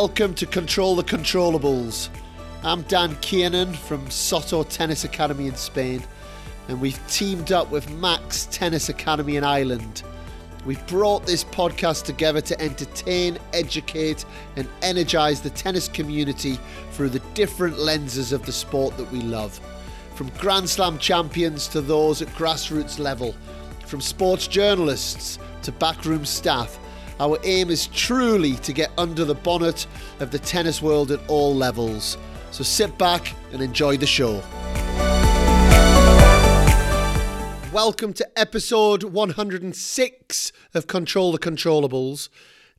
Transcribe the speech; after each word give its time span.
Welcome 0.00 0.34
to 0.34 0.46
Control 0.46 0.94
the 0.94 1.02
Controllables. 1.02 2.08
I'm 2.62 2.82
Dan 2.82 3.16
Kiernan 3.16 3.72
from 3.72 4.08
Soto 4.12 4.62
Tennis 4.62 5.02
Academy 5.02 5.48
in 5.48 5.56
Spain, 5.56 6.04
and 6.68 6.80
we've 6.80 7.04
teamed 7.08 7.50
up 7.50 7.68
with 7.72 7.90
Max 7.90 8.46
Tennis 8.52 8.88
Academy 8.90 9.34
in 9.34 9.42
Ireland. 9.42 10.04
We've 10.64 10.86
brought 10.86 11.26
this 11.26 11.42
podcast 11.42 12.04
together 12.04 12.40
to 12.42 12.60
entertain, 12.60 13.38
educate, 13.52 14.24
and 14.54 14.68
energize 14.82 15.40
the 15.40 15.50
tennis 15.50 15.88
community 15.88 16.60
through 16.92 17.08
the 17.08 17.22
different 17.34 17.80
lenses 17.80 18.30
of 18.30 18.46
the 18.46 18.52
sport 18.52 18.96
that 18.98 19.10
we 19.10 19.20
love. 19.20 19.58
From 20.14 20.28
Grand 20.38 20.70
Slam 20.70 20.98
champions 20.98 21.66
to 21.68 21.80
those 21.80 22.22
at 22.22 22.28
grassroots 22.28 23.00
level, 23.00 23.34
from 23.84 24.00
sports 24.00 24.46
journalists 24.46 25.40
to 25.62 25.72
backroom 25.72 26.24
staff, 26.24 26.78
our 27.20 27.36
aim 27.42 27.68
is 27.70 27.88
truly 27.88 28.54
to 28.56 28.72
get 28.72 28.92
under 28.96 29.24
the 29.24 29.34
bonnet 29.34 29.86
of 30.20 30.30
the 30.30 30.38
tennis 30.38 30.80
world 30.80 31.10
at 31.10 31.20
all 31.28 31.54
levels. 31.54 32.16
So 32.52 32.62
sit 32.62 32.96
back 32.96 33.34
and 33.52 33.60
enjoy 33.60 33.96
the 33.96 34.06
show. 34.06 34.42
Welcome 37.72 38.12
to 38.14 38.38
episode 38.38 39.02
106 39.02 40.52
of 40.74 40.86
Control 40.86 41.32
the 41.32 41.38
Controllables. 41.38 42.28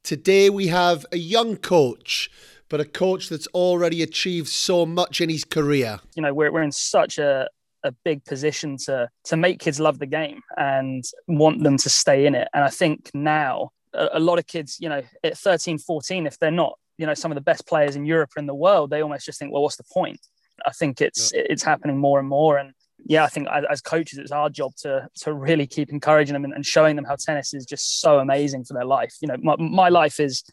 Today 0.04 0.50
we 0.50 0.68
have 0.68 1.06
a 1.12 1.18
young 1.18 1.58
coach, 1.58 2.32
but 2.70 2.80
a 2.80 2.86
coach 2.86 3.28
that's 3.28 3.48
already 3.48 4.02
achieved 4.02 4.48
so 4.48 4.86
much 4.86 5.20
in 5.20 5.30
his 5.30 5.44
career. 5.44 6.00
You 6.16 6.22
know, 6.22 6.34
we're, 6.34 6.52
we're 6.52 6.64
in 6.64 6.72
such 6.72 7.18
a, 7.18 7.50
a 7.84 7.92
big 8.06 8.24
position 8.24 8.78
to 8.86 9.10
to 9.26 9.38
make 9.38 9.60
kids 9.60 9.80
love 9.80 10.00
the 10.00 10.06
game 10.06 10.42
and 10.58 11.04
want 11.28 11.64
them 11.64 11.78
to 11.78 11.90
stay 11.90 12.26
in 12.26 12.36
it. 12.36 12.48
And 12.54 12.64
I 12.64 12.70
think 12.70 13.12
now 13.14 13.72
a, 13.94 14.10
a 14.14 14.20
lot 14.20 14.40
of 14.40 14.48
kids, 14.48 14.78
you 14.80 14.90
know, 14.90 15.02
at 15.24 15.38
13, 15.38 15.78
14, 15.78 16.28
if 16.28 16.38
they're 16.40 16.52
not, 16.52 16.78
you 16.98 17.06
know, 17.06 17.14
some 17.14 17.32
of 17.32 17.36
the 17.36 17.42
best 17.42 17.68
players 17.68 17.96
in 17.96 18.06
Europe 18.06 18.32
or 18.36 18.40
in 18.40 18.46
the 18.46 18.56
world, 18.56 18.90
they 18.90 19.02
almost 19.02 19.26
just 19.26 19.40
think, 19.40 19.52
well, 19.52 19.64
what's 19.64 19.78
the 19.78 19.84
point? 19.94 20.20
I 20.66 20.72
think 20.72 21.02
it's 21.02 21.32
yeah. 21.34 21.44
it's 21.46 21.64
happening 21.64 21.98
more 21.98 22.20
and 22.20 22.28
more. 22.28 22.58
And 22.58 22.74
yeah, 23.06 23.24
I 23.24 23.28
think 23.28 23.48
as 23.72 23.82
coaches, 23.82 24.20
it's 24.20 24.32
our 24.32 24.50
job 24.50 24.76
to 24.80 25.08
to 25.22 25.34
really 25.34 25.66
keep 25.66 25.90
encouraging 25.90 26.34
them 26.34 26.44
and, 26.44 26.54
and 26.54 26.66
showing 26.66 26.98
them 26.98 27.06
how 27.06 27.16
tennis 27.16 27.54
is 27.54 27.66
just 27.66 28.02
so 28.02 28.20
amazing 28.20 28.66
for 28.66 28.74
their 28.74 28.86
life. 28.86 29.16
You 29.22 29.30
know, 29.30 29.38
my, 29.42 29.56
my 29.58 29.90
life 29.90 30.20
is 30.20 30.44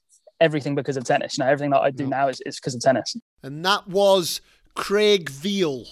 everything 0.40 0.74
because 0.74 0.96
of 0.96 1.04
tennis. 1.04 1.36
You 1.36 1.44
know, 1.44 1.50
everything 1.50 1.70
that 1.70 1.80
I 1.80 1.90
do 1.90 2.04
yeah. 2.04 2.10
now 2.10 2.28
is, 2.28 2.40
is 2.46 2.56
because 2.56 2.74
of 2.74 2.80
tennis. 2.80 3.16
And 3.42 3.64
that 3.64 3.88
was 3.88 4.40
Craig 4.74 5.30
Veal. 5.30 5.86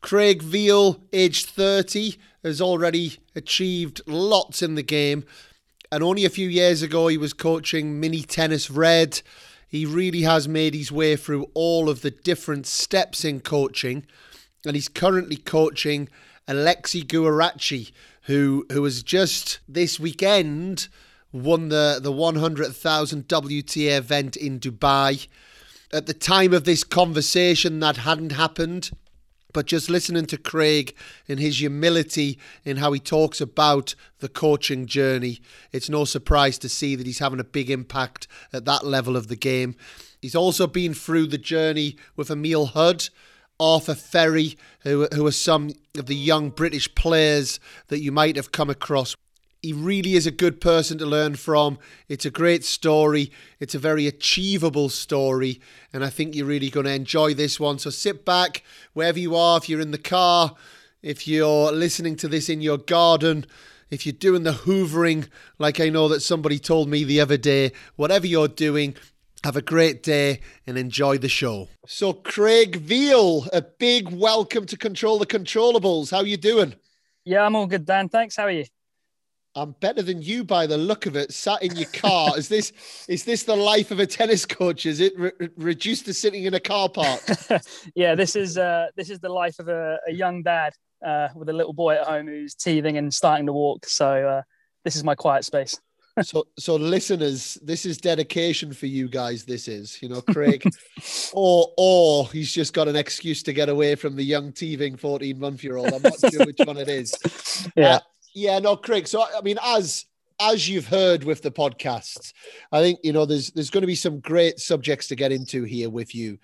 Craig 0.00 0.42
Veal, 0.42 1.00
aged 1.12 1.46
30, 1.46 2.16
has 2.42 2.60
already 2.60 3.18
achieved 3.34 4.02
lots 4.06 4.62
in 4.62 4.74
the 4.74 4.82
game. 4.82 5.24
And 5.94 6.02
only 6.02 6.24
a 6.24 6.28
few 6.28 6.48
years 6.48 6.82
ago, 6.82 7.06
he 7.06 7.16
was 7.16 7.32
coaching 7.32 8.00
Mini 8.00 8.22
Tennis 8.22 8.68
Red. 8.68 9.22
He 9.68 9.86
really 9.86 10.22
has 10.22 10.48
made 10.48 10.74
his 10.74 10.90
way 10.90 11.14
through 11.14 11.46
all 11.54 11.88
of 11.88 12.02
the 12.02 12.10
different 12.10 12.66
steps 12.66 13.24
in 13.24 13.38
coaching. 13.38 14.04
And 14.66 14.74
he's 14.74 14.88
currently 14.88 15.36
coaching 15.36 16.08
Alexa 16.48 16.98
Guarachi, 17.02 17.92
who, 18.22 18.66
who 18.72 18.82
has 18.82 19.04
just 19.04 19.60
this 19.68 20.00
weekend 20.00 20.88
won 21.30 21.68
the, 21.68 22.00
the 22.02 22.10
100,000 22.10 23.28
WTA 23.28 23.96
event 23.96 24.34
in 24.34 24.58
Dubai. 24.58 25.28
At 25.92 26.06
the 26.06 26.12
time 26.12 26.52
of 26.52 26.64
this 26.64 26.82
conversation, 26.82 27.78
that 27.78 27.98
hadn't 27.98 28.32
happened. 28.32 28.90
But 29.54 29.66
just 29.66 29.88
listening 29.88 30.26
to 30.26 30.36
Craig 30.36 30.94
and 31.28 31.40
his 31.40 31.60
humility 31.60 32.38
in 32.64 32.76
how 32.78 32.92
he 32.92 33.00
talks 33.00 33.40
about 33.40 33.94
the 34.18 34.28
coaching 34.28 34.84
journey, 34.84 35.40
it's 35.72 35.88
no 35.88 36.04
surprise 36.04 36.58
to 36.58 36.68
see 36.68 36.96
that 36.96 37.06
he's 37.06 37.20
having 37.20 37.40
a 37.40 37.44
big 37.44 37.70
impact 37.70 38.26
at 38.52 38.66
that 38.66 38.84
level 38.84 39.16
of 39.16 39.28
the 39.28 39.36
game. 39.36 39.76
He's 40.20 40.34
also 40.34 40.66
been 40.66 40.92
through 40.92 41.28
the 41.28 41.38
journey 41.38 41.96
with 42.16 42.30
Emil 42.30 42.66
Hudd, 42.68 43.08
Arthur 43.60 43.94
Fery, 43.94 44.56
who, 44.80 45.06
who 45.14 45.24
are 45.24 45.32
some 45.32 45.70
of 45.96 46.06
the 46.06 46.16
young 46.16 46.50
British 46.50 46.92
players 46.96 47.60
that 47.88 48.00
you 48.00 48.10
might 48.10 48.34
have 48.34 48.50
come 48.50 48.68
across 48.68 49.14
he 49.64 49.72
really 49.72 50.12
is 50.12 50.26
a 50.26 50.30
good 50.30 50.60
person 50.60 50.98
to 50.98 51.06
learn 51.06 51.36
from. 51.36 51.78
It's 52.06 52.26
a 52.26 52.30
great 52.30 52.64
story. 52.64 53.32
It's 53.58 53.74
a 53.74 53.78
very 53.78 54.06
achievable 54.06 54.90
story. 54.90 55.58
And 55.90 56.04
I 56.04 56.10
think 56.10 56.34
you're 56.34 56.44
really 56.44 56.68
going 56.68 56.84
to 56.84 56.92
enjoy 56.92 57.32
this 57.32 57.58
one. 57.58 57.78
So 57.78 57.88
sit 57.88 58.26
back 58.26 58.62
wherever 58.92 59.18
you 59.18 59.34
are, 59.34 59.56
if 59.56 59.66
you're 59.66 59.80
in 59.80 59.90
the 59.90 59.96
car, 59.96 60.54
if 61.00 61.26
you're 61.26 61.72
listening 61.72 62.14
to 62.16 62.28
this 62.28 62.50
in 62.50 62.60
your 62.60 62.76
garden, 62.76 63.46
if 63.88 64.04
you're 64.04 64.12
doing 64.12 64.42
the 64.42 64.52
hoovering, 64.52 65.28
like 65.58 65.80
I 65.80 65.88
know 65.88 66.08
that 66.08 66.20
somebody 66.20 66.58
told 66.58 66.90
me 66.90 67.02
the 67.02 67.22
other 67.22 67.38
day, 67.38 67.72
whatever 67.96 68.26
you're 68.26 68.48
doing, 68.48 68.94
have 69.44 69.56
a 69.56 69.62
great 69.62 70.02
day 70.02 70.40
and 70.66 70.76
enjoy 70.76 71.16
the 71.16 71.28
show. 71.30 71.68
So, 71.86 72.12
Craig 72.12 72.76
Veal, 72.76 73.46
a 73.50 73.62
big 73.62 74.10
welcome 74.10 74.66
to 74.66 74.76
Control 74.76 75.18
the 75.18 75.26
Controllables. 75.26 76.10
How 76.10 76.20
you 76.20 76.36
doing? 76.36 76.74
Yeah, 77.24 77.46
I'm 77.46 77.56
all 77.56 77.66
good, 77.66 77.86
Dan. 77.86 78.10
Thanks. 78.10 78.36
How 78.36 78.44
are 78.44 78.50
you? 78.50 78.66
I'm 79.56 79.72
better 79.80 80.02
than 80.02 80.20
you 80.20 80.44
by 80.44 80.66
the 80.66 80.76
look 80.76 81.06
of 81.06 81.16
it. 81.16 81.32
Sat 81.32 81.62
in 81.62 81.76
your 81.76 81.88
car. 81.92 82.36
is 82.36 82.48
this 82.48 82.72
is 83.08 83.24
this 83.24 83.44
the 83.44 83.54
life 83.54 83.90
of 83.90 84.00
a 84.00 84.06
tennis 84.06 84.44
coach? 84.44 84.86
Is 84.86 85.00
it 85.00 85.12
re- 85.18 85.32
reduced 85.56 86.06
to 86.06 86.14
sitting 86.14 86.44
in 86.44 86.54
a 86.54 86.60
car 86.60 86.88
park? 86.88 87.20
yeah, 87.94 88.14
this 88.14 88.36
is 88.36 88.58
uh, 88.58 88.86
this 88.96 89.10
is 89.10 89.20
the 89.20 89.28
life 89.28 89.58
of 89.58 89.68
a, 89.68 89.98
a 90.08 90.12
young 90.12 90.42
dad 90.42 90.72
uh, 91.04 91.28
with 91.34 91.48
a 91.48 91.52
little 91.52 91.72
boy 91.72 91.94
at 91.94 92.06
home 92.06 92.26
who's 92.26 92.54
teething 92.54 92.96
and 92.96 93.12
starting 93.12 93.46
to 93.46 93.52
walk. 93.52 93.86
So 93.86 94.28
uh, 94.28 94.42
this 94.84 94.96
is 94.96 95.04
my 95.04 95.14
quiet 95.14 95.44
space. 95.44 95.78
so 96.22 96.46
so 96.58 96.76
listeners, 96.76 97.58
this 97.62 97.86
is 97.86 97.98
dedication 97.98 98.72
for 98.72 98.86
you 98.86 99.08
guys. 99.08 99.44
This 99.44 99.68
is 99.68 100.00
you 100.02 100.08
know 100.08 100.20
Craig, 100.20 100.64
or 101.32 101.72
or 101.76 102.28
he's 102.28 102.52
just 102.52 102.72
got 102.72 102.88
an 102.88 102.96
excuse 102.96 103.42
to 103.44 103.52
get 103.52 103.68
away 103.68 103.94
from 103.94 104.16
the 104.16 104.24
young 104.24 104.52
teething 104.52 104.96
14 104.96 105.38
month 105.38 105.62
year 105.62 105.76
old. 105.76 105.92
I'm 105.92 106.02
not 106.02 106.18
sure 106.18 106.44
which 106.44 106.60
one 106.64 106.76
it 106.76 106.88
is. 106.88 107.14
Yeah. 107.76 108.00
Yeah, 108.34 108.58
no, 108.58 108.76
Craig. 108.76 109.06
So 109.06 109.22
I 109.22 109.40
mean, 109.42 109.58
as 109.62 110.06
as 110.40 110.68
you've 110.68 110.88
heard 110.88 111.24
with 111.24 111.42
the 111.42 111.52
podcast, 111.52 112.32
I 112.72 112.80
think 112.80 112.98
you 113.02 113.12
know 113.12 113.24
there's 113.24 113.50
there's 113.52 113.70
going 113.70 113.82
to 113.82 113.86
be 113.86 113.94
some 113.94 114.20
great 114.20 114.58
subjects 114.58 115.06
to 115.08 115.16
get 115.16 115.32
into 115.32 115.62
here 115.62 115.88
with 115.88 116.14
you, 116.14 116.38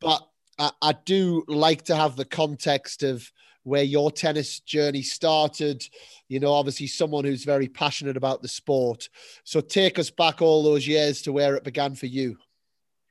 but 0.00 0.26
I, 0.58 0.70
I 0.80 0.94
do 1.04 1.44
like 1.46 1.82
to 1.84 1.96
have 1.96 2.16
the 2.16 2.24
context 2.24 3.02
of 3.02 3.30
where 3.62 3.82
your 3.82 4.10
tennis 4.10 4.60
journey 4.60 5.02
started. 5.02 5.86
You 6.28 6.40
know, 6.40 6.52
obviously 6.52 6.86
someone 6.86 7.24
who's 7.24 7.44
very 7.44 7.68
passionate 7.68 8.16
about 8.16 8.40
the 8.40 8.48
sport. 8.48 9.08
So 9.44 9.60
take 9.60 9.98
us 9.98 10.10
back 10.10 10.40
all 10.40 10.62
those 10.62 10.86
years 10.86 11.22
to 11.22 11.32
where 11.32 11.56
it 11.56 11.64
began 11.64 11.94
for 11.94 12.06
you. 12.06 12.38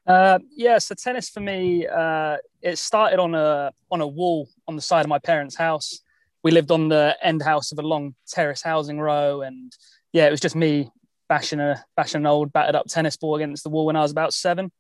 Uh, 0.06 0.40
yeah, 0.56 0.80
so 0.80 0.96
tennis 0.96 1.30
for 1.30 1.40
me, 1.40 1.88
uh, 1.88 2.38
it 2.62 2.78
started 2.78 3.20
on 3.20 3.36
a 3.36 3.72
on 3.92 4.02
a 4.02 4.08
wall 4.08 4.50
on 4.68 4.76
the 4.76 4.82
side 4.82 5.06
of 5.06 5.10
my 5.10 5.20
parents' 5.20 5.56
house 5.56 6.02
we 6.44 6.52
lived 6.52 6.72
on 6.72 6.90
the 6.90 7.18
end 7.22 7.42
house 7.42 7.72
of 7.72 7.80
a 7.80 7.88
long 7.88 8.16
terrace 8.28 8.62
housing 8.62 9.00
row, 9.00 9.42
and 9.42 9.72
yeah, 10.12 10.28
it 10.28 10.32
was 10.32 10.42
just 10.42 10.56
me 10.56 10.90
bashing 11.30 11.60
a 11.60 11.84
bashing 11.96 12.22
an 12.22 12.28
old 12.28 12.52
battered 12.52 12.76
up 12.76 12.88
tennis 12.88 13.18
ball 13.18 13.36
against 13.36 13.64
the 13.64 13.70
wall 13.70 13.86
when 13.86 13.96
I 13.96 14.02
was 14.02 14.12
about 14.12 14.34
seven. 14.34 14.72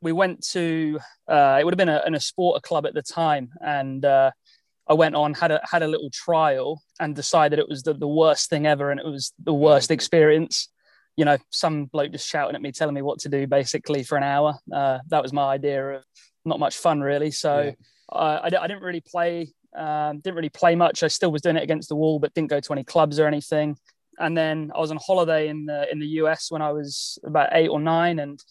We 0.00 0.12
went 0.12 0.46
to 0.48 1.00
uh, 1.28 1.58
it 1.60 1.64
would 1.64 1.74
have 1.74 1.78
been 1.78 1.88
a, 1.88 2.02
in 2.06 2.14
a 2.14 2.20
sport 2.20 2.62
club 2.62 2.86
at 2.86 2.94
the 2.94 3.02
time, 3.02 3.50
and 3.60 4.04
uh, 4.04 4.30
I 4.88 4.94
went 4.94 5.16
on 5.16 5.34
had 5.34 5.50
a 5.50 5.60
had 5.68 5.82
a 5.82 5.88
little 5.88 6.10
trial 6.10 6.80
and 7.00 7.16
decided 7.16 7.58
it 7.58 7.68
was 7.68 7.82
the, 7.82 7.94
the 7.94 8.08
worst 8.08 8.48
thing 8.48 8.66
ever, 8.66 8.90
and 8.90 9.00
it 9.00 9.06
was 9.06 9.32
the 9.42 9.54
worst 9.54 9.90
experience. 9.90 10.68
You 11.16 11.24
know, 11.24 11.38
some 11.50 11.86
bloke 11.86 12.12
just 12.12 12.28
shouting 12.28 12.54
at 12.54 12.62
me, 12.62 12.72
telling 12.72 12.94
me 12.94 13.02
what 13.02 13.20
to 13.20 13.30
do, 13.30 13.46
basically 13.46 14.04
for 14.04 14.18
an 14.18 14.22
hour. 14.22 14.58
Uh, 14.72 14.98
that 15.08 15.22
was 15.22 15.32
my 15.32 15.46
idea 15.54 15.96
of 15.96 16.04
not 16.44 16.60
much 16.60 16.76
fun, 16.76 17.00
really. 17.00 17.30
So 17.30 17.62
yeah. 17.62 17.72
I, 18.12 18.46
I 18.46 18.66
didn't 18.68 18.82
really 18.82 19.00
play 19.00 19.54
um, 19.76 20.20
didn't 20.20 20.36
really 20.36 20.48
play 20.48 20.74
much. 20.74 21.02
I 21.02 21.08
still 21.08 21.30
was 21.30 21.42
doing 21.42 21.56
it 21.56 21.62
against 21.62 21.88
the 21.88 21.96
wall, 21.96 22.18
but 22.18 22.34
didn't 22.34 22.50
go 22.50 22.60
to 22.60 22.72
any 22.72 22.84
clubs 22.84 23.18
or 23.18 23.26
anything. 23.26 23.76
And 24.18 24.36
then 24.36 24.72
I 24.74 24.78
was 24.78 24.90
on 24.90 24.98
holiday 25.04 25.48
in 25.48 25.66
the 25.66 25.90
in 25.90 25.98
the 25.98 26.06
US 26.20 26.50
when 26.50 26.62
I 26.62 26.72
was 26.72 27.18
about 27.24 27.50
eight 27.52 27.68
or 27.68 27.80
nine, 27.80 28.18
and 28.18 28.42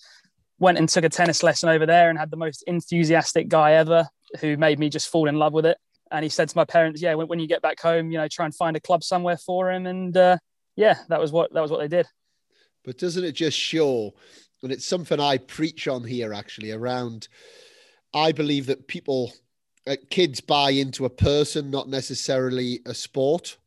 went 0.59 0.77
and 0.77 0.87
took 0.87 1.03
a 1.03 1.09
tennis 1.09 1.43
lesson 1.43 1.69
over 1.69 1.85
there, 1.85 2.09
and 2.09 2.19
had 2.19 2.31
the 2.31 2.37
most 2.37 2.63
enthusiastic 2.67 3.47
guy 3.47 3.73
ever, 3.73 4.07
who 4.41 4.57
made 4.57 4.79
me 4.79 4.89
just 4.89 5.09
fall 5.09 5.27
in 5.27 5.35
love 5.35 5.53
with 5.53 5.65
it. 5.65 5.77
And 6.11 6.23
he 6.23 6.29
said 6.29 6.49
to 6.49 6.57
my 6.57 6.65
parents, 6.65 7.01
"Yeah, 7.01 7.15
when, 7.15 7.27
when 7.27 7.39
you 7.39 7.47
get 7.47 7.63
back 7.63 7.79
home, 7.81 8.11
you 8.11 8.19
know, 8.19 8.27
try 8.27 8.45
and 8.45 8.53
find 8.53 8.77
a 8.77 8.81
club 8.81 9.03
somewhere 9.03 9.37
for 9.37 9.71
him." 9.71 9.87
And 9.87 10.15
uh, 10.15 10.37
yeah, 10.75 10.99
that 11.09 11.19
was 11.19 11.31
what 11.31 11.51
that 11.53 11.61
was 11.61 11.71
what 11.71 11.79
they 11.79 11.87
did. 11.87 12.05
But 12.83 12.99
doesn't 12.99 13.23
it 13.23 13.33
just 13.33 13.57
show? 13.57 14.13
And 14.61 14.71
it's 14.71 14.85
something 14.85 15.19
I 15.19 15.37
preach 15.37 15.87
on 15.87 16.03
here 16.03 16.33
actually 16.33 16.71
around. 16.71 17.27
I 18.13 18.31
believe 18.31 18.67
that 18.67 18.87
people 18.87 19.33
kids 20.09 20.41
buy 20.41 20.71
into 20.71 21.05
a 21.05 21.09
person, 21.09 21.69
not 21.69 21.89
necessarily 21.89 22.81
a 22.85 22.93
sport, 22.93 23.57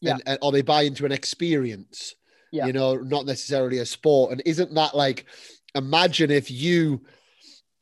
yeah. 0.00 0.12
and, 0.12 0.22
and, 0.26 0.38
or 0.42 0.52
they 0.52 0.62
buy 0.62 0.82
into 0.82 1.06
an 1.06 1.12
experience. 1.12 2.14
Yeah. 2.52 2.66
You 2.66 2.72
know, 2.72 2.94
not 2.96 3.26
necessarily 3.26 3.78
a 3.78 3.86
sport. 3.86 4.32
And 4.32 4.42
isn't 4.46 4.72
that 4.74 4.94
like, 4.94 5.26
imagine 5.74 6.30
if 6.30 6.50
you 6.50 7.02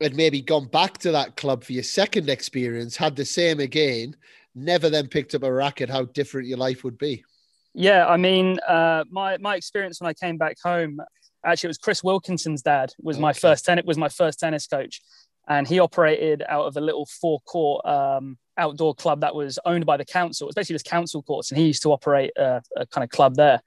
had 0.00 0.16
maybe 0.16 0.40
gone 0.40 0.66
back 0.66 0.98
to 0.98 1.12
that 1.12 1.36
club 1.36 1.62
for 1.62 1.72
your 1.72 1.82
second 1.82 2.28
experience, 2.28 2.96
had 2.96 3.14
the 3.14 3.24
same 3.24 3.60
again, 3.60 4.16
never 4.54 4.90
then 4.90 5.06
picked 5.06 5.34
up 5.34 5.42
a 5.42 5.52
racket, 5.52 5.90
how 5.90 6.04
different 6.06 6.48
your 6.48 6.58
life 6.58 6.82
would 6.82 6.98
be. 6.98 7.24
Yeah, 7.74 8.06
I 8.06 8.16
mean, 8.16 8.58
uh, 8.68 9.04
my 9.10 9.36
my 9.38 9.56
experience 9.56 10.00
when 10.00 10.08
I 10.08 10.14
came 10.14 10.38
back 10.38 10.56
home, 10.62 11.00
Actually, 11.44 11.68
it 11.68 11.70
was 11.70 11.78
Chris 11.78 12.02
Wilkinson's 12.02 12.62
dad 12.62 12.92
was 13.02 13.16
okay. 13.16 13.22
my 13.22 13.32
first 13.32 13.64
tennis 13.64 13.84
was 13.84 13.98
my 13.98 14.08
first 14.08 14.40
tennis 14.40 14.66
coach, 14.66 15.02
and 15.48 15.66
he 15.68 15.78
operated 15.78 16.42
out 16.48 16.66
of 16.66 16.76
a 16.76 16.80
little 16.80 17.06
four 17.06 17.40
court 17.40 17.84
um, 17.86 18.38
outdoor 18.56 18.94
club 18.94 19.20
that 19.20 19.34
was 19.34 19.58
owned 19.64 19.86
by 19.86 19.96
the 19.96 20.04
council. 20.04 20.46
It 20.46 20.48
was 20.48 20.54
basically 20.54 20.74
just 20.74 20.86
council 20.86 21.22
courts, 21.22 21.50
and 21.50 21.58
he 21.58 21.66
used 21.66 21.82
to 21.82 21.92
operate 21.92 22.32
a, 22.36 22.62
a 22.76 22.86
kind 22.86 23.04
of 23.04 23.10
club 23.10 23.36
there. 23.36 23.60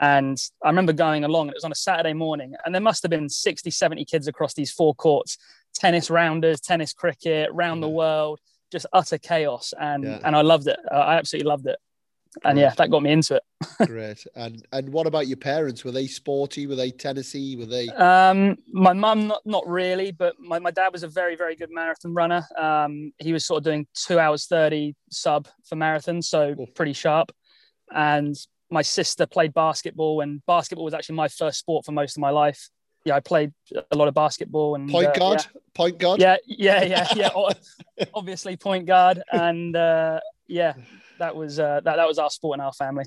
And 0.00 0.38
I 0.62 0.68
remember 0.68 0.92
going 0.92 1.24
along, 1.24 1.48
and 1.48 1.52
it 1.52 1.56
was 1.56 1.64
on 1.64 1.72
a 1.72 1.76
Saturday 1.76 2.12
morning, 2.12 2.54
and 2.64 2.74
there 2.74 2.82
must 2.82 3.02
have 3.02 3.10
been 3.10 3.28
60, 3.28 3.70
70 3.70 4.04
kids 4.04 4.28
across 4.28 4.54
these 4.54 4.72
four 4.72 4.94
courts 4.94 5.38
tennis 5.74 6.08
rounders, 6.08 6.60
tennis 6.60 6.92
cricket, 6.92 7.50
round 7.52 7.80
yeah. 7.80 7.88
the 7.88 7.92
world, 7.92 8.40
just 8.70 8.86
utter 8.92 9.18
chaos. 9.18 9.74
And, 9.78 10.04
yeah. 10.04 10.20
and 10.24 10.36
I 10.36 10.42
loved 10.42 10.68
it. 10.68 10.78
I 10.90 11.16
absolutely 11.16 11.48
loved 11.48 11.66
it. 11.66 11.76
And 12.42 12.58
yeah, 12.58 12.74
that 12.76 12.90
got 12.90 13.02
me 13.02 13.12
into 13.12 13.36
it. 13.36 13.42
Great. 13.86 14.26
And 14.34 14.66
and 14.72 14.88
what 14.90 15.06
about 15.06 15.26
your 15.26 15.36
parents? 15.36 15.84
Were 15.84 15.92
they 15.92 16.06
sporty? 16.06 16.66
Were 16.66 16.74
they 16.74 16.90
Tennessee? 16.90 17.56
Were 17.56 17.66
they? 17.66 17.88
Um, 18.04 18.56
my 18.68 18.92
mum, 18.92 19.26
not 19.28 19.42
not 19.44 19.66
really, 19.66 20.12
but 20.12 20.34
my, 20.38 20.58
my 20.58 20.70
dad 20.70 20.92
was 20.92 21.02
a 21.02 21.08
very 21.08 21.36
very 21.36 21.56
good 21.56 21.70
marathon 21.70 22.14
runner. 22.14 22.46
Um, 22.56 23.12
he 23.18 23.32
was 23.32 23.44
sort 23.44 23.58
of 23.58 23.64
doing 23.64 23.86
two 23.94 24.18
hours 24.18 24.46
thirty 24.46 24.94
sub 25.10 25.48
for 25.64 25.76
marathons, 25.76 26.24
so 26.24 26.54
pretty 26.74 26.92
sharp. 26.92 27.32
And 27.90 28.34
my 28.70 28.82
sister 28.82 29.26
played 29.26 29.54
basketball, 29.54 30.20
and 30.20 30.44
basketball 30.46 30.84
was 30.84 30.94
actually 30.94 31.16
my 31.16 31.28
first 31.28 31.58
sport 31.58 31.84
for 31.84 31.92
most 31.92 32.16
of 32.16 32.20
my 32.20 32.30
life. 32.30 32.68
Yeah, 33.04 33.16
I 33.16 33.20
played 33.20 33.52
a 33.90 33.96
lot 33.96 34.08
of 34.08 34.14
basketball 34.14 34.76
and 34.76 34.90
point 34.90 35.08
uh, 35.08 35.12
guard, 35.12 35.44
yeah. 35.54 35.60
point 35.74 35.98
guard. 35.98 36.20
Yeah, 36.20 36.36
yeah, 36.46 36.84
yeah, 36.84 37.08
yeah. 37.14 37.30
Obviously, 38.14 38.56
point 38.56 38.86
guard, 38.86 39.22
and 39.30 39.76
uh, 39.76 40.20
yeah, 40.46 40.74
that 41.18 41.36
was 41.36 41.58
uh, 41.58 41.80
that 41.84 41.96
that 41.96 42.08
was 42.08 42.18
our 42.18 42.30
sport 42.30 42.58
in 42.58 42.64
our 42.64 42.72
family. 42.72 43.04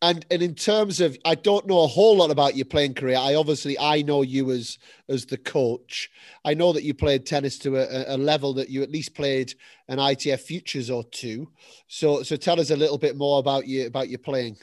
And 0.00 0.24
and 0.30 0.42
in 0.42 0.54
terms 0.54 1.00
of, 1.00 1.18
I 1.24 1.34
don't 1.34 1.66
know 1.66 1.82
a 1.82 1.88
whole 1.88 2.16
lot 2.16 2.30
about 2.30 2.54
your 2.54 2.66
playing 2.66 2.94
career. 2.94 3.16
I 3.18 3.34
obviously 3.34 3.76
I 3.78 4.02
know 4.02 4.22
you 4.22 4.52
as 4.52 4.78
as 5.08 5.26
the 5.26 5.36
coach. 5.36 6.08
I 6.44 6.54
know 6.54 6.72
that 6.72 6.84
you 6.84 6.94
played 6.94 7.26
tennis 7.26 7.58
to 7.60 7.76
a, 7.78 8.14
a 8.14 8.16
level 8.16 8.54
that 8.54 8.70
you 8.70 8.84
at 8.84 8.92
least 8.92 9.16
played 9.16 9.54
an 9.88 9.98
ITF 9.98 10.40
Futures 10.40 10.90
or 10.90 11.02
two. 11.02 11.50
So 11.88 12.22
so 12.22 12.36
tell 12.36 12.60
us 12.60 12.70
a 12.70 12.76
little 12.76 12.98
bit 12.98 13.16
more 13.16 13.40
about 13.40 13.66
you 13.66 13.88
about 13.88 14.08
your 14.08 14.20
playing. 14.20 14.56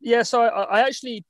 Yeah, 0.00 0.22
so 0.22 0.42
I, 0.42 0.64
I 0.64 0.80
actually 0.80 1.24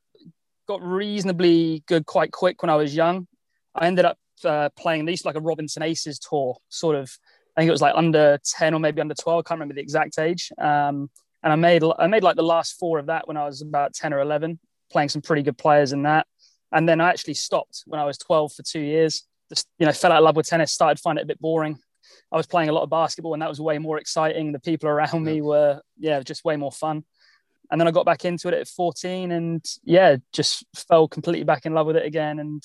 got 0.66 0.82
reasonably 0.82 1.82
good 1.86 2.06
quite 2.06 2.32
quick 2.32 2.62
when 2.62 2.70
I 2.70 2.76
was 2.76 2.94
young. 2.94 3.26
I 3.74 3.86
ended 3.86 4.04
up 4.04 4.18
uh, 4.44 4.68
playing 4.76 5.02
at 5.02 5.06
least 5.06 5.24
like 5.24 5.36
a 5.36 5.40
Robinson 5.40 5.82
Aces 5.82 6.18
tour, 6.18 6.56
sort 6.68 6.96
of. 6.96 7.10
I 7.56 7.60
think 7.60 7.68
it 7.68 7.72
was 7.72 7.82
like 7.82 7.94
under 7.94 8.38
ten 8.44 8.74
or 8.74 8.80
maybe 8.80 9.00
under 9.00 9.14
twelve. 9.14 9.40
I 9.40 9.48
can't 9.48 9.58
remember 9.58 9.74
the 9.74 9.80
exact 9.80 10.18
age. 10.18 10.50
Um, 10.58 11.10
and 11.42 11.52
I 11.52 11.56
made 11.56 11.82
I 11.98 12.06
made 12.06 12.22
like 12.22 12.36
the 12.36 12.42
last 12.42 12.78
four 12.78 12.98
of 12.98 13.06
that 13.06 13.28
when 13.28 13.36
I 13.36 13.44
was 13.44 13.62
about 13.62 13.94
ten 13.94 14.12
or 14.12 14.20
eleven, 14.20 14.58
playing 14.90 15.10
some 15.10 15.22
pretty 15.22 15.42
good 15.42 15.58
players 15.58 15.92
in 15.92 16.02
that. 16.02 16.26
And 16.72 16.88
then 16.88 17.00
I 17.00 17.10
actually 17.10 17.34
stopped 17.34 17.82
when 17.86 18.00
I 18.00 18.04
was 18.04 18.18
twelve 18.18 18.52
for 18.52 18.62
two 18.62 18.80
years. 18.80 19.24
Just 19.50 19.68
you 19.78 19.86
know, 19.86 19.92
fell 19.92 20.10
out 20.10 20.18
of 20.18 20.24
love 20.24 20.36
with 20.36 20.48
tennis. 20.48 20.72
Started 20.72 21.00
finding 21.00 21.20
it 21.20 21.24
a 21.24 21.28
bit 21.28 21.40
boring. 21.40 21.78
I 22.32 22.36
was 22.36 22.46
playing 22.46 22.70
a 22.70 22.72
lot 22.72 22.82
of 22.82 22.90
basketball, 22.90 23.34
and 23.34 23.42
that 23.42 23.48
was 23.48 23.60
way 23.60 23.78
more 23.78 23.98
exciting. 23.98 24.52
The 24.52 24.60
people 24.60 24.88
around 24.88 25.22
me 25.22 25.40
were 25.42 25.80
yeah, 25.98 26.20
just 26.20 26.44
way 26.44 26.56
more 26.56 26.72
fun 26.72 27.04
and 27.70 27.80
then 27.80 27.88
I 27.88 27.90
got 27.90 28.06
back 28.06 28.24
into 28.24 28.48
it 28.48 28.54
at 28.54 28.68
14 28.68 29.32
and 29.32 29.64
yeah, 29.84 30.16
just 30.32 30.64
fell 30.88 31.08
completely 31.08 31.44
back 31.44 31.66
in 31.66 31.74
love 31.74 31.86
with 31.86 31.96
it 31.96 32.06
again 32.06 32.38
and 32.38 32.62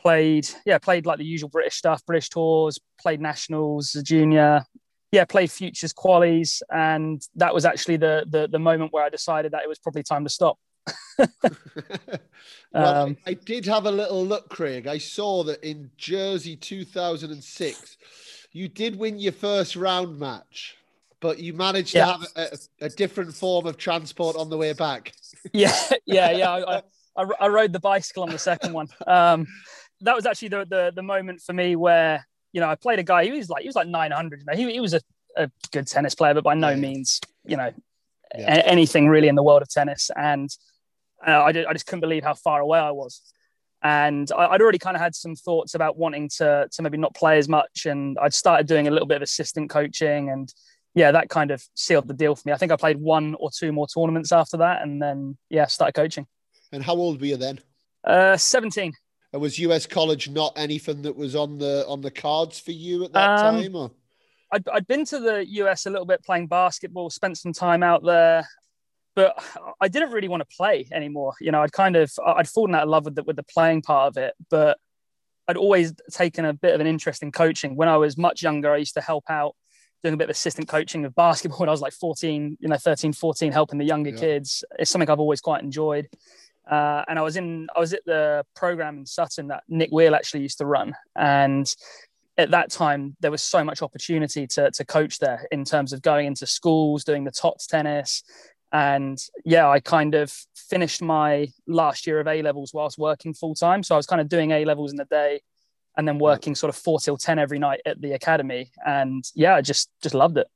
played, 0.00 0.48
yeah, 0.64 0.78
played 0.78 1.06
like 1.06 1.18
the 1.18 1.24
usual 1.24 1.48
British 1.48 1.76
stuff, 1.76 2.04
British 2.06 2.28
tours, 2.28 2.78
played 3.00 3.20
nationals, 3.20 3.92
junior, 4.04 4.64
yeah, 5.12 5.24
played 5.24 5.50
futures 5.50 5.92
qualies. 5.92 6.62
And 6.70 7.22
that 7.36 7.54
was 7.54 7.64
actually 7.64 7.96
the, 7.98 8.24
the, 8.28 8.48
the 8.48 8.58
moment 8.58 8.92
where 8.92 9.04
I 9.04 9.08
decided 9.08 9.52
that 9.52 9.62
it 9.62 9.68
was 9.68 9.78
probably 9.78 10.02
time 10.02 10.24
to 10.24 10.30
stop. 10.30 10.58
well, 11.18 11.44
um, 12.74 13.16
I 13.26 13.34
did 13.34 13.66
have 13.66 13.86
a 13.86 13.90
little 13.90 14.24
look, 14.24 14.48
Craig. 14.48 14.86
I 14.86 14.98
saw 14.98 15.44
that 15.44 15.62
in 15.62 15.90
Jersey 15.96 16.56
2006, 16.56 17.96
you 18.52 18.68
did 18.68 18.96
win 18.96 19.18
your 19.18 19.32
first 19.32 19.76
round 19.76 20.18
match 20.18 20.76
but 21.20 21.38
you 21.38 21.52
managed 21.52 21.94
yeah. 21.94 22.06
to 22.06 22.12
have 22.12 22.26
a, 22.36 22.58
a, 22.86 22.88
different 22.88 23.34
form 23.34 23.66
of 23.66 23.76
transport 23.76 24.36
on 24.36 24.48
the 24.48 24.56
way 24.56 24.72
back. 24.72 25.12
yeah, 25.52 25.74
yeah, 26.06 26.30
yeah. 26.30 26.50
I, 26.50 26.82
I, 27.16 27.24
I, 27.40 27.48
rode 27.48 27.72
the 27.72 27.80
bicycle 27.80 28.22
on 28.22 28.30
the 28.30 28.38
second 28.38 28.72
one. 28.72 28.88
Um, 29.06 29.46
that 30.00 30.16
was 30.16 30.26
actually 30.26 30.48
the, 30.48 30.66
the, 30.68 30.92
the 30.94 31.02
moment 31.02 31.40
for 31.42 31.52
me 31.52 31.76
where 31.76 32.26
you 32.52 32.60
know 32.60 32.68
I 32.68 32.74
played 32.74 32.98
a 32.98 33.02
guy. 33.02 33.24
He 33.24 33.32
was 33.32 33.50
like 33.50 33.62
he 33.62 33.68
was 33.68 33.76
like 33.76 33.88
900. 33.88 34.40
You 34.40 34.46
know, 34.46 34.56
he, 34.56 34.72
he 34.72 34.80
was 34.80 34.94
a, 34.94 35.00
a 35.36 35.50
good 35.72 35.86
tennis 35.86 36.14
player, 36.14 36.34
but 36.34 36.44
by 36.44 36.54
no 36.54 36.74
means 36.74 37.20
you 37.44 37.56
know 37.56 37.72
yeah. 38.34 38.56
a, 38.56 38.66
anything 38.66 39.08
really 39.08 39.28
in 39.28 39.34
the 39.34 39.42
world 39.42 39.62
of 39.62 39.68
tennis. 39.68 40.10
And 40.16 40.48
uh, 41.26 41.42
I, 41.42 41.52
did, 41.52 41.66
I 41.66 41.74
just 41.74 41.86
couldn't 41.86 42.00
believe 42.00 42.24
how 42.24 42.34
far 42.34 42.60
away 42.60 42.78
I 42.78 42.92
was 42.92 43.20
and 43.82 44.30
I, 44.32 44.50
would 44.50 44.62
already 44.62 44.78
kind 44.78 44.96
of 44.96 45.00
had 45.00 45.14
some 45.14 45.34
thoughts 45.34 45.74
about 45.74 45.96
wanting 45.96 46.28
to 46.36 46.68
to 46.70 46.82
maybe 46.82 46.98
not 46.98 47.14
play 47.14 47.38
as 47.38 47.48
much, 47.48 47.86
and 47.86 48.18
I'd 48.18 48.34
started 48.34 48.66
doing 48.66 48.88
a 48.88 48.90
little 48.90 49.06
bit 49.06 49.16
of 49.16 49.22
assistant 49.22 49.70
coaching, 49.70 50.28
and 50.28 50.52
yeah, 50.94 51.12
that 51.12 51.28
kind 51.28 51.50
of 51.50 51.62
sealed 51.74 52.08
the 52.08 52.14
deal 52.14 52.34
for 52.34 52.48
me. 52.48 52.52
I 52.52 52.56
think 52.56 52.72
I 52.72 52.76
played 52.76 52.98
one 53.00 53.36
or 53.38 53.50
two 53.50 53.72
more 53.72 53.86
tournaments 53.86 54.32
after 54.32 54.58
that, 54.58 54.82
and 54.82 55.00
then 55.00 55.36
yeah, 55.48 55.66
started 55.66 55.92
coaching. 55.92 56.26
And 56.72 56.82
how 56.82 56.94
old 56.94 57.20
were 57.20 57.26
you 57.26 57.36
then? 57.36 57.60
Uh, 58.04 58.36
seventeen. 58.36 58.92
And 59.32 59.40
was 59.40 59.58
US 59.60 59.86
college 59.86 60.28
not 60.28 60.52
anything 60.56 61.02
that 61.02 61.14
was 61.14 61.36
on 61.36 61.58
the 61.58 61.86
on 61.86 62.00
the 62.00 62.10
cards 62.10 62.58
for 62.58 62.72
you 62.72 63.04
at 63.04 63.12
that 63.12 63.40
um, 63.40 63.62
time? 63.62 63.76
Or 63.76 63.90
I'd, 64.52 64.68
I'd 64.68 64.86
been 64.86 65.04
to 65.06 65.20
the 65.20 65.46
US 65.48 65.86
a 65.86 65.90
little 65.90 66.06
bit 66.06 66.24
playing 66.24 66.48
basketball, 66.48 67.10
spent 67.10 67.38
some 67.38 67.52
time 67.52 67.84
out 67.84 68.04
there, 68.04 68.44
but 69.14 69.42
I 69.80 69.86
didn't 69.86 70.10
really 70.10 70.28
want 70.28 70.40
to 70.48 70.56
play 70.56 70.88
anymore. 70.90 71.34
You 71.40 71.52
know, 71.52 71.62
I'd 71.62 71.72
kind 71.72 71.94
of 71.94 72.10
I'd 72.24 72.48
fallen 72.48 72.74
out 72.74 72.84
of 72.84 72.88
love 72.88 73.04
with 73.04 73.14
the 73.14 73.22
with 73.22 73.36
the 73.36 73.44
playing 73.44 73.82
part 73.82 74.08
of 74.08 74.22
it, 74.22 74.34
but 74.50 74.78
I'd 75.46 75.56
always 75.56 75.94
taken 76.10 76.44
a 76.44 76.52
bit 76.52 76.74
of 76.74 76.80
an 76.80 76.86
interest 76.86 77.22
in 77.22 77.30
coaching. 77.30 77.76
When 77.76 77.88
I 77.88 77.96
was 77.96 78.16
much 78.16 78.42
younger, 78.42 78.72
I 78.72 78.78
used 78.78 78.94
to 78.94 79.00
help 79.00 79.24
out 79.28 79.54
doing 80.02 80.14
a 80.14 80.16
bit 80.16 80.24
of 80.24 80.30
assistant 80.30 80.68
coaching 80.68 81.04
of 81.04 81.14
basketball 81.14 81.58
when 81.58 81.68
I 81.68 81.72
was 81.72 81.80
like 81.80 81.92
14, 81.92 82.56
you 82.60 82.68
know, 82.68 82.76
13, 82.76 83.12
14, 83.12 83.52
helping 83.52 83.78
the 83.78 83.84
younger 83.84 84.10
yeah. 84.10 84.16
kids. 84.16 84.64
It's 84.78 84.90
something 84.90 85.10
I've 85.10 85.20
always 85.20 85.40
quite 85.40 85.62
enjoyed. 85.62 86.08
Uh, 86.70 87.04
and 87.08 87.18
I 87.18 87.22
was 87.22 87.36
in, 87.36 87.66
I 87.74 87.80
was 87.80 87.92
at 87.92 88.04
the 88.06 88.44
program 88.54 88.98
in 88.98 89.06
Sutton 89.06 89.48
that 89.48 89.64
Nick 89.68 89.90
Wheel 89.90 90.14
actually 90.14 90.42
used 90.42 90.58
to 90.58 90.66
run. 90.66 90.94
And 91.16 91.66
at 92.38 92.52
that 92.52 92.70
time, 92.70 93.16
there 93.20 93.30
was 93.30 93.42
so 93.42 93.64
much 93.64 93.82
opportunity 93.82 94.46
to, 94.46 94.70
to 94.70 94.84
coach 94.84 95.18
there 95.18 95.46
in 95.50 95.64
terms 95.64 95.92
of 95.92 96.00
going 96.00 96.26
into 96.26 96.46
schools, 96.46 97.04
doing 97.04 97.24
the 97.24 97.30
TOTS 97.30 97.66
tennis. 97.66 98.22
And 98.72 99.18
yeah, 99.44 99.68
I 99.68 99.80
kind 99.80 100.14
of 100.14 100.32
finished 100.54 101.02
my 101.02 101.48
last 101.66 102.06
year 102.06 102.20
of 102.20 102.28
A 102.28 102.40
levels 102.42 102.72
whilst 102.72 102.98
working 102.98 103.34
full 103.34 103.54
time. 103.54 103.82
So 103.82 103.94
I 103.94 103.98
was 103.98 104.06
kind 104.06 104.20
of 104.20 104.28
doing 104.28 104.52
A 104.52 104.64
levels 104.64 104.92
in 104.92 104.96
the 104.96 105.04
day, 105.06 105.40
and 105.96 106.06
then 106.06 106.18
working 106.18 106.54
sort 106.54 106.68
of 106.68 106.76
four 106.76 107.00
till 107.00 107.16
ten 107.16 107.38
every 107.38 107.58
night 107.58 107.80
at 107.86 108.00
the 108.00 108.12
academy. 108.12 108.70
And 108.86 109.24
yeah, 109.34 109.54
I 109.54 109.60
just 109.60 109.90
just 110.02 110.14
loved 110.14 110.38
it. 110.38 110.46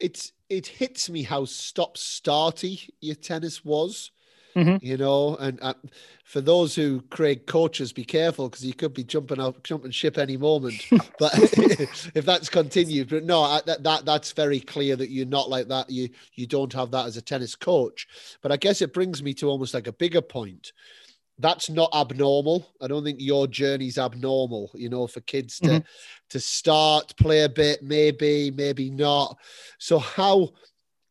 It's 0.00 0.32
it 0.48 0.66
hits 0.66 1.08
me 1.08 1.22
how 1.22 1.44
stop 1.44 1.96
starty 1.96 2.88
your 3.00 3.14
tennis 3.14 3.64
was. 3.64 4.10
Mm-hmm. 4.54 4.84
You 4.84 4.98
know, 4.98 5.36
and 5.36 5.58
uh, 5.62 5.72
for 6.24 6.42
those 6.42 6.74
who 6.74 7.00
Craig 7.08 7.46
coaches, 7.46 7.90
be 7.90 8.04
careful 8.04 8.50
because 8.50 8.64
you 8.64 8.74
could 8.74 8.92
be 8.92 9.02
jumping 9.02 9.40
out, 9.40 9.64
jumping 9.64 9.92
ship 9.92 10.18
any 10.18 10.36
moment. 10.36 10.84
but 11.18 11.32
if 12.14 12.26
that's 12.26 12.50
continued, 12.50 13.08
but 13.08 13.24
no, 13.24 13.40
I, 13.40 13.62
that 13.64 13.82
that 13.82 14.04
that's 14.04 14.32
very 14.32 14.60
clear 14.60 14.94
that 14.96 15.08
you're 15.08 15.24
not 15.24 15.48
like 15.48 15.68
that. 15.68 15.88
You 15.88 16.10
you 16.34 16.46
don't 16.46 16.72
have 16.74 16.90
that 16.90 17.06
as 17.06 17.16
a 17.16 17.22
tennis 17.22 17.54
coach. 17.54 18.06
But 18.42 18.52
I 18.52 18.58
guess 18.58 18.82
it 18.82 18.92
brings 18.92 19.22
me 19.22 19.32
to 19.34 19.48
almost 19.48 19.72
like 19.72 19.86
a 19.86 19.92
bigger 19.92 20.20
point, 20.20 20.72
that's 21.38 21.70
not 21.70 21.94
abnormal. 21.94 22.68
I 22.80 22.88
don't 22.88 23.04
think 23.04 23.20
your 23.20 23.46
journey's 23.46 23.98
abnormal, 23.98 24.70
you 24.74 24.88
know, 24.88 25.06
for 25.06 25.20
kids 25.20 25.58
to 25.60 25.68
mm-hmm. 25.68 25.86
to 26.30 26.40
start, 26.40 27.16
play 27.16 27.42
a 27.42 27.48
bit, 27.48 27.82
maybe, 27.82 28.50
maybe 28.50 28.90
not. 28.90 29.36
So 29.78 29.98
how 29.98 30.50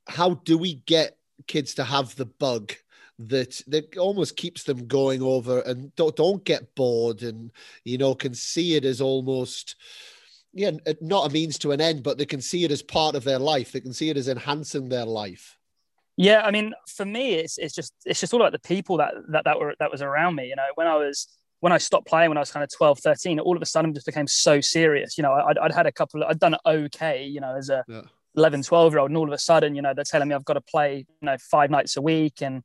how 0.07 0.35
do 0.35 0.57
we 0.57 0.75
get 0.75 1.17
kids 1.47 1.73
to 1.75 1.83
have 1.83 2.15
the 2.15 2.25
bug 2.25 2.73
that 3.27 3.61
that 3.67 3.97
almost 3.97 4.35
keeps 4.35 4.63
them 4.63 4.87
going 4.87 5.21
over 5.21 5.59
and 5.61 5.93
don't 5.95 6.15
don't 6.15 6.43
get 6.43 6.73
bored 6.75 7.21
and 7.21 7.51
you 7.83 7.97
know 7.97 8.15
can 8.15 8.33
see 8.33 8.75
it 8.75 8.85
as 8.85 8.99
almost 8.99 9.75
yeah 10.53 10.71
not 11.01 11.29
a 11.29 11.33
means 11.33 11.59
to 11.59 11.71
an 11.71 11.81
end 11.81 12.03
but 12.03 12.17
they 12.17 12.25
can 12.25 12.41
see 12.41 12.63
it 12.63 12.71
as 12.71 12.81
part 12.81 13.15
of 13.15 13.23
their 13.23 13.39
life 13.39 13.71
they 13.71 13.79
can 13.79 13.93
see 13.93 14.09
it 14.09 14.17
as 14.17 14.27
enhancing 14.27 14.89
their 14.89 15.05
life 15.05 15.57
yeah, 16.21 16.41
I 16.41 16.51
mean, 16.51 16.73
for 16.87 17.05
me, 17.05 17.33
it's 17.33 17.57
it's 17.57 17.73
just 17.73 17.93
it's 18.05 18.19
just 18.19 18.33
all 18.33 18.41
about 18.41 18.51
the 18.51 18.59
people 18.59 18.97
that 18.97 19.13
that 19.29 19.45
that 19.45 19.59
were 19.59 19.73
that 19.79 19.91
was 19.91 20.01
around 20.01 20.35
me. 20.35 20.47
You 20.47 20.55
know, 20.55 20.67
when 20.75 20.87
I 20.87 20.95
was 20.95 21.27
when 21.61 21.71
I 21.71 21.77
stopped 21.77 22.07
playing 22.07 22.29
when 22.29 22.37
I 22.37 22.41
was 22.41 22.51
kind 22.51 22.63
of 22.63 22.69
12, 22.75 22.99
13, 22.99 23.39
all 23.39 23.55
of 23.55 23.61
a 23.61 23.65
sudden 23.65 23.93
just 23.93 24.07
became 24.07 24.27
so 24.27 24.59
serious. 24.61 25.17
You 25.17 25.21
know, 25.21 25.31
I'd, 25.33 25.59
I'd 25.59 25.71
had 25.71 25.85
a 25.85 25.91
couple, 25.91 26.23
of, 26.23 26.29
I'd 26.29 26.39
done 26.39 26.55
okay, 26.65 27.23
you 27.23 27.39
know, 27.39 27.55
as 27.55 27.69
a 27.69 27.83
yeah. 27.87 28.01
11, 28.35 28.63
12 28.63 28.93
year 28.93 28.99
old. 28.99 29.11
And 29.11 29.17
all 29.17 29.27
of 29.27 29.33
a 29.33 29.37
sudden, 29.37 29.75
you 29.75 29.81
know, 29.81 29.93
they're 29.93 30.03
telling 30.03 30.27
me 30.27 30.33
I've 30.33 30.43
got 30.43 30.55
to 30.55 30.61
play, 30.61 31.05
you 31.21 31.25
know, 31.25 31.37
five 31.39 31.69
nights 31.69 31.97
a 31.97 32.01
week. 32.01 32.41
And, 32.41 32.63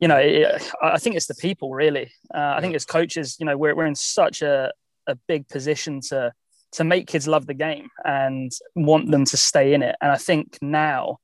you 0.00 0.08
know, 0.08 0.16
it, 0.16 0.60
I 0.82 0.98
think 0.98 1.14
it's 1.14 1.26
the 1.26 1.36
people 1.36 1.72
really. 1.72 2.10
Uh, 2.34 2.54
I 2.56 2.60
think 2.60 2.74
as 2.74 2.84
coaches, 2.84 3.36
you 3.38 3.46
know, 3.46 3.56
we're, 3.56 3.76
we're 3.76 3.86
in 3.86 3.94
such 3.94 4.42
a, 4.42 4.72
a 5.06 5.14
big 5.28 5.48
position 5.48 6.00
to, 6.08 6.32
to 6.72 6.82
make 6.82 7.06
kids 7.06 7.28
love 7.28 7.46
the 7.46 7.54
game 7.54 7.90
and 8.04 8.50
want 8.74 9.12
them 9.12 9.24
to 9.26 9.36
stay 9.36 9.72
in 9.72 9.84
it. 9.84 9.94
And 10.00 10.10
I 10.10 10.16
think 10.16 10.58
now, 10.60 11.18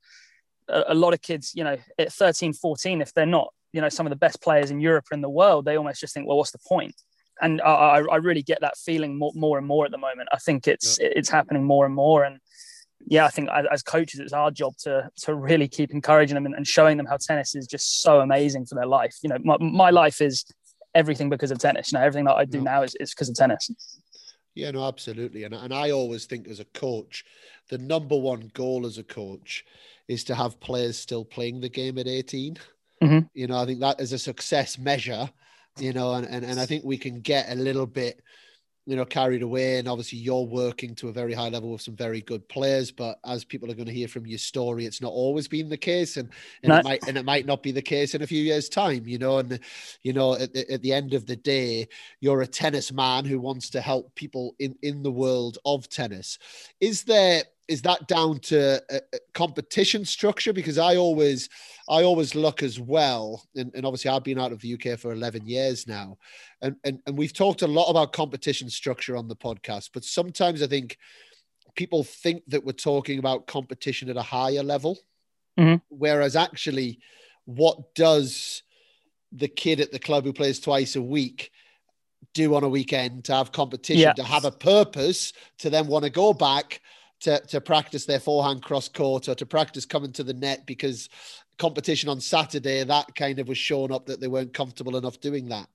a, 0.67 0.83
a 0.89 0.93
lot 0.93 1.13
of 1.13 1.21
kids, 1.21 1.53
you 1.55 1.63
know, 1.63 1.77
at 1.97 2.11
13, 2.11 2.53
14, 2.53 3.01
if 3.01 3.13
they're 3.13 3.25
not 3.25 3.53
you 3.73 3.81
know 3.81 3.89
some 3.89 4.05
of 4.05 4.11
the 4.11 4.15
best 4.15 4.41
players 4.41 4.71
in 4.71 4.79
Europe 4.79 5.05
and 5.11 5.17
in 5.17 5.21
the 5.21 5.29
world, 5.29 5.65
they 5.65 5.77
almost 5.77 5.99
just 5.99 6.13
think, 6.13 6.27
well, 6.27 6.37
what's 6.37 6.51
the 6.51 6.59
point? 6.67 6.95
And 7.41 7.59
I, 7.61 8.03
I 8.11 8.17
really 8.17 8.43
get 8.43 8.61
that 8.61 8.77
feeling 8.77 9.17
more, 9.17 9.31
more 9.33 9.57
and 9.57 9.65
more 9.65 9.85
at 9.85 9.91
the 9.91 9.97
moment. 9.97 10.29
I 10.31 10.37
think 10.37 10.67
it's 10.67 10.99
yeah. 11.01 11.09
it's 11.15 11.29
happening 11.29 11.63
more 11.63 11.85
and 11.85 11.93
more, 11.93 12.23
and 12.23 12.37
yeah, 13.05 13.25
I 13.25 13.29
think 13.29 13.49
as 13.49 13.81
coaches, 13.81 14.19
it's 14.19 14.33
our 14.33 14.51
job 14.51 14.77
to 14.83 15.09
to 15.23 15.33
really 15.33 15.67
keep 15.67 15.91
encouraging 15.91 16.35
them 16.35 16.45
and, 16.45 16.55
and 16.55 16.67
showing 16.67 16.97
them 16.97 17.07
how 17.07 17.17
tennis 17.17 17.55
is 17.55 17.67
just 17.67 18.03
so 18.03 18.21
amazing 18.21 18.67
for 18.67 18.75
their 18.75 18.85
life. 18.85 19.15
You 19.23 19.29
know, 19.29 19.37
my, 19.43 19.57
my 19.59 19.89
life 19.89 20.21
is 20.21 20.45
everything 20.93 21.29
because 21.29 21.49
of 21.49 21.57
tennis. 21.57 21.91
You 21.91 21.97
know, 21.97 22.05
everything 22.05 22.25
that 22.25 22.35
I 22.35 22.45
do 22.45 22.61
now 22.61 22.83
is, 22.83 22.95
is 22.99 23.11
because 23.11 23.29
of 23.29 23.35
tennis. 23.35 23.69
Yeah, 24.55 24.71
no, 24.71 24.87
absolutely. 24.87 25.43
And, 25.43 25.53
and 25.53 25.73
I 25.73 25.91
always 25.91 26.25
think 26.25 26.47
as 26.47 26.59
a 26.59 26.65
coach, 26.65 27.25
the 27.69 27.77
number 27.77 28.17
one 28.17 28.51
goal 28.53 28.85
as 28.85 28.97
a 28.97 29.03
coach 29.03 29.65
is 30.07 30.23
to 30.25 30.35
have 30.35 30.59
players 30.59 30.97
still 30.97 31.25
playing 31.25 31.59
the 31.59 31.69
game 31.69 31.97
at 31.97 32.07
18. 32.07 32.57
Mm-hmm. 33.01 33.19
You 33.33 33.47
know, 33.47 33.57
I 33.57 33.65
think 33.65 33.79
that 33.79 33.99
is 33.99 34.13
a 34.13 34.19
success 34.19 34.77
measure, 34.77 35.29
you 35.79 35.93
know, 35.93 36.13
and, 36.13 36.27
and, 36.27 36.45
and 36.45 36.59
I 36.59 36.65
think 36.65 36.83
we 36.83 36.97
can 36.97 37.21
get 37.21 37.51
a 37.51 37.55
little 37.55 37.87
bit 37.87 38.21
you 38.85 38.95
know, 38.95 39.05
carried 39.05 39.41
away. 39.41 39.77
And 39.77 39.87
obviously, 39.87 40.19
you're 40.19 40.45
working 40.45 40.95
to 40.95 41.09
a 41.09 41.13
very 41.13 41.33
high 41.33 41.49
level 41.49 41.71
with 41.71 41.81
some 41.81 41.95
very 41.95 42.21
good 42.21 42.47
players. 42.49 42.91
But 42.91 43.19
as 43.25 43.45
people 43.45 43.71
are 43.71 43.75
going 43.75 43.87
to 43.87 43.93
hear 43.93 44.07
from 44.07 44.27
your 44.27 44.37
story, 44.37 44.85
it's 44.85 45.01
not 45.01 45.11
always 45.11 45.47
been 45.47 45.69
the 45.69 45.77
case, 45.77 46.17
and, 46.17 46.29
and 46.63 46.69
no. 46.69 46.77
it 46.77 46.83
might 46.83 47.07
and 47.07 47.17
it 47.17 47.25
might 47.25 47.45
not 47.45 47.63
be 47.63 47.71
the 47.71 47.81
case 47.81 48.15
in 48.15 48.21
a 48.21 48.27
few 48.27 48.41
years' 48.41 48.69
time. 48.69 49.07
You 49.07 49.17
know, 49.17 49.37
and 49.37 49.59
you 50.01 50.13
know, 50.13 50.35
at 50.35 50.53
the, 50.53 50.71
at 50.71 50.81
the 50.81 50.93
end 50.93 51.13
of 51.13 51.25
the 51.25 51.35
day, 51.35 51.87
you're 52.19 52.41
a 52.41 52.47
tennis 52.47 52.91
man 52.91 53.25
who 53.25 53.39
wants 53.39 53.69
to 53.71 53.81
help 53.81 54.13
people 54.15 54.55
in 54.59 54.75
in 54.81 55.03
the 55.03 55.11
world 55.11 55.57
of 55.65 55.87
tennis. 55.89 56.37
Is 56.79 57.03
there 57.03 57.43
is 57.67 57.81
that 57.83 58.07
down 58.07 58.39
to 58.39 58.81
a, 58.89 58.97
a 59.13 59.19
competition 59.33 60.05
structure? 60.05 60.53
Because 60.53 60.77
I 60.77 60.95
always, 60.95 61.49
I 61.89 62.03
always 62.03 62.35
look 62.35 62.63
as 62.63 62.79
well, 62.79 63.43
and, 63.55 63.71
and 63.73 63.85
obviously 63.85 64.11
I've 64.11 64.23
been 64.23 64.39
out 64.39 64.51
of 64.51 64.61
the 64.61 64.73
UK 64.73 64.99
for 64.99 65.11
eleven 65.11 65.45
years 65.45 65.87
now, 65.87 66.17
and, 66.61 66.75
and 66.83 66.99
and 67.05 67.17
we've 67.17 67.33
talked 67.33 67.61
a 67.61 67.67
lot 67.67 67.89
about 67.89 68.13
competition 68.13 68.69
structure 68.69 69.15
on 69.15 69.27
the 69.27 69.35
podcast, 69.35 69.91
but 69.93 70.03
sometimes 70.03 70.61
I 70.61 70.67
think 70.67 70.97
people 71.75 72.03
think 72.03 72.43
that 72.47 72.63
we're 72.63 72.73
talking 72.73 73.19
about 73.19 73.47
competition 73.47 74.09
at 74.09 74.17
a 74.17 74.21
higher 74.21 74.63
level, 74.63 74.99
mm-hmm. 75.57 75.77
whereas 75.89 76.35
actually, 76.35 76.99
what 77.45 77.95
does 77.95 78.63
the 79.31 79.47
kid 79.47 79.79
at 79.79 79.91
the 79.91 79.99
club 79.99 80.25
who 80.25 80.33
plays 80.33 80.59
twice 80.59 80.95
a 80.95 81.01
week 81.01 81.51
do 82.33 82.55
on 82.55 82.63
a 82.63 82.69
weekend 82.69 83.25
to 83.25 83.33
have 83.33 83.51
competition, 83.51 84.01
yeah. 84.01 84.13
to 84.13 84.23
have 84.23 84.45
a 84.45 84.51
purpose, 84.51 85.33
to 85.59 85.69
then 85.69 85.87
want 85.87 86.03
to 86.03 86.09
go 86.09 86.33
back 86.33 86.81
to, 87.23 87.39
to 87.39 87.61
practice 87.61 88.05
their 88.05 88.19
forehand 88.19 88.61
cross 88.61 88.87
court 88.87 89.27
or 89.27 89.35
to 89.35 89.45
practice 89.45 89.85
coming 89.85 90.11
to 90.13 90.23
the 90.23 90.33
net 90.33 90.65
because 90.65 91.09
competition 91.57 92.09
on 92.09 92.19
Saturday 92.19 92.83
that 92.83 93.15
kind 93.15 93.39
of 93.39 93.47
was 93.47 93.57
shown 93.57 93.91
up 93.91 94.05
that 94.05 94.19
they 94.19 94.27
weren't 94.27 94.53
comfortable 94.53 94.97
enough 94.97 95.19
doing 95.19 95.49
that. 95.49 95.67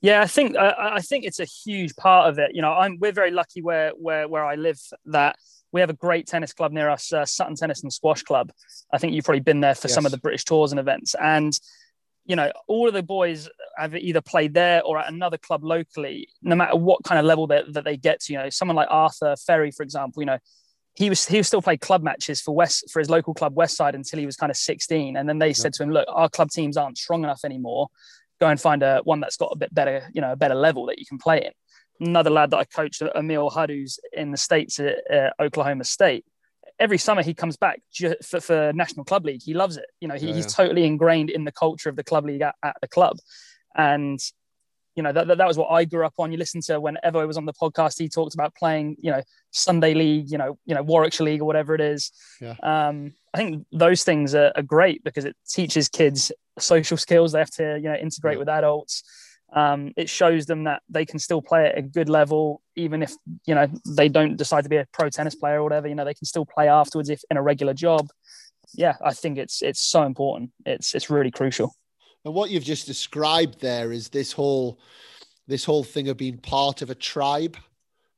Yeah, 0.00 0.20
I 0.20 0.26
think 0.26 0.56
I, 0.56 0.96
I 0.96 1.00
think 1.00 1.24
it's 1.24 1.40
a 1.40 1.46
huge 1.46 1.96
part 1.96 2.28
of 2.28 2.38
it. 2.38 2.54
You 2.54 2.60
know, 2.60 2.72
I'm 2.72 2.98
we're 3.00 3.12
very 3.12 3.30
lucky 3.30 3.62
where 3.62 3.92
where 3.92 4.28
where 4.28 4.44
I 4.44 4.54
live 4.54 4.78
that 5.06 5.36
we 5.72 5.80
have 5.80 5.88
a 5.88 5.94
great 5.94 6.26
tennis 6.26 6.52
club 6.52 6.72
near 6.72 6.90
us, 6.90 7.12
uh, 7.12 7.24
Sutton 7.24 7.56
Tennis 7.56 7.82
and 7.82 7.92
Squash 7.92 8.22
Club. 8.22 8.52
I 8.92 8.98
think 8.98 9.14
you've 9.14 9.24
probably 9.24 9.40
been 9.40 9.60
there 9.60 9.74
for 9.74 9.88
yes. 9.88 9.94
some 9.94 10.04
of 10.04 10.12
the 10.12 10.18
British 10.18 10.44
tours 10.44 10.72
and 10.72 10.78
events, 10.78 11.14
and 11.20 11.58
you 12.24 12.36
know, 12.36 12.50
all 12.66 12.88
of 12.88 12.94
the 12.94 13.02
boys 13.02 13.48
have 13.76 13.94
either 13.94 14.20
played 14.20 14.54
there 14.54 14.82
or 14.82 14.98
at 14.98 15.12
another 15.12 15.36
club 15.36 15.62
locally, 15.62 16.28
no 16.42 16.56
matter 16.56 16.76
what 16.76 17.04
kind 17.04 17.18
of 17.18 17.26
level 17.26 17.46
that, 17.48 17.72
that 17.74 17.84
they 17.84 17.96
get 17.96 18.20
to. 18.20 18.32
You 18.32 18.38
know, 18.40 18.50
someone 18.50 18.76
like 18.76 18.88
Arthur 18.90 19.34
Fery, 19.46 19.70
for 19.70 19.82
example, 19.82 20.22
you 20.22 20.26
know, 20.26 20.38
he 20.94 21.08
was 21.08 21.26
he 21.26 21.36
was 21.36 21.46
still 21.46 21.60
played 21.60 21.80
club 21.80 22.02
matches 22.02 22.40
for 22.40 22.54
West 22.54 22.90
for 22.90 23.00
his 23.00 23.10
local 23.10 23.34
club 23.34 23.54
Westside 23.54 23.94
until 23.94 24.20
he 24.20 24.26
was 24.26 24.36
kind 24.36 24.50
of 24.50 24.56
16. 24.56 25.16
And 25.16 25.28
then 25.28 25.38
they 25.38 25.48
yeah. 25.48 25.54
said 25.54 25.72
to 25.74 25.82
him, 25.82 25.90
Look, 25.90 26.06
our 26.08 26.28
club 26.28 26.50
teams 26.50 26.76
aren't 26.76 26.98
strong 26.98 27.24
enough 27.24 27.40
anymore. 27.44 27.88
Go 28.40 28.48
and 28.48 28.60
find 28.60 28.82
a 28.82 29.00
one 29.04 29.20
that's 29.20 29.36
got 29.36 29.50
a 29.52 29.58
bit 29.58 29.74
better, 29.74 30.08
you 30.14 30.20
know, 30.20 30.32
a 30.32 30.36
better 30.36 30.54
level 30.54 30.86
that 30.86 30.98
you 30.98 31.06
can 31.06 31.18
play 31.18 31.44
in. 31.44 32.08
Another 32.08 32.30
lad 32.30 32.50
that 32.50 32.58
I 32.58 32.64
coached, 32.64 33.02
Emil 33.14 33.50
Hudd, 33.50 33.70
who's 33.70 33.98
in 34.12 34.30
the 34.30 34.36
States 34.36 34.80
at 34.80 34.98
uh, 35.12 35.30
Oklahoma 35.40 35.84
State 35.84 36.24
every 36.78 36.98
summer 36.98 37.22
he 37.22 37.34
comes 37.34 37.56
back 37.56 37.80
for, 38.22 38.40
for 38.40 38.72
National 38.74 39.04
Club 39.04 39.24
League. 39.24 39.42
He 39.42 39.54
loves 39.54 39.76
it. 39.76 39.86
You 40.00 40.08
know, 40.08 40.14
he, 40.14 40.28
yeah, 40.28 40.34
he's 40.34 40.52
totally 40.52 40.84
ingrained 40.84 41.30
in 41.30 41.44
the 41.44 41.52
culture 41.52 41.88
of 41.88 41.96
the 41.96 42.04
club 42.04 42.24
league 42.26 42.42
at, 42.42 42.54
at 42.62 42.76
the 42.80 42.88
club. 42.88 43.18
And, 43.76 44.18
you 44.94 45.02
know, 45.02 45.12
that, 45.12 45.26
that, 45.28 45.38
that, 45.38 45.46
was 45.46 45.58
what 45.58 45.68
I 45.68 45.84
grew 45.84 46.04
up 46.04 46.14
on. 46.18 46.32
You 46.32 46.38
listen 46.38 46.60
to 46.62 46.80
whenever 46.80 47.18
I 47.18 47.24
was 47.24 47.36
on 47.36 47.46
the 47.46 47.52
podcast, 47.52 47.98
he 47.98 48.08
talked 48.08 48.34
about 48.34 48.54
playing, 48.54 48.96
you 49.00 49.10
know, 49.10 49.22
Sunday 49.50 49.94
league, 49.94 50.30
you 50.30 50.38
know, 50.38 50.58
you 50.66 50.74
know, 50.74 50.82
Warwickshire 50.82 51.24
League 51.24 51.40
or 51.40 51.44
whatever 51.44 51.74
it 51.74 51.80
is. 51.80 52.12
Yeah. 52.40 52.54
Um, 52.62 53.14
I 53.32 53.38
think 53.38 53.66
those 53.72 54.04
things 54.04 54.34
are, 54.34 54.52
are, 54.54 54.62
great 54.62 55.02
because 55.02 55.24
it 55.24 55.36
teaches 55.48 55.88
kids 55.88 56.30
social 56.58 56.96
skills. 56.96 57.32
They 57.32 57.40
have 57.40 57.50
to, 57.52 57.76
you 57.76 57.88
know, 57.88 57.96
integrate 57.96 58.34
yeah. 58.34 58.40
with 58.40 58.48
adults 58.48 59.02
um, 59.54 59.92
it 59.96 60.10
shows 60.10 60.46
them 60.46 60.64
that 60.64 60.82
they 60.88 61.06
can 61.06 61.18
still 61.18 61.40
play 61.40 61.66
at 61.66 61.78
a 61.78 61.82
good 61.82 62.08
level, 62.08 62.60
even 62.74 63.02
if 63.02 63.14
you 63.46 63.54
know 63.54 63.68
they 63.86 64.08
don't 64.08 64.36
decide 64.36 64.62
to 64.64 64.68
be 64.68 64.76
a 64.76 64.86
pro 64.92 65.08
tennis 65.08 65.34
player 65.34 65.60
or 65.60 65.62
whatever. 65.62 65.88
You 65.88 65.94
know, 65.94 66.04
they 66.04 66.14
can 66.14 66.26
still 66.26 66.44
play 66.44 66.68
afterwards 66.68 67.08
if 67.08 67.22
in 67.30 67.36
a 67.36 67.42
regular 67.42 67.72
job. 67.72 68.08
Yeah, 68.74 68.96
I 69.02 69.12
think 69.14 69.38
it's 69.38 69.62
it's 69.62 69.80
so 69.80 70.02
important. 70.02 70.50
It's 70.66 70.94
it's 70.94 71.08
really 71.08 71.30
crucial. 71.30 71.74
And 72.24 72.34
what 72.34 72.50
you've 72.50 72.64
just 72.64 72.86
described 72.86 73.60
there 73.60 73.92
is 73.92 74.08
this 74.08 74.32
whole 74.32 74.80
this 75.46 75.64
whole 75.64 75.84
thing 75.84 76.08
of 76.08 76.16
being 76.16 76.38
part 76.38 76.82
of 76.82 76.90
a 76.90 76.94
tribe. 76.94 77.56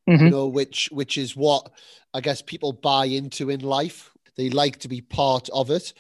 Mm-hmm. 0.09 0.25
You 0.25 0.31
know, 0.31 0.47
which 0.47 0.89
which 0.91 1.19
is 1.19 1.37
what 1.37 1.71
I 2.15 2.21
guess 2.21 2.41
people 2.41 2.73
buy 2.73 3.07
into 3.07 3.51
in 3.51 3.61
life. 3.61 4.11
They 4.37 4.49
like 4.51 4.79
to 4.81 4.89
be 4.89 5.01
part 5.01 5.49
of 5.53 5.71
it 5.71 5.93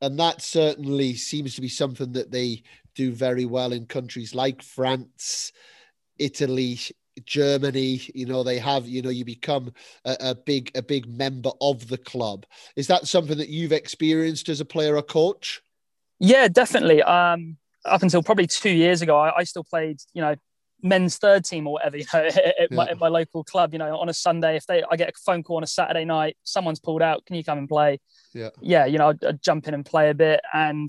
and 0.00 0.18
that 0.18 0.42
certainly 0.42 1.14
seems 1.14 1.54
to 1.54 1.60
be 1.60 1.68
something 1.68 2.12
that 2.12 2.30
they 2.30 2.62
do 2.96 3.12
very 3.12 3.44
well 3.44 3.72
in 3.72 3.86
countries 3.86 4.34
like 4.34 4.62
France, 4.62 5.52
Italy, 6.18 6.80
Germany. 7.24 8.00
You 8.14 8.26
know, 8.26 8.42
they 8.42 8.58
have. 8.58 8.88
You 8.88 9.02
know, 9.02 9.10
you 9.10 9.24
become 9.24 9.72
a, 10.04 10.16
a, 10.20 10.34
big 10.34 10.72
a 10.74 10.82
big 10.82 11.06
member 11.06 11.50
of 11.60 11.86
the 11.86 11.98
club. 11.98 12.44
Is 12.74 12.88
that 12.88 13.06
something 13.06 13.38
that 13.38 13.50
you've 13.50 13.72
experienced 13.72 14.48
as 14.48 14.60
a 14.60 14.64
player 14.64 14.96
or 14.96 15.02
coach? 15.02 15.62
Yeah, 16.18 16.48
definitely. 16.48 17.02
Um, 17.02 17.58
up 17.84 18.02
until 18.02 18.22
probably 18.22 18.48
two 18.48 18.70
years 18.70 19.02
ago, 19.02 19.16
I, 19.16 19.38
I 19.38 19.44
still 19.44 19.64
played. 19.64 20.00
You 20.14 20.22
know, 20.22 20.36
men's 20.82 21.18
third 21.18 21.44
team 21.44 21.66
or 21.66 21.74
whatever, 21.74 21.96
you 21.98 22.04
know, 22.12 22.20
at, 22.20 22.36
yeah. 22.36 22.66
my, 22.70 22.88
at, 22.88 22.98
my, 22.98 23.08
local 23.08 23.44
club, 23.44 23.72
you 23.72 23.78
know, 23.78 23.96
on 23.98 24.08
a 24.08 24.14
Sunday, 24.14 24.56
if 24.56 24.66
they, 24.66 24.82
I 24.90 24.96
get 24.96 25.08
a 25.08 25.12
phone 25.24 25.42
call 25.42 25.56
on 25.56 25.62
a 25.62 25.66
Saturday 25.66 26.04
night, 26.04 26.36
someone's 26.42 26.80
pulled 26.80 27.02
out, 27.02 27.24
can 27.26 27.36
you 27.36 27.44
come 27.44 27.58
and 27.58 27.68
play? 27.68 27.98
Yeah. 28.34 28.50
Yeah. 28.60 28.86
You 28.86 28.98
know, 28.98 29.08
I'd, 29.08 29.24
I'd 29.24 29.42
jump 29.42 29.68
in 29.68 29.74
and 29.74 29.84
play 29.84 30.10
a 30.10 30.14
bit. 30.14 30.40
And 30.52 30.88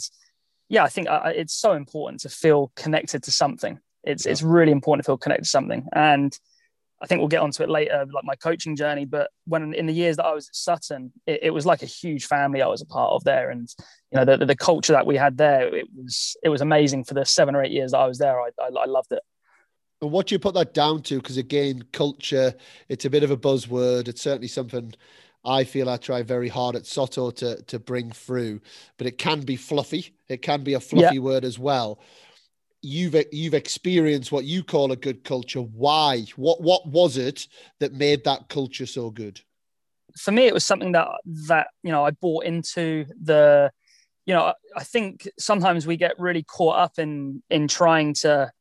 yeah, 0.70 0.84
I 0.84 0.90
think 0.90 1.08
uh, 1.10 1.32
it's 1.34 1.54
so 1.54 1.74
important 1.74 2.22
to 2.22 2.30
feel 2.30 2.72
connected 2.76 3.24
to 3.24 3.32
something. 3.32 3.80
It's, 4.04 4.26
yeah. 4.26 4.32
it's 4.32 4.44
really 4.44 4.72
important 4.72 5.06
to 5.06 5.10
feel 5.10 5.18
connected 5.18 5.44
to 5.44 5.50
something. 5.50 5.86
And 5.94 6.38
I 7.02 7.06
think 7.06 7.20
we'll 7.20 7.28
get 7.28 7.42
onto 7.42 7.64
it 7.64 7.70
later, 7.70 8.06
like 8.12 8.24
my 8.24 8.36
coaching 8.36 8.76
journey. 8.76 9.06
But 9.06 9.30
when 9.46 9.74
in 9.74 9.86
the 9.86 9.94
years 9.94 10.18
that 10.18 10.26
I 10.26 10.34
was 10.34 10.50
at 10.50 10.56
Sutton, 10.56 11.12
it, 11.26 11.40
it 11.44 11.50
was 11.52 11.66
like 11.66 11.84
a 11.84 11.88
huge 11.88 12.26
family 12.26 12.62
I 12.62 12.68
was 12.68 12.82
a 12.82 12.86
part 12.86 13.12
of 13.14 13.24
there, 13.24 13.52
and 13.52 13.70
you 14.12 14.18
know 14.18 14.26
the, 14.26 14.46
the 14.46 14.56
culture 14.56 14.94
that 14.94 15.06
we 15.06 15.16
had 15.16 15.38
there, 15.38 15.74
it 15.76 15.88
was 15.96 16.36
it 16.44 16.50
was 16.50 16.62
amazing 16.62 17.04
for 17.04 17.14
the 17.14 17.26
seven 17.26 17.56
or 17.56 17.64
eight 17.64 17.72
years 17.72 17.92
that 17.92 18.00
I 18.00 18.08
was 18.08 18.18
there. 18.18 18.40
I, 18.40 18.50
I, 18.60 18.68
I 18.68 18.86
loved 18.86 19.12
it. 19.12 19.22
And 20.02 20.12
what 20.12 20.28
do 20.28 20.36
you 20.36 20.40
put 20.40 20.56
that 20.56 20.74
down 20.74 21.02
to? 21.04 21.18
Because 21.18 21.38
again, 21.38 21.84
culture, 21.92 22.54
it's 22.90 23.06
a 23.06 23.10
bit 23.10 23.24
of 23.24 23.32
a 23.32 23.38
buzzword. 23.38 24.08
It's 24.08 24.22
certainly 24.22 24.48
something 24.48 24.94
I 25.48 25.64
feel 25.64 25.90
I 25.90 25.96
try 25.96 26.24
very 26.24 26.50
hard 26.50 26.76
at 26.76 26.86
Soto 26.86 27.32
to 27.32 27.62
to 27.64 27.80
bring 27.80 28.12
through, 28.12 28.60
but 28.98 29.08
it 29.08 29.18
can 29.18 29.42
be 29.42 29.56
fluffy. 29.56 30.14
It 30.28 30.42
can 30.42 30.64
be 30.64 30.74
a 30.74 30.80
fluffy 30.80 31.16
yeah. 31.16 31.22
word 31.22 31.46
as 31.46 31.58
well. 31.58 32.00
You've 32.82 33.16
you've 33.32 33.54
experienced 33.54 34.32
what 34.32 34.44
you 34.44 34.62
call 34.64 34.92
a 34.92 34.98
good 34.98 35.24
culture. 35.24 35.62
Why? 35.62 36.26
What 36.36 36.62
what 36.62 36.86
was 36.86 37.16
it 37.16 37.48
that 37.80 37.94
made 37.94 38.26
that 38.26 38.50
culture 38.50 38.86
so 38.86 39.10
good? 39.10 39.40
For 40.18 40.32
me, 40.32 40.48
it 40.48 40.54
was 40.54 40.66
something 40.66 40.92
that 40.92 41.08
that 41.48 41.68
you 41.82 41.92
know 41.92 42.06
I 42.06 42.12
bought 42.12 42.44
into 42.44 43.06
the. 43.22 43.72
You 44.26 44.34
know, 44.34 44.54
I 44.76 44.84
think 44.84 45.26
sometimes 45.40 45.88
we 45.88 45.96
get 45.96 46.20
really 46.20 46.44
caught 46.44 46.78
up 46.78 47.00
in 47.00 47.42
in 47.50 47.70
trying 47.70 48.14
to 48.16 48.52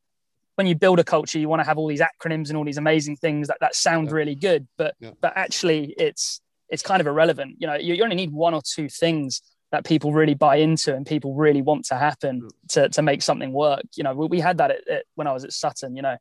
when 0.55 0.69
you 0.69 0.77
build 0.77 1.01
a 1.01 1.05
culture, 1.05 1.41
you 1.41 1.49
want 1.49 1.61
to 1.61 1.67
have 1.67 1.77
all 1.77 1.89
these 1.89 2.01
acronyms 2.01 2.49
and 2.49 2.57
all 2.57 2.65
these 2.65 2.79
amazing 2.79 3.17
things 3.17 3.49
that, 3.49 3.59
that 3.61 3.75
sound 3.75 4.09
yeah. 4.09 4.15
really 4.15 4.35
good, 4.37 4.69
but 4.79 4.95
yeah. 5.01 5.11
but 5.21 5.33
actually 5.37 5.93
it's 5.99 6.41
it's 6.69 6.83
kind 6.83 7.01
of 7.01 7.07
irrelevant. 7.07 7.57
You 7.59 7.67
know, 7.67 7.75
you, 7.75 7.95
you, 7.95 8.03
only 8.03 8.17
need 8.17 8.33
one 8.33 8.55
or 8.55 8.63
two 8.63 8.89
things 8.89 9.43
that 9.73 9.85
people 9.85 10.13
really 10.13 10.35
buy 10.35 10.57
into 10.57 10.95
and 10.95 11.07
people 11.07 11.35
really 11.35 11.63
want 11.63 11.85
to 11.87 11.97
happen 11.97 12.43
mm. 12.43 12.51
to, 12.71 12.89
to 12.89 13.03
make 13.03 13.23
something 13.23 13.53
work. 13.53 13.85
You 13.97 14.05
know, 14.05 14.15
we, 14.15 14.27
we 14.27 14.41
had 14.41 14.59
that 14.59 14.71
at, 14.71 14.89
at, 14.89 15.05
when 15.15 15.27
I 15.27 15.33
was 15.33 15.45
at 15.45 15.53
Sutton. 15.53 15.97
You 15.97 16.03
know, 16.03 16.17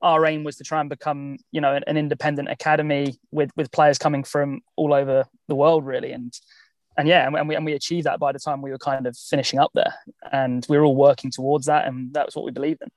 our 0.00 0.26
aim 0.26 0.44
was 0.44 0.56
to 0.56 0.64
try 0.64 0.80
and 0.80 0.90
become 0.90 1.38
you 1.52 1.60
know 1.60 1.74
an, 1.74 1.84
an 1.86 1.96
independent 1.96 2.50
academy 2.50 3.16
with 3.30 3.50
with 3.56 3.70
players 3.70 3.98
coming 3.98 4.24
from 4.24 4.60
all 4.76 4.92
over 4.92 5.24
the 5.48 5.54
world, 5.54 5.86
really, 5.86 6.12
and 6.12 6.32
and 6.96 7.08
yeah, 7.08 7.26
and 7.26 7.48
we, 7.48 7.54
and 7.54 7.64
we 7.64 7.72
achieved 7.72 8.06
that 8.06 8.18
by 8.18 8.32
the 8.32 8.38
time 8.38 8.60
we 8.60 8.70
were 8.70 8.78
kind 8.78 9.06
of 9.06 9.16
finishing 9.16 9.58
up 9.58 9.70
there, 9.74 9.94
and 10.30 10.66
we 10.68 10.76
were 10.76 10.84
all 10.84 10.96
working 10.96 11.30
towards 11.30 11.66
that, 11.66 11.86
and 11.86 12.12
that 12.14 12.26
was 12.26 12.36
what 12.36 12.44
we 12.44 12.50
believed 12.50 12.82
in. 12.82 12.88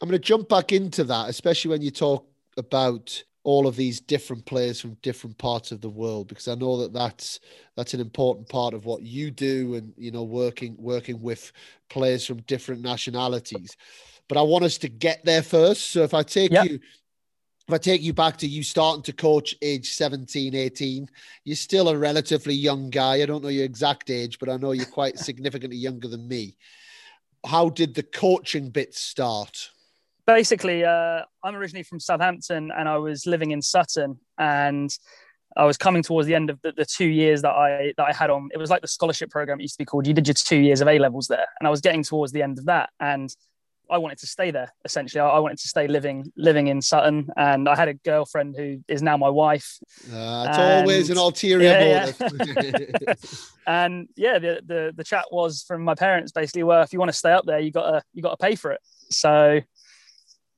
I'm 0.00 0.08
going 0.08 0.20
to 0.20 0.24
jump 0.24 0.48
back 0.48 0.72
into 0.72 1.04
that, 1.04 1.28
especially 1.28 1.70
when 1.70 1.82
you 1.82 1.90
talk 1.90 2.26
about 2.56 3.22
all 3.48 3.66
of 3.66 3.76
these 3.76 3.98
different 3.98 4.44
players 4.44 4.78
from 4.78 4.92
different 5.00 5.38
parts 5.38 5.72
of 5.72 5.80
the 5.80 5.88
world 5.88 6.28
because 6.28 6.48
I 6.48 6.54
know 6.54 6.76
that 6.82 6.92
that's 6.92 7.40
that's 7.76 7.94
an 7.94 8.00
important 8.00 8.46
part 8.46 8.74
of 8.74 8.84
what 8.84 9.00
you 9.00 9.30
do 9.30 9.74
and 9.76 9.94
you 9.96 10.10
know 10.10 10.22
working 10.22 10.76
working 10.78 11.22
with 11.22 11.50
players 11.88 12.26
from 12.26 12.42
different 12.42 12.82
nationalities 12.82 13.74
but 14.28 14.36
I 14.36 14.42
want 14.42 14.66
us 14.66 14.76
to 14.78 14.90
get 14.90 15.24
there 15.24 15.40
first 15.42 15.92
so 15.92 16.02
if 16.02 16.12
I 16.12 16.22
take 16.22 16.50
yep. 16.50 16.68
you 16.68 16.78
if 17.66 17.72
I 17.72 17.78
take 17.78 18.02
you 18.02 18.12
back 18.12 18.36
to 18.38 18.46
you 18.46 18.62
starting 18.62 19.02
to 19.04 19.12
coach 19.14 19.54
age 19.62 19.92
17, 19.92 20.54
18, 20.54 21.08
you're 21.44 21.56
still 21.56 21.90
a 21.90 21.98
relatively 21.98 22.54
young 22.54 22.88
guy. 22.88 23.16
I 23.16 23.26
don't 23.26 23.42
know 23.42 23.50
your 23.50 23.66
exact 23.66 24.08
age, 24.08 24.38
but 24.38 24.48
I 24.48 24.56
know 24.56 24.72
you're 24.72 24.86
quite 24.86 25.18
significantly 25.28 25.76
younger 25.76 26.08
than 26.08 26.26
me. 26.26 26.56
How 27.44 27.68
did 27.68 27.94
the 27.94 28.04
coaching 28.04 28.70
bit 28.70 28.94
start? 28.94 29.68
Basically, 30.28 30.84
uh, 30.84 31.22
I'm 31.42 31.56
originally 31.56 31.82
from 31.82 32.00
Southampton 32.00 32.70
and 32.76 32.86
I 32.86 32.98
was 32.98 33.24
living 33.24 33.50
in 33.50 33.62
Sutton 33.62 34.18
and 34.36 34.90
I 35.56 35.64
was 35.64 35.78
coming 35.78 36.02
towards 36.02 36.28
the 36.28 36.34
end 36.34 36.50
of 36.50 36.60
the, 36.60 36.72
the, 36.72 36.84
two 36.84 37.06
years 37.06 37.40
that 37.42 37.52
I 37.52 37.94
that 37.96 38.06
I 38.06 38.12
had 38.12 38.28
on. 38.28 38.50
It 38.52 38.58
was 38.58 38.68
like 38.68 38.82
the 38.82 38.88
scholarship 38.88 39.30
program 39.30 39.58
it 39.58 39.62
used 39.62 39.74
to 39.76 39.78
be 39.78 39.86
called. 39.86 40.06
You 40.06 40.12
did 40.12 40.26
your 40.26 40.34
two 40.34 40.58
years 40.58 40.82
of 40.82 40.88
A 40.88 40.98
levels 40.98 41.28
there, 41.28 41.46
and 41.58 41.66
I 41.66 41.70
was 41.70 41.80
getting 41.80 42.02
towards 42.02 42.32
the 42.32 42.42
end 42.42 42.58
of 42.58 42.66
that. 42.66 42.90
And 43.00 43.34
I 43.90 43.98
wanted 43.98 44.18
to 44.18 44.26
stay 44.26 44.50
there. 44.50 44.72
Essentially, 44.84 45.20
I 45.20 45.38
wanted 45.38 45.58
to 45.58 45.68
stay 45.68 45.88
living 45.88 46.30
living 46.36 46.66
in 46.66 46.82
Sutton, 46.82 47.28
and 47.36 47.68
I 47.68 47.74
had 47.74 47.88
a 47.88 47.94
girlfriend 47.94 48.54
who 48.56 48.84
is 48.86 49.02
now 49.02 49.16
my 49.16 49.30
wife. 49.30 49.78
Uh, 50.12 50.46
it's 50.48 50.58
and, 50.58 50.82
always 50.82 51.10
an 51.10 51.18
ulterior 51.18 51.70
yeah, 51.70 52.12
yeah. 52.20 53.14
and 53.66 54.08
yeah, 54.16 54.38
the, 54.38 54.60
the 54.64 54.92
the 54.94 55.04
chat 55.04 55.24
was 55.32 55.64
from 55.66 55.82
my 55.82 55.94
parents 55.94 56.32
basically, 56.32 56.62
well, 56.62 56.82
if 56.82 56.92
you 56.92 56.98
want 56.98 57.10
to 57.10 57.16
stay 57.16 57.32
up 57.32 57.46
there, 57.46 57.58
you 57.58 57.72
got 57.72 57.90
to 57.90 58.02
you 58.12 58.22
got 58.22 58.38
to 58.38 58.44
pay 58.44 58.54
for 58.54 58.72
it. 58.72 58.80
So, 59.10 59.60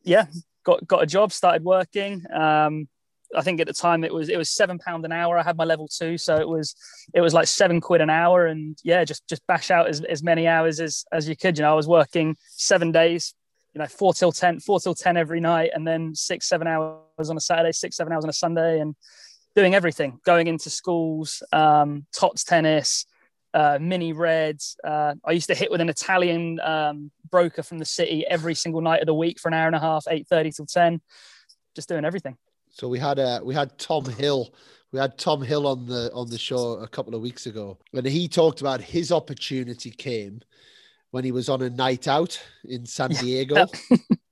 yeah, 0.02 0.26
got 0.64 0.86
got 0.86 1.02
a 1.02 1.06
job, 1.06 1.32
started 1.32 1.64
working. 1.64 2.24
Um, 2.32 2.88
I 3.36 3.42
think 3.42 3.60
at 3.60 3.66
the 3.66 3.72
time 3.72 4.02
it 4.02 4.12
was 4.12 4.28
it 4.28 4.36
was 4.36 4.50
seven 4.50 4.78
pound 4.78 5.04
an 5.04 5.12
hour. 5.12 5.38
I 5.38 5.42
had 5.42 5.56
my 5.56 5.64
level 5.64 5.88
two, 5.88 6.18
so 6.18 6.36
it 6.36 6.48
was 6.48 6.74
it 7.14 7.20
was 7.20 7.34
like 7.34 7.46
seven 7.46 7.80
quid 7.80 8.00
an 8.00 8.10
hour, 8.10 8.46
and 8.46 8.76
yeah, 8.82 9.04
just 9.04 9.26
just 9.28 9.46
bash 9.46 9.70
out 9.70 9.88
as, 9.88 10.00
as 10.02 10.22
many 10.22 10.46
hours 10.46 10.80
as 10.80 11.04
as 11.12 11.28
you 11.28 11.36
could. 11.36 11.56
You 11.56 11.62
know, 11.62 11.72
I 11.72 11.76
was 11.76 11.88
working 11.88 12.36
seven 12.50 12.90
days, 12.92 13.34
you 13.74 13.78
know, 13.78 13.86
four 13.86 14.14
till 14.14 14.32
ten, 14.32 14.58
four 14.58 14.80
till 14.80 14.94
ten 14.94 15.16
every 15.16 15.40
night, 15.40 15.70
and 15.74 15.86
then 15.86 16.14
six 16.14 16.48
seven 16.48 16.66
hours 16.66 17.30
on 17.30 17.36
a 17.36 17.40
Saturday, 17.40 17.72
six 17.72 17.96
seven 17.96 18.12
hours 18.12 18.24
on 18.24 18.30
a 18.30 18.34
Sunday, 18.34 18.80
and 18.80 18.96
doing 19.54 19.74
everything, 19.74 20.18
going 20.24 20.46
into 20.46 20.70
schools, 20.70 21.42
um, 21.52 22.06
tots 22.12 22.44
tennis, 22.44 23.06
uh, 23.54 23.78
mini 23.80 24.12
reds. 24.12 24.76
Uh, 24.82 25.14
I 25.24 25.32
used 25.32 25.48
to 25.48 25.54
hit 25.54 25.70
with 25.70 25.80
an 25.80 25.88
Italian 25.88 26.60
um, 26.60 27.10
broker 27.30 27.62
from 27.62 27.78
the 27.78 27.84
city 27.84 28.26
every 28.26 28.54
single 28.54 28.80
night 28.80 29.00
of 29.00 29.06
the 29.06 29.14
week 29.14 29.40
for 29.40 29.48
an 29.48 29.54
hour 29.54 29.66
and 29.66 29.76
a 29.76 29.80
half, 29.80 30.04
eight 30.08 30.26
thirty 30.28 30.50
till 30.50 30.66
ten, 30.66 31.00
just 31.74 31.88
doing 31.88 32.04
everything. 32.04 32.36
So 32.70 32.88
we 32.88 32.98
had 32.98 33.18
a 33.18 33.40
we 33.42 33.54
had 33.54 33.78
Tom 33.78 34.04
Hill. 34.04 34.54
We 34.92 34.98
had 34.98 35.18
Tom 35.18 35.42
Hill 35.42 35.66
on 35.66 35.86
the 35.86 36.10
on 36.12 36.28
the 36.28 36.38
show 36.38 36.74
a 36.74 36.88
couple 36.88 37.14
of 37.14 37.20
weeks 37.20 37.46
ago, 37.46 37.78
and 37.92 38.06
he 38.06 38.28
talked 38.28 38.60
about 38.60 38.80
his 38.80 39.12
opportunity 39.12 39.90
came 39.90 40.40
when 41.10 41.24
he 41.24 41.32
was 41.32 41.48
on 41.48 41.62
a 41.62 41.70
night 41.70 42.08
out 42.08 42.40
in 42.64 42.86
San 42.86 43.10
Diego. 43.10 43.66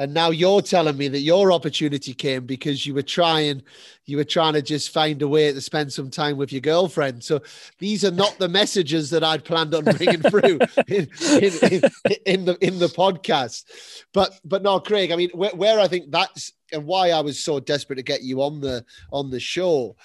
and 0.00 0.12
now 0.12 0.30
you're 0.30 0.62
telling 0.62 0.96
me 0.96 1.06
that 1.08 1.20
your 1.20 1.52
opportunity 1.52 2.12
came 2.12 2.46
because 2.46 2.84
you 2.84 2.94
were 2.94 3.02
trying 3.02 3.62
you 4.06 4.16
were 4.16 4.24
trying 4.24 4.54
to 4.54 4.62
just 4.62 4.90
find 4.90 5.22
a 5.22 5.28
way 5.28 5.52
to 5.52 5.60
spend 5.60 5.92
some 5.92 6.10
time 6.10 6.36
with 6.36 6.50
your 6.50 6.60
girlfriend 6.60 7.22
so 7.22 7.40
these 7.78 8.04
are 8.04 8.10
not 8.10 8.36
the 8.38 8.48
messages 8.60 9.10
that 9.10 9.22
i'd 9.22 9.44
planned 9.44 9.74
on 9.74 9.84
bringing 9.84 10.22
through 10.22 10.58
in, 10.88 11.08
in, 11.30 11.52
in, 11.70 11.82
in, 12.26 12.44
the 12.44 12.58
in 12.60 12.78
the 12.78 12.88
podcast 12.88 13.64
but 14.12 14.40
but 14.44 14.62
no 14.62 14.80
craig 14.80 15.12
i 15.12 15.16
mean 15.16 15.30
where, 15.34 15.54
where 15.54 15.78
i 15.78 15.86
think 15.86 16.10
that's 16.10 16.52
and 16.72 16.86
why 16.86 17.10
I 17.10 17.20
was 17.20 17.42
so 17.42 17.60
desperate 17.60 17.96
to 17.96 18.02
get 18.02 18.22
you 18.22 18.42
on 18.42 18.60
the 18.60 18.84
on 19.12 19.30
the 19.30 19.40
show. 19.40 19.96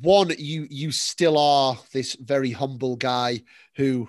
One, 0.00 0.32
you 0.38 0.66
you 0.70 0.92
still 0.92 1.36
are 1.38 1.78
this 1.92 2.14
very 2.14 2.52
humble 2.52 2.96
guy 2.96 3.42
who 3.76 4.08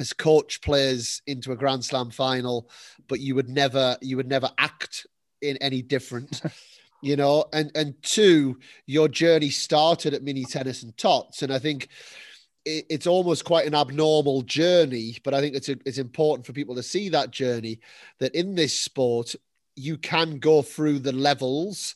has 0.00 0.12
coached 0.12 0.62
players 0.62 1.20
into 1.26 1.52
a 1.52 1.56
Grand 1.56 1.84
Slam 1.84 2.10
final, 2.10 2.70
but 3.06 3.20
you 3.20 3.34
would 3.34 3.48
never 3.48 3.96
you 4.00 4.16
would 4.16 4.28
never 4.28 4.50
act 4.58 5.06
in 5.42 5.56
any 5.58 5.82
different. 5.82 6.42
you 7.02 7.16
know, 7.16 7.44
and 7.52 7.70
and 7.74 7.94
two, 8.02 8.58
your 8.86 9.08
journey 9.08 9.50
started 9.50 10.14
at 10.14 10.22
mini 10.22 10.44
tennis 10.44 10.82
and 10.82 10.96
tots, 10.96 11.42
and 11.42 11.52
I 11.52 11.58
think 11.58 11.88
it's 12.66 13.06
almost 13.06 13.44
quite 13.44 13.66
an 13.66 13.74
abnormal 13.74 14.42
journey, 14.42 15.16
but 15.24 15.32
I 15.32 15.40
think 15.40 15.54
it's 15.54 15.70
a, 15.70 15.76
it's 15.86 15.96
important 15.96 16.44
for 16.46 16.52
people 16.52 16.74
to 16.74 16.82
see 16.82 17.08
that 17.08 17.30
journey. 17.30 17.80
That 18.18 18.34
in 18.34 18.54
this 18.54 18.78
sport, 18.78 19.34
you 19.76 19.96
can 19.96 20.38
go 20.38 20.62
through 20.62 21.00
the 21.00 21.12
levels 21.12 21.94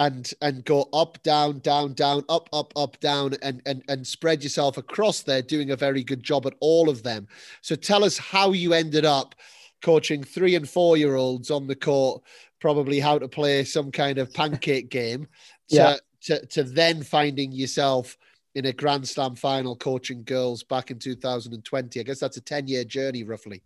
and 0.00 0.32
and 0.40 0.64
go 0.64 0.88
up 0.94 1.22
down 1.22 1.58
down 1.58 1.92
down 1.92 2.24
up 2.30 2.48
up 2.54 2.72
up 2.74 2.98
down 3.00 3.34
and 3.42 3.60
and 3.66 3.84
and 3.88 4.04
spread 4.04 4.42
yourself 4.42 4.78
across 4.78 5.22
there 5.22 5.42
doing 5.42 5.70
a 5.70 5.76
very 5.76 6.02
good 6.02 6.22
job 6.22 6.46
at 6.46 6.54
all 6.60 6.88
of 6.88 7.02
them 7.02 7.28
so 7.60 7.76
tell 7.76 8.02
us 8.02 8.16
how 8.16 8.50
you 8.52 8.72
ended 8.72 9.04
up 9.04 9.34
coaching 9.82 10.24
3 10.24 10.56
and 10.56 10.68
4 10.68 10.96
year 10.96 11.16
olds 11.16 11.50
on 11.50 11.66
the 11.66 11.76
court 11.76 12.22
probably 12.60 12.98
how 12.98 13.18
to 13.18 13.28
play 13.28 13.62
some 13.62 13.92
kind 13.92 14.16
of 14.18 14.32
pancake 14.32 14.88
game 15.00 15.28
to, 15.68 15.76
yeah. 15.76 15.96
to 16.22 16.46
to 16.46 16.64
then 16.64 17.02
finding 17.02 17.52
yourself 17.52 18.16
in 18.54 18.66
a 18.66 18.72
grand 18.72 19.06
slam 19.06 19.36
final 19.36 19.76
coaching 19.76 20.24
girls 20.24 20.62
back 20.62 20.90
in 20.90 20.98
2020 20.98 22.00
i 22.00 22.02
guess 22.02 22.18
that's 22.18 22.38
a 22.38 22.40
10 22.40 22.66
year 22.66 22.84
journey 22.84 23.22
roughly 23.22 23.62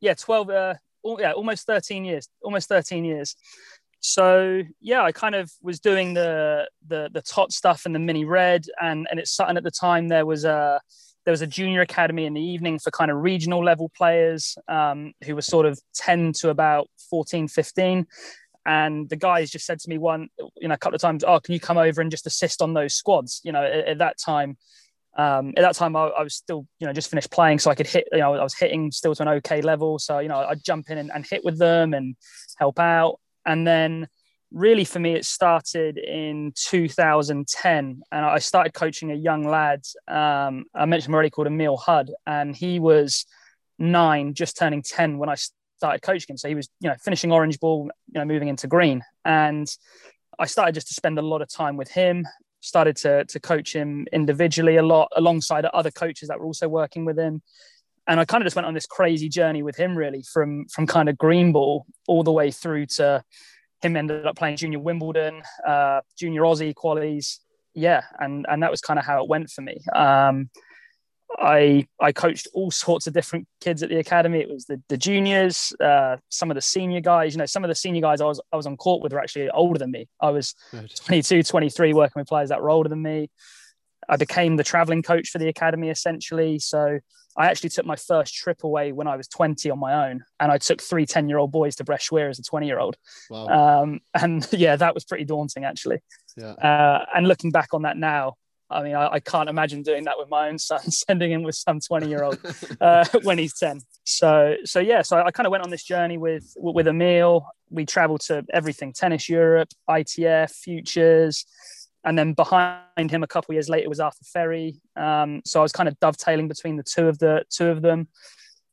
yeah 0.00 0.14
12 0.14 0.50
uh 0.50 0.74
yeah, 1.18 1.32
almost 1.32 1.66
13 1.66 2.04
years, 2.04 2.28
almost 2.42 2.68
13 2.68 3.04
years. 3.04 3.36
So 4.06 4.60
yeah, 4.82 5.02
I 5.02 5.12
kind 5.12 5.34
of 5.34 5.50
was 5.62 5.80
doing 5.80 6.12
the 6.12 6.68
the 6.86 7.08
the 7.10 7.22
tot 7.22 7.52
stuff 7.52 7.86
and 7.86 7.94
the 7.94 7.98
mini 7.98 8.26
red, 8.26 8.66
and 8.78 9.06
and 9.10 9.18
it's 9.18 9.34
Sutton 9.34 9.56
at 9.56 9.64
the 9.64 9.70
time 9.70 10.08
there 10.08 10.26
was 10.26 10.44
a 10.44 10.78
there 11.24 11.32
was 11.32 11.40
a 11.40 11.46
junior 11.46 11.80
academy 11.80 12.26
in 12.26 12.34
the 12.34 12.40
evening 12.42 12.78
for 12.78 12.90
kind 12.90 13.10
of 13.10 13.16
regional 13.16 13.64
level 13.64 13.90
players 13.96 14.58
um, 14.68 15.14
who 15.24 15.34
were 15.34 15.40
sort 15.40 15.64
of 15.64 15.80
10 15.94 16.34
to 16.34 16.50
about 16.50 16.86
14, 17.08 17.48
15. 17.48 18.06
And 18.66 19.08
the 19.08 19.16
guys 19.16 19.50
just 19.50 19.64
said 19.64 19.80
to 19.80 19.88
me 19.88 19.96
one, 19.96 20.28
you 20.58 20.68
know, 20.68 20.74
a 20.74 20.78
couple 20.78 20.96
of 20.96 21.00
times, 21.00 21.24
oh, 21.24 21.40
can 21.40 21.54
you 21.54 21.60
come 21.60 21.78
over 21.78 22.02
and 22.02 22.10
just 22.10 22.26
assist 22.26 22.60
on 22.60 22.74
those 22.74 22.92
squads? 22.92 23.40
You 23.42 23.52
know, 23.52 23.64
at, 23.64 23.86
at 23.86 23.98
that 23.98 24.18
time, 24.18 24.58
um, 25.16 25.54
at 25.56 25.62
that 25.62 25.76
time 25.76 25.96
I, 25.96 26.08
I, 26.08 26.22
was 26.22 26.34
still 26.34 26.66
you 26.78 26.86
know 26.86 26.92
just 26.92 27.08
finished 27.08 27.30
playing 27.30 27.60
so 27.60 27.70
i 27.70 27.76
could 27.76 27.86
hit 27.86 28.08
you 28.10 28.18
know 28.18 28.34
i 28.34 28.42
was 28.42 28.58
hitting 28.58 28.90
still 28.90 29.14
to 29.14 29.22
an 29.22 29.28
okay 29.28 29.62
level 29.62 29.96
so 29.96 30.18
you 30.18 30.26
know 30.26 30.38
i'd 30.38 30.64
jump 30.64 30.90
in 30.90 30.98
and, 30.98 31.12
and 31.14 31.24
hit 31.24 31.44
with 31.44 31.56
them 31.56 31.94
and 31.94 32.16
help 32.58 32.80
out 32.80 33.20
and 33.46 33.66
then 33.66 34.08
really 34.52 34.84
for 34.84 35.00
me 35.00 35.14
it 35.14 35.24
started 35.24 35.98
in 35.98 36.52
2010 36.54 38.02
and 38.12 38.24
i 38.24 38.38
started 38.38 38.72
coaching 38.72 39.10
a 39.10 39.14
young 39.14 39.42
lad 39.48 39.82
um, 40.06 40.64
i 40.74 40.84
mentioned 40.84 41.14
already 41.14 41.30
called 41.30 41.48
emil 41.48 41.76
hudd 41.76 42.10
and 42.26 42.54
he 42.54 42.78
was 42.78 43.26
nine 43.78 44.32
just 44.34 44.56
turning 44.56 44.82
10 44.82 45.18
when 45.18 45.28
i 45.28 45.34
started 45.76 46.02
coaching 46.02 46.32
him. 46.32 46.36
So 46.38 46.48
he 46.48 46.54
was 46.54 46.68
you 46.80 46.88
know 46.88 46.96
finishing 47.02 47.32
orange 47.32 47.60
ball 47.60 47.90
you 48.12 48.18
know 48.18 48.24
moving 48.24 48.48
into 48.48 48.66
green. 48.66 49.02
And 49.24 49.68
I 50.38 50.46
started 50.46 50.74
just 50.74 50.88
to 50.88 50.94
spend 50.94 51.18
a 51.18 51.22
lot 51.22 51.42
of 51.42 51.48
time 51.48 51.76
with 51.76 51.90
him 51.90 52.26
started 52.60 52.96
to, 52.96 53.24
to 53.26 53.38
coach 53.38 53.74
him 53.74 54.06
individually 54.10 54.76
a 54.76 54.82
lot 54.82 55.12
alongside 55.16 55.66
other 55.66 55.90
coaches 55.90 56.28
that 56.28 56.40
were 56.40 56.46
also 56.46 56.66
working 56.66 57.04
with 57.04 57.18
him 57.18 57.42
and 58.06 58.20
I 58.20 58.24
kind 58.24 58.42
of 58.42 58.46
just 58.46 58.56
went 58.56 58.66
on 58.66 58.74
this 58.74 58.86
crazy 58.86 59.28
journey 59.28 59.62
with 59.62 59.76
him 59.76 59.96
really 59.96 60.22
from 60.32 60.66
from 60.66 60.86
kind 60.86 61.08
of 61.08 61.16
green 61.16 61.52
ball 61.52 61.86
all 62.06 62.22
the 62.22 62.32
way 62.32 62.50
through 62.50 62.86
to 62.86 63.22
him 63.82 63.96
ended 63.96 64.26
up 64.26 64.36
playing 64.36 64.56
junior 64.56 64.78
Wimbledon, 64.78 65.42
uh, 65.66 66.00
junior 66.18 66.42
Aussie 66.42 66.74
qualies, 66.74 67.38
yeah, 67.74 68.02
and 68.18 68.46
and 68.48 68.62
that 68.62 68.70
was 68.70 68.80
kind 68.80 68.98
of 68.98 69.04
how 69.04 69.22
it 69.22 69.28
went 69.28 69.50
for 69.50 69.62
me. 69.62 69.78
Um, 69.94 70.50
I 71.38 71.86
I 72.00 72.12
coached 72.12 72.48
all 72.54 72.70
sorts 72.70 73.06
of 73.06 73.12
different 73.12 73.46
kids 73.60 73.82
at 73.82 73.88
the 73.88 73.98
academy. 73.98 74.40
It 74.40 74.48
was 74.48 74.66
the, 74.66 74.80
the 74.88 74.96
juniors, 74.96 75.72
uh, 75.80 76.16
some 76.28 76.50
of 76.50 76.54
the 76.54 76.60
senior 76.60 77.00
guys. 77.00 77.34
You 77.34 77.38
know, 77.38 77.46
some 77.46 77.64
of 77.64 77.68
the 77.68 77.74
senior 77.74 78.00
guys 78.00 78.20
I 78.20 78.26
was 78.26 78.40
I 78.52 78.56
was 78.56 78.66
on 78.66 78.76
court 78.76 79.02
with 79.02 79.12
were 79.12 79.20
actually 79.20 79.50
older 79.50 79.78
than 79.78 79.90
me. 79.90 80.08
I 80.20 80.30
was 80.30 80.54
22, 81.06 81.42
23, 81.42 81.92
working 81.92 82.20
with 82.20 82.28
players 82.28 82.50
that 82.50 82.62
were 82.62 82.70
older 82.70 82.88
than 82.88 83.02
me. 83.02 83.30
I 84.08 84.16
became 84.16 84.56
the 84.56 84.64
traveling 84.64 85.02
coach 85.02 85.30
for 85.30 85.38
the 85.38 85.48
academy 85.48 85.90
essentially. 85.90 86.58
So 86.58 86.98
I 87.36 87.46
actually 87.46 87.70
took 87.70 87.86
my 87.86 87.96
first 87.96 88.34
trip 88.34 88.62
away 88.62 88.92
when 88.92 89.06
I 89.06 89.16
was 89.16 89.26
20 89.28 89.68
on 89.70 89.78
my 89.78 90.08
own, 90.08 90.24
and 90.38 90.52
I 90.52 90.58
took 90.58 90.80
three 90.80 91.04
10 91.06 91.28
year 91.28 91.38
old 91.38 91.50
boys 91.50 91.76
to 91.76 91.84
Bressuire 91.84 92.30
as 92.30 92.38
a 92.38 92.42
20 92.42 92.66
year 92.66 92.78
old. 92.78 92.96
Wow. 93.28 93.82
Um, 93.82 94.00
and 94.14 94.46
yeah, 94.52 94.76
that 94.76 94.94
was 94.94 95.04
pretty 95.04 95.24
daunting 95.24 95.64
actually. 95.64 95.98
Yeah. 96.36 96.52
Uh, 96.52 97.04
and 97.14 97.26
looking 97.26 97.50
back 97.50 97.68
on 97.72 97.82
that 97.82 97.96
now, 97.96 98.34
I 98.70 98.82
mean, 98.82 98.94
I, 98.94 99.14
I, 99.14 99.20
can't 99.20 99.48
imagine 99.48 99.82
doing 99.82 100.04
that 100.04 100.18
with 100.18 100.28
my 100.28 100.48
own 100.48 100.58
son, 100.58 100.80
sending 100.90 101.30
him 101.30 101.42
with 101.42 101.54
some 101.54 101.80
20 101.80 102.08
year 102.08 102.24
old 102.24 102.38
uh, 102.80 103.04
when 103.22 103.38
he's 103.38 103.54
10. 103.58 103.80
So, 104.04 104.56
so 104.64 104.80
yeah, 104.80 105.02
so 105.02 105.18
I, 105.18 105.26
I 105.26 105.30
kind 105.30 105.46
of 105.46 105.50
went 105.50 105.64
on 105.64 105.70
this 105.70 105.84
journey 105.84 106.18
with, 106.18 106.52
with 106.56 106.88
Emil. 106.88 107.46
We 107.70 107.86
traveled 107.86 108.22
to 108.22 108.44
everything 108.52 108.92
Tennis 108.92 109.28
Europe, 109.28 109.68
ITF, 109.88 110.50
Futures. 110.50 111.46
And 112.04 112.18
then 112.18 112.34
behind 112.34 113.10
him, 113.10 113.22
a 113.22 113.26
couple 113.26 113.54
years 113.54 113.68
later, 113.68 113.88
was 113.88 114.00
Arthur 114.00 114.24
Fery. 114.24 114.78
Um, 114.94 115.40
so 115.44 115.60
I 115.60 115.62
was 115.62 115.72
kind 115.72 115.88
of 115.88 115.98
dovetailing 116.00 116.48
between 116.48 116.76
the 116.76 116.82
two 116.82 117.08
of 117.08 117.18
the 117.18 117.44
two 117.50 117.68
of 117.68 117.82
them. 117.82 118.08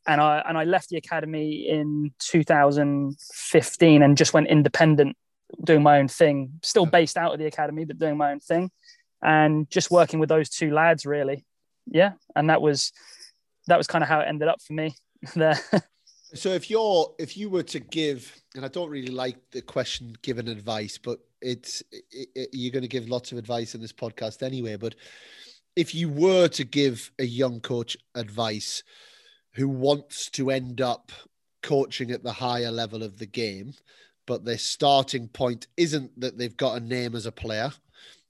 And 0.07 0.19
I 0.19 0.43
and 0.47 0.57
I 0.57 0.63
left 0.63 0.89
the 0.89 0.97
academy 0.97 1.67
in 1.69 2.11
2015 2.19 4.01
and 4.01 4.17
just 4.17 4.33
went 4.33 4.47
independent 4.47 5.15
doing 5.63 5.83
my 5.83 5.99
own 5.99 6.07
thing, 6.07 6.59
still 6.63 6.85
based 6.85 7.17
out 7.17 7.33
of 7.33 7.39
the 7.39 7.45
academy, 7.45 7.85
but 7.85 7.99
doing 7.99 8.17
my 8.17 8.31
own 8.31 8.39
thing, 8.39 8.71
and 9.21 9.69
just 9.69 9.91
working 9.91 10.19
with 10.19 10.29
those 10.29 10.49
two 10.49 10.71
lads 10.71 11.05
really. 11.05 11.45
Yeah, 11.85 12.13
and 12.35 12.49
that 12.49 12.61
was 12.61 12.91
that 13.67 13.77
was 13.77 13.87
kind 13.87 14.03
of 14.03 14.09
how 14.09 14.19
it 14.21 14.27
ended 14.27 14.47
up 14.47 14.61
for 14.61 14.73
me 14.73 14.95
there. 15.35 15.59
so 16.33 16.49
if 16.49 16.69
you're 16.69 17.13
if 17.19 17.37
you 17.37 17.49
were 17.49 17.63
to 17.63 17.79
give, 17.79 18.41
and 18.55 18.65
I 18.65 18.67
don't 18.67 18.89
really 18.89 19.11
like 19.11 19.37
the 19.51 19.61
question 19.61 20.15
given 20.21 20.47
advice, 20.47 20.97
but 20.97 21.19
it's 21.41 21.81
it, 21.91 22.29
it, 22.35 22.49
you're 22.53 22.71
going 22.71 22.81
to 22.83 22.87
give 22.87 23.09
lots 23.09 23.31
of 23.31 23.37
advice 23.37 23.75
in 23.75 23.81
this 23.81 23.93
podcast 23.93 24.43
anyway. 24.43 24.75
But 24.75 24.95
if 25.75 25.95
you 25.95 26.09
were 26.09 26.47
to 26.49 26.63
give 26.63 27.11
a 27.19 27.25
young 27.25 27.59
coach 27.59 27.97
advice 28.15 28.83
who 29.53 29.67
wants 29.67 30.29
to 30.31 30.51
end 30.51 30.81
up 30.81 31.11
coaching 31.63 32.11
at 32.11 32.23
the 32.23 32.31
higher 32.31 32.71
level 32.71 33.03
of 33.03 33.17
the 33.17 33.25
game, 33.25 33.73
but 34.27 34.45
their 34.45 34.57
starting 34.57 35.27
point 35.27 35.67
isn't 35.77 36.17
that 36.19 36.37
they've 36.37 36.57
got 36.57 36.77
a 36.77 36.85
name 36.85 37.15
as 37.15 37.25
a 37.25 37.31
player. 37.31 37.71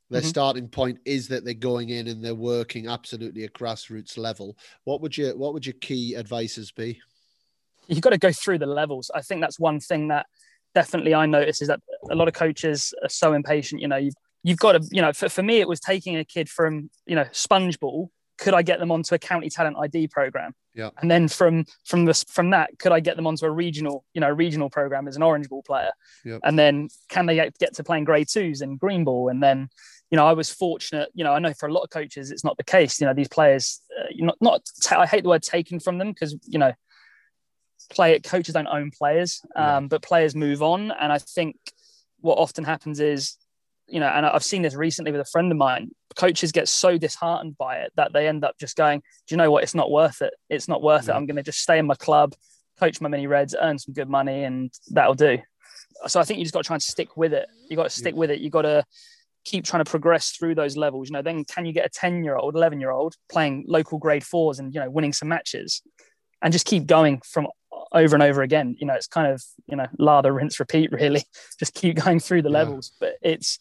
Their 0.10 0.22
mm-hmm. 0.22 0.30
starting 0.30 0.68
point 0.68 1.00
is 1.06 1.30
that 1.30 1.46
they're 1.46 1.54
going 1.54 1.90
in 1.90 2.08
and 2.08 2.24
they're 2.24 2.36
working 2.36 2.88
absolutely 2.88 3.46
at 3.46 3.54
grassroots 3.54 4.18
level. 4.18 4.58
What 4.84 5.02
would 5.02 5.18
your 5.18 5.38
what 5.38 5.54
would 5.54 5.66
your 5.66 5.76
key 5.80 6.16
advices 6.18 6.72
be? 6.72 7.00
You've 7.88 8.02
got 8.02 8.12
to 8.12 8.18
go 8.18 8.32
through 8.32 8.60
the 8.60 8.66
levels. 8.66 9.10
I 9.14 9.22
think 9.22 9.42
that's 9.42 9.60
one 9.60 9.80
thing 9.80 10.10
that 10.10 10.28
definitely 10.74 11.14
I 11.14 11.26
notice 11.26 11.62
is 11.62 11.68
that 11.68 11.80
a 12.10 12.16
lot 12.16 12.28
of 12.28 12.34
coaches 12.34 12.94
are 13.04 13.10
so 13.10 13.34
impatient. 13.34 13.82
You 13.82 13.88
know, 13.88 13.98
you've 13.98 14.16
you've 14.44 14.60
got 14.60 14.74
to, 14.74 14.88
you 14.92 15.02
know, 15.02 15.14
for, 15.14 15.30
for 15.30 15.44
me, 15.44 15.60
it 15.60 15.68
was 15.68 15.80
taking 15.80 16.18
a 16.18 16.26
kid 16.26 16.50
from, 16.50 16.90
you 17.06 17.16
know, 17.16 17.26
sponge 17.32 17.80
ball. 17.80 18.12
Could 18.38 18.54
I 18.56 18.64
get 18.64 18.80
them 18.80 18.92
onto 18.92 19.14
a 19.14 19.20
county 19.20 19.50
talent 19.50 19.78
ID 19.80 20.08
program? 20.08 20.54
Yeah. 20.74 20.90
And 21.00 21.12
then 21.12 21.28
from 21.28 21.66
from 21.86 22.06
this 22.06 22.24
from 22.24 22.50
that, 22.52 22.72
could 22.80 22.92
I 22.92 23.00
get 23.00 23.16
them 23.16 23.28
onto 23.28 23.46
a 23.46 23.52
regional, 23.52 24.04
you 24.14 24.22
know, 24.22 24.30
regional 24.30 24.70
program 24.70 25.08
as 25.08 25.16
an 25.16 25.22
orange 25.22 25.48
ball 25.48 25.62
player? 25.62 25.92
Yep. 26.26 26.40
And 26.44 26.58
then 26.58 26.90
can 27.10 27.28
they 27.28 27.36
get, 27.36 27.76
to 27.76 27.84
playing 27.84 28.06
grade 28.06 28.28
twos 28.30 28.62
and 28.62 28.80
green 28.80 29.04
ball? 29.04 29.30
And 29.30 29.44
then, 29.44 29.70
you 30.10 30.16
know, 30.16 30.26
I 30.26 30.34
was 30.34 30.50
fortunate. 30.50 31.10
You 31.14 31.24
know, 31.24 31.34
I 31.34 31.40
know 31.40 31.54
for 31.54 31.68
a 31.68 31.74
lot 31.74 31.84
of 31.84 31.92
coaches, 31.92 32.32
it's 32.32 32.44
not 32.44 32.58
the 32.58 32.64
case. 32.64 33.00
You 33.00 33.06
know, 33.06 33.14
these 33.14 33.28
players, 33.28 33.80
uh, 34.00 34.06
not 34.16 34.38
not. 34.42 34.62
I 34.90 35.06
hate 35.06 35.24
the 35.24 35.30
word 35.30 35.44
taken 35.44 35.80
from 35.80 36.00
them 36.00 36.12
because 36.12 36.36
you 36.48 36.58
know, 36.58 36.72
play 37.92 38.14
it, 38.14 38.24
coaches 38.24 38.54
don't 38.54 38.68
own 38.68 38.92
players, 38.92 39.42
um, 39.56 39.84
yeah. 39.84 39.88
but 39.90 40.02
players 40.02 40.36
move 40.36 40.64
on. 40.64 40.92
And 40.92 41.12
I 41.12 41.20
think 41.20 41.56
what 42.20 42.38
often 42.38 42.64
happens 42.64 43.00
is 43.00 43.38
you 43.88 44.00
know, 44.00 44.08
and 44.08 44.26
I've 44.26 44.44
seen 44.44 44.62
this 44.62 44.74
recently 44.74 45.12
with 45.12 45.20
a 45.20 45.26
friend 45.26 45.52
of 45.52 45.58
mine. 45.58 45.92
Coaches 46.16 46.54
get 46.54 46.70
so 46.70 46.98
disheartened 46.98 47.58
by 47.58 47.80
it 47.80 47.92
that 47.98 48.14
they 48.14 48.28
end 48.28 48.46
up 48.46 48.58
just 48.58 48.78
going, 48.78 49.00
"Do 49.00 49.34
you 49.34 49.38
know 49.38 49.52
what? 49.52 49.64
It's 49.64 49.76
not 49.76 49.92
worth 49.92 50.22
it. 50.22 50.34
It's 50.50 50.70
not 50.70 50.82
worth 50.82 51.10
it. 51.10 51.12
I'm 51.12 51.26
going 51.26 51.36
to 51.36 51.44
just 51.44 51.60
stay 51.60 51.78
in 51.78 51.86
my 51.86 51.96
club, 51.96 52.34
coach 52.80 53.02
my 53.02 53.10
mini 53.10 53.28
reds, 53.28 53.54
earn 53.60 53.78
some 53.78 53.94
good 53.94 54.10
money, 54.10 54.46
and 54.46 54.72
that'll 54.92 55.14
do." 55.14 55.40
So 56.08 56.20
I 56.20 56.24
think 56.24 56.40
you 56.40 56.46
just 56.46 56.54
got 56.54 56.64
to 56.64 56.68
try 56.68 56.76
and 56.76 56.84
stick 56.84 57.18
with 57.18 57.34
it. 57.34 57.48
You 57.70 57.76
got 57.76 57.84
to 57.84 57.90
stick 57.90 58.14
yeah. 58.14 58.20
with 58.20 58.32
it. 58.32 58.40
You 58.40 58.50
got 58.50 58.64
to 58.64 58.86
keep 59.44 59.66
trying 59.66 59.84
to 59.84 59.90
progress 59.90 60.32
through 60.32 60.56
those 60.56 60.78
levels. 60.78 61.10
You 61.10 61.14
know, 61.14 61.22
then 61.22 61.44
can 61.44 61.66
you 61.66 61.74
get 61.74 61.86
a 61.86 61.90
10 61.90 62.24
year 62.24 62.36
old, 62.36 62.56
11 62.56 62.80
year 62.80 62.92
old 62.92 63.16
playing 63.30 63.66
local 63.68 63.98
grade 63.98 64.24
fours 64.24 64.60
and, 64.60 64.74
you 64.74 64.80
know, 64.80 64.90
winning 64.90 65.14
some 65.14 65.28
matches 65.28 65.82
and 66.42 66.54
just 66.54 66.66
keep 66.66 66.86
going 66.86 67.22
from 67.26 67.48
over 67.92 68.16
and 68.16 68.24
over 68.24 68.42
again. 68.42 68.76
You 68.80 68.88
know, 68.88 68.94
it's 68.94 69.08
kind 69.08 69.28
of, 69.28 69.44
you 69.68 69.76
know, 69.76 69.88
lather, 69.98 70.34
rinse, 70.34 70.60
repeat, 70.60 70.92
really. 70.92 71.24
Just 71.60 71.74
keep 71.74 71.98
going 71.98 72.20
through 72.20 72.44
the 72.44 72.50
yeah. 72.50 72.60
levels. 72.60 72.92
But 73.00 73.16
it's, 73.22 73.60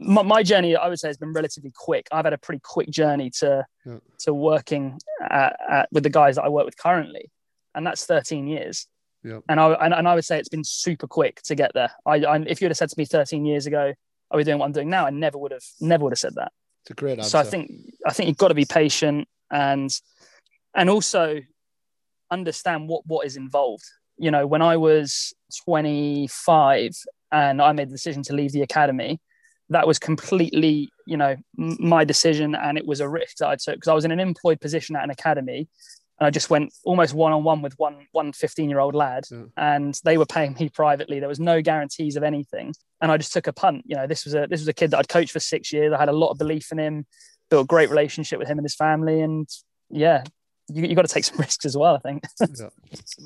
my, 0.00 0.22
my, 0.22 0.42
journey, 0.42 0.76
I 0.76 0.88
would 0.88 0.98
say, 0.98 1.08
has 1.08 1.16
been 1.16 1.32
relatively 1.32 1.72
quick. 1.74 2.08
I've 2.10 2.24
had 2.24 2.32
a 2.32 2.38
pretty 2.38 2.60
quick 2.62 2.90
journey 2.90 3.30
to 3.38 3.66
yeah. 3.84 3.98
to 4.20 4.34
working 4.34 4.98
at, 5.22 5.56
at, 5.68 5.88
with 5.92 6.02
the 6.02 6.10
guys 6.10 6.36
that 6.36 6.44
I 6.44 6.48
work 6.48 6.66
with 6.66 6.76
currently, 6.76 7.30
and 7.74 7.86
that's 7.86 8.04
13 8.04 8.46
years. 8.46 8.86
Yeah. 9.22 9.40
And 9.48 9.58
I 9.60 9.72
and, 9.74 9.94
and, 9.94 10.08
I 10.08 10.14
would 10.14 10.24
say 10.24 10.38
it's 10.38 10.48
been 10.48 10.64
super 10.64 11.06
quick 11.06 11.42
to 11.42 11.54
get 11.54 11.72
there. 11.74 11.90
I, 12.04 12.16
I 12.16 12.36
if 12.46 12.60
you 12.60 12.66
would 12.66 12.70
have 12.70 12.76
said 12.76 12.90
to 12.90 12.98
me 12.98 13.04
13 13.04 13.44
years 13.44 13.66
ago, 13.66 13.92
"Are 14.30 14.36
we 14.36 14.44
doing 14.44 14.58
what 14.58 14.66
I'm 14.66 14.72
doing 14.72 14.90
now?" 14.90 15.06
I 15.06 15.10
never 15.10 15.38
would 15.38 15.52
have 15.52 15.64
never 15.80 16.04
would 16.04 16.12
have 16.12 16.18
said 16.18 16.34
that. 16.36 16.52
It's 16.82 16.90
a 16.92 16.94
great 16.94 17.18
answer. 17.18 17.30
So 17.30 17.38
I 17.38 17.44
think 17.44 17.70
I 18.06 18.12
think 18.12 18.28
you've 18.28 18.36
got 18.36 18.48
to 18.48 18.54
be 18.54 18.64
patient 18.64 19.28
and 19.50 19.90
and 20.74 20.90
also 20.90 21.40
understand 22.30 22.88
what 22.88 23.02
what 23.06 23.26
is 23.26 23.36
involved. 23.36 23.84
You 24.18 24.30
know, 24.30 24.46
when 24.46 24.62
I 24.62 24.76
was 24.76 25.34
25 25.64 26.92
and 27.32 27.60
I 27.60 27.72
made 27.72 27.88
the 27.88 27.92
decision 27.92 28.22
to 28.24 28.32
leave 28.32 28.52
the 28.52 28.62
academy, 28.62 29.20
that 29.70 29.86
was 29.86 29.98
completely, 29.98 30.90
you 31.06 31.16
know, 31.16 31.36
my 31.56 32.04
decision, 32.04 32.54
and 32.54 32.78
it 32.78 32.86
was 32.86 33.00
a 33.00 33.08
risk 33.08 33.38
that 33.38 33.48
I 33.48 33.56
took 33.56 33.76
because 33.76 33.88
I 33.88 33.94
was 33.94 34.04
in 34.04 34.12
an 34.12 34.20
employed 34.20 34.60
position 34.60 34.96
at 34.96 35.04
an 35.04 35.10
academy, 35.10 35.68
and 36.18 36.26
I 36.26 36.30
just 36.30 36.50
went 36.50 36.72
almost 36.84 37.14
one 37.14 37.32
on 37.32 37.44
one 37.44 37.62
with 37.62 37.74
one 37.76 38.06
one 38.12 38.32
15 38.32 38.70
year 38.70 38.78
old 38.78 38.94
lad, 38.94 39.24
yeah. 39.30 39.44
and 39.56 39.98
they 40.04 40.18
were 40.18 40.26
paying 40.26 40.54
me 40.58 40.68
privately. 40.68 41.20
There 41.20 41.28
was 41.28 41.40
no 41.40 41.60
guarantees 41.60 42.16
of 42.16 42.22
anything, 42.22 42.74
and 43.00 43.10
I 43.10 43.16
just 43.16 43.32
took 43.32 43.48
a 43.48 43.52
punt. 43.52 43.82
You 43.86 43.96
know, 43.96 44.06
this 44.06 44.24
was 44.24 44.34
a 44.34 44.46
this 44.48 44.60
was 44.60 44.68
a 44.68 44.72
kid 44.72 44.92
that 44.92 44.98
I'd 44.98 45.08
coached 45.08 45.32
for 45.32 45.40
six 45.40 45.72
years. 45.72 45.92
I 45.92 45.98
had 45.98 46.08
a 46.08 46.12
lot 46.12 46.30
of 46.30 46.38
belief 46.38 46.70
in 46.70 46.78
him, 46.78 47.06
built 47.50 47.64
a 47.64 47.66
great 47.66 47.90
relationship 47.90 48.38
with 48.38 48.48
him 48.48 48.58
and 48.58 48.64
his 48.64 48.76
family, 48.76 49.20
and 49.20 49.48
yeah, 49.90 50.22
you, 50.68 50.84
you 50.84 50.94
got 50.94 51.06
to 51.06 51.12
take 51.12 51.24
some 51.24 51.38
risks 51.38 51.64
as 51.64 51.76
well. 51.76 51.94
I 51.94 51.98
think. 51.98 52.24
yeah. 52.40 52.68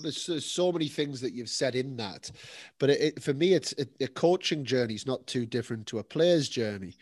there's, 0.03 0.27
there's, 0.27 0.47
so 0.47 0.73
many 0.73 0.89
things 0.89 1.21
that 1.21 1.33
you've 1.33 1.49
said 1.49 1.75
in 1.75 1.97
that, 1.97 2.31
but 2.79 2.91
it, 2.91 3.01
it, 3.01 3.23
for 3.23 3.35
me, 3.35 3.55
it's 3.55 3.73
it, 3.73 3.89
a 4.01 4.09
coaching 4.09 4.65
journey 4.65 4.95
is 4.95 5.07
not 5.07 5.27
too 5.27 5.47
different 5.47 5.87
to 5.89 5.99
a 5.99 6.05
player's 6.05 6.49
journey. 6.49 6.97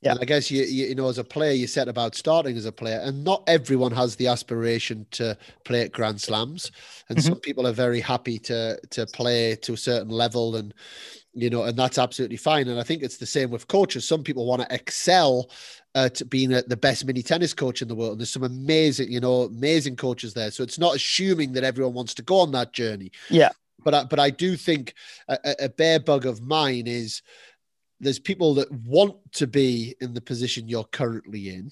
Yeah. 0.00 0.12
And 0.12 0.20
I 0.20 0.24
guess 0.24 0.50
you, 0.50 0.64
you, 0.64 0.86
you 0.86 0.94
know 0.96 1.08
as 1.08 1.18
a 1.18 1.24
player 1.24 1.52
you 1.52 1.68
set 1.68 1.86
about 1.86 2.16
starting 2.16 2.56
as 2.56 2.64
a 2.64 2.72
player, 2.72 3.00
and 3.00 3.22
not 3.22 3.44
everyone 3.46 3.92
has 3.92 4.16
the 4.16 4.26
aspiration 4.26 5.06
to 5.12 5.38
play 5.64 5.82
at 5.82 5.92
Grand 5.92 6.20
Slams, 6.20 6.72
and 7.08 7.18
mm-hmm. 7.18 7.28
some 7.28 7.38
people 7.38 7.66
are 7.66 7.72
very 7.72 8.00
happy 8.00 8.38
to 8.40 8.80
to 8.90 9.06
play 9.06 9.54
to 9.56 9.74
a 9.74 9.76
certain 9.76 10.10
level 10.10 10.56
and 10.56 10.74
you 11.34 11.48
know, 11.48 11.64
and 11.64 11.76
that's 11.78 11.98
absolutely 11.98 12.36
fine. 12.36 12.68
And 12.68 12.78
I 12.78 12.82
think 12.82 13.02
it's 13.02 13.16
the 13.16 13.26
same 13.26 13.50
with 13.50 13.68
coaches. 13.68 14.06
Some 14.06 14.22
people 14.22 14.46
want 14.46 14.62
to 14.62 14.74
excel 14.74 15.50
at 15.94 16.20
being 16.28 16.52
a, 16.52 16.62
the 16.62 16.76
best 16.76 17.04
mini 17.04 17.22
tennis 17.22 17.54
coach 17.54 17.82
in 17.82 17.88
the 17.88 17.94
world. 17.94 18.12
And 18.12 18.20
there's 18.20 18.30
some 18.30 18.42
amazing, 18.42 19.10
you 19.10 19.20
know, 19.20 19.42
amazing 19.42 19.96
coaches 19.96 20.34
there. 20.34 20.50
So 20.50 20.62
it's 20.62 20.78
not 20.78 20.96
assuming 20.96 21.52
that 21.52 21.64
everyone 21.64 21.94
wants 21.94 22.14
to 22.14 22.22
go 22.22 22.40
on 22.40 22.52
that 22.52 22.72
journey. 22.72 23.12
Yeah. 23.30 23.50
But 23.84 23.94
I, 23.94 24.04
but 24.04 24.18
I 24.18 24.30
do 24.30 24.56
think 24.56 24.94
a, 25.28 25.38
a 25.60 25.68
bear 25.68 25.98
bug 26.00 26.26
of 26.26 26.42
mine 26.42 26.86
is 26.86 27.22
there's 28.00 28.18
people 28.18 28.54
that 28.54 28.70
want 28.70 29.16
to 29.32 29.46
be 29.46 29.94
in 30.00 30.12
the 30.14 30.20
position 30.20 30.68
you're 30.68 30.84
currently 30.84 31.48
in, 31.48 31.70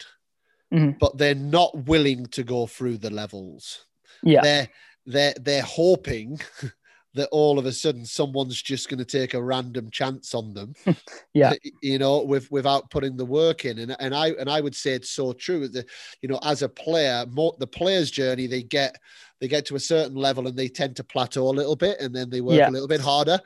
mm-hmm. 0.73 0.99
but 0.99 1.18
they're 1.18 1.35
not 1.35 1.87
willing 1.87 2.27
to 2.27 2.42
go 2.42 2.66
through 2.66 2.99
the 2.99 3.11
levels. 3.11 3.85
Yeah. 4.23 4.40
They're 4.42 4.68
they're 5.07 5.35
they're 5.40 5.62
hoping 5.62 6.40
that 7.14 7.29
all 7.33 7.59
of 7.59 7.66
a 7.66 7.73
sudden 7.73 8.05
someone's 8.05 8.61
just 8.61 8.88
going 8.88 8.99
to 8.99 9.05
take 9.05 9.35
a 9.35 9.42
random 9.42 9.90
chance 9.90 10.35
on 10.35 10.55
them. 10.55 10.75
Yeah. 11.33 11.53
You 11.81 11.99
know 11.99 12.23
with 12.23 12.51
without 12.51 12.90
putting 12.90 13.16
the 13.16 13.25
work 13.25 13.64
in. 13.64 13.79
And, 13.79 13.96
and 14.01 14.14
i 14.14 14.31
and 14.31 14.51
i 14.51 14.61
would 14.61 14.75
say 14.75 14.92
it's 14.92 15.11
so 15.11 15.33
true 15.33 15.68
that 15.68 15.87
you 16.23 16.29
know 16.29 16.40
as 16.42 16.62
a 16.62 16.68
player 16.68 17.25
more 17.31 17.55
the 17.59 17.66
player's 17.66 18.11
journey 18.11 18.46
they 18.46 18.62
get 18.62 18.96
they 19.40 19.46
get 19.46 19.64
to 19.66 19.77
a 19.77 19.81
certain 19.81 20.16
level 20.16 20.49
and 20.49 20.57
they 20.57 20.68
tend 20.68 20.96
to 20.96 21.05
plateau 21.05 21.49
a 21.49 21.51
little 21.51 21.77
bit 21.77 22.01
and 22.01 22.14
then 22.14 22.31
they 22.31 22.40
work 22.40 22.57
yeah. 22.57 22.68
a 22.68 22.73
little 22.73 22.88
bit 22.88 23.01
harder 23.01 23.38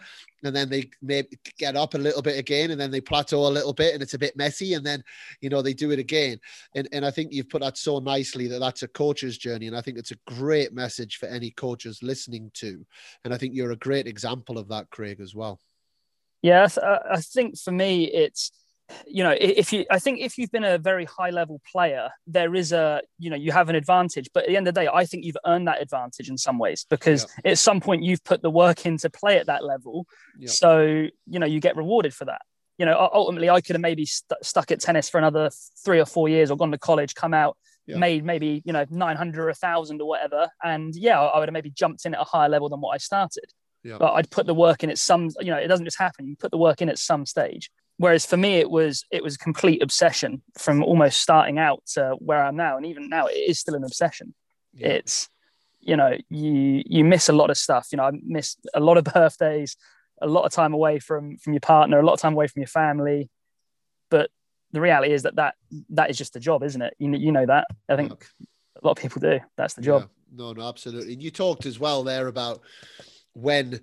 and 0.45 0.55
then 0.55 0.69
they 0.69 0.91
maybe 1.03 1.39
get 1.59 1.77
up 1.77 1.95
a 1.95 1.99
little 1.99 2.23
bit 2.23 2.39
again 2.39 2.71
and 2.71 2.81
then 2.81 2.91
they 2.91 3.01
plateau 3.01 3.47
a 3.47 3.49
little 3.49 3.73
bit 3.73 3.95
and 3.95 4.03
it's 4.03 4.15
a 4.15 4.19
bit 4.19 4.37
messy 4.37 4.75
and 4.75 4.85
then 4.85 5.03
you 5.41 5.49
know 5.49 5.63
they 5.63 5.75
do 5.75 5.91
it 5.91 5.99
again. 5.99 6.39
And 6.75 6.89
and 6.93 7.05
i 7.05 7.11
think 7.11 7.33
you've 7.33 7.49
put 7.49 7.63
that 7.63 7.77
so 7.79 7.99
nicely 7.99 8.47
that 8.49 8.61
that's 8.61 8.83
a 8.83 8.89
coach's 8.89 9.39
journey 9.39 9.67
and 9.67 9.77
i 9.77 9.81
think 9.81 9.99
it's 9.99 10.13
a 10.13 10.19
great 10.27 10.73
message 10.73 11.17
for 11.17 11.27
any 11.27 11.51
coaches 11.51 12.03
listening 12.03 12.51
to. 12.55 12.85
And 13.25 13.35
i 13.35 13.39
think 13.39 13.55
you're 13.55 13.73
a 13.73 13.77
great 13.77 14.07
example 14.07 14.59
of 14.59 14.69
that 14.69 14.91
craig 14.91 15.21
as 15.21 15.35
well. 15.35 15.61
Yeah 16.43 16.69
i 17.11 17.21
think 17.21 17.59
for 17.59 17.73
me 17.73 18.05
it's 18.05 18.53
you 19.07 19.23
know 19.25 19.35
if 19.41 19.73
you 19.73 19.85
i 19.91 19.99
think 19.99 20.21
if 20.21 20.37
you've 20.37 20.51
been 20.51 20.65
a 20.65 20.77
very 20.77 21.05
high 21.07 21.31
level 21.31 21.61
player 21.71 22.11
there 22.27 22.55
is 22.55 22.73
a 22.73 23.01
you 23.19 23.31
know 23.31 23.37
you 23.37 23.51
have 23.51 23.69
an 23.69 23.75
advantage 23.75 24.29
but 24.35 24.45
at 24.45 24.49
the 24.49 24.57
end 24.57 24.69
of 24.69 24.75
the 24.75 24.81
day 24.83 24.89
i 24.93 25.05
think 25.05 25.25
you've 25.25 25.37
earned 25.47 25.67
that 25.67 25.81
advantage 25.81 26.29
in 26.29 26.37
some 26.37 26.59
ways 26.59 26.85
because 26.91 27.27
yeah. 27.45 27.53
at 27.53 27.59
some 27.59 27.81
point 27.81 28.03
you've 28.03 28.23
put 28.25 28.43
the 28.43 28.51
work 28.51 28.85
in 28.85 28.99
to 28.99 29.09
play 29.09 29.39
at 29.39 29.47
that 29.47 29.65
level 29.65 30.07
yeah. 30.39 30.49
so 30.49 31.07
you 31.27 31.39
know 31.39 31.47
you 31.47 31.61
get 31.61 31.77
rewarded 31.77 32.13
for 32.13 32.27
that 32.27 32.43
you 32.79 32.85
know 32.85 33.09
ultimately 33.13 33.49
i 33.49 33.61
could 33.61 33.75
have 33.75 33.83
maybe 33.83 34.05
st- 34.05 34.45
stuck 34.45 34.71
at 34.71 34.81
tennis 34.81 35.09
for 35.09 35.19
another 35.19 35.51
three 35.85 36.01
or 36.01 36.07
four 36.07 36.29
years 36.29 36.51
or 36.51 36.57
gone 36.57 36.71
to 36.71 36.79
college 36.79 37.15
come 37.15 37.33
out 37.33 37.57
yeah. 37.87 37.97
made 37.97 38.25
maybe 38.25 38.63
you 38.65 38.73
know 38.73 38.85
900 38.91 39.43
or 39.43 39.47
1000 39.47 40.01
or 40.01 40.09
whatever 40.09 40.49
and 40.63 40.95
yeah 40.95 41.21
i 41.21 41.39
would 41.39 41.49
have 41.49 41.53
maybe 41.53 41.71
jumped 41.71 42.05
in 42.05 42.15
at 42.15 42.21
a 42.21 42.25
higher 42.25 42.49
level 42.49 42.69
than 42.69 42.81
what 42.81 42.95
i 42.95 42.99
started 42.99 43.45
yeah. 43.83 43.97
but 43.99 44.13
i'd 44.15 44.31
put 44.31 44.47
the 44.47 44.55
work 44.55 44.83
in 44.83 44.91
at 44.91 44.99
some 44.99 45.31
you 45.41 45.51
know 45.51 45.57
it 45.57 45.69
doesn't 45.69 45.85
just 45.85 45.99
happen 45.99 46.27
you 46.27 46.37
put 46.37 46.51
the 46.51 46.59
work 46.59 46.83
in 46.83 46.89
at 46.89 46.99
some 46.99 47.25
stage 47.27 47.71
whereas 47.99 48.27
for 48.27 48.37
me 48.37 48.55
it 48.55 48.71
was 48.71 49.05
it 49.11 49.23
was 49.23 49.37
a 49.37 49.39
complete 49.39 49.83
obsession 49.83 50.43
from 50.59 50.83
almost 50.83 51.21
starting 51.21 51.59
out 51.59 51.83
to 51.87 52.17
where 52.19 52.43
i'm 52.43 52.57
now. 52.57 52.77
And 52.77 52.87
even 52.87 53.09
now 53.09 53.27
it 53.27 53.35
is 53.35 53.59
still 53.59 53.75
an 53.75 53.85
obsession. 53.85 54.35
Yeah. 54.73 54.89
it's 54.89 55.29
you 55.81 55.97
know 55.97 56.17
you 56.31 56.83
you 56.87 57.05
miss 57.05 57.29
a 57.29 57.33
lot 57.33 57.51
of 57.51 57.57
stuff. 57.57 57.89
You 57.93 57.99
know 57.99 58.05
i 58.05 58.11
miss 58.23 58.57
a 58.75 58.81
lot 58.81 58.97
of 58.97 59.05
birthdays 59.15 59.77
a 60.23 60.27
lot 60.27 60.45
of 60.45 60.53
time 60.53 60.73
away 60.73 60.99
from 60.99 61.37
from 61.39 61.53
your 61.53 61.61
partner 61.61 61.99
a 61.99 62.07
lot 62.07 62.15
of 62.15 62.21
time 62.21 62.35
away 62.35 62.47
from 62.47 62.61
your 62.61 62.69
family. 62.69 63.31
But 64.11 64.31
the 64.73 64.81
reality 64.81 65.13
is 65.13 65.23
that 65.23 65.37
that 65.37 65.55
that 65.91 66.11
is 66.11 66.19
just 66.19 66.33
the 66.33 66.41
job 66.41 66.63
isn't 66.63 66.83
it? 66.83 66.95
You, 66.99 67.13
you 67.13 67.33
know 67.33 67.47
that. 67.47 67.67
I 67.89 67.97
think 67.97 68.13
a 68.83 68.87
lot 68.87 68.93
of 68.93 68.99
people 68.99 69.21
do. 69.21 69.41
That's 69.57 69.75
the 69.75 69.83
job. 69.83 70.03
Yeah. 70.03 70.45
no 70.45 70.53
no 70.53 70.69
absolutely. 70.69 71.13
And 71.13 71.23
you 71.23 71.31
talked 71.31 71.67
as 71.67 71.79
well 71.79 72.03
there 72.03 72.27
about 72.27 72.61
when 73.35 73.81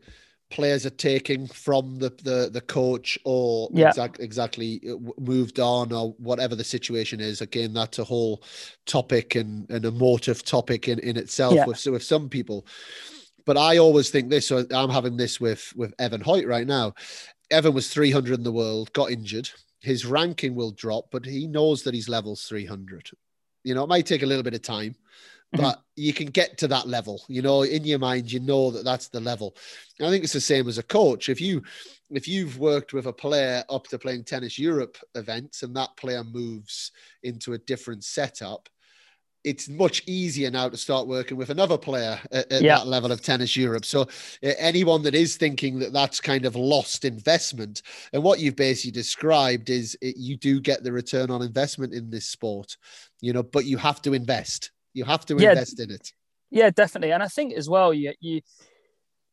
players 0.51 0.85
are 0.85 0.91
taking 0.91 1.47
from 1.47 1.97
the 1.97 2.09
the, 2.23 2.49
the 2.51 2.61
coach 2.61 3.17
or 3.23 3.69
Yeah. 3.73 3.87
exact, 3.87 4.19
exactly 4.19 4.81
uh, 4.89 4.97
moved 5.19 5.59
on 5.59 5.91
or 5.91 6.11
whatever 6.19 6.55
the 6.55 6.63
situation 6.63 7.19
is. 7.19 7.41
Again, 7.41 7.73
that's 7.73 7.99
a 7.99 8.03
whole 8.03 8.43
topic 8.85 9.35
and 9.35 9.69
an 9.71 9.85
emotive 9.85 10.43
topic 10.43 10.87
in, 10.87 10.99
in 10.99 11.17
itself 11.17 11.55
Yeah. 11.55 11.65
with 11.65 11.85
with 11.85 12.03
some 12.03 12.29
people. 12.29 12.65
But 13.45 13.57
I 13.57 13.77
always 13.77 14.11
think 14.11 14.29
this. 14.29 14.47
So 14.47 14.65
I'm 14.71 14.89
having 14.89 15.17
this 15.17 15.41
with 15.41 15.73
with 15.75 15.93
Evan 15.97 16.21
Hoyt 16.21 16.45
right 16.45 16.67
now. 16.67 16.93
Evan 17.49 17.73
was 17.73 17.89
300 17.89 18.35
in 18.37 18.43
the 18.43 18.51
world, 18.51 18.93
got 18.93 19.11
injured. 19.11 19.49
His 19.81 20.05
ranking 20.05 20.53
will 20.55 20.71
drop, 20.71 21.05
but 21.11 21.25
he 21.25 21.47
knows 21.47 21.83
that 21.83 21.93
he's 21.93 22.07
levels 22.07 22.43
300. 22.43 23.09
You 23.63 23.73
know, 23.75 23.83
it 23.83 23.89
might 23.89 24.05
take 24.05 24.23
a 24.23 24.27
little 24.27 24.43
bit 24.43 24.53
of 24.53 24.61
time. 24.61 24.95
But 25.51 25.61
mm-hmm. 25.61 25.81
you 25.95 26.13
can 26.13 26.27
get 26.27 26.57
to 26.59 26.67
that 26.69 26.87
level. 26.87 27.21
You 27.27 27.41
know, 27.41 27.63
in 27.63 27.83
your 27.83 27.99
mind, 27.99 28.31
you 28.31 28.39
know 28.39 28.71
that 28.71 28.85
that's 28.85 29.09
the 29.09 29.19
level. 29.19 29.55
And 29.99 30.07
I 30.07 30.11
think 30.11 30.23
it's 30.23 30.33
the 30.33 30.41
same 30.41 30.67
as 30.67 30.77
a 30.77 30.83
coach. 30.83 31.29
If 31.29 31.41
you 31.41 31.61
if 32.09 32.27
you've 32.27 32.59
worked 32.59 32.93
with 32.93 33.05
a 33.05 33.13
player 33.13 33.63
up 33.69 33.87
to 33.87 33.99
playing 33.99 34.23
tennis 34.23 34.59
Europe 34.59 34.97
events, 35.15 35.63
and 35.63 35.75
that 35.75 35.95
player 35.97 36.23
moves 36.23 36.91
into 37.23 37.53
a 37.53 37.57
different 37.57 38.03
setup, 38.03 38.69
it's 39.43 39.67
much 39.67 40.03
easier 40.05 40.51
now 40.51 40.69
to 40.69 40.77
start 40.77 41.07
working 41.07 41.35
with 41.35 41.49
another 41.49 41.77
player 41.77 42.19
at, 42.31 42.51
at 42.51 42.61
Yeah. 42.61 42.77
that 42.77 42.87
level 42.87 43.11
of 43.11 43.21
tennis 43.21 43.57
Europe. 43.57 43.85
So 43.85 44.07
anyone 44.43 45.01
that 45.03 45.15
is 45.15 45.35
thinking 45.35 45.79
that 45.79 45.93
that's 45.93 46.21
kind 46.21 46.45
of 46.45 46.55
lost 46.55 47.05
investment, 47.05 47.81
and 48.13 48.23
what 48.23 48.39
you've 48.39 48.55
basically 48.55 48.91
described 48.91 49.69
is 49.69 49.97
it, 50.01 50.15
you 50.17 50.37
do 50.37 50.59
get 50.61 50.83
the 50.83 50.91
return 50.91 51.31
on 51.31 51.41
investment 51.41 51.93
in 51.93 52.09
this 52.09 52.25
sport, 52.25 52.77
you 53.19 53.33
know, 53.33 53.43
but 53.43 53.65
you 53.65 53.77
have 53.77 54.01
to 54.03 54.13
invest. 54.13 54.71
You 54.93 55.05
have 55.05 55.25
to 55.27 55.35
Yeah. 55.37 55.51
invest 55.51 55.79
in 55.79 55.91
it. 55.91 56.11
Yeah, 56.49 56.69
definitely. 56.69 57.13
And 57.13 57.23
I 57.23 57.27
think 57.27 57.53
as 57.53 57.69
well, 57.69 57.93
you 57.93 58.13
you 58.19 58.41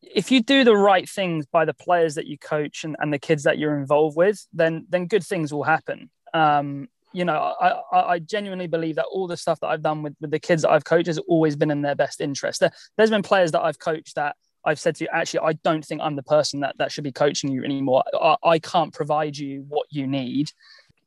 if 0.01 0.31
you 0.31 0.41
do 0.41 0.63
the 0.63 0.77
right 0.77 1.09
things 1.09 1.47
by 1.47 1.65
the 1.65 1.75
players 1.75 2.15
that 2.15 2.27
you 2.27 2.39
coach 2.39 2.85
and, 2.85 2.95
and 3.01 3.13
the 3.13 3.19
kids 3.19 3.43
that 3.43 3.59
you're 3.59 3.77
involved 3.77 4.17
with, 4.17 4.47
then 4.53 4.87
then 4.89 5.07
good 5.07 5.25
things 5.25 5.53
will 5.53 5.65
happen. 5.65 6.11
Um, 6.33 6.89
you 7.13 7.25
know, 7.25 7.55
I, 7.61 7.81
I, 7.91 8.01
I 8.15 8.19
genuinely 8.19 8.67
believe 8.67 8.97
that 8.97 9.07
all 9.07 9.27
the 9.27 9.37
stuff 9.37 9.59
that 9.61 9.69
I've 9.69 9.83
done 9.83 10.03
with, 10.03 10.15
with 10.21 10.31
the 10.31 10.39
kids 10.39 10.63
that 10.63 10.71
I've 10.71 10.85
coached 10.85 11.07
has 11.07 11.19
always 11.19 11.57
been 11.57 11.71
in 11.71 11.83
their 11.83 11.95
best 11.97 12.21
interest. 12.21 12.61
There, 12.61 12.71
there's 12.97 13.11
been 13.11 13.23
players 13.23 13.51
that 13.53 13.63
I've 13.63 13.79
coached 13.79 14.15
that 14.17 14.37
I've 14.65 14.79
said 14.79 14.97
to 14.97 15.05
you, 15.05 15.11
actually, 15.13 15.41
I 15.41 15.55
don't 15.55 15.85
think 15.85 16.03
I'm 16.03 16.17
the 16.17 16.23
person 16.23 16.61
that, 16.61 16.77
that 16.79 16.93
should 16.93 17.05
be 17.05 17.13
coaching 17.13 17.51
you 17.51 17.65
anymore. 17.65 18.05
I, 18.21 18.37
I 18.45 18.59
can't 18.59 18.93
provide 18.93 19.39
you 19.39 19.65
what 19.69 19.87
you 19.91 20.07
need. 20.07 20.53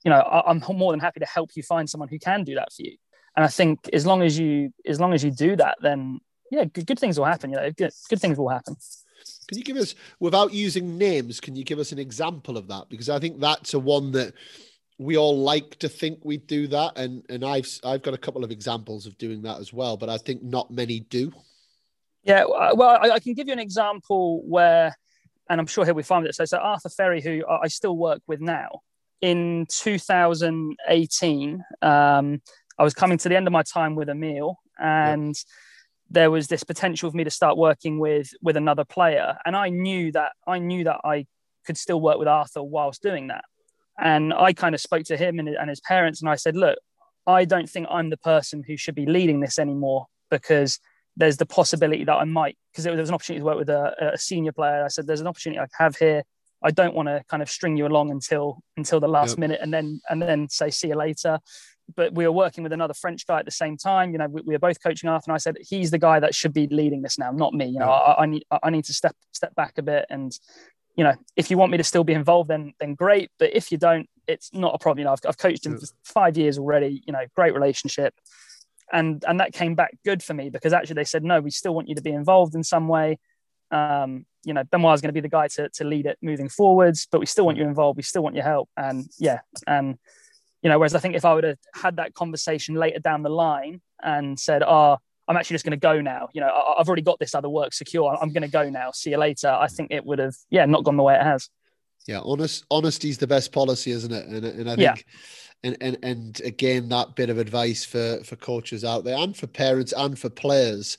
You 0.03 0.09
know, 0.09 0.19
I, 0.19 0.49
I'm 0.49 0.61
more 0.75 0.91
than 0.91 0.99
happy 0.99 1.19
to 1.19 1.25
help 1.27 1.51
you 1.55 1.61
find 1.61 1.87
someone 1.87 2.09
who 2.09 2.17
can 2.17 2.43
do 2.43 2.55
that 2.55 2.73
for 2.73 2.81
you. 2.81 2.97
And 3.35 3.45
I 3.45 3.47
think 3.47 3.89
as 3.93 4.05
long 4.05 4.21
as 4.21 4.37
you 4.37 4.73
as 4.85 4.99
long 4.99 5.13
as 5.13 5.23
you 5.23 5.31
do 5.31 5.55
that, 5.55 5.77
then 5.81 6.19
yeah, 6.51 6.65
good, 6.65 6.85
good 6.85 6.99
things 6.99 7.17
will 7.17 7.25
happen. 7.25 7.51
You 7.51 7.57
know, 7.57 7.71
good, 7.71 7.91
good 8.09 8.19
things 8.19 8.37
will 8.37 8.49
happen. 8.49 8.75
Can 9.47 9.57
you 9.57 9.63
give 9.63 9.77
us, 9.77 9.95
without 10.19 10.53
using 10.53 10.97
names, 10.97 11.39
can 11.39 11.55
you 11.55 11.63
give 11.63 11.79
us 11.79 11.91
an 11.91 11.99
example 11.99 12.57
of 12.57 12.67
that? 12.67 12.89
Because 12.89 13.09
I 13.09 13.19
think 13.19 13.39
that's 13.39 13.73
a 13.73 13.79
one 13.79 14.11
that 14.13 14.33
we 14.97 15.17
all 15.17 15.37
like 15.37 15.77
to 15.79 15.89
think 15.89 16.19
we 16.23 16.37
do 16.37 16.67
that, 16.67 16.93
and 16.95 17.23
and 17.29 17.43
I've 17.43 17.67
I've 17.83 18.03
got 18.03 18.13
a 18.13 18.17
couple 18.17 18.43
of 18.43 18.51
examples 18.51 19.07
of 19.07 19.17
doing 19.17 19.41
that 19.43 19.59
as 19.59 19.73
well, 19.73 19.97
but 19.97 20.09
I 20.09 20.17
think 20.17 20.43
not 20.43 20.69
many 20.69 20.99
do. 20.99 21.31
Yeah, 22.23 22.43
uh, 22.43 22.73
well, 22.75 22.99
I, 23.01 23.09
I 23.11 23.19
can 23.19 23.33
give 23.33 23.47
you 23.47 23.53
an 23.53 23.59
example 23.59 24.43
where, 24.47 24.95
and 25.49 25.59
I'm 25.59 25.65
sure 25.65 25.85
he'll 25.85 25.95
be 25.95 26.03
fine 26.03 26.21
with 26.21 26.29
it. 26.29 26.35
So, 26.35 26.45
so 26.45 26.59
Arthur 26.59 26.89
Fery, 26.89 27.21
who 27.21 27.43
I 27.47 27.61
I 27.63 27.67
still 27.67 27.97
work 27.97 28.21
with 28.27 28.41
now, 28.41 28.81
in 29.21 29.65
2018, 29.69 31.63
um, 31.81 32.41
I 32.81 32.83
was 32.83 32.95
coming 32.95 33.19
to 33.19 33.29
the 33.29 33.37
end 33.37 33.45
of 33.45 33.53
my 33.53 33.61
time 33.61 33.93
with 33.95 34.09
Emil, 34.09 34.57
and 34.79 35.35
there 36.09 36.31
was 36.31 36.47
this 36.47 36.63
potential 36.63 37.11
for 37.11 37.15
me 37.15 37.23
to 37.23 37.29
start 37.29 37.55
working 37.55 37.99
with 37.99 38.27
with 38.41 38.57
another 38.57 38.83
player, 38.95 39.37
and 39.45 39.55
I 39.55 39.69
knew 39.69 40.11
that 40.13 40.31
I 40.47 40.57
knew 40.57 40.83
that 40.85 40.99
I 41.03 41.27
could 41.65 41.77
still 41.77 42.01
work 42.01 42.17
with 42.17 42.27
Arthur 42.27 42.63
whilst 42.63 43.03
doing 43.03 43.27
that, 43.27 43.45
and 43.99 44.33
I 44.33 44.53
kind 44.53 44.73
of 44.73 44.81
spoke 44.81 45.03
to 45.05 45.15
him 45.23 45.37
and, 45.37 45.47
and 45.47 45.69
his 45.69 45.79
parents, 45.81 46.21
and 46.21 46.29
I 46.31 46.37
said, 46.37 46.55
look, 46.55 46.79
I 47.27 47.45
don't 47.45 47.69
think 47.69 47.85
I'm 47.91 48.09
the 48.09 48.17
person 48.17 48.63
who 48.67 48.75
should 48.77 48.95
be 48.95 49.05
leading 49.05 49.41
this 49.41 49.59
anymore 49.59 50.07
because 50.31 50.79
there's 51.15 51.37
the 51.37 51.45
possibility 51.45 52.03
that 52.05 52.15
I 52.15 52.23
might, 52.23 52.57
because 52.71 52.83
there 52.83 52.95
was 52.95 53.09
an 53.09 53.13
opportunity 53.15 53.41
to 53.41 53.45
work 53.45 53.59
with 53.59 53.69
a, 53.69 54.13
a 54.15 54.17
senior 54.17 54.53
player. 54.53 54.83
I 54.83 54.87
said, 54.87 55.05
there's 55.05 55.21
an 55.21 55.27
opportunity 55.27 55.59
I 55.59 55.67
have 55.77 55.97
here. 55.97 56.23
I 56.63 56.71
don't 56.71 56.95
want 56.95 57.09
to 57.09 57.23
kind 57.27 57.43
of 57.43 57.49
string 57.49 57.77
you 57.77 57.85
along 57.85 58.11
until 58.11 58.45
until 58.77 58.99
the 58.99 59.07
last 59.07 59.31
Yep. 59.31 59.39
minute 59.39 59.59
and 59.61 59.71
then 59.73 59.99
and 60.09 60.21
then 60.21 60.49
say 60.49 60.69
see 60.71 60.89
you 60.89 60.95
later. 60.95 61.39
But 61.95 62.13
we 62.13 62.25
were 62.25 62.32
working 62.32 62.63
with 62.63 62.73
another 62.73 62.93
French 62.93 63.25
guy 63.25 63.39
at 63.39 63.45
the 63.45 63.51
same 63.51 63.77
time. 63.77 64.12
You 64.12 64.19
know, 64.19 64.27
we, 64.27 64.41
we 64.41 64.54
were 64.54 64.60
both 64.60 64.82
coaching 64.82 65.10
Arthur, 65.10 65.32
and 65.32 65.36
I 65.36 65.38
said 65.38 65.58
he's 65.62 65.91
the 65.91 65.99
guy 65.99 66.19
that 66.19 66.36
should 66.36 66.54
be 66.54 66.67
leading 66.67 67.01
this 67.01 67.17
now, 67.17 67.32
not 67.32 67.54
me. 67.54 67.65
You 67.65 67.80
know. 67.80 67.89
I, 67.89 68.23
I 68.23 68.25
need 68.25 68.43
I 68.63 68.69
need 68.69 68.86
to 68.86 68.93
step 68.93 69.15
step 69.32 69.56
back 69.56 69.77
a 69.77 69.82
bit, 69.82 70.06
and 70.10 70.32
you 70.95 71.04
know, 71.04 71.13
if 71.36 71.49
you 71.49 71.58
want 71.58 71.71
me 71.71 71.77
to 71.77 71.84
still 71.84 72.04
be 72.04 72.13
involved, 72.13 72.49
then 72.49 72.73
then 72.80 72.95
great. 72.95 73.30
But 73.39 73.56
if 73.56 73.71
you 73.71 73.77
don't, 73.77 74.08
it's 74.27 74.54
not 74.54 74.75
a 74.75 74.80
problem. 74.80 74.99
You 74.99 75.06
know, 75.06 75.13
I've, 75.13 75.19
I've 75.27 75.38
coached 75.38 75.65
him 75.65 75.77
for 75.77 75.88
five 76.04 76.38
years 76.38 76.58
already. 76.58 77.04
You 77.06 77.13
know, 77.13 77.25
great 77.36 77.54
relationship 77.54 78.13
and 78.91 79.23
and 79.27 79.39
that 79.39 79.54
came 79.54 79.75
back 79.75 79.97
good 80.06 80.21
for 80.21 80.34
me 80.34 80.49
because 80.49 80.73
actually 80.73 80.95
they 80.95 81.04
said 81.04 81.23
no 81.23 81.39
we 81.39 81.49
still 81.49 81.73
want 81.73 81.88
you 81.88 81.95
to 81.95 82.01
be 82.01 82.12
involved 82.12 82.56
in 82.56 82.63
some 82.63 82.88
way 82.88 83.17
um 83.71 84.25
you 84.43 84.54
know 84.54 84.63
benoit 84.65 84.93
is 84.95 85.01
going 85.01 85.10
to 85.10 85.13
be 85.13 85.21
the 85.21 85.30
guy 85.30 85.47
to, 85.47 85.69
to 85.69 85.84
lead 85.84 86.06
it 86.06 86.17
moving 86.21 86.49
forwards 86.49 87.08
but 87.12 87.19
we 87.19 87.25
still 87.25 87.45
want 87.45 87.58
you 87.58 87.63
involved 87.63 87.97
we 87.97 88.04
still 88.04 88.23
want 88.23 88.36
your 88.36 88.43
help 88.43 88.69
and 88.75 89.10
yeah 89.17 89.39
and 89.67 89.97
you 90.62 90.69
know 90.69 90.78
whereas 90.78 90.95
i 90.95 91.00
think 91.00 91.15
if 91.15 91.26
i 91.26 91.34
would 91.34 91.43
have 91.43 91.58
had 91.74 91.95
that 91.97 92.13
conversation 92.13 92.76
later 92.76 93.00
down 93.00 93.24
the 93.24 93.30
line 93.30 93.82
and 94.04 94.39
said 94.39 94.63
oh 94.63 94.97
i'm 95.28 95.38
actually 95.38 95.56
just 95.56 95.65
going 95.65 95.71
to 95.71 95.78
go 95.78 96.02
now 96.02 96.28
you 96.34 96.41
know 96.41 96.47
I, 96.47 96.80
i've 96.80 96.88
already 96.88 97.02
got 97.02 97.19
this 97.19 97.36
other 97.36 97.50
work 97.50 97.74
secure 97.74 98.17
i'm 98.21 98.32
going 98.32 98.43
to 98.43 98.50
go 98.50 98.69
now 98.69 98.91
see 98.91 99.12
you 99.12 99.17
later 99.17 99.50
i 99.50 99.67
think 99.67 99.91
it 99.91 100.06
would 100.06 100.19
have 100.19 100.36
yeah 100.50 100.65
not 100.65 100.84
gone 100.84 100.97
the 100.97 101.04
way 101.04 101.15
it 101.15 101.24
has 101.24 101.50
Yeah, 102.08 102.21
honest 102.24 102.65
honesty 102.71 103.10
is 103.10 103.19
the 103.19 103.28
best 103.28 103.52
policy, 103.52 103.91
isn't 103.91 104.12
it? 104.12 104.26
And 104.28 104.45
and 104.45 104.69
I 104.69 104.76
think 104.76 104.82
Yeah. 104.82 104.95
think 104.95 105.06
and 105.63 105.78
and 105.82 105.97
and 106.04 106.41
again 106.41 106.89
that 106.89 107.15
bit 107.15 107.30
of 107.30 107.38
advice 107.38 107.86
for 107.86 108.19
for 108.24 108.36
coaches 108.36 108.84
out 108.84 109.04
there 109.04 109.17
and 109.17 109.38
for 109.38 109.47
parents 109.47 109.93
and 109.95 110.17
for 110.17 110.30
players, 110.30 110.97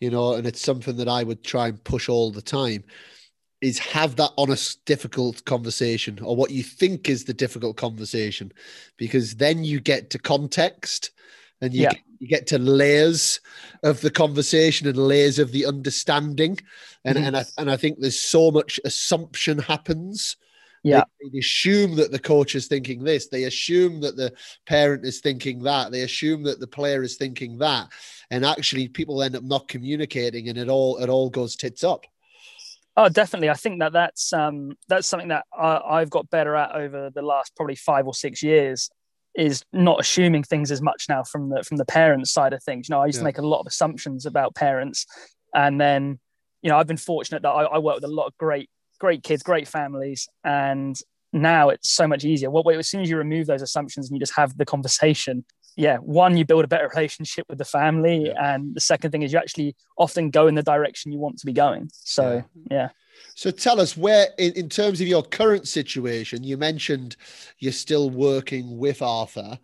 you 0.00 0.10
know, 0.10 0.34
and 0.34 0.46
it's 0.46 0.60
something 0.60 0.96
that 0.96 1.08
I 1.08 1.22
would 1.22 1.44
try 1.44 1.68
and 1.68 1.82
push 1.84 2.08
all 2.08 2.30
the 2.32 2.42
time 2.42 2.84
is 3.62 3.78
have 3.78 4.16
that 4.16 4.32
honest 4.36 4.84
difficult 4.84 5.44
conversation 5.46 6.18
or 6.22 6.36
what 6.36 6.50
you 6.50 6.62
think 6.62 7.08
is 7.08 7.24
the 7.24 7.32
difficult 7.32 7.76
conversation 7.76 8.52
because 8.98 9.36
then 9.36 9.64
you 9.64 9.80
get 9.80 10.10
to 10.10 10.18
context 10.18 11.12
and 11.62 11.72
you 11.72 11.82
Yeah. 11.82 11.90
get, 11.90 12.00
you 12.18 12.28
get 12.28 12.46
to 12.48 12.58
layers 12.58 13.40
of 13.84 14.00
the 14.00 14.10
conversation 14.10 14.88
and 14.88 14.98
layers 14.98 15.38
of 15.38 15.52
the 15.52 15.64
understanding 15.64 16.58
and 17.04 17.16
Mhm. 17.16 17.26
and 17.28 17.36
I, 17.36 17.44
and 17.56 17.70
I 17.70 17.76
think 17.76 17.98
there's 18.00 18.18
so 18.18 18.50
much 18.50 18.78
assumption 18.84 19.58
happens 19.58 20.36
Yeah. 20.82 21.04
they, 21.20 21.28
they 21.30 21.38
assume 21.38 21.94
that 21.96 22.10
the 22.10 22.18
coach 22.18 22.56
is 22.56 22.66
thinking 22.66 23.04
this 23.04 23.28
they 23.28 23.44
assume 23.44 24.00
that 24.00 24.16
the 24.16 24.32
parent 24.66 25.04
is 25.04 25.20
thinking 25.20 25.62
that 25.62 25.92
they 25.92 26.00
assume 26.02 26.42
that 26.42 26.58
the 26.58 26.66
player 26.66 27.02
is 27.04 27.16
thinking 27.16 27.58
that 27.58 27.88
and 28.30 28.44
actually 28.44 28.88
people 28.88 29.22
end 29.22 29.36
up 29.36 29.44
not 29.44 29.68
communicating 29.68 30.48
and 30.48 30.58
it 30.58 30.68
all 30.68 30.98
it 30.98 31.08
all 31.08 31.30
goes 31.30 31.54
tits 31.54 31.84
up 31.84 32.06
Oh, 32.96 33.08
definitely. 33.08 33.48
I 33.48 33.54
think 33.54 33.80
that 33.80 33.92
that's 33.92 34.32
um, 34.32 34.72
that's 34.88 35.06
something 35.08 35.28
that 35.28 35.44
I, 35.56 35.78
I've 35.78 36.10
got 36.10 36.28
better 36.30 36.54
at 36.56 36.74
over 36.74 37.10
the 37.10 37.22
last 37.22 37.54
probably 37.56 37.76
five 37.76 38.06
or 38.06 38.14
six 38.14 38.42
years. 38.42 38.90
Is 39.34 39.64
not 39.72 39.98
assuming 39.98 40.42
things 40.42 40.70
as 40.70 40.82
much 40.82 41.06
now 41.08 41.22
from 41.22 41.48
the 41.48 41.62
from 41.62 41.78
the 41.78 41.86
parents' 41.86 42.30
side 42.30 42.52
of 42.52 42.62
things. 42.62 42.88
You 42.88 42.94
know, 42.94 43.00
I 43.00 43.06
used 43.06 43.16
Yeah. 43.16 43.20
to 43.20 43.24
make 43.24 43.38
a 43.38 43.46
lot 43.46 43.60
of 43.60 43.66
assumptions 43.66 44.26
about 44.26 44.54
parents, 44.54 45.06
and 45.54 45.80
then 45.80 46.18
you 46.60 46.68
know 46.68 46.76
I've 46.76 46.86
been 46.86 46.98
fortunate 46.98 47.40
that 47.42 47.48
I, 47.48 47.62
I 47.62 47.78
work 47.78 47.94
with 47.94 48.04
a 48.04 48.08
lot 48.08 48.26
of 48.26 48.36
great 48.36 48.68
great 49.00 49.22
kids, 49.22 49.42
great 49.42 49.66
families, 49.66 50.28
and 50.44 50.96
now 51.32 51.70
it's 51.70 51.90
so 51.90 52.06
much 52.06 52.24
easier. 52.26 52.50
Well, 52.50 52.68
as 52.78 52.88
soon 52.88 53.00
as 53.00 53.08
you 53.08 53.16
remove 53.16 53.46
those 53.46 53.62
assumptions 53.62 54.10
and 54.10 54.16
you 54.16 54.20
just 54.20 54.36
have 54.36 54.58
the 54.58 54.66
conversation, 54.66 55.46
yeah, 55.76 55.96
one 55.98 56.36
you 56.36 56.44
build 56.44 56.64
a 56.64 56.68
better 56.68 56.90
relationship 56.94 57.46
with 57.48 57.58
the 57.58 57.64
family, 57.64 58.30
and 58.30 58.74
the 58.74 58.80
second 58.80 59.10
thing 59.10 59.22
is 59.22 59.32
you 59.32 59.38
actually 59.38 59.74
often 59.96 60.30
go 60.30 60.46
in 60.46 60.54
the 60.54 60.62
direction 60.62 61.12
you 61.12 61.18
want 61.18 61.38
to 61.38 61.46
be 61.46 61.52
going. 61.52 61.90
So 61.92 62.44
yeah. 62.70 62.90
So 63.34 63.50
tell 63.50 63.80
us 63.80 63.96
where, 63.96 64.28
in, 64.38 64.52
in 64.52 64.68
terms 64.68 65.00
of 65.00 65.06
your 65.06 65.22
current 65.22 65.68
situation, 65.68 66.42
you 66.42 66.56
mentioned 66.56 67.16
you're 67.58 67.72
still 67.72 68.10
working 68.10 68.78
with 68.78 69.00
Arthur. 69.02 69.58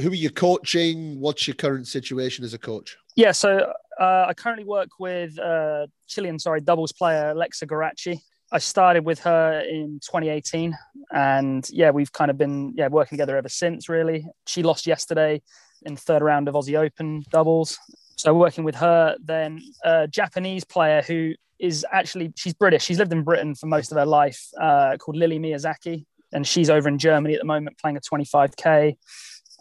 Who 0.00 0.10
are 0.10 0.14
you 0.14 0.30
coaching? 0.30 1.18
What's 1.18 1.48
your 1.48 1.56
current 1.56 1.88
situation 1.88 2.44
as 2.44 2.54
a 2.54 2.58
coach? 2.58 2.96
Yeah, 3.16 3.32
so 3.32 3.72
uh, 4.00 4.26
I 4.28 4.34
currently 4.34 4.64
work 4.64 4.90
with 5.00 5.36
uh, 5.38 5.88
Chilean, 6.06 6.38
sorry, 6.38 6.60
doubles 6.60 6.92
player 6.92 7.30
Alexa 7.30 7.66
Guarachi. 7.66 8.20
I 8.50 8.58
started 8.58 9.04
with 9.04 9.20
her 9.20 9.60
in 9.60 10.00
2018, 10.02 10.76
and 11.12 11.68
yeah, 11.70 11.90
we've 11.90 12.12
kind 12.12 12.30
of 12.30 12.38
been 12.38 12.72
yeah 12.76 12.88
working 12.88 13.16
together 13.16 13.36
ever 13.36 13.48
since. 13.48 13.88
Really, 13.88 14.26
she 14.46 14.62
lost 14.62 14.86
yesterday 14.86 15.42
in 15.82 15.94
the 15.94 16.00
third 16.00 16.22
round 16.22 16.48
of 16.48 16.54
Aussie 16.54 16.78
Open 16.78 17.24
doubles, 17.30 17.78
so 18.16 18.32
working 18.34 18.64
with 18.64 18.76
her. 18.76 19.16
Then 19.22 19.60
a 19.84 20.08
Japanese 20.08 20.64
player 20.64 21.02
who 21.02 21.34
is 21.58 21.84
actually 21.90 22.32
she's 22.36 22.54
British. 22.54 22.84
She's 22.84 22.98
lived 22.98 23.12
in 23.12 23.22
Britain 23.22 23.54
for 23.54 23.66
most 23.66 23.92
of 23.92 23.98
her 23.98 24.06
life, 24.06 24.42
uh, 24.60 24.96
called 24.98 25.16
Lily 25.16 25.38
Miyazaki, 25.38 26.06
and 26.32 26.46
she's 26.46 26.70
over 26.70 26.88
in 26.88 26.98
Germany 26.98 27.34
at 27.34 27.40
the 27.40 27.46
moment 27.46 27.78
playing 27.78 27.98
a 27.98 28.00
25k 28.00 28.96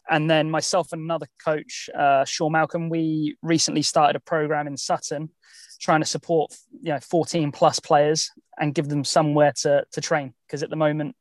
and 0.10 0.30
then 0.30 0.50
myself 0.50 0.94
and 0.94 1.02
another 1.02 1.28
coach, 1.44 1.90
uh, 1.98 2.24
Sean 2.26 2.54
Malcolm, 2.54 2.90
we 2.90 3.36
recently 3.42 3.82
started 3.82 4.16
a 4.16 4.20
program 4.20 4.68
in 4.68 4.78
Sutton 4.78 5.30
trying 5.78 6.02
to 6.02 6.06
support 6.06 6.54
you 6.82 6.94
know 6.94 7.00
14 7.00 7.52
plus 7.52 7.80
players 7.80 8.32
and 8.60 8.74
give 8.74 8.90
them 8.90 9.04
somewhere 9.04 9.52
to 9.62 9.86
to 9.92 10.02
train. 10.02 10.34
Because 10.46 10.64
at 10.64 10.70
the 10.70 10.76
moment 10.76 11.16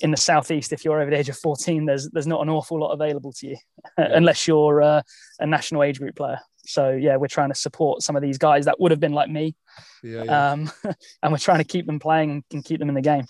in 0.00 0.10
the 0.10 0.16
southeast 0.16 0.72
if 0.72 0.84
you're 0.84 1.00
over 1.00 1.10
the 1.10 1.18
age 1.18 1.28
of 1.28 1.36
14 1.36 1.84
there's 1.84 2.08
there's 2.10 2.26
not 2.26 2.40
an 2.40 2.48
awful 2.48 2.80
lot 2.80 2.92
available 2.92 3.32
to 3.32 3.48
you 3.48 3.56
yeah. 3.98 4.08
unless 4.12 4.46
you're 4.46 4.82
uh, 4.82 5.02
a 5.38 5.46
national 5.46 5.82
age 5.82 5.98
group 5.98 6.16
player. 6.16 6.38
So 6.64 6.90
yeah 6.90 7.16
we're 7.16 7.28
trying 7.28 7.50
to 7.50 7.54
support 7.54 8.02
some 8.02 8.16
of 8.16 8.22
these 8.22 8.38
guys 8.38 8.64
that 8.64 8.80
would 8.80 8.90
have 8.90 9.00
been 9.00 9.12
like 9.12 9.30
me. 9.30 9.54
Yeah, 10.02 10.24
yeah. 10.24 10.50
Um, 10.52 10.70
and 11.22 11.32
we're 11.32 11.38
trying 11.38 11.58
to 11.58 11.64
keep 11.64 11.86
them 11.86 11.98
playing 11.98 12.44
and 12.52 12.64
keep 12.64 12.78
them 12.78 12.88
in 12.88 12.94
the 12.94 13.02
game. 13.02 13.26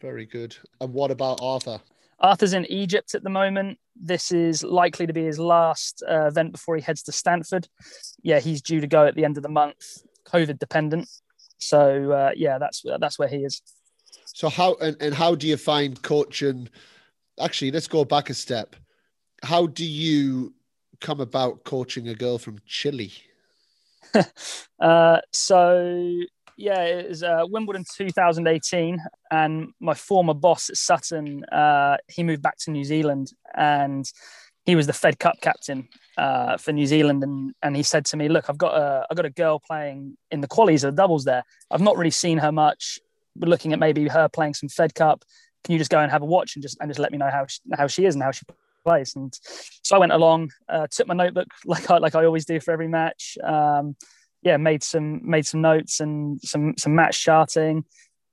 Very 0.00 0.24
good. 0.24 0.56
And 0.80 0.92
what 0.94 1.10
about 1.10 1.40
arthur? 1.42 1.80
Arthur's 2.20 2.54
in 2.54 2.64
egypt 2.70 3.14
at 3.14 3.22
the 3.22 3.30
moment. 3.30 3.78
This 3.96 4.32
is 4.32 4.62
likely 4.64 5.06
to 5.06 5.12
be 5.12 5.24
his 5.24 5.38
last 5.38 6.02
uh, 6.08 6.26
event 6.26 6.52
before 6.52 6.76
he 6.76 6.82
heads 6.82 7.02
to 7.04 7.12
stanford. 7.12 7.68
Yeah 8.22 8.40
he's 8.40 8.62
due 8.62 8.80
to 8.80 8.86
go 8.86 9.04
at 9.06 9.14
the 9.14 9.24
end 9.24 9.36
of 9.36 9.42
the 9.42 9.48
month 9.48 10.04
covid 10.24 10.58
dependent 10.58 11.08
so 11.58 12.12
uh, 12.12 12.30
yeah 12.34 12.58
that's 12.58 12.82
that's 12.98 13.18
where 13.18 13.28
he 13.28 13.38
is 13.38 13.62
so 14.34 14.48
how 14.48 14.74
and, 14.80 14.96
and 15.00 15.14
how 15.14 15.34
do 15.34 15.46
you 15.46 15.56
find 15.56 16.00
coaching? 16.02 16.68
Actually, 17.40 17.70
let's 17.70 17.86
go 17.86 18.04
back 18.04 18.30
a 18.30 18.34
step. 18.34 18.76
How 19.42 19.66
do 19.66 19.84
you 19.84 20.54
come 21.00 21.20
about 21.20 21.64
coaching 21.64 22.08
a 22.08 22.14
girl 22.14 22.38
from 22.38 22.58
Chile? 22.66 23.12
uh, 24.80 25.20
so 25.32 26.20
yeah, 26.56 26.82
it 26.82 27.08
was 27.08 27.22
uh, 27.22 27.42
Wimbledon 27.44 27.84
2018, 27.96 29.00
and 29.30 29.68
my 29.80 29.94
former 29.94 30.34
boss 30.34 30.68
at 30.68 30.76
Sutton, 30.76 31.44
uh, 31.46 31.96
he 32.08 32.22
moved 32.22 32.42
back 32.42 32.58
to 32.58 32.70
New 32.70 32.84
Zealand, 32.84 33.32
and 33.54 34.04
he 34.64 34.74
was 34.74 34.86
the 34.86 34.92
Fed 34.92 35.18
Cup 35.18 35.36
captain 35.40 35.88
uh, 36.16 36.56
for 36.56 36.72
New 36.72 36.86
Zealand, 36.86 37.22
and 37.22 37.54
and 37.62 37.76
he 37.76 37.82
said 37.82 38.04
to 38.06 38.16
me, 38.16 38.28
"Look, 38.28 38.48
I've 38.48 38.58
got 38.58 38.74
a 38.76 39.06
I've 39.10 39.16
got 39.16 39.26
a 39.26 39.30
girl 39.30 39.58
playing 39.58 40.16
in 40.30 40.40
the 40.40 40.48
qualies 40.48 40.84
of 40.84 40.94
the 40.94 41.02
doubles 41.02 41.24
there. 41.24 41.44
I've 41.70 41.80
not 41.80 41.96
really 41.96 42.10
seen 42.10 42.38
her 42.38 42.52
much 42.52 43.00
we're 43.36 43.48
looking 43.48 43.72
at 43.72 43.78
maybe 43.78 44.06
her 44.08 44.28
playing 44.28 44.54
some 44.54 44.68
Fed 44.68 44.94
Cup. 44.94 45.24
Can 45.64 45.72
you 45.72 45.78
just 45.78 45.90
go 45.90 45.98
and 45.98 46.10
have 46.10 46.22
a 46.22 46.26
watch 46.26 46.56
and 46.56 46.62
just 46.62 46.76
and 46.80 46.90
just 46.90 47.00
let 47.00 47.12
me 47.12 47.18
know 47.18 47.30
how 47.30 47.46
she, 47.46 47.60
how 47.76 47.86
she 47.86 48.04
is 48.04 48.14
and 48.14 48.22
how 48.22 48.30
she 48.30 48.44
plays? 48.84 49.16
And 49.16 49.36
so 49.82 49.96
I 49.96 49.98
went 49.98 50.12
along, 50.12 50.50
uh, 50.68 50.86
took 50.90 51.06
my 51.06 51.14
notebook 51.14 51.48
like 51.64 51.90
I 51.90 51.98
like 51.98 52.14
I 52.14 52.24
always 52.24 52.44
do 52.44 52.60
for 52.60 52.72
every 52.72 52.88
match. 52.88 53.38
Um, 53.42 53.96
yeah, 54.42 54.56
made 54.58 54.82
some 54.82 55.28
made 55.28 55.46
some 55.46 55.62
notes 55.62 56.00
and 56.00 56.40
some 56.42 56.74
some 56.76 56.94
match 56.94 57.22
charting, 57.22 57.84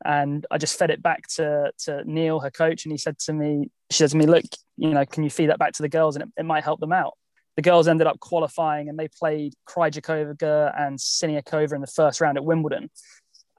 and 0.04 0.46
I 0.52 0.58
just 0.58 0.78
fed 0.78 0.90
it 0.90 1.02
back 1.02 1.28
to 1.36 1.72
to 1.86 2.04
Neil, 2.06 2.42
her 2.42 2.52
coach, 2.52 2.86
and 2.86 2.92
he 2.92 2.98
said 2.98 3.18
to 3.20 3.34
me, 3.34 3.70
she 3.90 4.00
said 4.00 4.10
to 4.10 4.18
me, 4.18 4.26
look, 4.26 4.44
you 4.76 4.90
know, 4.90 5.06
can 5.06 5.24
you 5.24 5.30
feed 5.30 5.50
that 5.50 5.60
back 5.60 5.74
to 5.74 5.82
the 5.82 5.90
girls 5.90 6.16
and 6.18 6.24
it, 6.24 6.30
it 6.42 6.46
might 6.46 6.66
help 6.66 6.82
them 6.82 6.92
out. 6.92 7.14
The 7.56 7.62
girls 7.62 7.88
ended 7.88 8.08
up 8.08 8.20
qualifying 8.20 8.90
and 8.90 8.98
they 8.98 9.08
played 9.08 9.54
Krejcikova 9.68 10.74
and 10.80 10.98
Siniakova 10.98 11.74
in 11.74 11.82
the 11.82 11.88
first 11.88 12.22
round 12.22 12.38
at 12.38 12.46
Wimbledon 12.46 12.90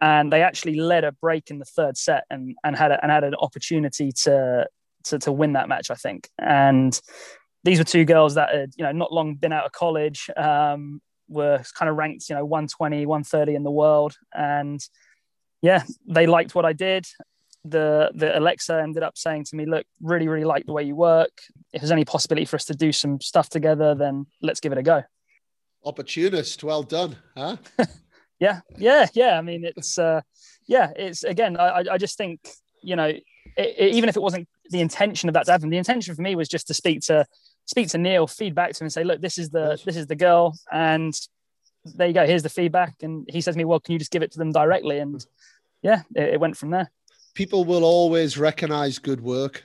and 0.02 0.32
they 0.32 0.42
actually 0.42 0.74
led 0.74 1.04
a 1.04 1.12
break 1.12 1.48
in 1.48 1.60
the 1.60 1.64
third 1.64 1.96
set 1.96 2.24
and, 2.28 2.56
and 2.64 2.76
had 2.76 2.90
a, 2.90 3.00
and 3.02 3.12
had 3.12 3.22
an 3.22 3.36
opportunity 3.36 4.10
to, 4.10 4.66
to 5.04 5.18
to 5.20 5.32
win 5.32 5.52
that 5.52 5.68
match, 5.68 5.90
I 5.90 5.94
think. 5.94 6.28
And 6.38 7.00
these 7.62 7.78
were 7.78 7.84
two 7.84 8.04
girls 8.04 8.34
that 8.34 8.52
had 8.52 8.72
you 8.76 8.84
know 8.84 8.92
not 8.92 9.12
long 9.12 9.36
been 9.36 9.52
out 9.52 9.64
of 9.64 9.72
college, 9.72 10.28
um, 10.36 11.00
were 11.28 11.62
kind 11.78 11.88
of 11.88 11.96
ranked 11.96 12.28
you 12.28 12.34
know 12.34 12.44
120, 12.44 13.06
130 13.06 13.54
in 13.54 13.62
the 13.62 13.70
world, 13.70 14.16
and 14.34 14.80
yeah, 15.62 15.84
they 16.06 16.26
liked 16.26 16.56
what 16.56 16.64
I 16.64 16.72
did. 16.72 17.06
The 17.64 18.10
the 18.14 18.36
Alexa 18.36 18.80
ended 18.82 19.02
up 19.02 19.16
saying 19.16 19.44
to 19.44 19.56
me, 19.56 19.66
"Look, 19.66 19.86
really, 20.00 20.28
really 20.28 20.44
like 20.44 20.66
the 20.66 20.72
way 20.72 20.82
you 20.82 20.96
work. 20.96 21.30
If 21.72 21.80
there's 21.80 21.92
any 21.92 22.04
possibility 22.04 22.44
for 22.44 22.56
us 22.56 22.64
to 22.66 22.74
do 22.74 22.92
some 22.92 23.20
stuff 23.20 23.48
together, 23.48 23.94
then 23.94 24.26
let's 24.40 24.60
give 24.60 24.72
it 24.72 24.78
a 24.78 24.82
go." 24.82 25.02
Opportunist, 25.84 26.62
well 26.64 26.82
done, 26.82 27.16
huh? 27.36 27.56
yeah 28.42 28.60
yeah 28.76 29.06
yeah 29.14 29.38
i 29.38 29.40
mean 29.40 29.64
it's 29.64 29.98
uh 29.98 30.20
yeah 30.66 30.90
it's 30.96 31.22
again 31.22 31.56
i 31.56 31.84
i 31.92 31.96
just 31.96 32.18
think 32.18 32.40
you 32.82 32.96
know 32.96 33.06
it, 33.06 33.22
it, 33.56 33.94
even 33.94 34.08
if 34.08 34.16
it 34.16 34.22
wasn't 34.22 34.48
the 34.70 34.80
intention 34.80 35.28
of 35.28 35.34
that 35.34 35.46
to 35.46 35.52
happen 35.52 35.70
the 35.70 35.76
intention 35.76 36.12
for 36.12 36.22
me 36.22 36.34
was 36.34 36.48
just 36.48 36.66
to 36.66 36.74
speak 36.74 37.00
to 37.00 37.24
speak 37.66 37.86
to 37.88 37.98
neil 37.98 38.26
feedback 38.26 38.72
to 38.72 38.82
him 38.82 38.86
and 38.86 38.92
say 38.92 39.04
look 39.04 39.20
this 39.20 39.38
is 39.38 39.50
the 39.50 39.80
this 39.84 39.96
is 39.96 40.08
the 40.08 40.16
girl 40.16 40.58
and 40.72 41.14
there 41.84 42.08
you 42.08 42.12
go 42.12 42.26
here's 42.26 42.42
the 42.42 42.48
feedback 42.48 42.96
and 43.02 43.28
he 43.30 43.40
says 43.40 43.54
to 43.54 43.58
me 43.58 43.64
well 43.64 43.78
can 43.78 43.92
you 43.92 43.98
just 43.98 44.10
give 44.10 44.22
it 44.22 44.32
to 44.32 44.38
them 44.38 44.50
directly 44.50 44.98
and 44.98 45.24
yeah 45.80 46.02
it, 46.16 46.34
it 46.34 46.40
went 46.40 46.56
from 46.56 46.70
there 46.70 46.90
people 47.34 47.64
will 47.64 47.84
always 47.84 48.38
recognize 48.38 48.98
good 48.98 49.20
work 49.20 49.64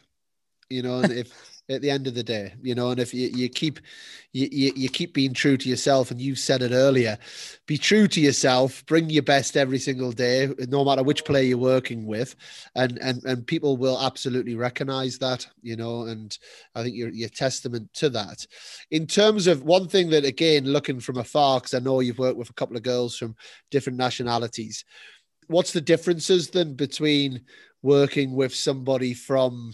you 0.70 0.82
know 0.82 1.00
and 1.00 1.12
if 1.12 1.32
at 1.70 1.82
the 1.82 1.90
end 1.90 2.08
of 2.08 2.16
the 2.16 2.24
day, 2.24 2.54
you 2.62 2.74
know, 2.74 2.92
and 2.92 3.00
if 3.00 3.14
you, 3.14 3.28
you 3.28 3.50
keep 3.50 3.80
you, 4.32 4.48
you, 4.52 4.72
you 4.76 4.90
keep 4.90 5.14
being 5.14 5.34
true 5.34 5.58
to 5.58 5.68
yourself, 5.68 6.12
and 6.12 6.22
you 6.22 6.36
said 6.36 6.62
it 6.62 6.72
earlier, 6.72 7.18
be 7.66 7.78
true 7.78 8.08
to 8.08 8.22
yourself, 8.22 8.86
bring 8.86 9.10
your 9.10 9.24
best 9.24 9.58
every 9.58 9.80
single 9.80 10.12
day, 10.12 10.54
no 10.70 10.86
matter 10.86 11.04
which 11.04 11.26
player 11.26 11.44
you're 11.44 11.58
working 11.58 12.06
with, 12.06 12.36
and 12.76 12.98
and 13.00 13.24
and 13.26 13.48
people 13.48 13.76
will 13.76 14.00
absolutely 14.02 14.56
recognize 14.56 15.18
that, 15.18 15.46
you 15.62 15.76
know, 15.76 16.04
and 16.04 16.38
I 16.76 16.84
think 16.84 16.96
you're 16.96 17.10
you're 17.10 17.30
testament 17.30 17.94
to 17.96 18.10
that. 18.12 18.46
In 18.92 19.06
terms 19.06 19.48
of 19.48 19.64
one 19.64 19.88
thing 19.88 20.10
that 20.12 20.24
again, 20.24 20.66
looking 20.66 21.00
from 21.00 21.18
afar, 21.18 21.60
because 21.60 21.74
I 21.74 21.80
know 21.80 22.00
you've 22.00 22.20
worked 22.20 22.38
with 22.38 22.50
a 22.50 22.54
couple 22.54 22.78
of 22.78 22.84
girls 22.84 23.18
from 23.18 23.36
different 23.72 23.98
nationalities, 23.98 24.86
what's 25.48 25.74
the 25.74 25.82
differences 25.82 26.50
then 26.50 26.74
between 26.74 27.42
working 27.82 28.34
with 28.34 28.54
somebody 28.54 29.14
from 29.14 29.74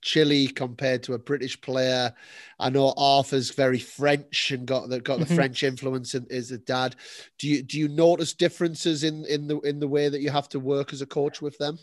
Chile 0.00 0.46
compared 0.48 1.02
to 1.04 1.14
a 1.14 1.18
British 1.18 1.60
player. 1.60 2.14
I 2.58 2.70
know 2.70 2.94
Arthur's 2.96 3.50
very 3.50 3.80
French 3.80 4.52
and 4.52 4.66
got 4.66 4.88
the 4.88 5.00
got 5.00 5.18
the 5.18 5.24
mm-hmm. 5.24 5.34
French 5.34 5.62
influence 5.62 6.14
in, 6.14 6.26
a 6.30 6.58
dad. 6.58 6.94
Do 7.38 7.48
you 7.48 7.62
do 7.62 7.78
you 7.78 7.88
notice 7.88 8.32
differences 8.32 9.02
in 9.02 9.24
in 9.26 9.48
the 9.48 9.58
in 9.60 9.80
the 9.80 9.88
way 9.88 10.08
that 10.08 10.20
you 10.20 10.30
have 10.30 10.48
to 10.50 10.60
work 10.60 10.92
as 10.92 11.02
a 11.02 11.06
coach 11.06 11.42
with 11.42 11.58
them? 11.58 11.78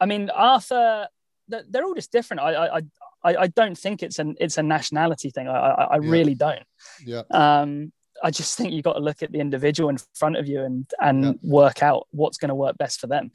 I 0.00 0.06
mean, 0.06 0.30
Arthur, 0.30 1.06
they're 1.48 1.84
all 1.84 1.94
just 1.94 2.12
different. 2.12 2.40
I 2.40 2.78
I 2.78 2.82
I, 3.24 3.46
don't 3.46 3.76
think 3.76 4.02
it's 4.02 4.18
an 4.18 4.36
it's 4.40 4.58
a 4.58 4.62
nationality 4.62 5.30
thing. 5.30 5.48
I 5.48 5.52
I, 5.52 5.84
I 5.84 5.98
yeah. 6.00 6.10
really 6.10 6.34
don't. 6.34 6.64
Yeah. 7.04 7.22
Um, 7.30 7.92
I 8.24 8.30
just 8.30 8.56
think 8.56 8.72
you've 8.72 8.84
got 8.84 8.94
to 8.94 9.00
look 9.00 9.22
at 9.22 9.30
the 9.30 9.38
individual 9.38 9.90
in 9.90 9.98
front 10.14 10.36
of 10.36 10.48
you 10.48 10.62
and 10.62 10.90
and 11.00 11.24
yeah. 11.24 11.32
work 11.42 11.82
out 11.82 12.08
what's 12.10 12.38
going 12.38 12.48
to 12.48 12.54
work 12.54 12.76
best 12.78 13.00
for 13.00 13.06
them. 13.06 13.30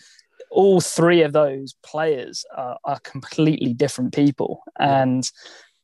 All 0.52 0.82
three 0.82 1.22
of 1.22 1.32
those 1.32 1.76
players 1.84 2.44
are, 2.56 2.78
are 2.84 3.00
completely 3.02 3.74
different 3.74 4.14
people 4.14 4.64
and 4.80 5.30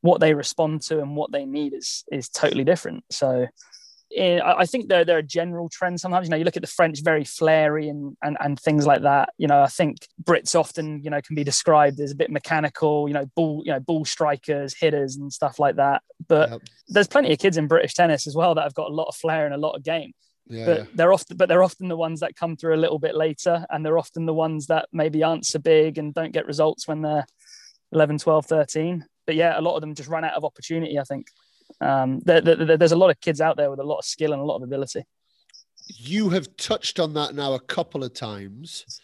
what 0.02 0.22
they 0.22 0.34
respond 0.34 0.82
to 0.84 1.00
and 1.00 1.16
what 1.16 1.32
they 1.32 1.46
need 1.46 1.74
is 1.74 2.04
is 2.12 2.30
totally 2.30 2.64
different. 2.64 3.04
So 3.12 3.48
I 4.18 4.66
think 4.66 4.88
there, 4.88 5.04
there 5.04 5.18
are 5.18 5.24
general 5.24 5.68
trends 5.70 6.02
sometimes. 6.02 6.28
You 6.28 6.32
know, 6.32 6.38
you 6.38 6.44
look 6.44 6.56
at 6.56 6.62
the 6.62 6.68
French, 6.68 7.02
very 7.04 7.24
flary 7.24 7.90
and, 7.90 8.16
and 8.24 8.38
and 8.40 8.60
things 8.60 8.86
like 8.86 9.02
that. 9.02 9.30
You 9.38 9.48
know, 9.48 9.62
I 9.62 9.68
think 9.68 10.08
Brits 10.24 10.56
often, 10.56 11.02
you 11.04 11.10
know, 11.10 11.22
can 11.22 11.36
be 11.36 11.44
described 11.44 12.00
as 12.00 12.12
a 12.12 12.16
bit 12.16 12.30
mechanical. 12.30 13.08
You 13.08 13.14
know, 13.16 13.26
ball, 13.36 13.64
you 13.66 13.72
know, 13.72 13.80
ball 13.80 14.06
strikers, 14.06 14.74
hitters, 14.74 15.16
and 15.16 15.34
stuff 15.34 15.60
like 15.60 15.78
that. 15.78 16.02
But 16.28 16.52
yep. 16.52 16.62
there's 16.88 17.08
plenty 17.08 17.34
of 17.34 17.40
kids 17.40 17.58
in 17.58 17.68
British 17.68 17.94
tennis 17.94 18.28
as 18.28 18.36
well 18.36 18.56
that 18.56 18.64
have 18.64 18.76
got 18.76 18.90
a 18.90 18.94
lot 18.94 19.08
of 19.08 19.16
flair 19.16 19.46
and 19.46 19.54
a 19.54 19.60
lot 19.60 19.76
of 19.76 19.84
game. 19.84 20.14
Yeah, 20.48 20.66
but 20.66 20.78
yeah. 20.78 20.86
they're 20.94 21.14
often 21.14 21.38
but 21.38 21.50
they're 21.50 21.64
often 21.64 21.88
the 21.88 21.98
ones 21.98 22.20
that 22.20 22.36
come 22.36 22.56
through 22.56 22.76
a 22.76 22.78
little 22.78 23.00
bit 23.00 23.16
later 23.16 23.66
and 23.72 23.84
they're 23.84 23.98
often 23.98 24.28
the 24.28 24.34
ones 24.34 24.68
that 24.68 24.88
maybe 24.94 25.24
aren't 25.24 25.46
so 25.46 25.58
big 25.58 25.98
and 25.98 26.14
don't 26.14 26.34
get 26.34 26.46
results 26.46 26.88
when 26.88 27.02
they're 27.02 27.26
11 27.94 28.20
12 28.20 28.46
13 28.46 29.06
but 29.26 29.34
yeah 29.34 29.60
a 29.60 29.62
lot 29.62 29.74
of 29.74 29.82
them 29.82 29.96
just 29.96 30.08
run 30.08 30.24
out 30.24 30.36
of 30.36 30.46
opportunity 30.46 31.00
i 31.00 31.04
think 31.04 31.26
um, 31.82 32.20
there, 32.20 32.42
there, 32.42 32.78
there's 32.78 32.92
a 32.92 32.98
lot 32.98 33.10
of 33.10 33.20
kids 33.20 33.42
out 33.42 33.58
there 33.58 33.70
with 33.70 33.80
a 33.80 33.84
lot 33.84 33.98
of 33.98 34.06
skill 34.06 34.34
and 34.34 34.42
a 34.42 34.46
lot 34.46 34.58
of 34.58 34.64
ability 34.64 35.04
you 35.88 36.30
have 36.30 36.56
touched 36.58 37.00
on 37.00 37.14
that 37.14 37.36
now 37.36 37.54
a 37.54 37.60
couple 37.60 38.04
of 38.04 38.14
times 38.14 39.02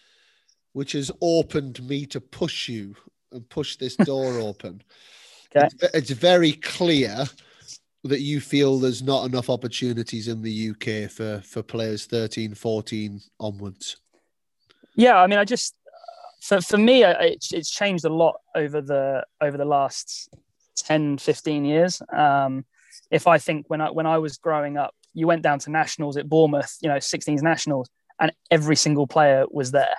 which 0.73 0.93
has 0.93 1.11
opened 1.21 1.85
me 1.87 2.05
to 2.05 2.21
push 2.21 2.69
you 2.69 2.95
and 3.31 3.47
push 3.49 3.75
this 3.75 3.95
door 4.05 4.39
open 4.39 4.81
okay. 5.55 5.67
it's, 5.81 5.95
it's 5.95 6.11
very 6.11 6.53
clear 6.53 7.25
that 8.03 8.21
you 8.21 8.39
feel 8.39 8.79
there's 8.79 9.03
not 9.03 9.25
enough 9.25 9.49
opportunities 9.49 10.27
in 10.27 10.41
the 10.41 10.71
UK 10.71 11.09
for 11.09 11.41
for 11.45 11.61
players 11.61 12.05
13, 12.05 12.55
14 12.55 13.21
onwards? 13.39 13.97
Yeah, 14.95 15.17
I 15.17 15.27
mean, 15.27 15.39
I 15.39 15.45
just 15.45 15.75
for 16.41 16.61
for 16.61 16.77
me, 16.77 17.03
it's 17.03 17.53
it's 17.53 17.69
changed 17.69 18.05
a 18.05 18.13
lot 18.13 18.35
over 18.55 18.81
the 18.81 19.25
over 19.39 19.57
the 19.57 19.65
last 19.65 20.29
10, 20.77 21.17
15 21.17 21.65
years. 21.65 22.01
Um, 22.13 22.65
if 23.09 23.27
I 23.27 23.37
think 23.37 23.65
when 23.67 23.81
I 23.81 23.89
when 23.89 24.05
I 24.05 24.17
was 24.17 24.37
growing 24.37 24.77
up, 24.77 24.93
you 25.13 25.27
went 25.27 25.41
down 25.41 25.59
to 25.59 25.71
nationals 25.71 26.17
at 26.17 26.29
Bournemouth, 26.29 26.77
you 26.81 26.89
know, 26.89 26.97
16s 26.97 27.41
nationals, 27.41 27.89
and 28.19 28.31
every 28.49 28.75
single 28.75 29.07
player 29.07 29.45
was 29.49 29.71
there. 29.71 29.95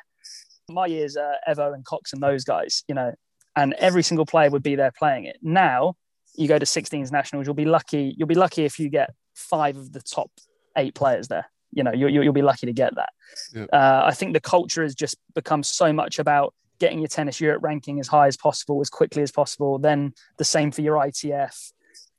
My 0.68 0.86
years, 0.86 1.16
uh, 1.16 1.34
Evo 1.48 1.74
and 1.74 1.84
Cox 1.84 2.12
and 2.12 2.22
those 2.22 2.44
guys, 2.44 2.84
you 2.88 2.94
know, 2.94 3.12
and 3.56 3.74
every 3.74 4.02
single 4.02 4.26
player 4.26 4.50
would 4.50 4.62
be 4.62 4.76
there 4.76 4.92
playing 4.96 5.24
it. 5.24 5.36
Now 5.42 5.94
you 6.34 6.48
go 6.48 6.58
to 6.58 6.64
16s 6.64 7.12
nationals, 7.12 7.46
you'll 7.46 7.54
be 7.54 7.64
lucky. 7.64 8.14
You'll 8.16 8.28
be 8.28 8.34
lucky 8.34 8.64
if 8.64 8.78
you 8.78 8.88
get 8.88 9.10
five 9.34 9.76
of 9.76 9.92
the 9.92 10.00
top 10.00 10.30
eight 10.76 10.94
players 10.94 11.28
there. 11.28 11.46
You 11.72 11.84
know, 11.84 11.92
you'll, 11.92 12.10
you'll 12.10 12.32
be 12.32 12.42
lucky 12.42 12.66
to 12.66 12.72
get 12.72 12.94
that. 12.96 13.10
Yeah. 13.54 13.64
Uh, 13.72 14.02
I 14.04 14.12
think 14.12 14.32
the 14.34 14.40
culture 14.40 14.82
has 14.82 14.94
just 14.94 15.16
become 15.34 15.62
so 15.62 15.92
much 15.92 16.18
about 16.18 16.54
getting 16.82 16.98
your 16.98 17.06
tennis 17.06 17.40
Europe 17.40 17.62
ranking 17.62 18.00
as 18.00 18.08
high 18.08 18.26
as 18.26 18.36
possible, 18.36 18.80
as 18.80 18.90
quickly 18.90 19.22
as 19.22 19.30
possible. 19.30 19.78
Then 19.78 20.14
the 20.36 20.44
same 20.44 20.72
for 20.72 20.82
your 20.82 20.96
ITF. 20.96 21.70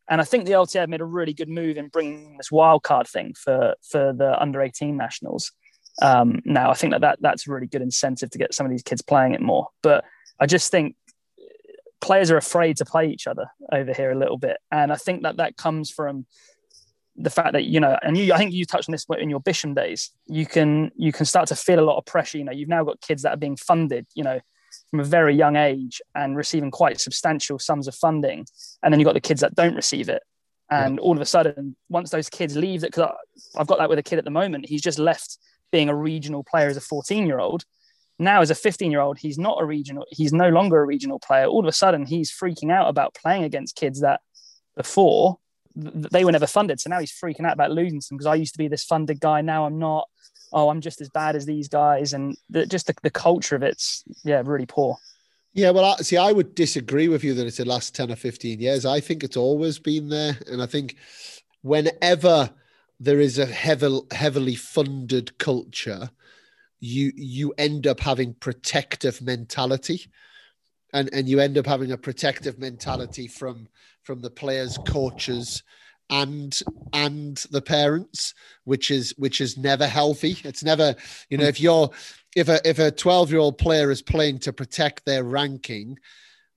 And 0.09 0.22
I 0.22 0.24
think 0.24 0.45
the 0.45 0.53
LTA 0.53 0.88
made 0.88 1.01
a 1.01 1.05
really 1.05 1.34
good 1.34 1.49
move 1.49 1.76
in 1.76 1.89
bringing 1.89 2.38
this 2.38 2.49
wildcard 2.49 3.09
thing 3.09 3.34
for 3.34 3.76
for 3.91 4.14
the 4.14 4.41
under 4.41 4.61
18 4.61 4.95
nationals. 4.95 5.51
Um, 6.01 6.39
now 6.45 6.72
I 6.72 6.76
think 6.76 6.93
that, 6.93 7.01
that 7.01 7.20
that's 7.20 7.45
a 7.45 7.51
really 7.51 7.68
good 7.68 7.82
incentive 7.82 8.30
to 8.32 8.38
get 8.38 8.53
some 8.53 8.66
of 8.66 8.72
these 8.72 8.84
kids 8.84 9.01
playing 9.01 9.34
it 9.34 9.41
more. 9.41 9.68
But 9.82 10.05
I 10.39 10.45
just 10.45 10.72
think 10.72 10.95
players 11.99 12.32
are 12.32 12.38
afraid 12.38 12.78
to 12.78 12.86
play 12.86 13.09
each 13.09 13.28
other 13.28 13.47
over 13.70 13.93
here 13.93 14.11
a 14.11 14.18
little 14.18 14.38
bit, 14.38 14.57
and 14.72 14.93
I 14.93 14.95
think 14.95 15.24
that 15.24 15.38
that 15.38 15.57
comes 15.57 15.91
from 15.91 16.26
the 17.16 17.30
fact 17.30 17.53
that 17.53 17.66
you 17.66 17.80
know, 17.80 17.97
and 18.01 18.18
you, 18.18 18.34
I 18.34 18.38
think 18.38 18.53
you 18.53 18.66
touched 18.66 18.89
on 18.89 18.93
this 18.93 19.05
in 19.20 19.30
your 19.30 19.41
Bisham 19.41 19.74
days. 19.74 20.11
You 20.26 20.45
can 20.45 20.91
you 20.95 21.11
can 21.11 21.26
start 21.26 21.47
to 21.49 21.55
feel 21.55 21.80
a 21.80 21.89
lot 21.89 21.97
of 21.97 22.05
pressure. 22.05 22.38
You 22.38 22.45
know, 22.45 22.53
you've 22.53 22.70
now 22.70 22.84
got 22.84 23.01
kids 23.01 23.24
that 23.24 23.34
are 23.34 23.38
being 23.38 23.57
funded. 23.57 24.07
You 24.16 24.24
know, 24.24 24.39
from 24.93 24.99
a 24.99 25.03
very 25.03 25.35
young 25.35 25.55
age 25.55 26.03
and 26.13 26.37
receiving 26.37 26.69
quite 26.69 27.01
substantial 27.01 27.57
sums 27.57 27.87
of 27.87 27.95
funding, 27.95 28.45
and 28.83 28.93
then 28.93 28.99
you've 28.99 29.07
got 29.07 29.15
the 29.15 29.19
kids 29.21 29.41
that 29.41 29.55
don't 29.55 29.73
receive 29.73 30.07
it. 30.07 30.21
And 30.69 30.97
yeah. 30.97 31.01
all 31.01 31.15
of 31.15 31.21
a 31.21 31.25
sudden, 31.25 31.75
once 31.89 32.11
those 32.11 32.29
kids 32.29 32.55
leave, 32.55 32.81
that 32.81 32.91
because 32.91 33.11
I've 33.57 33.65
got 33.65 33.79
that 33.79 33.89
with 33.89 33.97
a 33.97 34.03
kid 34.03 34.19
at 34.19 34.23
the 34.23 34.29
moment, 34.29 34.67
he's 34.67 34.83
just 34.83 34.99
left 34.99 35.39
being 35.71 35.89
a 35.89 35.95
regional 35.95 36.43
player 36.43 36.67
as 36.67 36.77
a 36.77 36.81
14 36.81 37.25
year 37.25 37.39
old. 37.39 37.63
Now, 38.19 38.41
as 38.41 38.51
a 38.51 38.55
15 38.55 38.91
year 38.91 38.99
old, 38.99 39.17
he's 39.17 39.39
not 39.39 39.59
a 39.59 39.65
regional, 39.65 40.05
he's 40.11 40.31
no 40.31 40.49
longer 40.49 40.83
a 40.83 40.85
regional 40.85 41.17
player. 41.17 41.45
All 41.47 41.61
of 41.61 41.67
a 41.67 41.71
sudden, 41.71 42.05
he's 42.05 42.31
freaking 42.31 42.71
out 42.71 42.87
about 42.87 43.15
playing 43.15 43.45
against 43.45 43.75
kids 43.75 44.01
that 44.01 44.21
before 44.77 45.39
they 45.75 46.23
were 46.23 46.31
never 46.31 46.45
funded. 46.45 46.79
So 46.79 46.91
now 46.91 46.99
he's 46.99 47.11
freaking 47.11 47.47
out 47.47 47.53
about 47.53 47.71
losing 47.71 47.99
some 47.99 48.15
because 48.15 48.27
I 48.27 48.35
used 48.35 48.53
to 48.53 48.59
be 48.59 48.67
this 48.67 48.83
funded 48.83 49.19
guy. 49.19 49.41
Now 49.41 49.65
I'm 49.65 49.79
not. 49.79 50.07
Oh, 50.54 50.70
I'm 50.70 50.82
just 50.82 51.01
as 51.01 51.10
bad 51.10 51.36
as 51.36 51.45
these 51.45 51.68
guys. 51.68 52.14
And 52.14 52.38
the, 52.49 52.66
just 52.66 52.88
the, 52.88 52.95
the 53.01 53.10
culture 53.10 53.56
of 53.56 53.64
it's, 53.64 54.04
yeah, 54.24 54.41
really 54.45 54.66
poor. 54.66 54.97
Yeah, 55.54 55.72
well, 55.72 55.86
I, 55.86 55.95
see, 55.97 56.18
I 56.18 56.32
would 56.32 56.56
disagree 56.56 57.08
with 57.08 57.24
you 57.24 57.34
that 57.34 57.45
it's 57.45 57.58
the 57.58 57.66
last 57.66 57.95
10 57.95 58.12
or 58.12 58.16
15 58.16 58.60
years. 58.60 58.86
I 58.86 58.99
think 58.99 59.24
it's 59.24 59.38
always 59.38 59.78
been 59.80 60.10
there. 60.10 60.38
And 60.47 60.62
I 60.62 60.66
think 60.66 60.95
whenever 61.62 62.49
there 62.99 63.20
is 63.20 63.38
a 63.38 63.45
heavy, 63.45 63.99
heavily 64.12 64.56
funded 64.56 65.38
culture, 65.38 66.10
you 66.80 67.14
you 67.16 67.54
end 67.58 67.88
up 67.88 68.01
having 68.01 68.34
protective 68.34 69.22
mentality, 69.22 70.08
and 70.91 71.10
and 71.14 71.30
you 71.30 71.39
end 71.39 71.58
up 71.58 71.66
having 71.66 71.91
a 71.91 71.97
protective 71.97 72.60
mentality 72.60 73.28
from 73.28 73.68
from 74.04 74.22
the 74.22 74.30
players, 74.30 74.78
coaches, 74.86 75.64
and 76.14 76.61
and 76.93 77.38
the 77.49 77.61
parents, 77.61 78.36
which 78.66 78.91
is 78.91 79.16
which 79.18 79.41
is 79.41 79.57
never 79.57 79.88
healthy. 79.88 80.38
It's 80.43 80.64
never 80.64 80.95
you 81.30 81.38
know 81.38 81.45
hmm. 81.45 81.49
if 81.49 81.59
you're 81.59 81.89
if 82.36 82.49
a 82.49 82.68
if 82.68 82.78
a 82.78 82.91
twelve 82.91 83.32
year 83.32 83.39
old 83.39 83.57
player 83.57 83.89
is 83.89 84.03
playing 84.03 84.39
to 84.39 84.53
protect 84.53 85.05
their 85.05 85.24
ranking 85.24 85.97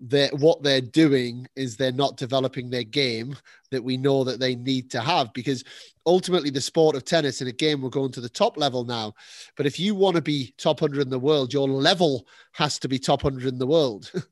that 0.01 0.33
what 0.35 0.63
they're 0.63 0.81
doing 0.81 1.47
is 1.57 1.77
they're 1.77 1.93
not 1.93 2.17
developing 2.17 2.69
their 2.69 2.85
game 2.85 3.37
that 3.71 3.83
we 3.83 3.97
know 3.97 4.25
that 4.25 4.39
they 4.39 4.55
need 4.55 4.91
to 4.91 5.01
have 5.01 5.33
because 5.33 5.65
ultimately 6.05 6.51
the 6.51 6.61
sport 6.61 6.95
of 6.95 7.05
tennis 7.05 7.41
in 7.41 7.49
a 7.49 7.53
game 7.53 7.81
we're 7.81 7.89
going 7.89 8.13
to 8.13 8.21
the 8.21 8.29
top 8.29 8.57
level 8.59 8.85
now 8.85 9.13
but 9.57 9.67
if 9.67 9.81
you 9.81 9.95
want 9.95 10.15
to 10.15 10.23
be 10.23 10.53
top 10.59 10.83
100 10.83 11.03
in 11.03 11.09
the 11.09 11.19
world 11.19 11.53
your 11.53 11.67
level 11.67 12.27
has 12.53 12.79
to 12.79 12.89
be 12.89 12.99
top 12.99 13.25
100 13.25 13.49
in 13.49 13.59
the 13.59 13.67
world. 13.67 14.11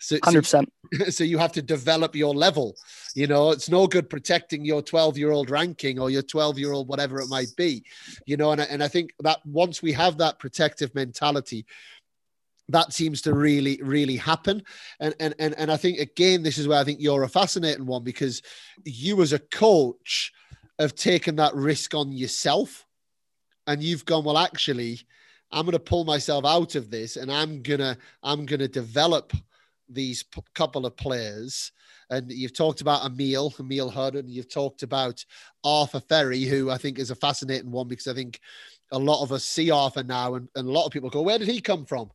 So 0.00 0.16
100% 0.18 0.44
so, 0.94 1.04
so, 1.10 1.24
you 1.24 1.38
have 1.38 1.50
to 1.50 1.60
develop 1.60 2.14
your 2.14 2.32
level 2.32 2.76
you 3.16 3.26
know 3.26 3.50
it's 3.50 3.68
no 3.68 3.88
good 3.88 4.08
protecting 4.08 4.64
your 4.64 4.80
12 4.80 5.18
year 5.18 5.32
old 5.32 5.50
ranking 5.50 5.98
or 5.98 6.08
your 6.08 6.22
12 6.22 6.56
year 6.56 6.70
old 6.70 6.86
whatever 6.86 7.20
it 7.20 7.26
might 7.28 7.48
be 7.56 7.82
you 8.24 8.36
know 8.36 8.52
and, 8.52 8.60
and 8.60 8.80
i 8.80 8.86
think 8.86 9.10
that 9.18 9.44
once 9.44 9.82
we 9.82 9.90
have 9.92 10.16
that 10.16 10.38
protective 10.38 10.94
mentality 10.94 11.66
that 12.68 12.92
seems 12.92 13.22
to 13.22 13.34
really 13.34 13.80
really 13.82 14.16
happen. 14.16 14.62
And, 15.00 15.14
and 15.20 15.34
and 15.38 15.54
and 15.58 15.70
i 15.72 15.76
think 15.76 15.98
again 15.98 16.42
this 16.42 16.58
is 16.58 16.68
where 16.68 16.78
i 16.78 16.84
think 16.84 17.00
you're 17.00 17.24
a 17.24 17.28
fascinating 17.28 17.86
one 17.86 18.04
because 18.04 18.42
you 18.84 19.20
as 19.22 19.32
a 19.32 19.38
coach 19.38 20.32
have 20.78 20.94
taken 20.94 21.36
that 21.36 21.54
risk 21.54 21.94
on 21.94 22.12
yourself 22.12 22.86
and 23.66 23.82
you've 23.82 24.04
gone 24.04 24.24
well 24.24 24.38
actually 24.38 25.00
i'm 25.50 25.64
going 25.64 25.72
to 25.72 25.78
pull 25.78 26.04
myself 26.04 26.44
out 26.44 26.74
of 26.74 26.90
this 26.90 27.16
and 27.16 27.32
i'm 27.32 27.62
going 27.62 27.80
to 27.80 27.96
i'm 28.22 28.46
to 28.46 28.68
develop 28.68 29.32
these 29.88 30.22
p- 30.22 30.42
couple 30.54 30.86
of 30.86 30.96
players. 30.96 31.72
And 32.10 32.30
you've 32.30 32.56
talked 32.56 32.80
about 32.80 33.04
Emil, 33.04 33.54
Emil 33.58 33.90
Hudd, 33.90 34.14
and 34.16 34.28
you've 34.28 34.52
talked 34.52 34.82
about 34.82 35.24
Arthur 35.64 36.00
Fery, 36.00 36.44
who 36.44 36.70
I 36.70 36.78
think 36.78 36.98
is 36.98 37.10
a 37.10 37.14
fascinating 37.14 37.70
one 37.70 37.88
because 37.88 38.06
I 38.06 38.14
think 38.14 38.40
a 38.92 38.98
lot 38.98 39.22
of 39.22 39.32
us 39.32 39.44
see 39.44 39.70
Arthur 39.70 40.02
now, 40.02 40.34
and, 40.34 40.48
and 40.54 40.68
a 40.68 40.72
lot 40.72 40.86
of 40.86 40.92
people 40.92 41.10
go, 41.10 41.22
Where 41.22 41.38
did 41.38 41.48
he 41.48 41.60
come 41.60 41.84
from? 41.84 42.10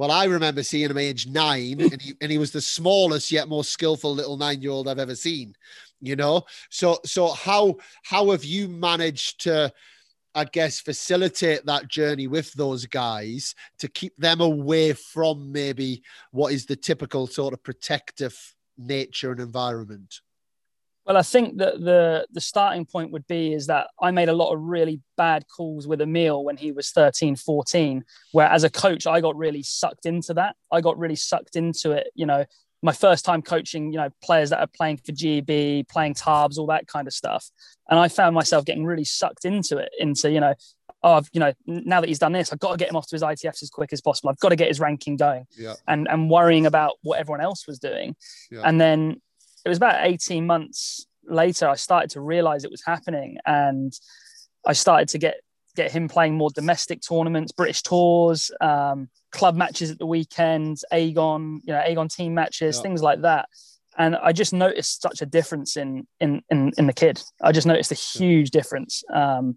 Well, 0.00 0.10
I 0.10 0.24
remember 0.24 0.62
seeing 0.62 0.88
him 0.88 0.96
age 0.96 1.26
nine, 1.26 1.78
and 1.78 2.00
he, 2.00 2.14
and 2.22 2.32
he 2.32 2.38
was 2.38 2.52
the 2.52 2.62
smallest 2.62 3.30
yet 3.30 3.50
most 3.50 3.70
skillful 3.70 4.14
little 4.14 4.38
nine 4.38 4.62
year 4.62 4.70
old 4.70 4.88
I've 4.88 4.98
ever 4.98 5.14
seen. 5.14 5.54
You 6.00 6.16
know, 6.16 6.46
so 6.70 7.00
so 7.04 7.28
how 7.32 7.76
how 8.02 8.30
have 8.30 8.42
you 8.42 8.66
managed 8.66 9.42
to, 9.42 9.70
I 10.34 10.44
guess, 10.44 10.80
facilitate 10.80 11.66
that 11.66 11.88
journey 11.88 12.28
with 12.28 12.50
those 12.54 12.86
guys 12.86 13.54
to 13.80 13.88
keep 13.88 14.16
them 14.16 14.40
away 14.40 14.94
from 14.94 15.52
maybe 15.52 16.02
what 16.30 16.54
is 16.54 16.64
the 16.64 16.76
typical 16.76 17.26
sort 17.26 17.52
of 17.52 17.62
protective 17.62 18.54
nature 18.78 19.32
and 19.32 19.40
environment? 19.40 20.22
Well, 21.06 21.16
I 21.16 21.22
think 21.22 21.58
that 21.58 21.80
the 21.80 22.26
the 22.30 22.40
starting 22.40 22.84
point 22.84 23.10
would 23.12 23.26
be 23.26 23.52
is 23.52 23.66
that 23.66 23.88
I 24.00 24.10
made 24.10 24.28
a 24.28 24.34
lot 24.34 24.52
of 24.52 24.60
really 24.60 25.00
bad 25.16 25.44
calls 25.48 25.88
with 25.88 26.00
Emil 26.00 26.44
when 26.44 26.56
he 26.56 26.72
was 26.72 26.90
13, 26.90 27.36
14, 27.36 28.04
where 28.32 28.46
as 28.46 28.64
a 28.64 28.70
coach, 28.70 29.06
I 29.06 29.20
got 29.20 29.36
really 29.36 29.62
sucked 29.62 30.06
into 30.06 30.34
that. 30.34 30.56
I 30.70 30.80
got 30.80 30.98
really 30.98 31.16
sucked 31.16 31.56
into 31.56 31.92
it. 31.92 32.08
You 32.14 32.26
know, 32.26 32.44
my 32.82 32.92
first 32.92 33.24
time 33.24 33.42
coaching, 33.42 33.92
you 33.92 33.98
know, 33.98 34.10
players 34.22 34.50
that 34.50 34.60
are 34.60 34.66
playing 34.66 34.98
for 34.98 35.12
GB, 35.12 35.88
playing 35.88 36.14
Tarbes, 36.14 36.58
all 36.58 36.66
that 36.66 36.86
kind 36.86 37.06
of 37.06 37.12
stuff. 37.12 37.50
And 37.88 37.98
I 37.98 38.08
found 38.08 38.34
myself 38.34 38.64
getting 38.64 38.84
really 38.84 39.04
sucked 39.04 39.44
into 39.44 39.78
it, 39.78 39.90
into, 39.98 40.30
you 40.30 40.40
know, 40.40 40.54
oh, 41.02 41.14
I've, 41.14 41.28
you 41.32 41.40
know, 41.40 41.52
now 41.66 42.00
that 42.00 42.08
he's 42.08 42.18
done 42.18 42.32
this, 42.32 42.52
I've 42.52 42.58
got 42.58 42.72
to 42.72 42.76
get 42.76 42.90
him 42.90 42.96
off 42.96 43.06
to 43.08 43.14
his 43.14 43.22
ITFs 43.22 43.62
as 43.62 43.70
quick 43.70 43.92
as 43.92 44.00
possible. 44.00 44.30
I've 44.30 44.38
got 44.38 44.50
to 44.50 44.56
get 44.56 44.68
his 44.68 44.80
ranking 44.80 45.16
going. 45.16 45.46
Yeah. 45.56 45.74
And 45.86 46.08
and 46.08 46.30
worrying 46.30 46.66
about 46.66 46.94
what 47.02 47.18
everyone 47.18 47.40
else 47.40 47.66
was 47.66 47.78
doing. 47.78 48.16
Yeah. 48.50 48.62
And 48.64 48.80
then 48.80 49.20
it 49.64 49.68
was 49.68 49.78
about 49.78 50.06
18 50.06 50.46
months 50.46 51.06
later 51.24 51.68
I 51.68 51.76
started 51.76 52.10
to 52.10 52.20
realize 52.20 52.64
it 52.64 52.70
was 52.70 52.82
happening 52.84 53.38
and 53.46 53.92
I 54.66 54.72
started 54.72 55.08
to 55.10 55.18
get 55.18 55.36
get 55.76 55.92
him 55.92 56.08
playing 56.08 56.34
more 56.34 56.50
domestic 56.50 57.00
tournaments, 57.00 57.52
British 57.52 57.82
tours, 57.82 58.50
um, 58.60 59.08
club 59.30 59.54
matches 59.54 59.90
at 59.90 59.98
the 59.98 60.06
weekends, 60.06 60.84
Aegon, 60.92 61.60
you 61.64 61.72
know, 61.72 61.80
Aegon 61.86 62.12
team 62.12 62.34
matches, 62.34 62.76
yeah. 62.76 62.82
things 62.82 63.02
like 63.02 63.22
that. 63.22 63.48
And 63.96 64.16
I 64.16 64.32
just 64.32 64.52
noticed 64.52 65.02
such 65.02 65.22
a 65.22 65.26
difference 65.26 65.76
in 65.76 66.06
in 66.20 66.42
in, 66.50 66.72
in 66.78 66.86
the 66.86 66.92
kid. 66.92 67.22
I 67.42 67.52
just 67.52 67.66
noticed 67.66 67.92
a 67.92 67.96
huge 67.96 68.50
difference. 68.50 69.02
Um, 69.12 69.56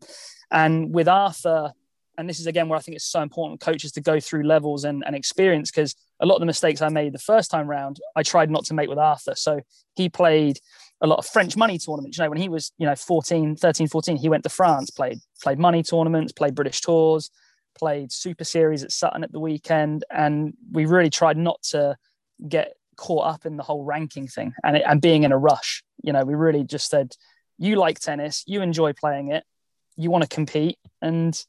and 0.51 0.93
with 0.93 1.07
Arthur, 1.07 1.73
and 2.17 2.29
this 2.29 2.39
is 2.39 2.47
again 2.47 2.69
where 2.69 2.77
I 2.77 2.81
think 2.81 2.95
it's 2.95 3.05
so 3.05 3.21
important 3.21 3.59
coaches 3.59 3.91
to 3.93 4.01
go 4.01 4.19
through 4.19 4.43
levels 4.43 4.83
and, 4.83 5.03
and 5.05 5.15
experience 5.15 5.71
because 5.71 5.95
a 6.19 6.25
lot 6.25 6.35
of 6.35 6.39
the 6.41 6.45
mistakes 6.45 6.81
I 6.81 6.89
made 6.89 7.13
the 7.13 7.19
first 7.19 7.49
time 7.49 7.67
round, 7.67 7.99
I 8.15 8.23
tried 8.23 8.49
not 8.49 8.65
to 8.65 8.73
make 8.73 8.89
with 8.89 8.97
Arthur. 8.97 9.35
So 9.35 9.61
he 9.95 10.09
played 10.09 10.59
a 11.01 11.07
lot 11.07 11.19
of 11.19 11.25
French 11.25 11.57
money 11.57 11.77
tournaments. 11.77 12.17
You 12.17 12.23
know, 12.23 12.29
when 12.29 12.39
he 12.39 12.49
was, 12.49 12.71
you 12.77 12.85
know, 12.85 12.95
14, 12.95 13.55
13, 13.55 13.87
14, 13.87 14.17
he 14.17 14.29
went 14.29 14.43
to 14.43 14.49
France, 14.49 14.89
played, 14.89 15.19
played 15.41 15.59
money 15.59 15.83
tournaments, 15.83 16.31
played 16.31 16.55
British 16.55 16.81
tours, 16.81 17.29
played 17.75 18.11
super 18.11 18.43
series 18.43 18.83
at 18.83 18.91
Sutton 18.91 19.23
at 19.23 19.31
the 19.31 19.39
weekend. 19.39 20.05
And 20.11 20.53
we 20.71 20.85
really 20.85 21.09
tried 21.09 21.37
not 21.37 21.61
to 21.71 21.97
get 22.47 22.73
caught 22.95 23.25
up 23.25 23.45
in 23.45 23.57
the 23.57 23.63
whole 23.63 23.83
ranking 23.83 24.27
thing 24.27 24.53
and, 24.63 24.77
and 24.77 25.01
being 25.01 25.23
in 25.23 25.31
a 25.31 25.37
rush. 25.37 25.83
You 26.03 26.13
know, 26.13 26.23
we 26.23 26.35
really 26.35 26.63
just 26.63 26.89
said, 26.89 27.15
you 27.57 27.75
like 27.75 27.99
tennis, 27.99 28.43
you 28.45 28.61
enjoy 28.61 28.93
playing 28.93 29.29
it, 29.29 29.43
you 29.95 30.09
want 30.09 30.23
to 30.23 30.29
compete. 30.29 30.77
And 31.01 31.39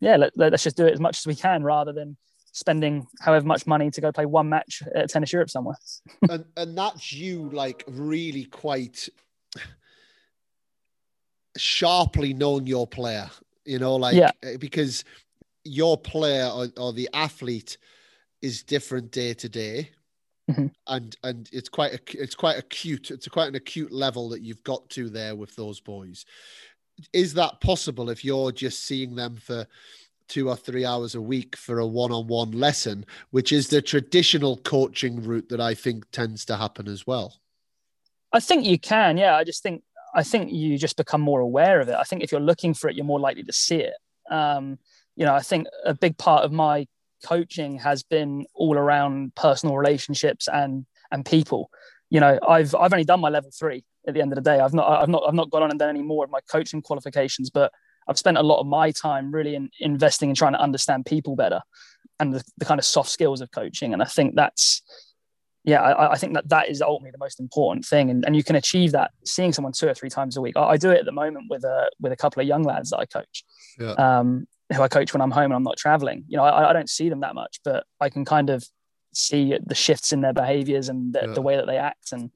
yeah, 0.00 0.16
let, 0.16 0.36
let's 0.36 0.64
just 0.64 0.76
do 0.76 0.86
it 0.86 0.92
as 0.92 1.00
much 1.00 1.18
as 1.18 1.26
we 1.26 1.34
can 1.34 1.62
rather 1.62 1.92
than 1.92 2.16
spending 2.52 3.06
however 3.20 3.44
much 3.44 3.66
money 3.66 3.90
to 3.90 4.00
go 4.00 4.12
play 4.12 4.26
one 4.26 4.48
match 4.48 4.82
at 4.94 5.10
Tennis 5.10 5.32
Europe 5.32 5.50
somewhere. 5.50 5.76
and 6.30 6.44
and 6.56 6.78
that's 6.78 7.12
you 7.12 7.50
like 7.50 7.84
really 7.88 8.44
quite 8.44 9.08
sharply 11.56 12.32
knowing 12.32 12.66
your 12.66 12.86
player, 12.86 13.28
you 13.64 13.78
know, 13.78 13.96
like 13.96 14.14
yeah. 14.14 14.30
Eh, 14.42 14.56
because 14.56 15.04
your 15.64 15.96
player 15.96 16.46
or, 16.46 16.68
or 16.76 16.92
the 16.92 17.08
athlete 17.12 17.76
is 18.42 18.62
different 18.62 19.10
day 19.10 19.34
to 19.34 19.48
day. 19.48 19.90
Mm-hmm. 20.50 20.66
And 20.88 21.16
and 21.24 21.48
it's 21.52 21.70
quite 21.70 21.94
a, 21.94 22.22
it's 22.22 22.34
quite 22.34 22.58
acute. 22.58 23.10
It's 23.10 23.28
quite 23.28 23.48
an 23.48 23.54
acute 23.54 23.90
level 23.90 24.28
that 24.28 24.42
you've 24.42 24.62
got 24.62 24.88
to 24.90 25.08
there 25.08 25.34
with 25.34 25.56
those 25.56 25.80
boys. 25.80 26.26
Is 27.12 27.34
that 27.34 27.60
possible 27.60 28.10
if 28.10 28.24
you're 28.24 28.52
just 28.52 28.86
seeing 28.86 29.16
them 29.16 29.36
for 29.36 29.66
two 30.28 30.48
or 30.48 30.56
three 30.56 30.84
hours 30.84 31.14
a 31.14 31.20
week 31.20 31.56
for 31.56 31.80
a 31.80 31.86
one-on-one 31.86 32.52
lesson, 32.52 33.04
which 33.30 33.52
is 33.52 33.68
the 33.68 33.82
traditional 33.82 34.56
coaching 34.58 35.22
route 35.22 35.48
that 35.50 35.60
I 35.60 35.74
think 35.74 36.10
tends 36.10 36.44
to 36.46 36.56
happen 36.56 36.88
as 36.88 37.06
well. 37.06 37.34
I 38.32 38.40
think 38.40 38.64
you 38.64 38.78
can, 38.78 39.16
yeah. 39.16 39.36
I 39.36 39.44
just 39.44 39.62
think 39.62 39.82
I 40.14 40.22
think 40.22 40.52
you 40.52 40.78
just 40.78 40.96
become 40.96 41.20
more 41.20 41.40
aware 41.40 41.80
of 41.80 41.88
it. 41.88 41.96
I 41.98 42.04
think 42.04 42.22
if 42.22 42.30
you're 42.30 42.40
looking 42.40 42.72
for 42.72 42.88
it, 42.88 42.96
you're 42.96 43.04
more 43.04 43.20
likely 43.20 43.42
to 43.42 43.52
see 43.52 43.76
it. 43.80 43.94
Um, 44.30 44.78
you 45.16 45.26
know, 45.26 45.34
I 45.34 45.40
think 45.40 45.66
a 45.84 45.94
big 45.94 46.16
part 46.18 46.44
of 46.44 46.52
my 46.52 46.86
coaching 47.24 47.78
has 47.78 48.02
been 48.02 48.46
all 48.54 48.76
around 48.76 49.34
personal 49.34 49.76
relationships 49.76 50.48
and 50.48 50.86
and 51.10 51.24
people. 51.24 51.70
You 52.10 52.20
know, 52.20 52.38
I've 52.46 52.74
I've 52.74 52.92
only 52.92 53.04
done 53.04 53.20
my 53.20 53.28
level 53.28 53.50
three, 53.50 53.84
at 54.06 54.14
the 54.14 54.20
end 54.20 54.32
of 54.32 54.36
the 54.36 54.42
day. 54.42 54.60
I've 54.60 54.74
not 54.74 54.88
I've 54.88 55.08
not 55.08 55.24
I've 55.26 55.34
not 55.34 55.50
gone 55.50 55.62
on 55.62 55.70
and 55.70 55.78
done 55.78 55.90
any 55.90 56.02
more 56.02 56.24
of 56.24 56.30
my 56.30 56.40
coaching 56.50 56.82
qualifications, 56.82 57.50
but 57.50 57.72
I've 58.08 58.18
spent 58.18 58.36
a 58.36 58.42
lot 58.42 58.60
of 58.60 58.66
my 58.66 58.90
time 58.90 59.32
really 59.32 59.54
in 59.54 59.70
investing 59.80 60.28
in 60.28 60.34
trying 60.34 60.52
to 60.52 60.60
understand 60.60 61.06
people 61.06 61.36
better 61.36 61.60
and 62.20 62.34
the, 62.34 62.44
the 62.58 62.64
kind 62.64 62.78
of 62.78 62.84
soft 62.84 63.10
skills 63.10 63.40
of 63.40 63.50
coaching. 63.50 63.92
And 63.92 64.02
I 64.02 64.06
think 64.06 64.34
that's 64.34 64.82
yeah, 65.64 65.80
I, 65.80 66.12
I, 66.12 66.16
think 66.16 66.34
that 66.34 66.46
that 66.50 66.68
is 66.68 66.82
ultimately 66.82 67.12
the 67.12 67.18
most 67.18 67.40
important 67.40 67.86
thing, 67.86 68.10
and, 68.10 68.22
and 68.26 68.36
you 68.36 68.44
can 68.44 68.54
achieve 68.54 68.92
that 68.92 69.12
seeing 69.24 69.50
someone 69.50 69.72
two 69.72 69.88
or 69.88 69.94
three 69.94 70.10
times 70.10 70.36
a 70.36 70.42
week. 70.42 70.58
I, 70.58 70.62
I 70.62 70.76
do 70.76 70.90
it 70.90 70.98
at 70.98 71.06
the 71.06 71.12
moment 71.12 71.46
with 71.48 71.64
a 71.64 71.90
with 71.98 72.12
a 72.12 72.16
couple 72.16 72.42
of 72.42 72.46
young 72.46 72.64
lads 72.64 72.90
that 72.90 72.98
I 72.98 73.06
coach, 73.06 73.44
yeah. 73.80 73.92
um, 73.92 74.46
who 74.74 74.82
I 74.82 74.88
coach 74.88 75.14
when 75.14 75.22
I'm 75.22 75.30
home 75.30 75.44
and 75.44 75.54
I'm 75.54 75.62
not 75.62 75.78
traveling. 75.78 76.24
You 76.28 76.36
know, 76.36 76.44
I, 76.44 76.68
I, 76.68 76.72
don't 76.74 76.90
see 76.90 77.08
them 77.08 77.20
that 77.20 77.34
much, 77.34 77.60
but 77.64 77.84
I 77.98 78.10
can 78.10 78.26
kind 78.26 78.50
of 78.50 78.62
see 79.14 79.56
the 79.64 79.74
shifts 79.74 80.12
in 80.12 80.20
their 80.20 80.34
behaviors 80.34 80.90
and 80.90 81.14
the, 81.14 81.20
yeah. 81.28 81.32
the 81.32 81.40
way 81.40 81.56
that 81.56 81.66
they 81.66 81.78
act, 81.78 82.12
and 82.12 82.30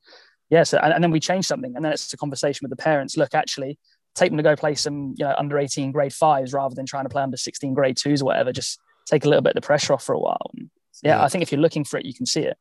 yeah, 0.51 0.63
so 0.63 0.79
and, 0.79 0.93
and, 0.93 1.05
then 1.05 1.11
we 1.11 1.21
change 1.21 1.47
something, 1.47 1.75
and 1.77 1.85
then 1.85 1.93
it's 1.93 2.13
a 2.13 2.17
conversation 2.17 2.65
with 2.65 2.71
the 2.71 2.83
parents. 2.83 3.17
Look, 3.17 3.35
actually, 3.35 3.79
take 4.15 4.31
them 4.31 4.37
to 4.39 4.43
go 4.43 4.57
play 4.57 4.75
some 4.75 5.15
you 5.17 5.25
know 5.25 5.35
under 5.39 5.59
18 5.59 5.93
grade 5.93 6.13
fives 6.13 6.53
rather 6.53 6.75
than 6.75 6.87
trying 6.87 7.05
to 7.05 7.11
play 7.11 7.23
under 7.23 7.37
16 7.37 7.75
grade 7.75 7.97
twos 7.97 8.23
or 8.23 8.27
whatever. 8.27 8.53
Just 8.53 8.79
take 9.07 9.25
a 9.25 9.29
little 9.29 9.43
bit 9.43 9.51
of 9.51 9.63
the 9.63 9.67
pressure 9.67 9.93
off 9.93 10.05
for 10.05 10.15
a 10.15 10.19
while. 10.19 10.51
And 10.55 10.71
yeah, 11.03 11.17
yeah, 11.17 11.25
I 11.25 11.29
think 11.29 11.43
if 11.43 11.53
you're 11.53 11.61
looking 11.61 11.85
for 11.85 11.99
it, 11.99 12.07
you 12.07 12.15
can 12.15 12.27
see 12.27 12.43
it. 12.43 12.57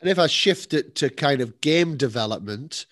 And 0.00 0.10
if 0.10 0.18
I 0.18 0.26
shift 0.26 0.74
it 0.74 0.94
to 0.96 1.08
kind 1.08 1.40
of 1.40 1.60
game 1.60 1.96
development, 1.96 2.86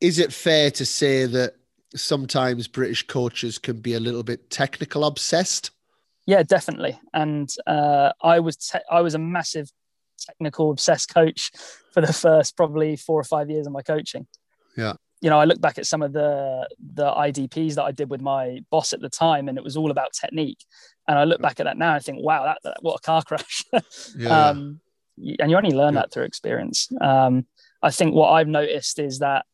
is 0.00 0.18
it 0.18 0.32
fair 0.32 0.70
to 0.72 0.84
say 0.84 1.26
that 1.26 1.54
sometimes 1.94 2.68
British 2.68 3.06
coaches 3.06 3.58
can 3.58 3.80
be 3.80 3.94
a 3.94 4.00
little 4.00 4.22
bit 4.22 4.50
technical 4.50 5.04
obsessed? 5.04 5.70
Yeah, 6.26 6.42
definitely. 6.42 6.98
And 7.14 7.48
uh, 7.66 8.12
I 8.22 8.40
was 8.40 8.56
te- 8.56 8.80
I 8.90 9.00
was 9.00 9.14
a 9.14 9.18
massive 9.18 9.70
technical 10.28 10.70
obsessed 10.70 11.12
coach 11.12 11.50
for 11.92 12.00
the 12.00 12.12
first 12.12 12.56
probably 12.56 12.96
four 12.96 13.18
or 13.18 13.24
five 13.24 13.50
years 13.50 13.66
of 13.66 13.72
my 13.72 13.82
coaching. 13.82 14.26
Yeah. 14.76 14.94
You 15.20 15.30
know, 15.30 15.40
I 15.40 15.46
look 15.46 15.60
back 15.60 15.78
at 15.78 15.86
some 15.86 16.02
of 16.02 16.12
the 16.12 16.68
the 16.94 17.10
IDPs 17.10 17.74
that 17.74 17.84
I 17.84 17.90
did 17.90 18.08
with 18.08 18.20
my 18.20 18.60
boss 18.70 18.92
at 18.92 19.00
the 19.00 19.08
time, 19.08 19.48
and 19.48 19.58
it 19.58 19.64
was 19.64 19.76
all 19.76 19.90
about 19.90 20.12
technique. 20.12 20.64
And 21.08 21.18
I 21.18 21.24
look 21.24 21.42
back 21.42 21.58
at 21.58 21.64
that 21.64 21.76
now 21.76 21.94
and 21.94 22.04
think, 22.04 22.18
wow, 22.22 22.44
that, 22.44 22.58
that 22.62 22.76
what 22.82 22.96
a 22.96 23.00
car 23.00 23.22
crash. 23.22 23.64
yeah. 24.16 24.48
um, 24.50 24.80
and 25.40 25.50
you 25.50 25.56
only 25.56 25.72
learn 25.72 25.94
yeah. 25.94 26.02
that 26.02 26.12
through 26.12 26.24
experience. 26.24 26.88
Um, 27.00 27.46
I 27.82 27.90
think 27.90 28.14
what 28.14 28.30
I've 28.30 28.46
noticed 28.46 29.00
is 29.00 29.18
that, 29.18 29.44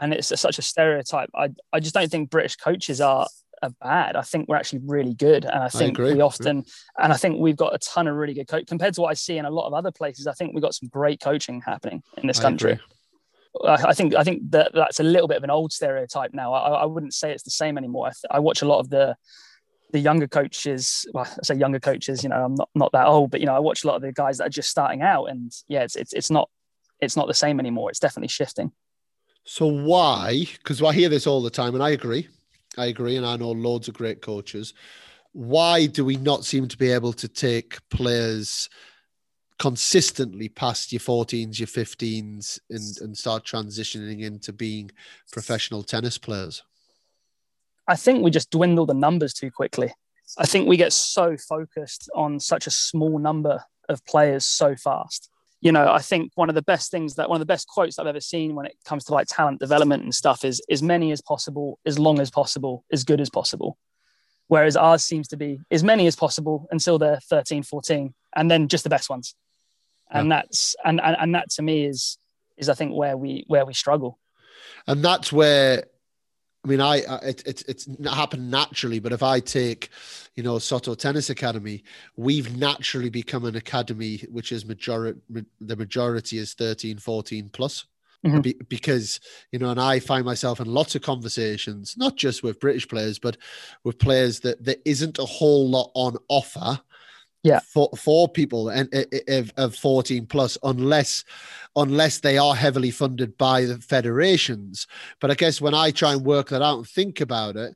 and 0.00 0.12
it's 0.12 0.40
such 0.40 0.58
a 0.58 0.62
stereotype. 0.62 1.30
I 1.36 1.50
I 1.72 1.78
just 1.78 1.94
don't 1.94 2.10
think 2.10 2.30
British 2.30 2.56
coaches 2.56 3.00
are 3.00 3.28
are 3.62 3.70
bad. 3.80 4.16
I 4.16 4.22
think 4.22 4.48
we're 4.48 4.56
actually 4.56 4.80
really 4.84 5.14
good, 5.14 5.44
and 5.44 5.62
I 5.62 5.68
think 5.68 5.98
I 5.98 6.14
we 6.14 6.20
often, 6.20 6.58
yeah. 6.58 7.04
and 7.04 7.12
I 7.12 7.16
think 7.16 7.38
we've 7.38 7.56
got 7.56 7.74
a 7.74 7.78
ton 7.78 8.08
of 8.08 8.16
really 8.16 8.34
good 8.34 8.48
coach 8.48 8.66
compared 8.66 8.94
to 8.94 9.00
what 9.00 9.10
I 9.10 9.14
see 9.14 9.38
in 9.38 9.44
a 9.44 9.50
lot 9.50 9.66
of 9.66 9.74
other 9.74 9.90
places. 9.90 10.26
I 10.26 10.32
think 10.32 10.54
we've 10.54 10.62
got 10.62 10.74
some 10.74 10.88
great 10.88 11.20
coaching 11.20 11.62
happening 11.64 12.02
in 12.18 12.26
this 12.26 12.40
country. 12.40 12.78
I, 13.64 13.74
I, 13.88 13.92
think 13.92 14.14
I 14.14 14.24
think 14.24 14.50
that 14.50 14.72
that's 14.74 15.00
a 15.00 15.02
little 15.02 15.28
bit 15.28 15.36
of 15.36 15.44
an 15.44 15.50
old 15.50 15.72
stereotype 15.72 16.32
now. 16.32 16.52
I, 16.52 16.82
I 16.82 16.84
wouldn't 16.86 17.14
say 17.14 17.32
it's 17.32 17.42
the 17.42 17.50
same 17.50 17.76
anymore. 17.76 18.08
I, 18.08 18.36
I 18.36 18.38
watch 18.38 18.62
a 18.62 18.66
lot 18.66 18.80
of 18.80 18.88
the 18.88 19.16
the 19.92 20.00
younger 20.00 20.26
coaches, 20.26 21.06
well, 21.12 21.26
I 21.26 21.42
say 21.42 21.54
younger 21.54 21.78
coaches, 21.78 22.22
you 22.22 22.30
know, 22.30 22.44
I'm 22.44 22.54
not, 22.54 22.70
not 22.74 22.92
that 22.92 23.06
old, 23.06 23.30
but 23.30 23.40
you 23.40 23.46
know, 23.46 23.54
I 23.54 23.58
watch 23.58 23.84
a 23.84 23.86
lot 23.86 23.96
of 23.96 24.02
the 24.02 24.12
guys 24.12 24.38
that 24.38 24.46
are 24.46 24.50
just 24.50 24.70
starting 24.70 25.02
out 25.02 25.26
and 25.26 25.52
yeah, 25.68 25.82
it's, 25.82 25.96
it's, 25.96 26.12
it's 26.14 26.30
not, 26.30 26.48
it's 27.00 27.16
not 27.16 27.26
the 27.26 27.34
same 27.34 27.60
anymore. 27.60 27.90
It's 27.90 27.98
definitely 27.98 28.28
shifting. 28.28 28.72
So 29.44 29.66
why? 29.66 30.46
Because 30.54 30.82
I 30.82 30.92
hear 30.92 31.08
this 31.08 31.26
all 31.26 31.42
the 31.42 31.50
time 31.50 31.74
and 31.74 31.82
I 31.82 31.90
agree. 31.90 32.28
I 32.78 32.86
agree. 32.86 33.16
And 33.16 33.26
I 33.26 33.36
know 33.36 33.50
loads 33.50 33.88
of 33.88 33.94
great 33.94 34.22
coaches. 34.22 34.74
Why 35.32 35.86
do 35.86 36.04
we 36.04 36.16
not 36.16 36.44
seem 36.44 36.68
to 36.68 36.76
be 36.76 36.90
able 36.90 37.12
to 37.14 37.28
take 37.28 37.78
players 37.90 38.68
consistently 39.58 40.48
past 40.48 40.92
your 40.92 41.00
14s, 41.00 41.58
your 41.58 41.68
15s 41.68 42.58
and, 42.70 42.98
and 43.00 43.16
start 43.16 43.44
transitioning 43.44 44.22
into 44.22 44.52
being 44.52 44.90
professional 45.30 45.82
tennis 45.82 46.18
players? 46.18 46.62
I 47.88 47.96
think 47.96 48.22
we 48.22 48.30
just 48.30 48.50
dwindle 48.50 48.86
the 48.86 48.94
numbers 48.94 49.34
too 49.34 49.50
quickly. 49.50 49.92
I 50.38 50.46
think 50.46 50.68
we 50.68 50.76
get 50.76 50.92
so 50.92 51.36
focused 51.36 52.10
on 52.14 52.40
such 52.40 52.66
a 52.66 52.70
small 52.70 53.18
number 53.18 53.64
of 53.88 54.04
players 54.04 54.44
so 54.44 54.76
fast. 54.76 55.28
You 55.62 55.72
know, 55.72 55.90
I 55.90 56.00
think 56.00 56.32
one 56.34 56.48
of 56.48 56.54
the 56.54 56.62
best 56.62 56.90
things 56.90 57.14
that 57.14 57.30
one 57.30 57.36
of 57.36 57.40
the 57.40 57.46
best 57.46 57.68
quotes 57.68 57.98
I've 57.98 58.06
ever 58.06 58.20
seen 58.20 58.54
when 58.54 58.66
it 58.66 58.76
comes 58.84 59.04
to 59.04 59.14
like 59.14 59.28
talent 59.28 59.60
development 59.60 60.02
and 60.02 60.14
stuff 60.14 60.44
is 60.44 60.60
as 60.68 60.82
many 60.82 61.12
as 61.12 61.22
possible, 61.22 61.78
as 61.86 61.98
long 61.98 62.20
as 62.20 62.30
possible, 62.30 62.84
as 62.92 63.04
good 63.04 63.20
as 63.20 63.30
possible. 63.30 63.78
Whereas 64.48 64.76
ours 64.76 65.02
seems 65.02 65.28
to 65.28 65.36
be 65.36 65.60
as 65.70 65.82
many 65.82 66.06
as 66.06 66.16
possible 66.16 66.66
until 66.70 66.98
they're 66.98 67.20
13, 67.20 67.62
14, 67.62 68.12
and 68.36 68.50
then 68.50 68.68
just 68.68 68.84
the 68.84 68.90
best 68.90 69.08
ones. 69.08 69.34
And 70.10 70.28
yeah. 70.28 70.42
that's 70.42 70.76
and, 70.84 71.00
and 71.00 71.16
and 71.18 71.34
that 71.34 71.48
to 71.52 71.62
me 71.62 71.86
is 71.86 72.18
is 72.58 72.68
I 72.68 72.74
think 72.74 72.92
where 72.92 73.16
we 73.16 73.44
where 73.46 73.64
we 73.64 73.72
struggle. 73.72 74.18
And 74.86 75.02
that's 75.02 75.32
where 75.32 75.84
I 76.64 76.68
mean, 76.68 76.80
I, 76.80 76.98
it, 77.22 77.42
it, 77.46 77.64
it's 77.66 77.88
happened 78.04 78.50
naturally, 78.50 79.00
but 79.00 79.12
if 79.12 79.22
I 79.22 79.40
take, 79.40 79.88
you 80.36 80.44
know, 80.44 80.58
Sutton 80.58 80.94
Tennis 80.94 81.28
Academy, 81.28 81.82
we've 82.16 82.56
naturally 82.56 83.10
become 83.10 83.44
an 83.44 83.56
academy 83.56 84.18
which 84.30 84.52
is 84.52 84.64
majority, 84.64 85.20
the 85.60 85.76
majority 85.76 86.38
is 86.38 86.54
13, 86.54 86.98
14 86.98 87.50
plus. 87.52 87.86
Mm-hmm. 88.24 88.40
Be, 88.40 88.54
because 88.68 89.18
you 89.50 89.58
know, 89.58 89.70
and 89.70 89.80
I 89.80 89.98
find 89.98 90.24
myself 90.24 90.60
in 90.60 90.68
lots 90.68 90.94
of 90.94 91.02
conversations, 91.02 91.96
not 91.96 92.14
just 92.14 92.44
with 92.44 92.60
British 92.60 92.86
players, 92.86 93.18
but 93.18 93.36
with 93.82 93.98
players 93.98 94.38
that 94.40 94.64
there 94.64 94.76
isn't 94.84 95.18
a 95.18 95.24
whole 95.24 95.68
lot 95.68 95.90
on 95.94 96.16
offer 96.28 96.80
yeah. 97.42 97.60
for 97.60 97.88
for 97.96 98.28
people 98.28 98.68
and 98.68 98.92
of, 99.28 99.52
of 99.56 99.74
14 99.74 100.26
plus 100.26 100.56
unless 100.62 101.24
unless 101.76 102.20
they 102.20 102.38
are 102.38 102.54
heavily 102.54 102.90
funded 102.90 103.36
by 103.38 103.64
the 103.64 103.78
federations. 103.78 104.86
But 105.20 105.30
i 105.30 105.34
guess 105.34 105.60
when 105.60 105.74
i 105.74 105.90
try 105.90 106.12
and 106.12 106.24
work 106.24 106.50
that 106.50 106.62
out 106.62 106.78
and 106.78 106.88
think 106.88 107.20
about 107.20 107.56
it 107.56 107.74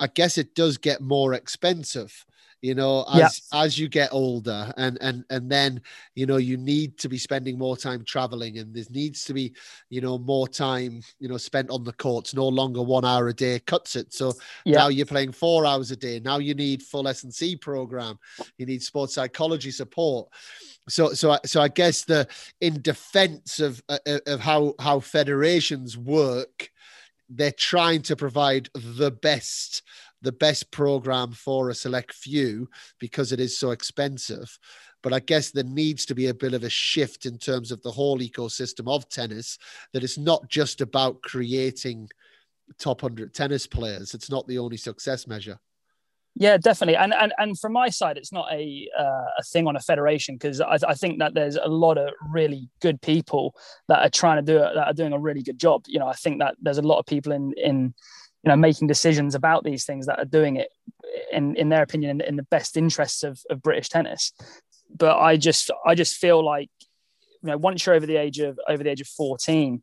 i 0.00 0.06
guess 0.06 0.38
it 0.38 0.54
does 0.54 0.76
get 0.76 1.00
more 1.00 1.34
expensive 1.34 2.24
you 2.66 2.74
know 2.74 3.04
as 3.14 3.42
yeah. 3.52 3.62
as 3.62 3.78
you 3.78 3.88
get 3.88 4.08
older 4.10 4.72
and 4.76 4.98
and 5.00 5.24
and 5.30 5.48
then 5.48 5.80
you 6.16 6.26
know 6.26 6.36
you 6.36 6.56
need 6.56 6.98
to 6.98 7.08
be 7.08 7.16
spending 7.16 7.56
more 7.56 7.76
time 7.76 8.04
traveling 8.04 8.58
and 8.58 8.74
there 8.74 8.84
needs 8.90 9.24
to 9.24 9.32
be 9.32 9.54
you 9.88 10.00
know 10.00 10.18
more 10.18 10.48
time 10.48 11.00
you 11.20 11.28
know 11.28 11.36
spent 11.36 11.70
on 11.70 11.84
the 11.84 11.92
courts 11.92 12.34
no 12.34 12.48
longer 12.48 12.82
one 12.82 13.04
hour 13.04 13.28
a 13.28 13.32
day 13.32 13.60
cuts 13.60 13.94
it 13.94 14.12
so 14.12 14.32
yeah. 14.64 14.78
now 14.78 14.88
you're 14.88 15.06
playing 15.06 15.30
four 15.30 15.64
hours 15.64 15.92
a 15.92 15.96
day 15.96 16.18
now 16.18 16.38
you 16.38 16.54
need 16.54 16.82
full 16.82 17.06
s&c 17.06 17.54
program 17.54 18.18
you 18.58 18.66
need 18.66 18.82
sports 18.82 19.14
psychology 19.14 19.70
support 19.70 20.28
so 20.88 21.12
so 21.12 21.38
so 21.44 21.60
i 21.60 21.68
guess 21.68 22.02
the 22.02 22.26
in 22.60 22.82
defense 22.82 23.60
of 23.60 23.80
of 24.26 24.40
how 24.40 24.74
how 24.80 24.98
federations 24.98 25.96
work 25.96 26.68
they're 27.28 27.52
trying 27.52 28.02
to 28.02 28.16
provide 28.16 28.68
the 28.74 29.10
best 29.10 29.82
the 30.22 30.32
best 30.32 30.70
program 30.70 31.32
for 31.32 31.70
a 31.70 31.74
select 31.74 32.12
few 32.12 32.68
because 32.98 33.32
it 33.32 33.40
is 33.40 33.58
so 33.58 33.70
expensive. 33.70 34.58
But 35.02 35.12
I 35.12 35.20
guess 35.20 35.50
there 35.50 35.64
needs 35.64 36.06
to 36.06 36.14
be 36.14 36.28
a 36.28 36.34
bit 36.34 36.54
of 36.54 36.64
a 36.64 36.70
shift 36.70 37.26
in 37.26 37.38
terms 37.38 37.70
of 37.70 37.82
the 37.82 37.90
whole 37.90 38.18
ecosystem 38.18 38.92
of 38.92 39.08
tennis, 39.08 39.58
that 39.92 40.02
it's 40.02 40.18
not 40.18 40.48
just 40.48 40.80
about 40.80 41.22
creating 41.22 42.08
top 42.78 43.02
100 43.02 43.32
tennis 43.32 43.66
players. 43.66 44.14
It's 44.14 44.30
not 44.30 44.46
the 44.48 44.58
only 44.58 44.76
success 44.76 45.26
measure. 45.26 45.58
Yeah, 46.38 46.58
definitely. 46.58 46.96
And 46.96 47.14
and 47.14 47.32
and 47.38 47.58
from 47.58 47.72
my 47.72 47.88
side, 47.88 48.18
it's 48.18 48.30
not 48.30 48.52
a 48.52 48.86
uh, 48.98 49.24
a 49.38 49.42
thing 49.42 49.66
on 49.66 49.74
a 49.74 49.80
federation 49.80 50.34
because 50.34 50.60
I, 50.60 50.76
I 50.86 50.92
think 50.92 51.18
that 51.18 51.32
there's 51.32 51.56
a 51.56 51.68
lot 51.68 51.96
of 51.96 52.12
really 52.30 52.68
good 52.82 53.00
people 53.00 53.54
that 53.88 54.00
are 54.00 54.10
trying 54.10 54.36
to 54.36 54.42
do 54.42 54.58
it 54.58 54.74
that 54.74 54.86
are 54.86 54.92
doing 54.92 55.14
a 55.14 55.18
really 55.18 55.42
good 55.42 55.58
job. 55.58 55.84
You 55.86 55.98
know, 55.98 56.06
I 56.06 56.12
think 56.12 56.40
that 56.40 56.56
there's 56.60 56.76
a 56.76 56.82
lot 56.82 56.98
of 56.98 57.06
people 57.06 57.32
in 57.32 57.54
in 57.56 57.94
you 58.46 58.50
know 58.50 58.56
making 58.56 58.86
decisions 58.86 59.34
about 59.34 59.64
these 59.64 59.84
things 59.84 60.06
that 60.06 60.20
are 60.20 60.24
doing 60.24 60.54
it 60.56 60.68
in 61.32 61.56
in 61.56 61.68
their 61.68 61.82
opinion 61.82 62.20
in, 62.20 62.28
in 62.28 62.36
the 62.36 62.44
best 62.44 62.76
interests 62.76 63.24
of, 63.24 63.40
of 63.50 63.60
British 63.60 63.88
tennis. 63.88 64.32
But 64.96 65.18
I 65.18 65.36
just 65.36 65.70
I 65.84 65.96
just 65.96 66.16
feel 66.16 66.44
like 66.44 66.70
you 67.42 67.50
know 67.50 67.56
once 67.58 67.84
you're 67.84 67.96
over 67.96 68.06
the 68.06 68.16
age 68.16 68.38
of 68.38 68.58
over 68.68 68.84
the 68.84 68.90
age 68.90 69.00
of 69.00 69.08
14 69.08 69.82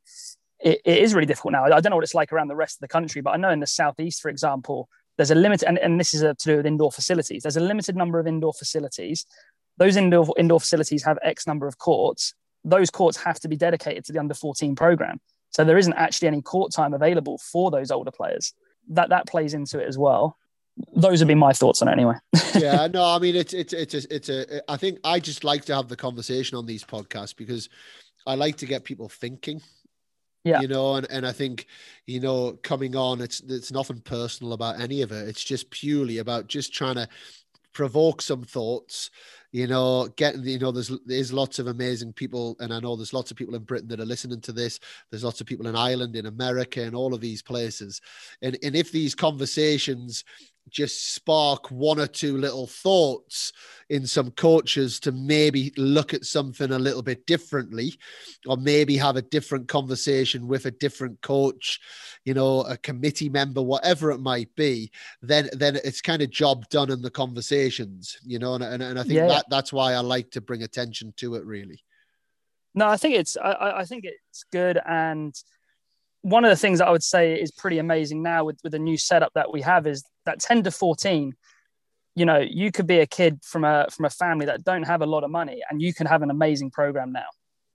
it, 0.62 0.80
it 0.86 0.98
is 1.00 1.14
really 1.14 1.26
difficult 1.26 1.52
now. 1.52 1.66
I 1.66 1.82
don't 1.82 1.90
know 1.90 1.98
what 1.98 2.06
it's 2.06 2.16
like 2.16 2.32
around 2.32 2.48
the 2.48 2.56
rest 2.56 2.78
of 2.78 2.80
the 2.80 2.88
country, 2.88 3.22
but 3.22 3.32
I 3.32 3.38
know 3.38 3.50
in 3.50 3.60
the 3.60 3.68
southeast, 3.68 4.22
for 4.22 4.30
example, 4.30 4.88
there's 5.18 5.32
a 5.32 5.36
limit, 5.36 5.62
and, 5.64 5.78
and 5.78 6.00
this 6.00 6.14
is 6.14 6.22
a, 6.22 6.34
to 6.34 6.46
do 6.46 6.58
with 6.58 6.66
indoor 6.66 6.90
facilities. 6.90 7.44
There's 7.44 7.58
a 7.58 7.62
limited 7.62 7.98
number 7.98 8.18
of 8.18 8.28
indoor 8.28 8.54
facilities. 8.54 9.26
Those 9.76 9.98
indoor 9.98 10.34
indoor 10.38 10.62
facilities 10.62 11.04
have 11.04 11.20
X 11.22 11.46
number 11.46 11.68
of 11.68 11.78
courts. 11.78 12.34
Those 12.64 12.90
courts 12.90 13.18
have 13.18 13.42
to 13.42 13.50
be 13.50 13.58
dedicated 13.58 14.06
to 14.06 14.14
the 14.14 14.20
under 14.20 14.34
14 14.34 14.74
program. 14.74 15.20
So 15.54 15.64
there 15.64 15.78
isn't 15.78 15.94
actually 15.94 16.30
any 16.30 16.42
court 16.42 16.72
time 16.74 16.94
available 16.94 17.38
for 17.38 17.72
those 17.72 17.92
older 17.92 18.12
players. 18.12 18.54
That 18.90 19.10
that 19.10 19.28
plays 19.28 19.54
into 19.54 19.80
it 19.80 19.88
as 19.88 19.98
well. 19.98 20.38
Those 20.96 21.20
would 21.20 21.28
be 21.28 21.36
my 21.36 21.54
thoughts 21.54 21.82
on 21.82 21.88
it 21.88 21.92
anyway. 21.92 22.16
yeah, 22.56 22.88
no, 22.88 23.06
I 23.06 23.20
mean 23.20 23.36
it's 23.36 23.54
it's 23.54 23.74
it's 23.74 23.94
a, 23.94 24.16
it's 24.16 24.30
a 24.30 24.72
I 24.72 24.78
think 24.78 25.00
I 25.04 25.20
just 25.20 25.44
like 25.44 25.66
to 25.66 25.76
have 25.76 25.88
the 25.88 25.96
conversation 25.96 26.58
on 26.58 26.66
these 26.66 26.84
podcasts 26.84 27.36
because 27.36 27.70
I 28.26 28.36
like 28.36 28.58
to 28.58 28.66
get 28.66 28.84
people 28.84 29.10
thinking. 29.10 29.62
Yeah. 30.44 30.60
You 30.60 30.68
know, 30.68 30.96
and, 30.96 31.10
and 31.10 31.26
I 31.26 31.32
think, 31.32 31.68
you 32.06 32.20
know, 32.20 32.60
coming 32.64 32.98
on, 32.98 33.22
it's 33.22 33.40
it's 33.42 33.72
nothing 33.72 34.02
personal 34.02 34.52
about 34.52 34.82
any 34.82 35.02
of 35.02 35.14
it. 35.14 35.30
It's 35.30 35.44
just 35.44 35.70
purely 35.70 36.18
about 36.18 36.48
just 36.48 36.74
trying 36.74 36.96
to 36.96 37.08
provoke 37.74 38.22
some 38.22 38.44
thoughts 38.44 39.10
you 39.54 39.68
know, 39.68 40.10
getting, 40.16 40.44
you 40.44 40.58
know, 40.58 40.72
there's 40.72 40.92
there's 41.06 41.32
lots 41.32 41.60
of 41.60 41.68
amazing 41.68 42.12
people, 42.12 42.58
and 42.60 42.74
I 42.74 42.80
know 42.80 42.96
there's 42.96 43.14
lots 43.14 43.30
of 43.30 43.38
people 43.38 43.54
in 43.54 43.62
Britain 43.62 43.88
that 43.90 44.00
are 44.00 44.06
listening 44.06 44.42
to 44.42 44.52
this. 44.52 44.80
There's 45.12 45.24
lots 45.24 45.42
of 45.42 45.48
people 45.48 45.68
in 45.68 45.76
Ireland, 45.76 46.16
in 46.16 46.26
America, 46.26 46.82
and 46.82 46.96
all 46.96 47.14
of 47.14 47.22
these 47.22 47.44
places. 47.44 48.02
And 48.42 48.58
and 48.64 48.76
if 48.76 48.92
these 48.92 49.14
conversations 49.14 50.24
just 50.70 51.14
spark 51.14 51.70
one 51.70 52.00
or 52.00 52.08
two 52.08 52.38
little 52.38 52.68
thoughts 52.68 53.52
in 53.90 54.08
some 54.08 54.32
coaches 54.32 55.00
to 55.02 55.12
maybe 55.12 55.72
look 55.78 56.14
at 56.14 56.26
something 56.26 56.72
a 56.72 56.80
little 56.80 57.02
bit 57.02 57.26
differently 57.26 57.94
or 58.48 58.58
maybe 58.58 58.96
have 58.96 59.16
a 59.16 59.22
different 59.22 59.68
conversation 59.68 60.48
with 60.48 60.66
a 60.66 60.72
different 60.72 61.20
coach 61.22 61.80
you 62.26 62.34
know 62.34 62.62
a 62.62 62.78
committee 62.78 63.30
member 63.30 63.62
whatever 63.62 64.12
it 64.12 64.20
might 64.20 64.54
be 64.56 64.92
then 65.22 65.50
then 65.54 65.78
it's 65.84 66.02
kind 66.02 66.22
of 66.22 66.30
job 66.30 66.68
done 66.70 66.92
in 66.92 67.02
the 67.02 67.12
conversations 67.12 68.18
you 68.24 68.40
know 68.40 68.56
and, 68.56 68.64
and, 68.64 68.82
and 68.82 69.00
i 69.00 69.04
think 69.04 69.16
yeah. 69.16 69.28
that 69.28 69.46
that's 69.50 69.74
why 69.74 69.94
i 69.94 70.00
like 70.00 70.32
to 70.32 70.42
bring 70.42 70.64
attention 70.64 71.14
to 71.18 71.36
it 71.36 71.46
really 71.46 71.84
no 72.74 72.88
i 72.88 72.98
think 72.98 73.16
it's 73.16 73.38
I, 73.38 73.80
I 73.80 73.86
think 73.86 74.06
it's 74.06 74.44
good 74.52 74.80
and 74.86 75.36
one 76.24 76.46
of 76.46 76.50
the 76.50 76.56
things 76.56 76.80
that 76.80 76.88
I 76.88 76.92
would 76.92 77.04
say 77.04 77.36
is 77.36 77.52
pretty 77.52 77.80
amazing 77.80 78.24
now 78.24 78.46
with, 78.46 78.58
with 78.64 78.72
the 78.72 78.80
new 78.80 78.98
setup 78.98 79.34
that 79.36 79.52
we 79.52 79.62
have 79.62 79.86
is 79.86 80.04
that 80.26 80.40
10 80.40 80.64
to 80.64 80.72
14, 80.72 81.34
you 82.16 82.26
know, 82.26 82.40
you 82.40 82.72
could 82.72 82.88
be 82.88 83.00
a 83.00 83.06
kid 83.06 83.40
from 83.44 83.66
a 83.66 83.88
from 83.92 84.06
a 84.06 84.10
family 84.10 84.46
that 84.46 84.64
don't 84.64 84.84
have 84.84 85.02
a 85.02 85.06
lot 85.06 85.24
of 85.24 85.32
money 85.32 85.62
and 85.70 85.82
you 85.82 85.94
can 85.94 86.08
have 86.08 86.22
an 86.22 86.32
amazing 86.32 86.72
program 86.72 87.12
now 87.12 87.26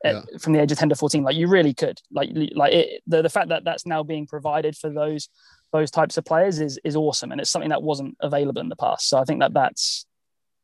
eh, 0.03 0.13
yeah. 0.13 0.23
at, 0.35 0.41
from 0.41 0.55
the 0.55 0.61
age 0.61 0.73
of 0.73 0.79
10 0.79 0.89
to 0.89 0.95
14. 0.95 1.23
Like 1.23 1.37
you 1.37 1.47
really 1.47 1.75
could 1.75 2.01
like, 2.11 2.31
like 2.55 2.73
it, 2.73 3.03
the, 3.07 3.21
the 3.21 3.29
fact 3.29 3.51
that 3.51 3.65
that's 3.65 3.85
now 3.85 4.03
being 4.03 4.27
provided 4.27 4.77
for 4.77 4.89
those, 4.89 5.29
those 5.73 5.91
types 5.91 6.17
of 6.17 6.25
players 6.25 6.59
is, 6.59 6.81
is 6.85 6.97
awesome. 6.97 7.31
And 7.31 7.43
it's 7.43 7.51
something 7.51 7.69
that 7.71 7.83
wasn't 7.83 8.17
available 8.21 8.63
in 8.63 8.71
the 8.71 8.77
past. 8.77 9.09
So 9.09 9.19
I 9.19 9.25
think 9.25 9.41
that 9.41 9.53
that's, 9.53 10.07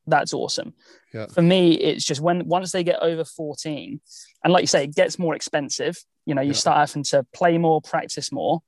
that's 0.07 0.35
awesome. 0.35 0.75
Yeah. 1.13 1.27
For 1.27 1.43
me, 1.43 1.75
it's 1.75 2.05
just 2.05 2.21
when 2.21 2.47
once 2.47 2.73
they 2.73 2.85
get 2.85 3.03
over 3.03 3.25
14, 3.25 4.01
and 4.43 4.53
like 4.53 4.63
you 4.63 4.67
say, 4.67 4.85
it 4.85 4.95
gets 4.95 5.19
more 5.19 5.35
expensive. 5.35 5.97
You 6.27 6.35
know, 6.35 6.43
you 6.43 6.49
yeah. 6.49 6.55
start 6.55 6.89
having 6.89 7.05
to 7.05 7.25
play 7.33 7.59
more, 7.59 7.81
practice 7.81 8.33
more. 8.33 8.61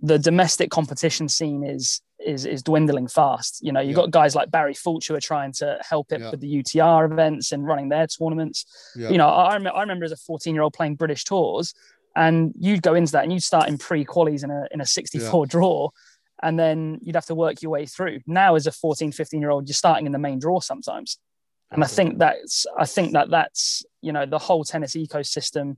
The 0.00 0.18
domestic 0.18 0.70
competition 0.70 1.28
scene 1.28 1.64
is 1.64 2.00
is 2.24 2.46
is 2.46 2.62
dwindling 2.62 3.08
fast. 3.08 3.60
You 3.62 3.72
know, 3.72 3.80
you've 3.80 3.90
yeah. 3.90 4.04
got 4.04 4.10
guys 4.10 4.34
like 4.34 4.50
Barry 4.50 4.74
Fulch 4.74 5.08
who 5.08 5.14
are 5.14 5.20
trying 5.20 5.52
to 5.54 5.78
help 5.80 6.12
it 6.12 6.20
with 6.30 6.40
the 6.40 6.62
UTR 6.62 7.10
events 7.10 7.52
and 7.52 7.66
running 7.66 7.88
their 7.88 8.06
tournaments. 8.06 8.66
You 9.10 9.18
know, 9.18 9.28
I, 9.28 9.56
I 9.56 9.80
remember 9.80 10.04
as 10.04 10.12
a 10.12 10.16
14 10.16 10.54
year 10.54 10.62
old 10.62 10.72
playing 10.72 10.96
British 10.96 11.24
tours, 11.24 11.74
and 12.16 12.52
you'd 12.58 12.82
go 12.82 12.94
into 12.94 13.12
that 13.12 13.24
and 13.24 13.32
you'd 13.32 13.42
start 13.42 13.68
in 13.68 13.78
pre 13.78 14.04
qualies 14.04 14.44
in 14.44 14.50
a 14.50 14.66
in 14.70 14.80
a 14.80 14.86
64 14.86 15.46
draw 15.46 15.90
and 16.42 16.58
then 16.58 16.98
you'd 17.02 17.14
have 17.14 17.26
to 17.26 17.34
work 17.34 17.62
your 17.62 17.70
way 17.70 17.86
through. 17.86 18.20
Now, 18.26 18.54
as 18.54 18.66
a 18.66 18.72
14, 18.72 19.12
15 19.12 19.40
year 19.40 19.50
old, 19.50 19.68
you're 19.68 19.74
starting 19.74 20.06
in 20.06 20.12
the 20.12 20.18
main 20.18 20.38
draw 20.38 20.60
sometimes. 20.60 21.18
And 21.70 21.84
I 21.84 21.86
think 21.86 22.18
that's, 22.18 22.66
I 22.76 22.84
think 22.84 23.12
that 23.12 23.30
that's, 23.30 23.84
you 24.02 24.12
know, 24.12 24.26
the 24.26 24.38
whole 24.38 24.64
tennis 24.64 24.96
ecosystem, 24.96 25.76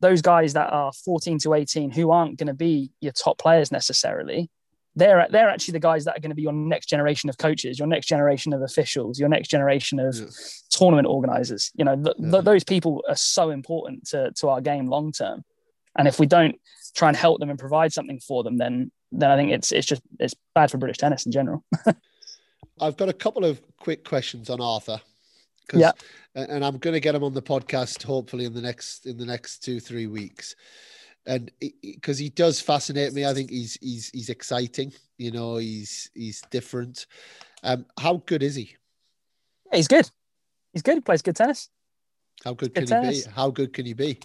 those 0.00 0.20
guys 0.20 0.54
that 0.54 0.72
are 0.72 0.92
14 0.92 1.38
to 1.40 1.54
18 1.54 1.90
who 1.92 2.10
aren't 2.10 2.38
going 2.38 2.48
to 2.48 2.54
be 2.54 2.90
your 3.00 3.12
top 3.12 3.38
players 3.38 3.70
necessarily, 3.70 4.50
they're, 4.96 5.28
they're 5.30 5.48
actually 5.48 5.72
the 5.72 5.80
guys 5.80 6.04
that 6.06 6.16
are 6.16 6.20
going 6.20 6.30
to 6.30 6.34
be 6.34 6.42
your 6.42 6.52
next 6.52 6.86
generation 6.86 7.30
of 7.30 7.38
coaches, 7.38 7.78
your 7.78 7.86
next 7.86 8.06
generation 8.06 8.52
of 8.52 8.62
officials, 8.62 9.20
your 9.20 9.28
next 9.28 9.48
generation 9.48 10.00
of 10.00 10.16
tournament 10.70 11.06
organizers. 11.06 11.70
You 11.76 11.84
know, 11.84 11.94
th- 11.94 12.16
th- 12.16 12.44
those 12.44 12.64
people 12.64 13.04
are 13.08 13.16
so 13.16 13.50
important 13.50 14.08
to, 14.08 14.32
to 14.38 14.48
our 14.48 14.60
game 14.60 14.86
long 14.86 15.12
term. 15.12 15.44
And 15.96 16.08
if 16.08 16.18
we 16.18 16.26
don't 16.26 16.56
try 16.96 17.08
and 17.08 17.16
help 17.16 17.38
them 17.38 17.50
and 17.50 17.58
provide 17.58 17.92
something 17.92 18.18
for 18.18 18.42
them, 18.42 18.58
then 18.58 18.90
then 19.12 19.30
I 19.30 19.36
think 19.36 19.52
it's 19.52 19.72
it's 19.72 19.86
just 19.86 20.02
it's 20.18 20.34
bad 20.54 20.70
for 20.70 20.78
British 20.78 20.98
tennis 20.98 21.26
in 21.26 21.32
general. 21.32 21.64
I've 22.80 22.96
got 22.96 23.08
a 23.08 23.14
couple 23.14 23.44
of 23.44 23.60
quick 23.78 24.04
questions 24.04 24.50
on 24.50 24.60
Arthur. 24.60 25.00
Yeah. 25.72 25.92
And 26.34 26.64
I'm 26.64 26.78
going 26.78 26.94
to 26.94 27.00
get 27.00 27.14
him 27.14 27.24
on 27.24 27.34
the 27.34 27.42
podcast 27.42 28.02
hopefully 28.02 28.44
in 28.44 28.54
the 28.54 28.62
next 28.62 29.06
in 29.06 29.18
the 29.18 29.26
next 29.26 29.58
two 29.58 29.80
three 29.80 30.06
weeks, 30.06 30.54
and 31.26 31.50
because 31.82 32.18
he 32.18 32.28
does 32.30 32.60
fascinate 32.60 33.12
me, 33.12 33.26
I 33.26 33.34
think 33.34 33.50
he's 33.50 33.76
he's 33.80 34.08
he's 34.10 34.28
exciting. 34.28 34.92
You 35.16 35.32
know, 35.32 35.56
he's 35.56 36.10
he's 36.14 36.42
different. 36.50 37.06
Um, 37.64 37.86
how 37.98 38.22
good 38.24 38.42
is 38.42 38.54
he? 38.54 38.76
Yeah, 39.70 39.76
he's 39.76 39.88
good. 39.88 40.08
He's 40.72 40.82
good. 40.82 40.94
He 40.94 41.00
plays 41.00 41.22
good 41.22 41.36
tennis. 41.36 41.70
How 42.44 42.54
good, 42.54 42.72
good 42.72 42.86
can 42.86 43.02
tennis. 43.02 43.24
he 43.24 43.28
be? 43.28 43.34
How 43.34 43.50
good 43.50 43.72
can 43.72 43.84
he 43.84 43.94
be? 43.94 44.20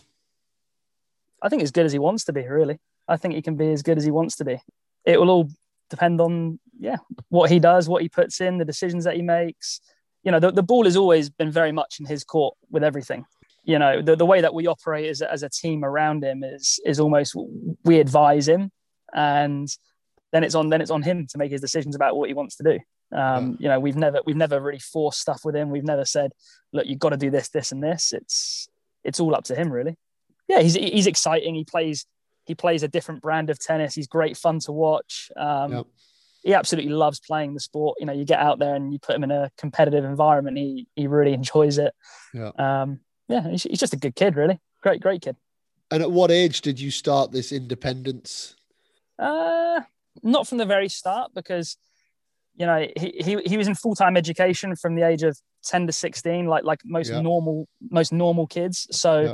I 1.42 1.50
think 1.50 1.64
as 1.64 1.72
good 1.72 1.86
as 1.86 1.92
he 1.92 2.00
wants 2.00 2.26
to 2.26 2.34
be. 2.34 2.48
Really. 2.48 2.80
I 3.08 3.18
think 3.18 3.36
he 3.36 3.41
can 3.41 3.56
be 3.56 3.72
as 3.72 3.84
good 3.84 3.97
as 3.97 4.04
he 4.04 4.12
wants 4.12 4.36
to 4.38 4.45
be. 4.45 4.62
It 5.06 5.20
will 5.20 5.30
all 5.30 5.49
depend 5.89 6.22
on 6.22 6.60
yeah 6.80 6.97
what 7.30 7.49
he 7.49 7.60
does, 7.60 7.88
what 7.88 8.01
he 8.01 8.10
puts 8.10 8.41
in, 8.41 8.58
the 8.58 8.66
decisions 8.66 9.04
that 9.04 9.16
he 9.16 9.22
makes. 9.22 9.82
You 10.24 10.32
know, 10.32 10.39
the, 10.39 10.51
the 10.51 10.64
ball 10.64 10.86
has 10.86 10.95
always 10.95 11.30
been 11.30 11.51
very 11.51 11.72
much 11.72 11.99
in 11.99 12.06
his 12.06 12.24
court 12.24 12.56
with 12.70 12.84
everything. 12.84 13.26
You 13.66 13.80
know, 13.80 14.01
the, 14.01 14.16
the 14.16 14.26
way 14.26 14.41
that 14.41 14.54
we 14.54 14.68
operate 14.68 15.10
as, 15.10 15.22
as 15.22 15.43
a 15.43 15.49
team 15.49 15.84
around 15.84 16.24
him 16.24 16.43
is 16.43 16.80
is 16.86 16.99
almost 16.99 17.36
we 17.84 17.99
advise 17.99 18.47
him, 18.47 18.72
and 19.14 19.68
then 20.32 20.43
it's 20.43 20.56
on 20.56 20.70
then 20.70 20.82
it's 20.82 20.91
on 20.91 21.04
him 21.04 21.28
to 21.28 21.38
make 21.38 21.51
his 21.51 21.62
decisions 21.62 21.95
about 21.95 22.18
what 22.18 22.28
he 22.28 22.34
wants 22.34 22.56
to 22.58 22.64
do. 22.64 22.80
Um, 23.16 23.58
you 23.60 23.70
know, 23.70 23.80
we've 23.80 23.95
never 23.95 24.20
we've 24.26 24.36
never 24.36 24.60
really 24.60 24.80
forced 24.80 25.22
stuff 25.22 25.41
with 25.45 25.56
him. 25.56 25.70
We've 25.70 25.84
never 25.84 26.06
said, 26.06 26.32
look, 26.72 26.88
you've 26.88 26.99
got 26.99 27.10
to 27.10 27.18
do 27.18 27.30
this, 27.30 27.49
this, 27.49 27.72
and 27.72 27.84
this. 27.84 28.12
It's 28.12 28.68
it's 29.04 29.20
all 29.20 29.36
up 29.36 29.43
to 29.45 29.56
him, 29.56 29.72
really. 29.72 29.95
Yeah, 30.47 30.62
he's 30.62 30.74
he's 30.74 31.08
exciting. 31.08 31.56
He 31.56 31.64
plays 31.64 32.06
he 32.46 32.56
plays 32.56 32.84
a 32.84 32.88
different 32.88 33.22
brand 33.22 33.50
of 33.50 33.60
tennis. 33.60 33.96
He's 33.96 34.08
great 34.08 34.38
fun 34.38 34.60
to 34.60 34.72
watch. 34.72 35.32
Um, 35.38 35.72
yep. 35.72 35.86
He 36.44 36.54
absolutely 36.54 36.91
loves 36.91 37.20
playing 37.22 37.54
the 37.54 37.60
sport. 37.60 37.98
You 38.00 38.06
know, 38.06 38.14
you 38.14 38.26
get 38.26 38.39
out 38.39 38.60
there 38.60 38.76
and 38.76 38.91
you 38.91 39.00
put 39.00 39.16
him 39.16 39.24
in 39.24 39.32
a 39.32 39.50
competitive 39.58 40.04
environment. 40.04 40.58
He 40.58 40.88
he 40.96 41.08
really 41.08 41.34
enjoys 41.34 41.78
it. 41.78 41.94
Yeah, 42.34 42.52
um, 42.58 43.00
yeah. 43.30 43.50
He's, 43.50 43.64
he's 43.64 43.80
just 43.80 43.94
a 43.94 43.98
good 43.98 44.16
kid, 44.16 44.36
really. 44.36 44.60
Great, 44.82 45.02
great 45.02 45.22
kid. 45.22 45.38
And 45.89 46.04
at 46.04 46.12
what 46.12 46.32
age 46.32 46.62
did 46.62 46.80
you 46.80 46.91
start 46.91 47.32
this 47.32 47.52
independence? 47.52 48.56
Uh, 49.18 49.82
not 50.22 50.48
from 50.48 50.58
the 50.58 50.66
very 50.66 50.89
start 50.89 51.32
because 51.34 51.78
you 52.56 52.66
know 52.66 52.88
he, 52.98 53.14
he, 53.24 53.38
he 53.46 53.58
was 53.58 53.68
in 53.68 53.76
full-time 53.76 54.18
education 54.18 54.76
from 54.76 54.96
the 54.96 55.08
age 55.08 55.24
of 55.24 55.39
10 55.66 55.88
to 55.88 55.94
16 55.94 56.46
like 56.46 56.64
like 56.64 56.80
most 56.86 57.10
yeah. 57.10 57.22
normal 57.22 57.68
most 57.89 58.12
normal 58.12 58.46
kids 58.46 58.88
so 58.91 59.22
yeah 59.22 59.34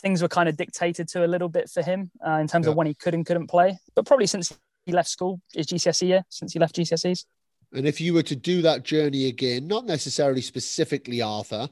things 0.00 0.22
were 0.22 0.28
kind 0.28 0.48
of 0.48 0.56
dictated 0.56 1.08
to 1.08 1.24
a 1.24 1.28
little 1.28 1.48
bit 1.48 1.70
for 1.70 1.82
him 1.82 2.10
uh, 2.26 2.32
in 2.32 2.46
terms 2.46 2.66
yeah. 2.66 2.70
of 2.70 2.76
when 2.76 2.86
he 2.86 2.94
could 2.94 3.14
and 3.14 3.24
couldn't 3.26 3.48
play. 3.48 3.78
But 3.94 4.06
probably 4.06 4.26
since 4.26 4.56
he 4.84 4.92
left 4.92 5.08
school, 5.08 5.40
his 5.52 5.66
GCSE 5.66 6.06
year, 6.06 6.24
since 6.28 6.52
he 6.52 6.58
left 6.58 6.76
GCSEs. 6.76 7.24
And 7.72 7.86
if 7.86 8.00
you 8.00 8.14
were 8.14 8.22
to 8.22 8.36
do 8.36 8.62
that 8.62 8.84
journey 8.84 9.26
again, 9.26 9.66
not 9.66 9.86
necessarily 9.86 10.40
specifically 10.40 11.20
Arthur, 11.20 11.68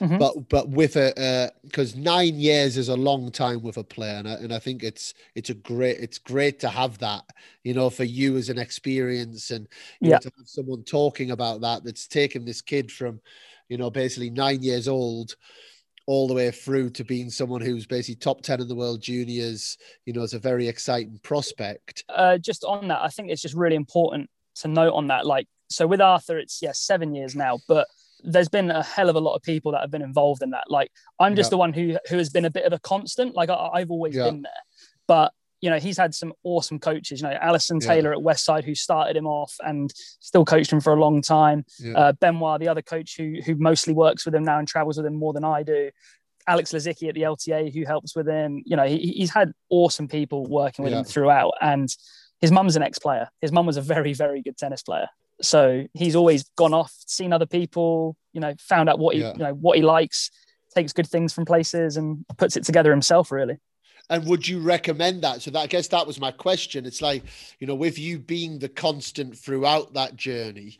mm-hmm. 0.00 0.18
but 0.18 0.48
but 0.48 0.68
with 0.68 0.96
a 0.96 1.52
because 1.62 1.94
uh, 1.94 1.98
nine 2.00 2.34
years 2.34 2.76
is 2.76 2.88
a 2.88 2.96
long 2.96 3.30
time 3.30 3.62
with 3.62 3.76
a 3.76 3.84
player, 3.84 4.16
and 4.16 4.28
I, 4.28 4.32
and 4.32 4.52
I 4.52 4.58
think 4.58 4.82
it's 4.82 5.14
it's 5.36 5.50
a 5.50 5.54
great 5.54 5.98
it's 5.98 6.18
great 6.18 6.58
to 6.60 6.68
have 6.68 6.98
that, 6.98 7.24
you 7.62 7.74
know, 7.74 7.90
for 7.90 8.02
you 8.02 8.36
as 8.36 8.48
an 8.48 8.58
experience, 8.58 9.52
and 9.52 9.68
yeah. 10.00 10.14
Know, 10.14 10.18
to 10.18 10.32
have 10.36 10.48
someone 10.48 10.82
talking 10.82 11.30
about 11.30 11.60
that 11.60 11.84
that's 11.84 12.08
taken 12.08 12.44
this 12.44 12.60
kid 12.60 12.90
from, 12.90 13.20
you 13.68 13.78
know, 13.78 13.88
basically 13.88 14.30
nine 14.30 14.64
years 14.64 14.88
old 14.88 15.36
all 16.06 16.28
the 16.28 16.34
way 16.34 16.50
through 16.50 16.90
to 16.90 17.04
being 17.04 17.30
someone 17.30 17.60
who's 17.60 17.86
basically 17.86 18.14
top 18.14 18.40
10 18.40 18.60
in 18.60 18.68
the 18.68 18.74
world 18.74 19.00
juniors, 19.00 19.76
you 20.04 20.12
know, 20.12 20.22
is 20.22 20.34
a 20.34 20.38
very 20.38 20.68
exciting 20.68 21.18
prospect. 21.22 22.04
Uh, 22.08 22.38
just 22.38 22.64
on 22.64 22.88
that, 22.88 23.00
I 23.02 23.08
think 23.08 23.30
it's 23.30 23.42
just 23.42 23.54
really 23.54 23.76
important 23.76 24.30
to 24.56 24.68
note 24.68 24.94
on 24.94 25.08
that. 25.08 25.26
Like, 25.26 25.48
so 25.68 25.86
with 25.86 26.00
Arthur, 26.00 26.38
it's, 26.38 26.62
yeah, 26.62 26.72
seven 26.72 27.14
years 27.14 27.34
now, 27.34 27.58
but 27.66 27.88
there's 28.22 28.48
been 28.48 28.70
a 28.70 28.82
hell 28.82 29.10
of 29.10 29.16
a 29.16 29.20
lot 29.20 29.34
of 29.34 29.42
people 29.42 29.72
that 29.72 29.80
have 29.80 29.90
been 29.90 30.02
involved 30.02 30.42
in 30.42 30.50
that. 30.50 30.70
Like, 30.70 30.92
I'm 31.18 31.34
just 31.34 31.48
yeah. 31.48 31.50
the 31.50 31.58
one 31.58 31.72
who, 31.72 31.98
who 32.08 32.18
has 32.18 32.30
been 32.30 32.44
a 32.44 32.50
bit 32.50 32.64
of 32.64 32.72
a 32.72 32.78
constant. 32.78 33.34
Like, 33.34 33.50
I, 33.50 33.80
have 33.80 33.90
always 33.90 34.14
yeah. 34.14 34.24
been 34.24 34.42
there. 34.42 34.52
But 35.08 35.32
you 35.60 35.70
know, 35.70 35.78
he's 35.78 35.96
had 35.96 36.14
some 36.14 36.32
awesome 36.42 36.78
coaches. 36.78 37.20
You 37.20 37.28
know, 37.28 37.38
Alison 37.40 37.80
Taylor 37.80 38.12
yeah. 38.12 38.18
at 38.18 38.24
Westside, 38.24 38.64
who 38.64 38.74
started 38.74 39.16
him 39.16 39.26
off 39.26 39.54
and 39.60 39.92
still 40.20 40.44
coached 40.44 40.72
him 40.72 40.80
for 40.80 40.92
a 40.92 41.00
long 41.00 41.22
time. 41.22 41.64
Yeah. 41.78 41.98
Uh, 41.98 42.12
Benoit, 42.12 42.60
the 42.60 42.68
other 42.68 42.82
coach 42.82 43.16
who 43.16 43.36
who 43.44 43.54
mostly 43.56 43.94
works 43.94 44.24
with 44.24 44.34
him 44.34 44.44
now 44.44 44.58
and 44.58 44.68
travels 44.68 44.96
with 44.96 45.06
him 45.06 45.14
more 45.14 45.32
than 45.32 45.44
I 45.44 45.62
do. 45.62 45.90
Alex 46.46 46.72
Lazicki 46.72 47.08
at 47.08 47.14
the 47.14 47.22
LTA, 47.22 47.74
who 47.74 47.84
helps 47.84 48.14
with 48.14 48.28
him. 48.28 48.62
You 48.64 48.76
know, 48.76 48.86
he, 48.86 48.98
he's 48.98 49.32
had 49.32 49.52
awesome 49.68 50.08
people 50.08 50.44
working 50.44 50.84
with 50.84 50.92
yeah. 50.92 51.00
him 51.00 51.04
throughout. 51.04 51.54
And 51.60 51.88
his 52.40 52.52
mum's 52.52 52.76
an 52.76 52.82
ex-player. 52.82 53.28
His 53.40 53.50
mum 53.50 53.66
was 53.66 53.76
a 53.76 53.82
very, 53.82 54.12
very 54.12 54.42
good 54.42 54.56
tennis 54.56 54.82
player. 54.82 55.08
So 55.42 55.86
he's 55.92 56.14
always 56.14 56.44
gone 56.56 56.72
off, 56.72 56.94
seen 57.06 57.32
other 57.32 57.46
people. 57.46 58.16
You 58.32 58.40
know, 58.40 58.54
found 58.60 58.88
out 58.88 58.98
what 58.98 59.16
he, 59.16 59.22
you 59.22 59.34
know, 59.38 59.54
what 59.54 59.76
he 59.76 59.82
likes, 59.82 60.30
takes 60.74 60.92
good 60.92 61.06
things 61.06 61.32
from 61.32 61.46
places, 61.46 61.96
and 61.96 62.24
puts 62.36 62.56
it 62.56 62.64
together 62.64 62.90
himself. 62.90 63.32
Really. 63.32 63.56
And 64.08 64.26
would 64.26 64.46
you 64.46 64.60
recommend 64.60 65.22
that? 65.22 65.42
So 65.42 65.50
that 65.50 65.60
I 65.60 65.66
guess 65.66 65.88
that 65.88 66.06
was 66.06 66.20
my 66.20 66.30
question. 66.30 66.86
It's 66.86 67.02
like, 67.02 67.24
you 67.58 67.66
know, 67.66 67.74
with 67.74 67.98
you 67.98 68.18
being 68.18 68.58
the 68.58 68.68
constant 68.68 69.36
throughout 69.36 69.94
that 69.94 70.16
journey, 70.16 70.78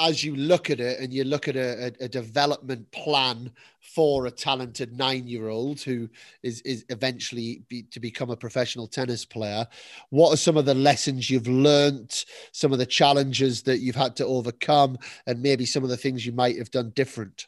as 0.00 0.24
you 0.24 0.34
look 0.34 0.70
at 0.70 0.80
it 0.80 0.98
and 0.98 1.12
you 1.12 1.22
look 1.22 1.46
at 1.46 1.54
a, 1.54 1.86
a, 1.86 2.04
a 2.04 2.08
development 2.08 2.90
plan 2.90 3.52
for 3.80 4.26
a 4.26 4.30
talented 4.30 4.98
nine-year-old 4.98 5.80
who 5.80 6.08
is 6.42 6.60
is 6.62 6.84
eventually 6.88 7.62
be, 7.68 7.84
to 7.84 8.00
become 8.00 8.28
a 8.28 8.36
professional 8.36 8.88
tennis 8.88 9.24
player. 9.24 9.66
What 10.10 10.32
are 10.32 10.36
some 10.36 10.56
of 10.56 10.64
the 10.64 10.74
lessons 10.74 11.30
you've 11.30 11.46
learnt? 11.46 12.24
Some 12.50 12.72
of 12.72 12.78
the 12.78 12.86
challenges 12.86 13.62
that 13.62 13.78
you've 13.78 13.94
had 13.94 14.16
to 14.16 14.26
overcome, 14.26 14.98
and 15.26 15.40
maybe 15.40 15.64
some 15.64 15.84
of 15.84 15.90
the 15.90 15.96
things 15.96 16.26
you 16.26 16.32
might 16.32 16.58
have 16.58 16.72
done 16.72 16.90
different. 16.90 17.46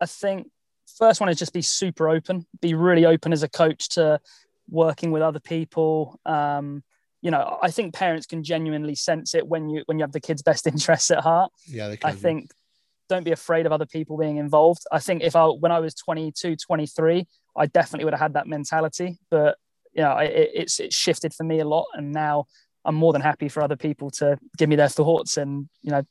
I 0.00 0.06
think 0.06 0.50
first 0.98 1.20
one 1.20 1.28
is 1.28 1.38
just 1.38 1.52
be 1.52 1.62
super 1.62 2.08
open. 2.08 2.46
Be 2.60 2.74
really 2.74 3.06
open 3.06 3.32
as 3.32 3.42
a 3.42 3.48
coach 3.48 3.90
to 3.90 4.20
working 4.68 5.10
with 5.10 5.22
other 5.22 5.40
people. 5.40 6.18
Um, 6.24 6.82
you 7.20 7.30
know, 7.30 7.58
I 7.62 7.70
think 7.70 7.94
parents 7.94 8.26
can 8.26 8.42
genuinely 8.42 8.94
sense 8.94 9.34
it 9.34 9.46
when 9.46 9.68
you 9.70 9.82
when 9.86 9.98
you 9.98 10.02
have 10.02 10.12
the 10.12 10.20
kids' 10.20 10.42
best 10.42 10.66
interests 10.72 11.10
at 11.10 11.20
heart. 11.20 11.52
Yeah, 11.66 11.88
they 11.88 11.96
can. 11.96 12.10
I 12.10 12.14
think 12.14 12.50
don't 13.08 13.24
be 13.24 13.32
afraid 13.32 13.66
of 13.66 13.72
other 13.72 13.86
people 13.86 14.16
being 14.16 14.36
involved. 14.36 14.82
I 14.92 14.98
think 14.98 15.22
if 15.22 15.36
I 15.36 15.46
when 15.46 15.72
I 15.72 15.80
was 15.80 15.94
22, 15.94 16.56
23, 16.56 17.26
I 17.56 17.66
definitely 17.66 18.04
would 18.04 18.14
have 18.14 18.20
had 18.20 18.34
that 18.34 18.46
mentality, 18.46 19.18
but 19.30 19.56
you 19.92 20.02
know, 20.02 20.16
it, 20.18 20.50
it's 20.54 20.80
it's 20.80 20.94
shifted 20.94 21.32
for 21.32 21.44
me 21.44 21.60
a 21.60 21.64
lot, 21.64 21.86
and 21.94 22.12
now 22.12 22.46
I'm 22.84 22.94
more 22.94 23.12
than 23.12 23.22
happy 23.22 23.48
for 23.48 23.62
other 23.62 23.76
people 23.76 24.10
to 24.12 24.38
give 24.58 24.68
me 24.68 24.76
their 24.76 24.88
thoughts 24.88 25.36
and 25.36 25.68
you 25.82 25.90
know 25.90 26.02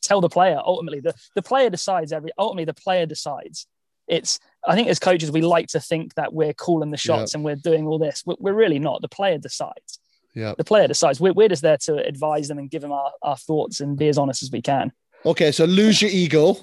tell 0.00 0.20
the 0.20 0.28
player. 0.28 0.60
Ultimately, 0.64 1.00
the 1.00 1.14
the 1.34 1.42
player 1.42 1.70
decides 1.70 2.12
every. 2.12 2.30
Ultimately, 2.38 2.64
the 2.64 2.74
player 2.74 3.06
decides. 3.06 3.66
It's 4.08 4.38
I 4.66 4.74
think 4.74 4.88
as 4.88 4.98
coaches 4.98 5.30
we 5.30 5.40
like 5.42 5.68
to 5.68 5.80
think 5.80 6.14
that 6.14 6.32
we're 6.32 6.52
calling 6.52 6.90
the 6.90 6.96
shots 6.96 7.34
and 7.34 7.44
we're 7.44 7.56
doing 7.56 7.86
all 7.86 7.98
this. 7.98 8.22
We're, 8.24 8.36
we're 8.38 8.54
really 8.54 8.78
not. 8.78 9.02
The 9.02 9.08
player 9.08 9.38
decides. 9.38 9.98
Yeah. 10.34 10.54
The 10.56 10.64
player 10.64 10.88
decides. 10.88 11.20
We're, 11.20 11.32
we're 11.32 11.48
just 11.48 11.62
there 11.62 11.76
to 11.78 11.96
advise 11.96 12.48
them 12.48 12.58
and 12.58 12.70
give 12.70 12.82
them 12.82 12.92
our, 12.92 13.10
our 13.22 13.36
thoughts 13.36 13.80
and 13.80 13.96
be 13.96 14.08
as 14.08 14.18
honest 14.18 14.42
as 14.42 14.50
we 14.50 14.62
can. 14.62 14.92
Okay, 15.24 15.52
so 15.52 15.64
lose 15.64 16.00
your 16.00 16.10
ego. 16.10 16.56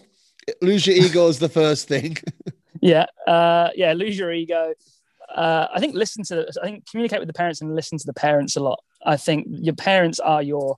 Lose 0.62 0.88
your 0.88 0.96
ego 0.96 1.28
is 1.28 1.40
the 1.40 1.50
first 1.50 1.88
thing. 1.88 2.18
yeah, 2.82 3.06
uh, 3.28 3.70
yeah. 3.76 3.94
Lose 3.94 4.18
your 4.18 4.32
ego. 4.34 4.74
Uh, 5.34 5.68
I 5.74 5.80
think 5.80 5.94
listen 5.94 6.24
to. 6.26 6.48
I 6.62 6.66
think 6.66 6.90
communicate 6.90 7.20
with 7.20 7.28
the 7.28 7.34
parents 7.34 7.62
and 7.62 7.76
listen 7.76 7.98
to 7.98 8.06
the 8.06 8.14
parents 8.14 8.56
a 8.56 8.62
lot. 8.62 8.82
I 9.06 9.16
think 9.18 9.48
your 9.50 9.76
parents 9.76 10.20
are 10.20 10.42
your 10.42 10.78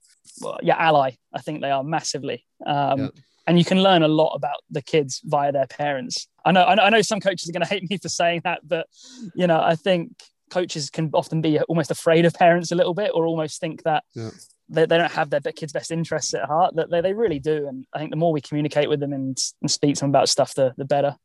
your 0.62 0.76
ally. 0.76 1.12
I 1.34 1.42
think 1.42 1.62
they 1.62 1.72
are 1.72 1.84
massively, 1.84 2.46
um, 2.66 3.00
yeah. 3.00 3.08
And 3.52 3.60
you 3.60 3.66
can 3.66 3.84
learn 3.84 4.02
a 4.02 4.08
lot 4.08 4.34
about 4.34 4.62
the 4.70 4.82
kids 4.82 5.20
via 5.26 5.52
their 5.52 5.68
parents. 5.68 6.30
I 6.46 6.54
know. 6.54 6.64
I 6.64 6.90
know, 6.90 7.02
some 7.02 7.20
coaches 7.20 7.50
are 7.50 7.52
going 7.52 7.66
to 7.66 7.68
hate 7.68 7.90
me 7.90 7.98
for 7.98 8.08
saying 8.08 8.42
that, 8.46 8.62
but 8.66 8.88
you 9.36 9.46
know, 9.46 9.60
I 9.62 9.76
think 9.76 10.14
coaches 10.50 10.90
can 10.90 11.10
often 11.14 11.42
be 11.42 11.60
almost 11.60 11.92
afraid 11.92 12.24
of 12.24 12.34
parents 12.34 12.72
a 12.72 12.76
little 12.76 12.94
bit 12.94 13.12
or 13.14 13.26
almost 13.26 13.60
think 13.60 13.84
that 13.84 14.06
yeah. 14.16 14.30
they, 14.70 14.86
they 14.86 14.98
don't 14.98 15.12
have 15.12 15.30
their 15.32 15.42
kids' 15.42 15.74
best 15.74 15.92
interests 15.92 16.34
at 16.34 16.46
heart. 16.46 16.78
That 16.78 16.90
they, 16.90 17.02
they 17.02 17.12
really 17.12 17.40
do. 17.40 17.68
And 17.68 17.86
I 17.94 18.00
think 18.00 18.12
the 18.12 18.16
more 18.16 18.32
we 18.32 18.40
communicate 18.40 18.88
with 18.88 19.02
them 19.02 19.12
and, 19.12 19.38
and 19.62 19.70
speak 19.70 19.96
to 19.96 20.00
them 20.00 20.12
about 20.12 20.30
stuff, 20.30 20.56
the, 20.56 20.74
the 20.78 20.86
better. 20.86 21.18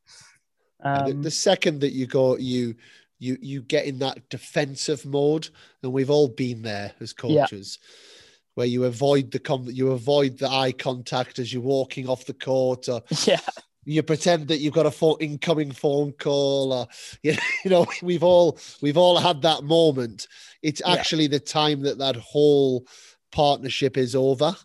Um, 0.82 1.06
the, 1.06 1.12
the 1.12 1.30
second 1.30 1.78
that 1.82 1.92
you 1.92 2.08
go, 2.08 2.36
you 2.36 2.74
you 3.20 3.38
you 3.40 3.62
get 3.62 3.84
in 3.84 4.00
that 4.00 4.28
defensive 4.30 5.06
mode, 5.06 5.48
and 5.84 5.92
we've 5.92 6.10
all 6.10 6.26
been 6.26 6.62
there 6.62 6.90
as 6.98 7.12
coaches. 7.12 7.78
Yeah 7.80 8.12
where 8.56 8.66
you 8.66 8.84
avoid 8.84 9.30
the 9.30 9.38
com- 9.38 9.68
you 9.70 9.92
avoid 9.92 10.38
the 10.38 10.48
eye 10.48 10.72
contact 10.72 11.38
as 11.38 11.52
you're 11.52 11.62
walking 11.62 12.08
off 12.08 12.24
the 12.24 12.34
court 12.34 12.88
or 12.88 13.02
yeah. 13.24 13.38
you 13.84 14.02
pretend 14.02 14.48
that 14.48 14.58
you've 14.58 14.74
got 14.74 14.86
a 14.86 14.90
phone, 14.90 15.18
incoming 15.20 15.70
phone 15.70 16.12
call 16.12 16.72
or 16.72 16.88
you 17.22 17.36
know 17.66 17.86
we've 18.02 18.24
all 18.24 18.58
we've 18.80 18.96
all 18.96 19.18
had 19.18 19.42
that 19.42 19.62
moment. 19.62 20.26
It's 20.62 20.82
actually 20.84 21.24
yeah. 21.24 21.30
the 21.30 21.40
time 21.40 21.82
that 21.82 21.98
that 21.98 22.16
whole 22.16 22.86
partnership 23.30 23.96
is 23.96 24.16
over. 24.16 24.56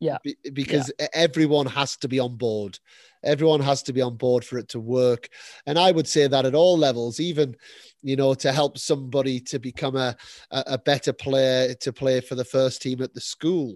Yeah. 0.00 0.18
Because 0.52 0.90
yeah. 0.98 1.08
everyone 1.14 1.66
has 1.66 1.96
to 1.98 2.08
be 2.08 2.18
on 2.18 2.36
board 2.36 2.78
everyone 3.26 3.60
has 3.60 3.82
to 3.82 3.92
be 3.92 4.00
on 4.00 4.16
board 4.16 4.44
for 4.44 4.58
it 4.58 4.68
to 4.68 4.80
work 4.80 5.28
and 5.66 5.78
i 5.78 5.90
would 5.90 6.08
say 6.08 6.26
that 6.26 6.46
at 6.46 6.54
all 6.54 6.78
levels 6.78 7.20
even 7.20 7.54
you 8.02 8.16
know 8.16 8.34
to 8.34 8.52
help 8.52 8.78
somebody 8.78 9.40
to 9.40 9.58
become 9.58 9.96
a 9.96 10.16
a 10.50 10.78
better 10.78 11.12
player 11.12 11.74
to 11.74 11.92
play 11.92 12.20
for 12.20 12.34
the 12.34 12.44
first 12.44 12.80
team 12.80 13.02
at 13.02 13.12
the 13.12 13.20
school 13.20 13.74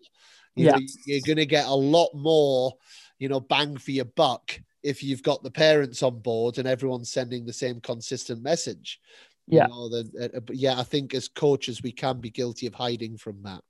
you 0.57 0.67
yeah. 0.67 0.73
know, 0.73 0.81
you're 1.07 1.21
going 1.27 1.37
to 1.37 1.47
get 1.47 1.67
a 1.67 1.75
lot 1.75 2.11
more 2.15 2.73
you 3.19 3.29
know 3.29 3.41
bang 3.41 3.77
for 3.77 3.91
your 3.91 4.05
buck 4.05 4.59
if 4.83 5.03
you've 5.03 5.23
got 5.23 5.43
the 5.43 5.51
parents 5.51 6.03
on 6.03 6.21
board 6.21 6.59
and 6.59 6.67
everyone's 6.67 7.13
sending 7.13 7.45
the 7.45 7.53
same 7.53 7.81
consistent 7.81 8.43
message. 8.43 9.01
Yeah. 9.47 9.67
You 9.67 9.69
know, 9.69 9.89
then, 9.89 10.31
uh, 10.35 10.41
yeah, 10.51 10.79
I 10.79 10.85
think 10.85 11.15
as 11.15 11.29
coaches 11.29 11.83
we 11.83 11.93
can 11.93 12.21
be 12.21 12.31
guilty 12.31 12.67
of 12.67 12.75
hiding 12.75 13.17
from 13.17 13.43
that. 13.43 13.63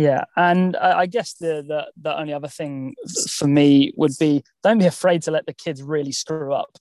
Yeah, 0.00 0.24
and 0.34 0.78
I 0.78 1.04
guess 1.04 1.34
the, 1.34 1.62
the 1.68 1.88
the 2.00 2.18
only 2.18 2.32
other 2.32 2.48
thing 2.48 2.94
for 3.28 3.46
me 3.46 3.92
would 3.98 4.16
be 4.18 4.42
don't 4.62 4.78
be 4.78 4.86
afraid 4.86 5.20
to 5.24 5.30
let 5.30 5.44
the 5.44 5.52
kids 5.52 5.82
really 5.82 6.10
screw 6.10 6.54
up. 6.54 6.78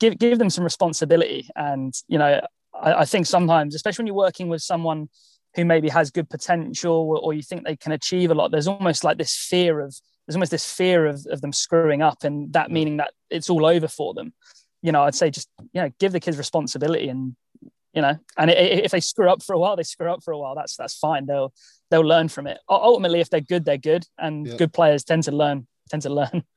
Give 0.00 0.18
give 0.18 0.38
them 0.38 0.48
some 0.48 0.64
responsibility, 0.64 1.50
and 1.54 1.92
you 2.08 2.16
know 2.16 2.40
I, 2.74 2.94
I 3.00 3.04
think 3.04 3.26
sometimes, 3.26 3.74
especially 3.74 4.04
when 4.04 4.06
you're 4.06 4.16
working 4.16 4.48
with 4.48 4.62
someone 4.62 5.10
who 5.54 5.66
maybe 5.66 5.90
has 5.90 6.10
good 6.10 6.30
potential 6.30 6.94
or, 6.94 7.18
or 7.18 7.34
you 7.34 7.42
think 7.42 7.66
they 7.66 7.76
can 7.76 7.92
achieve 7.92 8.30
a 8.30 8.34
lot, 8.34 8.50
there's 8.50 8.68
almost 8.68 9.04
like 9.04 9.18
this 9.18 9.36
fear 9.36 9.80
of 9.80 9.94
there's 10.26 10.36
almost 10.36 10.50
this 10.50 10.72
fear 10.72 11.04
of, 11.04 11.26
of 11.30 11.42
them 11.42 11.52
screwing 11.52 12.00
up 12.00 12.24
and 12.24 12.54
that 12.54 12.68
mm. 12.68 12.72
meaning 12.72 12.96
that 12.96 13.12
it's 13.28 13.50
all 13.50 13.66
over 13.66 13.86
for 13.86 14.14
them. 14.14 14.32
You 14.80 14.92
know 14.92 15.02
i'd 15.02 15.14
say 15.14 15.30
just 15.30 15.48
you 15.74 15.82
know 15.82 15.90
give 16.00 16.12
the 16.12 16.20
kids 16.20 16.38
responsibility 16.38 17.08
and 17.08 17.36
you 17.92 18.02
know 18.02 18.18
and 18.36 18.50
if 18.50 18.90
they 18.90 19.00
screw 19.00 19.30
up 19.30 19.42
for 19.42 19.52
a 19.54 19.58
while 19.58 19.76
they 19.76 19.84
screw 19.84 20.10
up 20.10 20.24
for 20.24 20.32
a 20.32 20.38
while 20.38 20.54
that's 20.54 20.74
that's 20.74 20.96
fine. 20.96 21.26
They'll 21.26 21.52
they'll 21.92 22.00
learn 22.00 22.28
from 22.28 22.46
it 22.46 22.58
ultimately 22.68 23.20
if 23.20 23.28
they're 23.28 23.40
good 23.40 23.64
they're 23.64 23.76
good 23.76 24.04
and 24.18 24.46
yeah. 24.46 24.56
good 24.56 24.72
players 24.72 25.04
tend 25.04 25.22
to 25.22 25.30
learn 25.30 25.66
tend 25.90 26.02
to 26.02 26.10
learn 26.10 26.42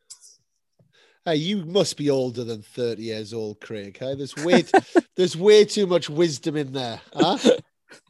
Hey, 1.27 1.37
you 1.37 1.65
must 1.65 1.97
be 1.97 2.11
older 2.11 2.43
than 2.43 2.61
30 2.61 3.01
years 3.01 3.33
old, 3.33 3.59
Craig. 3.59 3.97
Hey, 3.99 4.13
there's 4.13 4.35
way, 4.35 4.63
there's 5.15 5.35
way 5.35 5.65
too 5.65 5.87
much 5.87 6.07
wisdom 6.07 6.55
in 6.55 6.71
there. 6.71 7.01
Huh? 7.15 7.39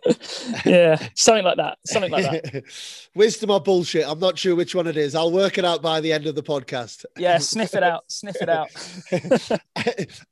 yeah, 0.66 0.98
something 1.16 1.46
like 1.46 1.56
that. 1.56 1.78
Something 1.86 2.12
like 2.12 2.26
that. 2.26 2.64
Wisdom 3.16 3.52
or 3.52 3.62
bullshit? 3.62 4.06
I'm 4.06 4.20
not 4.20 4.38
sure 4.38 4.54
which 4.54 4.76
one 4.76 4.88
it 4.88 4.98
is. 4.98 5.16
I'll 5.16 5.32
work 5.32 5.58
it 5.58 5.64
out 5.64 5.82
by 5.82 6.02
the 6.02 6.12
end 6.12 6.26
of 6.26 6.36
the 6.36 6.44
podcast. 6.44 7.06
Yeah, 7.18 7.38
sniff 7.38 7.74
it 7.74 7.84
out. 7.84 8.04
Sniff 8.12 8.36
it 8.42 8.50
out. 8.50 8.70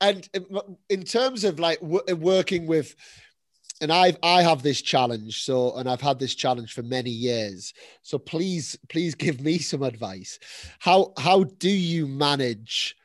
and 0.02 0.28
um, 0.36 0.76
in 0.90 1.04
terms 1.04 1.46
of 1.46 1.62
like 1.62 1.82
working 1.82 2.68
with, 2.68 2.98
and 3.84 3.92
I've 3.92 4.18
I 4.24 4.42
have 4.42 4.64
this 4.64 4.82
challenge. 4.82 5.44
So, 5.44 5.76
and 5.76 5.90
I've 5.90 6.02
had 6.02 6.18
this 6.18 6.34
challenge 6.34 6.74
for 6.74 6.82
many 6.84 7.10
years. 7.10 7.74
So 8.02 8.18
please, 8.18 8.78
please 8.90 9.14
give 9.14 9.42
me 9.42 9.60
some 9.60 9.84
advice. 9.84 10.40
How 10.80 11.14
how 11.18 11.44
do 11.44 11.70
you 11.70 12.08
manage? 12.08 12.96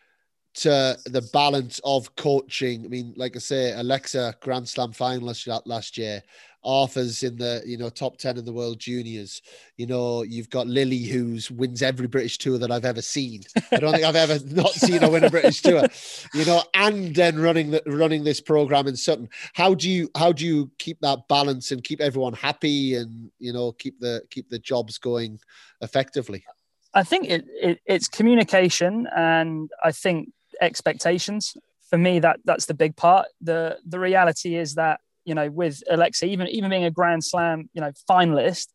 to 0.55 0.99
the 1.07 1.23
balance 1.33 1.81
of 1.85 2.17
coaching. 2.17 2.85
I 2.85 2.89
mean, 2.89 3.15
like 3.17 3.37
I 3.37 3.39
say, 3.39 3.75
Alexa 3.75 4.35
Grand 4.41 4.69
Slam 4.69 4.93
finalist 4.93 5.47
last 5.67 5.97
year. 5.97 6.21
Arthur's 6.69 7.23
in 7.23 7.39
the 7.39 7.63
you 7.65 7.79
know 7.79 7.89
top 7.89 8.19
ten 8.19 8.37
in 8.37 8.45
the 8.45 8.53
world 8.53 8.79
juniors. 8.79 9.41
You 9.79 9.87
know, 9.87 10.23
you've 10.23 10.51
got 10.51 10.67
Lily 10.67 11.05
who's 11.05 11.51
wins 11.51 11.81
every 11.81 12.07
British 12.07 12.37
tour 12.37 12.59
that 12.59 12.71
I've 12.71 12.85
ever 12.85 13.01
seen. 13.01 13.43
I 13.73 13.79
don't 13.79 13.93
think 13.93 14.05
I've 14.05 14.15
ever 14.15 14.39
not 14.55 14.73
seen 14.73 15.01
her 15.01 15.11
win 15.11 15.25
a 15.25 15.31
British 15.31 15.63
tour. 15.63 15.85
You 16.35 16.45
know, 16.45 16.63
and 16.75 17.15
then 17.15 17.39
running 17.39 17.71
the, 17.71 17.83
running 17.87 18.23
this 18.23 18.43
program 18.43 18.87
in 18.87 18.97
Sutton. 18.97 19.31
How 19.55 19.73
do 19.73 19.89
you 19.89 20.11
how 20.15 20.31
do 20.33 20.45
you 20.45 20.71
keep 20.79 21.01
that 21.01 21.27
balance 21.27 21.73
and 21.73 21.83
keep 21.83 22.03
everyone 22.03 22.35
happy 22.35 22.97
and 22.97 23.31
you 23.39 23.55
know 23.55 23.73
keep 23.73 23.99
the 23.99 24.23
keep 24.29 24.51
the 24.51 24.59
jobs 24.59 24.99
going 24.99 25.41
effectively? 25.81 26.45
I 26.93 27.03
think 27.03 27.31
it, 27.31 27.47
it, 27.49 27.81
it's 27.87 28.09
communication, 28.09 29.09
and 29.17 29.71
I 29.83 29.93
think 29.93 30.33
expectations 30.61 31.57
for 31.89 31.97
me 31.97 32.19
that 32.19 32.41
that's 32.45 32.67
the 32.67 32.75
big 32.75 32.95
part 32.97 33.27
the 33.41 33.79
the 33.87 33.99
reality 33.99 34.57
is 34.57 34.75
that 34.75 35.01
you 35.29 35.35
know 35.35 35.51
with 35.51 35.83
alexa 35.91 36.27
even 36.27 36.47
even 36.49 36.71
being 36.71 36.85
a 36.85 36.91
grand 36.91 37.23
slam 37.23 37.69
you 37.75 37.81
know 37.81 37.93
finalist 38.11 38.69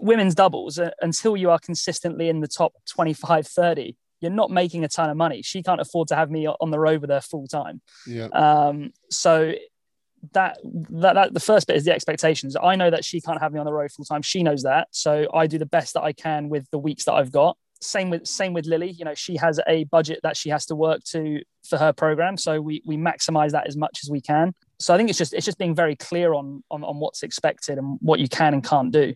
women's 0.00 0.34
doubles 0.34 0.78
uh, 0.78 0.90
until 1.00 1.36
you 1.36 1.50
are 1.50 1.58
consistently 1.58 2.28
in 2.28 2.40
the 2.40 2.48
top 2.48 2.72
25 2.86 3.46
30 3.46 3.96
you're 4.20 4.32
not 4.32 4.50
making 4.50 4.84
a 4.84 4.88
ton 4.88 5.10
of 5.10 5.16
money. 5.16 5.42
She 5.42 5.62
can't 5.62 5.80
afford 5.80 6.08
to 6.08 6.16
have 6.16 6.30
me 6.30 6.46
on 6.46 6.70
the 6.70 6.78
road 6.78 7.00
with 7.00 7.10
her 7.10 7.20
full 7.20 7.46
time. 7.46 7.80
Yeah. 8.06 8.26
Um 8.26 8.90
so 9.10 9.52
that, 10.32 10.58
that 10.64 11.14
that 11.14 11.34
the 11.34 11.40
first 11.40 11.68
bit 11.68 11.76
is 11.76 11.84
the 11.84 11.92
expectations. 11.92 12.56
I 12.60 12.74
know 12.74 12.90
that 12.90 13.04
she 13.04 13.20
can't 13.20 13.40
have 13.40 13.52
me 13.52 13.60
on 13.60 13.66
the 13.66 13.72
road 13.72 13.92
full 13.92 14.04
time. 14.04 14.22
She 14.22 14.42
knows 14.42 14.64
that. 14.64 14.88
So 14.90 15.28
i 15.32 15.46
do 15.46 15.58
the 15.58 15.66
best 15.66 15.94
that 15.94 16.02
i 16.02 16.12
can 16.12 16.48
with 16.48 16.68
the 16.70 16.78
weeks 16.78 17.04
that 17.04 17.12
i've 17.12 17.30
got. 17.30 17.56
Same 17.80 18.10
with 18.10 18.26
same 18.26 18.52
with 18.52 18.66
Lily. 18.66 18.90
You 18.90 19.04
know, 19.04 19.14
she 19.14 19.36
has 19.36 19.60
a 19.68 19.84
budget 19.84 20.20
that 20.24 20.36
she 20.36 20.50
has 20.50 20.66
to 20.66 20.74
work 20.74 21.04
to 21.12 21.42
for 21.68 21.78
her 21.78 21.92
program, 21.92 22.36
so 22.36 22.60
we 22.60 22.82
we 22.84 22.96
maximize 22.96 23.52
that 23.52 23.68
as 23.68 23.76
much 23.76 24.00
as 24.02 24.10
we 24.10 24.20
can. 24.20 24.52
So 24.78 24.94
I 24.94 24.96
think 24.96 25.10
it's 25.10 25.18
just 25.18 25.34
it's 25.34 25.46
just 25.46 25.58
being 25.58 25.74
very 25.74 25.96
clear 25.96 26.34
on 26.34 26.62
on, 26.70 26.84
on 26.84 26.98
what's 26.98 27.22
expected 27.22 27.78
and 27.78 27.98
what 28.00 28.20
you 28.20 28.28
can 28.28 28.54
and 28.54 28.64
can't 28.64 28.92
do. 28.92 29.14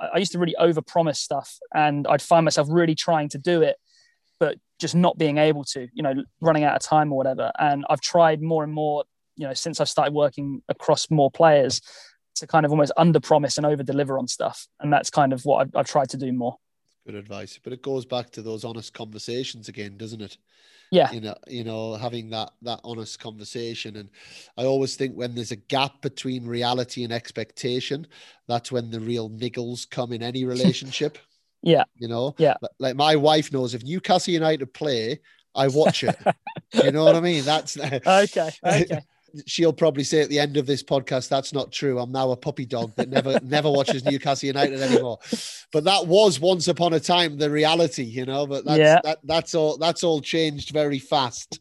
I, 0.00 0.08
I 0.14 0.18
used 0.18 0.32
to 0.32 0.38
really 0.38 0.56
overpromise 0.60 1.16
stuff, 1.16 1.58
and 1.74 2.06
I'd 2.06 2.22
find 2.22 2.44
myself 2.44 2.68
really 2.70 2.94
trying 2.94 3.28
to 3.30 3.38
do 3.38 3.62
it, 3.62 3.76
but 4.38 4.58
just 4.78 4.94
not 4.94 5.18
being 5.18 5.38
able 5.38 5.64
to. 5.64 5.88
You 5.92 6.02
know, 6.02 6.14
running 6.40 6.64
out 6.64 6.76
of 6.76 6.82
time 6.82 7.12
or 7.12 7.16
whatever. 7.16 7.52
And 7.58 7.84
I've 7.88 8.00
tried 8.00 8.42
more 8.42 8.64
and 8.64 8.72
more. 8.72 9.04
You 9.36 9.48
know, 9.48 9.54
since 9.54 9.80
I've 9.80 9.88
started 9.88 10.12
working 10.12 10.62
across 10.68 11.10
more 11.10 11.30
players, 11.30 11.80
to 12.36 12.46
kind 12.46 12.66
of 12.66 12.72
almost 12.72 12.92
under 12.96 13.20
promise 13.20 13.56
and 13.56 13.66
over 13.66 13.82
deliver 13.82 14.18
on 14.18 14.28
stuff, 14.28 14.66
and 14.80 14.92
that's 14.92 15.10
kind 15.10 15.32
of 15.32 15.42
what 15.44 15.62
I've, 15.62 15.76
I've 15.76 15.86
tried 15.86 16.10
to 16.10 16.16
do 16.16 16.32
more. 16.32 16.56
Good 17.06 17.14
advice, 17.16 17.58
but 17.62 17.72
it 17.72 17.82
goes 17.82 18.04
back 18.04 18.30
to 18.30 18.42
those 18.42 18.64
honest 18.64 18.94
conversations 18.94 19.68
again, 19.68 19.96
doesn't 19.96 20.20
it? 20.20 20.36
Yeah. 20.92 21.10
You 21.10 21.20
know, 21.20 21.34
you 21.48 21.64
know, 21.64 21.94
having 21.94 22.30
that 22.30 22.52
that 22.62 22.80
honest 22.84 23.18
conversation, 23.18 23.96
and 23.96 24.10
I 24.56 24.64
always 24.64 24.94
think 24.94 25.16
when 25.16 25.34
there's 25.34 25.50
a 25.50 25.56
gap 25.56 26.00
between 26.02 26.46
reality 26.46 27.02
and 27.02 27.12
expectation, 27.12 28.06
that's 28.46 28.70
when 28.70 28.90
the 28.90 29.00
real 29.00 29.30
niggles 29.30 29.88
come 29.88 30.12
in 30.12 30.22
any 30.22 30.44
relationship. 30.44 31.18
yeah. 31.62 31.84
You 31.96 32.08
know. 32.08 32.34
Yeah. 32.38 32.54
Like 32.78 32.94
my 32.94 33.16
wife 33.16 33.52
knows 33.52 33.74
if 33.74 33.82
Newcastle 33.82 34.34
United 34.34 34.72
play, 34.72 35.20
I 35.56 35.68
watch 35.68 36.04
it. 36.04 36.16
you 36.72 36.92
know 36.92 37.04
what 37.04 37.16
I 37.16 37.20
mean? 37.20 37.44
That's 37.44 37.76
okay. 38.06 38.50
Okay 38.64 39.00
she'll 39.46 39.72
probably 39.72 40.04
say 40.04 40.20
at 40.20 40.28
the 40.28 40.38
end 40.38 40.56
of 40.56 40.66
this 40.66 40.82
podcast, 40.82 41.28
that's 41.28 41.52
not 41.52 41.72
true. 41.72 41.98
I'm 41.98 42.12
now 42.12 42.30
a 42.30 42.36
puppy 42.36 42.66
dog 42.66 42.94
that 42.96 43.08
never 43.08 43.38
never 43.42 43.70
watches 43.70 44.04
Newcastle 44.04 44.46
United 44.46 44.80
anymore. 44.80 45.18
But 45.72 45.84
that 45.84 46.06
was 46.06 46.40
once 46.40 46.68
upon 46.68 46.92
a 46.92 47.00
time 47.00 47.38
the 47.38 47.50
reality, 47.50 48.04
you 48.04 48.26
know. 48.26 48.46
But 48.46 48.64
that's 48.64 48.78
yeah. 48.78 49.00
that, 49.04 49.18
that's 49.24 49.54
all 49.54 49.78
that's 49.78 50.04
all 50.04 50.20
changed 50.20 50.70
very 50.70 50.98
fast. 50.98 51.60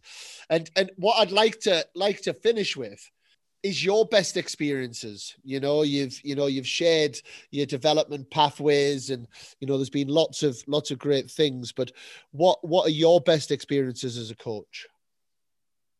And 0.49 0.69
and 0.75 0.91
what 0.97 1.19
I'd 1.19 1.31
like 1.31 1.59
to 1.61 1.85
like 1.95 2.21
to 2.21 2.33
finish 2.33 2.75
with 2.75 2.99
is 3.63 3.83
your 3.85 4.05
best 4.05 4.37
experiences 4.37 5.35
you 5.43 5.59
know 5.59 5.83
you've 5.83 6.19
you 6.23 6.35
know 6.35 6.47
you've 6.47 6.67
shared 6.67 7.17
your 7.51 7.65
development 7.65 8.29
pathways 8.31 9.09
and 9.09 9.27
you 9.59 9.67
know 9.67 9.77
there's 9.77 9.89
been 9.89 10.07
lots 10.07 10.43
of 10.43 10.61
lots 10.67 10.91
of 10.91 10.97
great 10.97 11.29
things 11.29 11.71
but 11.71 11.91
what 12.31 12.57
what 12.67 12.87
are 12.87 12.91
your 12.91 13.21
best 13.21 13.51
experiences 13.51 14.17
as 14.17 14.31
a 14.31 14.35
coach 14.35 14.87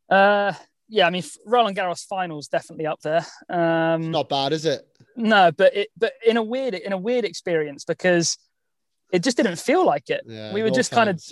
uh 0.10 0.54
yeah, 0.92 1.08
I 1.08 1.10
mean, 1.10 1.24
Roland 1.46 1.78
Garros 1.78 2.06
finals 2.06 2.50
definitely 2.50 2.86
up 2.86 3.00
there. 3.02 3.26
Um, 3.50 4.12
not 4.12 4.28
bad, 4.28 4.52
is 4.52 4.66
it? 4.66 4.86
No, 5.16 5.50
but 5.50 5.76
it, 5.76 5.88
but 5.98 6.12
in 6.28 6.36
a 6.36 6.44
weird, 6.44 6.74
in 6.74 6.92
a 6.92 6.98
weird 6.98 7.24
experience 7.24 7.86
because 7.86 8.38
it 9.14 9.24
just 9.24 9.38
didn't 9.38 9.58
feel 9.58 9.86
like 9.86 10.10
it. 10.10 10.22
Yeah, 10.26 10.54
we 10.54 10.64
were 10.64 10.70
just 10.70 10.92
kind 10.92 11.10
of, 11.10 11.24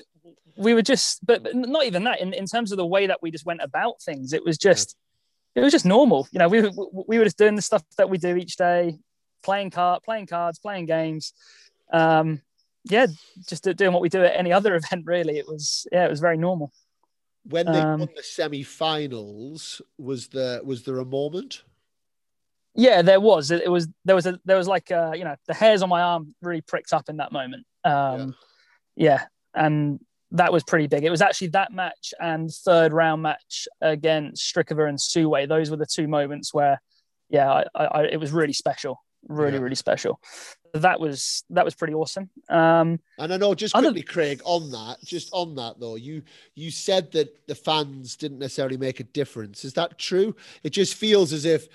we 0.55 0.73
were 0.73 0.81
just, 0.81 1.25
but, 1.25 1.43
but, 1.43 1.53
not 1.53 1.85
even 1.85 2.05
that. 2.05 2.21
In, 2.21 2.33
in 2.33 2.45
terms 2.45 2.71
of 2.71 2.77
the 2.77 2.85
way 2.85 3.07
that 3.07 3.21
we 3.21 3.31
just 3.31 3.45
went 3.45 3.59
about 3.61 4.01
things, 4.01 4.31
it 4.31 4.45
was 4.45 4.57
just, 4.57 4.95
yeah. 5.55 5.61
it 5.61 5.63
was 5.65 5.73
just 5.73 5.85
normal. 5.85 6.25
You 6.31 6.39
know, 6.39 6.47
we 6.47 6.61
were, 6.61 6.71
we 7.07 7.17
were 7.17 7.25
just 7.25 7.37
doing 7.37 7.57
the 7.57 7.61
stuff 7.61 7.83
that 7.97 8.09
we 8.09 8.17
do 8.17 8.37
each 8.37 8.55
day, 8.55 8.97
playing 9.43 9.71
card, 9.71 10.03
playing 10.03 10.27
cards, 10.27 10.57
playing 10.57 10.85
games. 10.85 11.33
Um, 11.91 12.41
yeah, 12.85 13.07
just 13.45 13.65
doing 13.75 13.91
what 13.91 14.01
we 14.01 14.07
do 14.07 14.23
at 14.23 14.37
any 14.37 14.53
other 14.53 14.73
event. 14.81 15.05
Really, 15.05 15.37
it 15.37 15.49
was 15.49 15.85
yeah, 15.91 16.05
it 16.05 16.09
was 16.09 16.21
very 16.21 16.37
normal 16.37 16.71
when 17.43 17.65
they 17.65 17.79
um, 17.79 18.01
won 18.01 18.09
the 18.15 18.23
semi-finals 18.23 19.81
was 19.97 20.27
there 20.27 20.63
was 20.63 20.83
there 20.83 20.99
a 20.99 21.05
moment? 21.05 21.63
Yeah 22.75 23.01
there 23.01 23.19
was. 23.19 23.51
It 23.51 23.71
was 23.71 23.87
there 24.05 24.15
was 24.15 24.25
a 24.25 24.39
there 24.45 24.57
was 24.57 24.67
like 24.67 24.91
uh 24.91 25.13
you 25.15 25.23
know 25.23 25.35
the 25.47 25.53
hairs 25.53 25.81
on 25.81 25.89
my 25.89 26.01
arm 26.01 26.35
really 26.41 26.61
pricked 26.61 26.93
up 26.93 27.09
in 27.09 27.17
that 27.17 27.31
moment. 27.31 27.65
Um 27.83 28.35
yeah, 28.95 29.11
yeah 29.11 29.25
and 29.53 29.99
that 30.31 30.53
was 30.53 30.63
pretty 30.63 30.87
big. 30.87 31.03
It 31.03 31.09
was 31.09 31.21
actually 31.21 31.47
that 31.49 31.73
match 31.73 32.13
and 32.19 32.51
third 32.51 32.93
round 32.93 33.23
match 33.23 33.67
against 33.81 34.53
Strycova 34.53 34.87
and 34.87 35.01
Sue 35.01 35.33
those 35.47 35.71
were 35.71 35.77
the 35.77 35.87
two 35.87 36.07
moments 36.07 36.53
where 36.53 36.79
yeah 37.29 37.63
I, 37.75 37.85
I 37.85 38.03
it 38.03 38.19
was 38.19 38.31
really 38.31 38.53
special 38.53 39.01
really 39.27 39.53
yeah. 39.53 39.59
really 39.59 39.75
special. 39.75 40.19
That 40.73 40.99
was 40.99 41.43
that 41.49 41.65
was 41.65 41.75
pretty 41.75 41.93
awesome. 41.93 42.29
Um 42.49 42.99
and 43.17 43.33
i 43.33 43.37
know 43.37 43.53
just 43.55 43.73
quickly 43.73 43.89
other... 43.89 44.01
craig 44.03 44.41
on 44.45 44.71
that 44.71 44.97
just 45.03 45.29
on 45.33 45.55
that 45.55 45.79
though 45.79 45.95
you 45.95 46.21
you 46.55 46.69
said 46.69 47.11
that 47.13 47.47
the 47.47 47.55
fans 47.55 48.15
didn't 48.15 48.39
necessarily 48.39 48.77
make 48.77 48.99
a 48.99 49.03
difference. 49.03 49.65
Is 49.65 49.73
that 49.73 49.97
true? 49.97 50.35
It 50.63 50.71
just 50.71 50.95
feels 50.95 51.33
as 51.33 51.45
if 51.45 51.67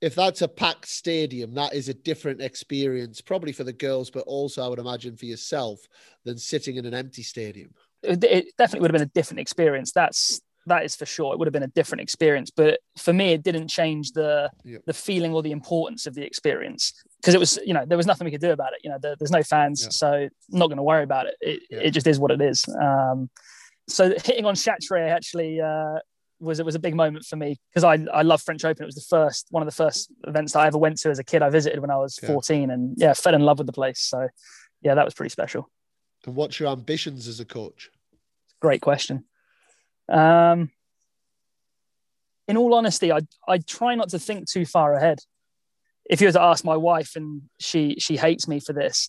if 0.00 0.14
that's 0.16 0.42
a 0.42 0.48
packed 0.48 0.88
stadium 0.88 1.54
that 1.54 1.74
is 1.74 1.88
a 1.88 1.94
different 1.94 2.40
experience 2.40 3.20
probably 3.20 3.52
for 3.52 3.62
the 3.62 3.72
girls 3.72 4.10
but 4.10 4.24
also 4.26 4.60
i 4.60 4.66
would 4.66 4.80
imagine 4.80 5.16
for 5.16 5.26
yourself 5.26 5.86
than 6.24 6.38
sitting 6.38 6.76
in 6.76 6.86
an 6.86 6.94
empty 6.94 7.22
stadium. 7.22 7.72
It, 8.02 8.24
it 8.24 8.46
definitely 8.58 8.80
would 8.80 8.90
have 8.90 9.00
been 9.00 9.08
a 9.08 9.12
different 9.12 9.40
experience. 9.40 9.92
That's 9.92 10.40
that 10.66 10.84
is 10.84 10.94
for 10.94 11.06
sure. 11.06 11.32
It 11.32 11.38
would 11.38 11.46
have 11.46 11.52
been 11.52 11.62
a 11.62 11.68
different 11.68 12.02
experience, 12.02 12.50
but 12.50 12.80
for 12.96 13.12
me, 13.12 13.32
it 13.32 13.42
didn't 13.42 13.68
change 13.68 14.12
the 14.12 14.50
yep. 14.64 14.82
the 14.86 14.92
feeling 14.92 15.32
or 15.32 15.42
the 15.42 15.50
importance 15.50 16.06
of 16.06 16.14
the 16.14 16.22
experience 16.22 16.92
because 17.20 17.34
it 17.34 17.38
was, 17.38 17.58
you 17.64 17.74
know, 17.74 17.84
there 17.86 17.96
was 17.96 18.06
nothing 18.06 18.24
we 18.24 18.30
could 18.30 18.40
do 18.40 18.52
about 18.52 18.72
it. 18.72 18.80
You 18.84 18.90
know, 18.90 18.98
there, 19.00 19.16
there's 19.18 19.30
no 19.30 19.42
fans, 19.42 19.94
so 19.96 20.12
I'm 20.12 20.30
not 20.48 20.68
going 20.68 20.76
to 20.76 20.82
worry 20.82 21.02
about 21.02 21.26
it. 21.26 21.34
It, 21.40 21.62
it 21.70 21.90
just 21.90 22.06
is 22.06 22.18
what 22.18 22.30
it 22.30 22.40
is. 22.40 22.64
Um, 22.80 23.30
so 23.88 24.10
hitting 24.10 24.44
on 24.44 24.54
Chatrier 24.54 25.08
actually 25.08 25.60
uh, 25.60 25.98
was 26.40 26.60
it 26.60 26.66
was 26.66 26.74
a 26.74 26.80
big 26.80 26.94
moment 26.94 27.24
for 27.24 27.36
me 27.36 27.58
because 27.70 27.84
I 27.84 28.04
I 28.12 28.22
love 28.22 28.42
French 28.42 28.64
Open. 28.64 28.82
It 28.82 28.86
was 28.86 28.94
the 28.94 29.06
first 29.08 29.46
one 29.50 29.62
of 29.62 29.66
the 29.66 29.74
first 29.74 30.10
events 30.26 30.52
that 30.52 30.60
I 30.60 30.66
ever 30.66 30.78
went 30.78 30.98
to 30.98 31.10
as 31.10 31.18
a 31.18 31.24
kid. 31.24 31.42
I 31.42 31.50
visited 31.50 31.80
when 31.80 31.90
I 31.90 31.96
was 31.96 32.18
14, 32.18 32.70
and 32.70 32.94
yeah, 32.96 33.14
fell 33.14 33.34
in 33.34 33.42
love 33.42 33.58
with 33.58 33.66
the 33.66 33.72
place. 33.72 34.02
So 34.02 34.28
yeah, 34.80 34.94
that 34.94 35.04
was 35.04 35.14
pretty 35.14 35.30
special. 35.30 35.70
And 36.26 36.36
what's 36.36 36.60
your 36.60 36.70
ambitions 36.70 37.26
as 37.26 37.40
a 37.40 37.44
coach? 37.44 37.90
Great 38.60 38.80
question. 38.80 39.24
Um, 40.12 40.70
in 42.46 42.56
all 42.56 42.74
honesty, 42.74 43.10
I 43.12 43.20
I 43.48 43.58
try 43.58 43.94
not 43.94 44.10
to 44.10 44.18
think 44.18 44.48
too 44.48 44.66
far 44.66 44.94
ahead. 44.94 45.20
If 46.08 46.20
you 46.20 46.28
were 46.28 46.32
to 46.32 46.42
ask 46.42 46.64
my 46.64 46.76
wife, 46.76 47.16
and 47.16 47.42
she 47.58 47.96
she 47.98 48.16
hates 48.16 48.46
me 48.46 48.60
for 48.60 48.72
this, 48.72 49.08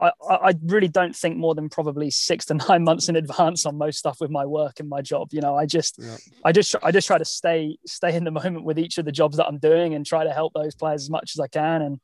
I 0.00 0.10
I 0.28 0.54
really 0.62 0.88
don't 0.88 1.16
think 1.16 1.36
more 1.36 1.54
than 1.54 1.68
probably 1.68 2.10
six 2.10 2.44
to 2.46 2.54
nine 2.68 2.84
months 2.84 3.08
in 3.08 3.16
advance 3.16 3.64
on 3.64 3.78
most 3.78 3.98
stuff 3.98 4.18
with 4.20 4.30
my 4.30 4.44
work 4.44 4.80
and 4.80 4.88
my 4.88 5.00
job. 5.00 5.28
You 5.32 5.40
know, 5.40 5.56
I 5.56 5.66
just 5.66 5.96
yeah. 5.98 6.16
I 6.44 6.52
just 6.52 6.74
I 6.82 6.90
just 6.90 7.06
try 7.06 7.18
to 7.18 7.24
stay 7.24 7.78
stay 7.86 8.14
in 8.14 8.24
the 8.24 8.30
moment 8.30 8.64
with 8.64 8.78
each 8.78 8.98
of 8.98 9.06
the 9.06 9.12
jobs 9.12 9.38
that 9.38 9.46
I'm 9.46 9.58
doing 9.58 9.94
and 9.94 10.04
try 10.04 10.24
to 10.24 10.32
help 10.32 10.52
those 10.52 10.74
players 10.74 11.02
as 11.02 11.10
much 11.10 11.32
as 11.34 11.40
I 11.40 11.48
can 11.48 11.82
and. 11.82 12.00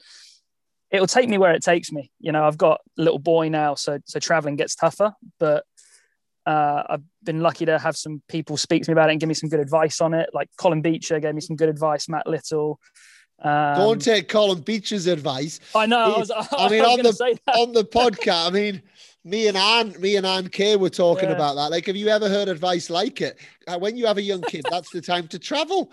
It'll 0.92 1.06
take 1.06 1.28
me 1.28 1.38
where 1.38 1.52
it 1.52 1.62
takes 1.62 1.92
me. 1.92 2.10
You 2.18 2.32
know, 2.32 2.44
I've 2.44 2.58
got 2.58 2.80
a 2.98 3.02
little 3.02 3.20
boy 3.20 3.48
now, 3.48 3.76
so 3.76 4.00
so 4.06 4.18
traveling 4.18 4.56
gets 4.56 4.74
tougher. 4.74 5.14
But 5.38 5.62
uh, 6.50 6.82
I've 6.90 7.02
been 7.22 7.40
lucky 7.40 7.64
to 7.66 7.78
have 7.78 7.96
some 7.96 8.22
people 8.28 8.56
speak 8.56 8.82
to 8.82 8.90
me 8.90 8.92
about 8.92 9.08
it 9.08 9.12
and 9.12 9.20
give 9.20 9.28
me 9.28 9.34
some 9.34 9.48
good 9.48 9.60
advice 9.60 10.00
on 10.00 10.14
it. 10.14 10.30
Like 10.32 10.48
Colin 10.56 10.82
Beecher 10.82 11.20
gave 11.20 11.34
me 11.34 11.40
some 11.40 11.54
good 11.54 11.68
advice, 11.68 12.08
Matt 12.08 12.26
Little. 12.26 12.80
Um, 13.40 13.76
Don't 13.76 14.02
take 14.02 14.28
Colin 14.28 14.60
Beecher's 14.60 15.06
advice. 15.06 15.60
I 15.74 15.86
know. 15.86 16.14
I, 16.14 16.18
was, 16.18 16.30
I, 16.30 16.46
I 16.52 16.68
mean, 16.68 16.82
on 16.82 16.98
the 17.02 17.38
on 17.54 17.72
the 17.80 17.84
podcast, 17.84 18.48
I 18.48 18.50
mean, 18.50 18.82
me 19.22 19.46
and 19.46 19.56
Anne, 19.56 19.94
me 20.00 20.16
and 20.16 20.26
Anne 20.26 20.48
Kay 20.48 20.74
were 20.74 20.90
talking 20.90 21.28
yeah. 21.28 21.36
about 21.36 21.54
that. 21.54 21.70
Like, 21.70 21.86
have 21.86 21.94
you 21.94 22.08
ever 22.08 22.28
heard 22.28 22.48
advice 22.48 22.90
like 22.90 23.20
it? 23.20 23.38
Uh, 23.68 23.78
when 23.78 23.96
you 23.96 24.06
have 24.06 24.18
a 24.18 24.22
young 24.22 24.42
kid, 24.42 24.64
that's 24.68 24.90
the 24.90 25.00
time 25.00 25.28
to 25.28 25.38
travel. 25.38 25.92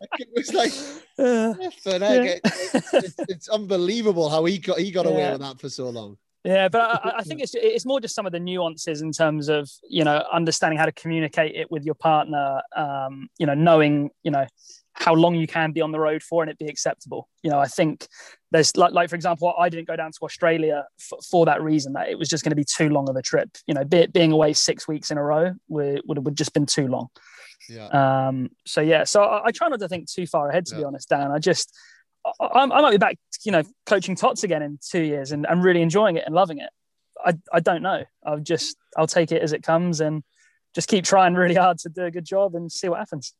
Like, 0.00 0.20
it 0.20 0.28
was 0.36 0.54
like, 0.54 0.72
uh, 1.18 1.54
yeah. 1.58 2.38
it's, 2.44 3.14
it's, 3.28 3.48
unbelievable 3.48 4.28
how 4.28 4.44
he 4.44 4.58
got 4.58 4.78
he 4.78 4.92
got 4.92 5.06
away 5.06 5.32
with 5.32 5.40
that 5.40 5.60
for 5.60 5.68
so 5.68 5.88
long. 5.90 6.16
Yeah, 6.46 6.68
but 6.68 6.80
I, 6.80 7.14
I, 7.18 7.22
think 7.24 7.40
it's 7.40 7.54
it's 7.54 7.84
more 7.84 8.00
just 8.00 8.14
some 8.14 8.24
of 8.24 8.32
the 8.32 8.38
nuances 8.38 9.02
in 9.02 9.10
terms 9.10 9.48
of 9.48 9.68
you 9.88 10.04
know 10.04 10.24
understanding 10.32 10.78
how 10.78 10.86
to 10.86 10.92
communicate 10.92 11.56
it 11.56 11.70
with 11.70 11.84
your 11.84 11.96
partner. 11.96 12.60
Um, 12.74 13.28
you 13.38 13.46
know, 13.46 13.54
knowing 13.54 14.10
you 14.22 14.30
know 14.30 14.46
how 14.92 15.12
long 15.12 15.34
you 15.34 15.46
can 15.46 15.72
be 15.72 15.82
on 15.82 15.92
the 15.92 15.98
road 16.00 16.22
for 16.22 16.42
and 16.42 16.50
it 16.50 16.56
be 16.56 16.68
acceptable. 16.68 17.28
You 17.42 17.50
know, 17.50 17.58
I 17.58 17.66
think 17.66 18.06
there's 18.52 18.76
like 18.76 18.92
like 18.92 19.10
for 19.10 19.16
example, 19.16 19.52
I 19.58 19.68
didn't 19.68 19.88
go 19.88 19.96
down 19.96 20.12
to 20.12 20.18
Australia 20.22 20.86
for, 20.98 21.18
for 21.28 21.46
that 21.46 21.60
reason 21.60 21.94
that 21.94 22.08
it 22.08 22.18
was 22.18 22.28
just 22.28 22.44
going 22.44 22.52
to 22.52 22.56
be 22.56 22.64
too 22.64 22.90
long 22.90 23.08
of 23.08 23.16
a 23.16 23.22
trip. 23.22 23.50
You 23.66 23.74
know, 23.74 23.84
be, 23.84 24.06
being 24.06 24.30
away 24.30 24.52
six 24.52 24.86
weeks 24.86 25.10
in 25.10 25.18
a 25.18 25.22
row 25.22 25.52
would 25.68 26.02
would 26.06 26.16
have 26.16 26.34
just 26.34 26.54
been 26.54 26.66
too 26.66 26.86
long. 26.86 27.08
Yeah. 27.68 27.88
Um. 28.28 28.50
So 28.66 28.80
yeah. 28.80 29.02
So 29.02 29.24
I, 29.24 29.46
I 29.46 29.50
try 29.50 29.68
not 29.68 29.80
to 29.80 29.88
think 29.88 30.08
too 30.08 30.28
far 30.28 30.48
ahead. 30.48 30.66
To 30.66 30.76
yeah. 30.76 30.82
be 30.82 30.84
honest, 30.84 31.08
Dan. 31.08 31.32
I 31.32 31.40
just 31.40 31.76
I, 32.40 32.62
I 32.62 32.66
might 32.66 32.90
be 32.90 32.98
back, 32.98 33.18
you 33.44 33.52
know, 33.52 33.62
coaching 33.86 34.16
tots 34.16 34.44
again 34.44 34.62
in 34.62 34.78
two 34.80 35.02
years 35.02 35.32
and 35.32 35.46
I'm 35.46 35.60
really 35.60 35.82
enjoying 35.82 36.16
it 36.16 36.24
and 36.26 36.34
loving 36.34 36.58
it. 36.58 36.70
I, 37.24 37.34
I 37.52 37.60
don't 37.60 37.82
know. 37.82 38.04
I'll 38.24 38.40
just, 38.40 38.76
I'll 38.96 39.06
take 39.06 39.32
it 39.32 39.42
as 39.42 39.52
it 39.52 39.62
comes 39.62 40.00
and 40.00 40.22
just 40.74 40.88
keep 40.88 41.04
trying 41.04 41.34
really 41.34 41.54
hard 41.54 41.78
to 41.78 41.88
do 41.88 42.04
a 42.04 42.10
good 42.10 42.24
job 42.24 42.54
and 42.54 42.70
see 42.70 42.88
what 42.88 42.98
happens. 42.98 43.34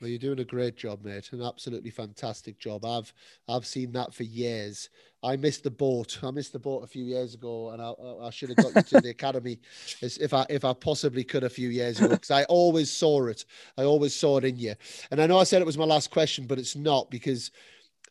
Well, 0.00 0.10
you're 0.10 0.18
doing 0.18 0.40
a 0.40 0.44
great 0.44 0.76
job, 0.76 1.02
mate. 1.04 1.32
An 1.32 1.40
absolutely 1.40 1.88
fantastic 1.88 2.58
job. 2.58 2.84
I've 2.84 3.14
I've 3.48 3.64
seen 3.64 3.92
that 3.92 4.12
for 4.12 4.24
years. 4.24 4.90
I 5.22 5.36
missed 5.36 5.64
the 5.64 5.70
boat. 5.70 6.18
I 6.22 6.30
missed 6.30 6.52
the 6.52 6.58
boat 6.58 6.84
a 6.84 6.86
few 6.86 7.04
years 7.04 7.32
ago, 7.32 7.70
and 7.70 7.80
I, 7.80 7.94
I 8.26 8.28
should 8.28 8.50
have 8.50 8.58
got 8.58 8.76
you 8.76 8.82
to 8.82 9.00
the 9.00 9.10
academy 9.10 9.58
if 10.02 10.34
I 10.34 10.44
if 10.50 10.66
I 10.66 10.74
possibly 10.74 11.24
could 11.24 11.44
a 11.44 11.48
few 11.48 11.70
years 11.70 11.98
ago 11.98 12.10
because 12.10 12.30
I 12.30 12.44
always 12.44 12.90
saw 12.90 13.26
it. 13.26 13.46
I 13.78 13.84
always 13.84 14.14
saw 14.14 14.36
it 14.36 14.44
in 14.44 14.58
you. 14.58 14.74
And 15.10 15.22
I 15.22 15.26
know 15.26 15.38
I 15.38 15.44
said 15.44 15.62
it 15.62 15.66
was 15.66 15.78
my 15.78 15.86
last 15.86 16.10
question, 16.10 16.46
but 16.46 16.58
it's 16.58 16.76
not 16.76 17.10
because 17.10 17.50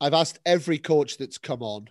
I've 0.02 0.14
asked 0.14 0.39
every 0.46 0.78
coach 0.78 1.18
that's 1.18 1.38
come 1.38 1.62
on 1.62 1.88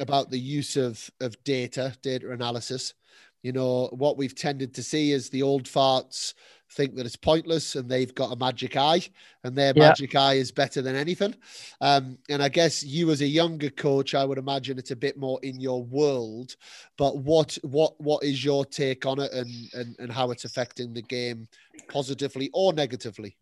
about 0.00 0.30
the 0.30 0.38
use 0.38 0.76
of 0.76 1.10
of 1.20 1.42
data, 1.44 1.94
data 2.02 2.30
analysis. 2.30 2.94
You 3.42 3.52
know, 3.52 3.88
what 3.92 4.16
we've 4.16 4.34
tended 4.34 4.74
to 4.74 4.82
see 4.82 5.12
is 5.12 5.30
the 5.30 5.42
old 5.42 5.64
farts 5.64 6.34
think 6.72 6.96
that 6.96 7.06
it's 7.06 7.16
pointless 7.16 7.76
and 7.76 7.88
they've 7.88 8.14
got 8.14 8.32
a 8.32 8.36
magic 8.36 8.76
eye 8.76 9.02
and 9.44 9.56
their 9.56 9.72
yeah. 9.76 9.88
magic 9.88 10.14
eye 10.16 10.34
is 10.34 10.50
better 10.50 10.82
than 10.82 10.96
anything. 10.96 11.34
Um, 11.80 12.18
and 12.28 12.42
I 12.42 12.48
guess 12.48 12.82
you 12.82 13.10
as 13.10 13.20
a 13.20 13.26
younger 13.26 13.70
coach, 13.70 14.14
I 14.14 14.24
would 14.24 14.38
imagine 14.38 14.78
it's 14.78 14.90
a 14.90 14.96
bit 14.96 15.16
more 15.16 15.38
in 15.42 15.60
your 15.60 15.84
world, 15.84 16.56
but 16.96 17.18
what, 17.18 17.56
what, 17.62 17.98
what 18.00 18.24
is 18.24 18.44
your 18.44 18.64
take 18.64 19.06
on 19.06 19.20
it 19.20 19.32
and, 19.32 19.50
and, 19.74 19.96
and 19.98 20.10
how 20.10 20.30
it's 20.32 20.44
affecting 20.44 20.92
the 20.92 21.02
game 21.02 21.46
positively 21.88 22.50
or 22.52 22.72
negatively? 22.72 23.36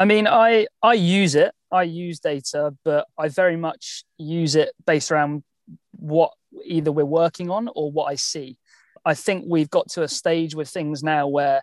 I 0.00 0.06
mean, 0.06 0.26
I 0.26 0.66
I 0.82 0.94
use 0.94 1.34
it. 1.34 1.52
I 1.70 1.82
use 1.82 2.18
data, 2.18 2.74
but 2.84 3.06
I 3.18 3.28
very 3.28 3.56
much 3.56 4.04
use 4.18 4.56
it 4.56 4.72
based 4.86 5.12
around 5.12 5.44
what 5.92 6.32
either 6.64 6.90
we're 6.90 7.04
working 7.04 7.50
on 7.50 7.68
or 7.74 7.92
what 7.92 8.06
I 8.06 8.14
see. 8.14 8.56
I 9.04 9.14
think 9.14 9.44
we've 9.46 9.70
got 9.70 9.90
to 9.90 10.02
a 10.02 10.08
stage 10.08 10.54
with 10.54 10.70
things 10.70 11.02
now 11.02 11.28
where 11.28 11.62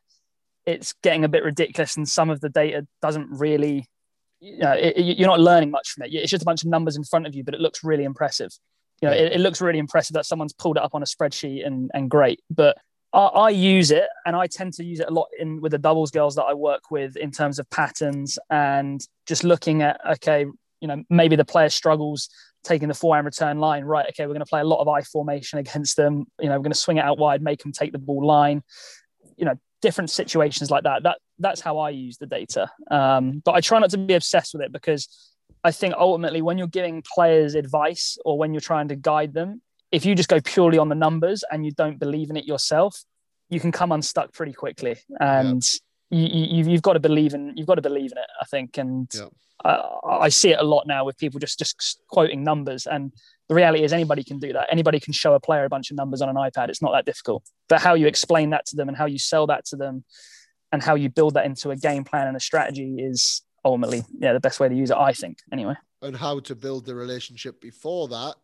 it's 0.68 0.94
getting 1.02 1.24
a 1.24 1.30
bit 1.30 1.44
ridiculous 1.44 1.98
and 1.98 2.08
some 2.08 2.30
of 2.30 2.40
the 2.42 2.50
data 2.50 2.86
doesn't 3.02 3.28
really 3.32 3.88
you 4.40 4.58
know 4.58 4.74
it, 4.74 4.98
you're 4.98 5.28
not 5.28 5.40
learning 5.40 5.72
much 5.72 5.92
from 5.92 6.04
it 6.04 6.14
it's 6.14 6.30
just 6.30 6.44
a 6.44 6.46
bunch 6.46 6.62
of 6.62 6.70
numbers 6.70 6.96
in 6.96 7.04
front 7.04 7.26
of 7.26 7.34
you 7.34 7.44
but 7.44 7.56
it 7.56 7.62
looks 7.62 7.84
really 7.84 8.04
impressive 8.04 8.52
you 9.02 9.08
know 9.08 9.16
it, 9.16 9.32
it 9.34 9.40
looks 9.40 9.62
really 9.62 9.80
impressive 9.80 10.14
that 10.14 10.26
someone's 10.26 10.54
pulled 10.54 10.78
it 10.78 10.84
up 10.84 10.94
on 10.94 11.02
a 11.02 11.06
spreadsheet 11.06 11.66
and 11.66 11.90
and 11.94 12.12
great 12.12 12.40
but 12.52 12.78
I, 13.18 13.26
I 13.26 13.50
use 13.50 13.92
it 13.92 14.08
and 14.26 14.36
I 14.36 14.48
tend 14.48 14.74
to 14.76 14.84
use 14.84 15.00
it 15.00 15.08
a 15.10 15.14
lot 15.14 15.28
in 15.38 15.60
with 15.60 15.72
the 15.72 15.78
doubles 15.78 16.12
girls 16.12 16.36
that 16.36 16.44
I 16.44 16.54
work 16.54 16.92
with 16.92 17.18
in 17.18 17.32
terms 17.32 17.60
of 17.60 17.70
patterns 17.70 18.40
and 18.50 19.02
just 19.26 19.44
looking 19.44 19.82
at 19.82 20.00
okay 20.14 20.46
you 20.80 20.88
know 20.88 21.04
maybe 21.10 21.36
the 21.36 21.46
player 21.46 21.70
struggles 21.70 22.30
taking 22.64 22.88
the 22.88 22.94
forehand 22.94 23.26
return 23.26 23.60
line 23.60 23.84
right 23.84 24.06
okay 24.10 24.26
we're 24.26 24.34
going 24.34 24.40
to 24.40 24.46
play 24.46 24.62
a 24.62 24.66
lot 24.66 24.80
of 24.80 24.88
I 24.88 25.02
formation 25.02 25.60
against 25.60 25.98
them 25.98 26.26
you 26.40 26.48
know 26.48 26.56
we're 26.56 26.64
going 26.64 26.72
to 26.72 26.78
swing 26.78 26.98
it 26.98 27.04
out 27.04 27.18
wide 27.18 27.42
make 27.42 27.64
them 27.64 27.72
take 27.72 27.92
the 27.92 28.00
ball 28.00 28.26
line 28.26 28.64
you 29.36 29.46
know 29.46 29.56
different 29.82 30.10
situations 30.10 30.72
like 30.72 30.84
that. 30.84 31.04
That 31.04 31.20
that's 31.40 31.62
how 31.62 31.78
I 31.80 31.92
use 31.92 32.18
the 32.18 32.26
data. 32.26 32.70
Um, 32.90 33.42
but 33.44 33.54
I 33.54 33.62
try 33.62 33.80
not 33.80 33.92
to 33.92 33.98
be 33.98 34.14
obsessed 34.14 34.54
with 34.54 34.64
it 34.64 34.72
because 34.72 35.08
I 35.64 35.72
think 35.72 35.94
ultimately 35.98 36.42
when 36.42 36.58
you're 36.58 36.68
giving 36.68 37.04
players 37.04 37.56
advice 37.56 38.18
or 38.26 38.38
when 38.38 38.54
you're 38.54 38.62
trying 38.62 38.88
to 38.90 38.96
guide 38.96 39.34
them, 39.34 39.62
if 39.92 40.06
you 40.06 40.16
just 40.16 40.30
go 40.30 40.40
purely 40.42 40.78
on 40.78 40.90
the 40.90 40.96
numbers 40.96 41.44
and 41.52 41.66
you 41.66 41.72
don't 41.72 42.00
believe 42.00 42.30
in 42.30 42.38
it 42.38 42.46
yourself, 42.46 43.04
you 43.50 43.60
can 43.60 43.72
come 43.72 43.92
unstuck 43.92 44.34
pretty 44.34 44.54
quickly. 44.54 44.96
And 45.20 45.64
yeah. 46.10 46.20
you, 46.20 46.64
you, 46.64 46.72
have 46.74 46.82
got 46.82 46.94
to 46.94 47.00
believe 47.00 47.34
in 47.34 47.54
you've 47.56 47.68
got 47.68 47.76
to 47.76 47.82
believe 47.82 48.12
in 48.12 48.18
it. 48.18 48.28
I 48.42 48.46
think, 48.46 48.78
and 48.78 49.10
yeah. 49.14 49.28
I, 49.64 50.18
I 50.22 50.30
see 50.30 50.52
it 50.52 50.60
a 50.60 50.64
lot 50.64 50.86
now 50.88 51.06
with 51.06 51.18
people 51.18 51.40
just 51.40 51.60
just 51.60 52.02
quoting 52.10 52.44
numbers 52.44 52.86
and 52.86 53.14
the 53.50 53.56
reality 53.56 53.84
is 53.84 53.94
anybody 53.94 54.24
can 54.24 54.40
do 54.40 54.52
that. 54.54 54.68
Anybody 54.70 55.00
can 55.00 55.14
show 55.14 55.34
a 55.34 55.40
player 55.40 55.64
a 55.64 55.70
bunch 55.70 55.90
of 55.90 55.96
numbers 55.96 56.22
on 56.22 56.28
an 56.28 56.36
iPad. 56.36 56.68
It's 56.68 56.82
not 56.82 56.92
that 56.92 57.06
difficult. 57.06 57.44
But 57.70 57.82
how 57.82 57.94
you 57.94 58.06
explain 58.06 58.50
that 58.50 58.66
to 58.68 58.76
them 58.76 58.90
and 58.90 58.98
how 58.98 59.06
you 59.06 59.18
sell 59.18 59.48
that 59.48 59.64
to 59.68 59.78
them 59.78 60.04
and 60.72 60.84
how 60.84 60.96
you 60.96 61.10
build 61.10 61.36
that 61.36 61.46
into 61.46 61.72
a 61.72 61.76
game 61.76 62.04
plan 62.04 62.28
and 62.28 62.36
a 62.36 62.40
strategy 62.40 62.96
is 63.00 63.42
ultimately 63.66 64.04
yeah 64.20 64.34
the 64.34 64.40
best 64.40 64.60
way 64.60 64.70
to 64.70 64.76
use 64.76 64.92
it 64.92 64.98
i 64.98 65.12
think 65.12 65.40
anyway 65.52 65.74
and 66.02 66.16
how 66.16 66.40
to 66.40 66.56
build 66.56 66.86
the 66.86 66.96
relationship 66.96 67.60
before 67.60 68.08
that 68.08 68.36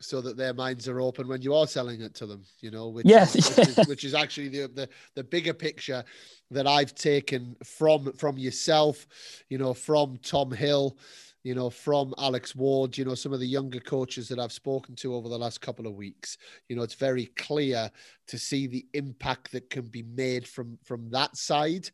so 0.00 0.20
that 0.20 0.36
their 0.36 0.54
minds 0.54 0.88
are 0.88 1.00
open 1.00 1.28
when 1.28 1.42
you 1.42 1.54
are 1.54 1.66
selling 1.66 2.00
it 2.00 2.14
to 2.14 2.26
them 2.26 2.42
you 2.60 2.70
know 2.70 2.88
which, 2.88 3.06
yeah, 3.06 3.26
which. 3.26 3.58
Is, 3.58 3.88
which 3.88 4.04
is 4.04 4.14
actually 4.14 4.48
the, 4.48 4.68
the 4.68 4.88
the 5.14 5.24
bigger 5.24 5.54
picture 5.54 6.02
that 6.50 6.66
i've 6.66 6.94
taken 6.94 7.56
from 7.64 8.12
from 8.14 8.38
yourself 8.38 9.06
you 9.48 9.58
know 9.58 9.74
from 9.74 10.16
tom 10.22 10.50
hill 10.50 10.96
you 11.42 11.54
know, 11.54 11.70
from 11.70 12.14
Alex 12.18 12.54
Ward, 12.54 12.98
you 12.98 13.04
know, 13.04 13.14
some 13.14 13.32
of 13.32 13.40
the 13.40 13.46
younger 13.46 13.80
coaches 13.80 14.28
that 14.28 14.38
I've 14.38 14.52
spoken 14.52 14.94
to 14.96 15.14
over 15.14 15.28
the 15.28 15.38
last 15.38 15.60
couple 15.60 15.86
of 15.86 15.94
weeks, 15.94 16.36
you 16.68 16.76
know, 16.76 16.82
it's 16.82 16.94
very 16.94 17.26
clear 17.36 17.90
to 18.28 18.38
see 18.38 18.66
the 18.66 18.86
impact 18.92 19.52
that 19.52 19.70
can 19.70 19.86
be 19.86 20.02
made 20.02 20.46
from 20.46 20.78
from 20.84 21.10
that 21.10 21.36
side. 21.36 21.88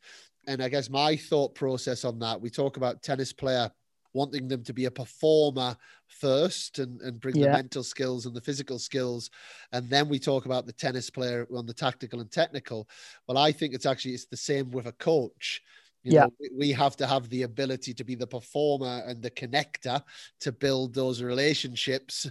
And 0.48 0.62
I 0.62 0.68
guess 0.68 0.90
my 0.90 1.16
thought 1.16 1.54
process 1.54 2.04
on 2.04 2.18
that, 2.20 2.40
we 2.40 2.50
talk 2.50 2.76
about 2.76 3.02
tennis 3.02 3.32
player 3.32 3.70
wanting 4.16 4.48
them 4.48 4.64
to 4.64 4.72
be 4.72 4.86
a 4.86 4.90
performer 4.90 5.76
first 6.08 6.78
and, 6.78 7.00
and 7.02 7.20
bring 7.20 7.36
yeah. 7.36 7.46
the 7.46 7.52
mental 7.52 7.84
skills 7.84 8.24
and 8.24 8.34
the 8.34 8.40
physical 8.40 8.78
skills 8.78 9.30
and 9.72 9.88
then 9.90 10.08
we 10.08 10.18
talk 10.18 10.46
about 10.46 10.64
the 10.66 10.72
tennis 10.72 11.10
player 11.10 11.46
on 11.54 11.66
the 11.66 11.74
tactical 11.74 12.20
and 12.20 12.30
technical 12.30 12.88
well 13.28 13.36
i 13.36 13.52
think 13.52 13.74
it's 13.74 13.86
actually 13.86 14.14
it's 14.14 14.26
the 14.26 14.36
same 14.36 14.70
with 14.70 14.86
a 14.86 14.92
coach 14.92 15.62
you 16.02 16.12
yeah. 16.12 16.26
Know, 16.26 16.30
we 16.56 16.70
have 16.70 16.96
to 16.98 17.06
have 17.06 17.28
the 17.30 17.42
ability 17.42 17.92
to 17.94 18.04
be 18.04 18.14
the 18.14 18.28
performer 18.28 19.02
and 19.08 19.20
the 19.20 19.30
connector 19.30 20.00
to 20.38 20.52
build 20.52 20.94
those 20.94 21.20
relationships 21.20 22.30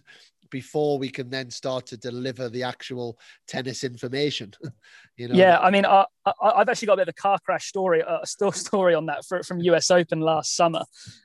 before 0.50 0.98
we 0.98 1.10
can 1.10 1.30
then 1.30 1.50
start 1.50 1.86
to 1.88 1.98
deliver 1.98 2.50
the 2.50 2.64
actual 2.64 3.18
tennis 3.48 3.84
information. 3.84 4.54
you 5.18 5.28
know. 5.28 5.36
Yeah, 5.36 5.60
I 5.60 5.72
mean, 5.72 5.86
I, 5.86 6.06
I've 6.42 6.70
actually 6.70 6.88
got 6.88 6.94
a 6.94 6.98
bit 6.98 7.08
of 7.10 7.16
a 7.18 7.22
car 7.22 7.38
crash 7.46 7.68
story, 7.68 8.02
a 8.02 8.26
story 8.52 8.94
on 8.96 9.08
that 9.08 9.26
for, 9.26 9.44
from 9.44 9.60
US 9.62 9.92
Open 9.92 10.20
last 10.20 10.56
summer. 10.56 10.84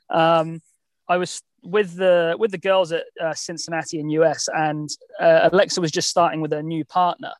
Um, 0.09 0.61
I 1.07 1.17
was 1.17 1.41
with 1.63 1.95
the 1.95 2.35
with 2.39 2.51
the 2.51 2.57
girls 2.57 2.91
at 2.91 3.03
uh, 3.21 3.33
Cincinnati 3.33 3.99
in 3.99 4.09
US, 4.09 4.47
and 4.53 4.89
uh, 5.19 5.49
Alexa 5.51 5.81
was 5.81 5.91
just 5.91 6.09
starting 6.09 6.41
with 6.41 6.53
a 6.53 6.63
new 6.63 6.85
partner, 6.85 7.33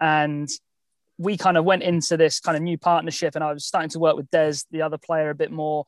and 0.00 0.48
we 1.18 1.36
kind 1.36 1.56
of 1.56 1.64
went 1.64 1.82
into 1.82 2.16
this 2.16 2.40
kind 2.40 2.56
of 2.56 2.62
new 2.62 2.76
partnership 2.76 3.34
and 3.34 3.44
I 3.44 3.52
was 3.52 3.64
starting 3.64 3.90
to 3.90 3.98
work 3.98 4.16
with 4.16 4.30
Des, 4.30 4.54
the 4.70 4.82
other 4.82 4.98
player, 4.98 5.30
a 5.30 5.34
bit 5.34 5.52
more. 5.52 5.84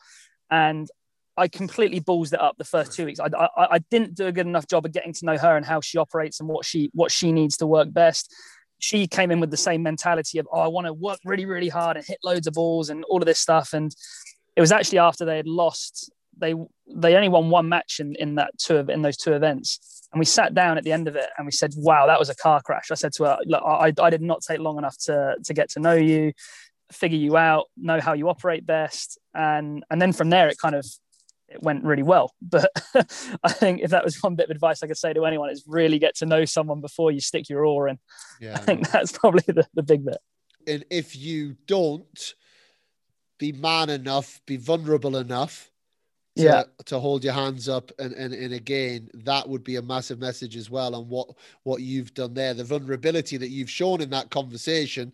And 0.50 0.88
I 1.36 1.48
completely 1.48 2.00
balls 2.00 2.32
it 2.32 2.40
up 2.40 2.56
the 2.56 2.64
first 2.64 2.92
two 2.92 3.06
weeks. 3.06 3.18
I, 3.18 3.26
I, 3.26 3.48
I, 3.72 3.78
didn't 3.90 4.14
do 4.14 4.26
a 4.26 4.32
good 4.32 4.46
enough 4.46 4.68
job 4.68 4.86
of 4.86 4.92
getting 4.92 5.12
to 5.14 5.24
know 5.24 5.36
her 5.36 5.56
and 5.56 5.66
how 5.66 5.80
she 5.80 5.98
operates 5.98 6.38
and 6.38 6.48
what 6.48 6.64
she 6.64 6.90
what 6.94 7.10
she 7.10 7.32
needs 7.32 7.56
to 7.56 7.66
work 7.66 7.92
best. 7.92 8.32
She 8.78 9.06
came 9.06 9.30
in 9.30 9.40
with 9.40 9.50
the 9.50 9.56
same 9.56 9.82
mentality 9.82 10.38
of, 10.38 10.46
oh, 10.52 10.60
I 10.60 10.68
want 10.68 10.86
to 10.86 10.92
work 10.92 11.18
really, 11.24 11.46
really 11.46 11.68
hard 11.68 11.96
and 11.96 12.06
hit 12.06 12.18
loads 12.22 12.46
of 12.46 12.54
balls 12.54 12.90
and 12.90 13.04
all 13.04 13.18
of 13.18 13.26
this 13.26 13.40
stuff. 13.40 13.72
And 13.72 13.94
it 14.56 14.60
was 14.60 14.70
actually 14.70 14.98
after 14.98 15.24
they 15.24 15.36
had 15.36 15.48
lost, 15.48 16.12
they 16.36 16.54
they 16.94 17.16
only 17.16 17.28
won 17.28 17.50
one 17.50 17.68
match 17.68 17.98
in, 17.98 18.14
in 18.16 18.36
that 18.36 18.50
two 18.58 18.76
in 18.76 19.02
those 19.02 19.16
two 19.16 19.32
events. 19.32 20.08
And 20.12 20.20
we 20.20 20.24
sat 20.26 20.54
down 20.54 20.78
at 20.78 20.84
the 20.84 20.92
end 20.92 21.08
of 21.08 21.16
it 21.16 21.28
and 21.36 21.44
we 21.44 21.50
said, 21.50 21.72
wow, 21.76 22.06
that 22.06 22.20
was 22.20 22.28
a 22.28 22.36
car 22.36 22.62
crash. 22.62 22.92
I 22.92 22.94
said 22.94 23.12
to 23.14 23.24
her, 23.24 23.38
look, 23.46 23.62
I, 23.66 23.92
I 24.00 24.10
did 24.10 24.22
not 24.22 24.42
take 24.42 24.60
long 24.60 24.78
enough 24.78 24.96
to, 25.06 25.34
to 25.42 25.54
get 25.54 25.70
to 25.70 25.80
know 25.80 25.94
you, 25.94 26.32
figure 26.92 27.18
you 27.18 27.36
out, 27.36 27.64
know 27.76 27.98
how 28.00 28.12
you 28.12 28.28
operate 28.28 28.64
best. 28.64 29.18
And, 29.34 29.82
and 29.90 30.00
then 30.00 30.12
from 30.12 30.30
there, 30.30 30.48
it 30.48 30.56
kind 30.56 30.76
of, 30.76 30.86
it 31.54 31.62
went 31.62 31.84
really 31.84 32.02
well. 32.02 32.34
But 32.42 32.70
I 33.42 33.52
think 33.52 33.80
if 33.80 33.90
that 33.90 34.04
was 34.04 34.22
one 34.22 34.34
bit 34.34 34.44
of 34.44 34.50
advice 34.50 34.82
I 34.82 34.86
could 34.86 34.98
say 34.98 35.12
to 35.12 35.24
anyone 35.24 35.50
is 35.50 35.64
really 35.66 35.98
get 35.98 36.16
to 36.16 36.26
know 36.26 36.44
someone 36.44 36.80
before 36.80 37.10
you 37.10 37.20
stick 37.20 37.48
your 37.48 37.64
oar 37.64 37.88
in. 37.88 37.98
Yeah, 38.40 38.54
I 38.54 38.58
think 38.58 38.90
that's 38.90 39.12
probably 39.12 39.44
the, 39.46 39.66
the 39.74 39.82
big 39.82 40.04
bit. 40.04 40.18
And 40.66 40.84
if 40.90 41.16
you 41.16 41.56
don't 41.66 42.34
be 43.38 43.52
man 43.52 43.90
enough, 43.90 44.40
be 44.46 44.56
vulnerable 44.56 45.16
enough, 45.16 45.70
to, 46.36 46.42
yeah. 46.42 46.62
to 46.86 46.98
hold 46.98 47.22
your 47.22 47.32
hands 47.32 47.68
up 47.68 47.92
and, 47.98 48.12
and 48.14 48.34
and 48.34 48.52
again 48.52 49.08
that 49.14 49.48
would 49.48 49.62
be 49.62 49.76
a 49.76 49.82
massive 49.82 50.18
message 50.18 50.56
as 50.56 50.68
well 50.68 50.96
on 50.96 51.08
what 51.08 51.28
what 51.62 51.80
you've 51.80 52.12
done 52.12 52.34
there 52.34 52.54
the 52.54 52.64
vulnerability 52.64 53.36
that 53.36 53.50
you've 53.50 53.70
shown 53.70 54.00
in 54.00 54.10
that 54.10 54.30
conversation 54.30 55.12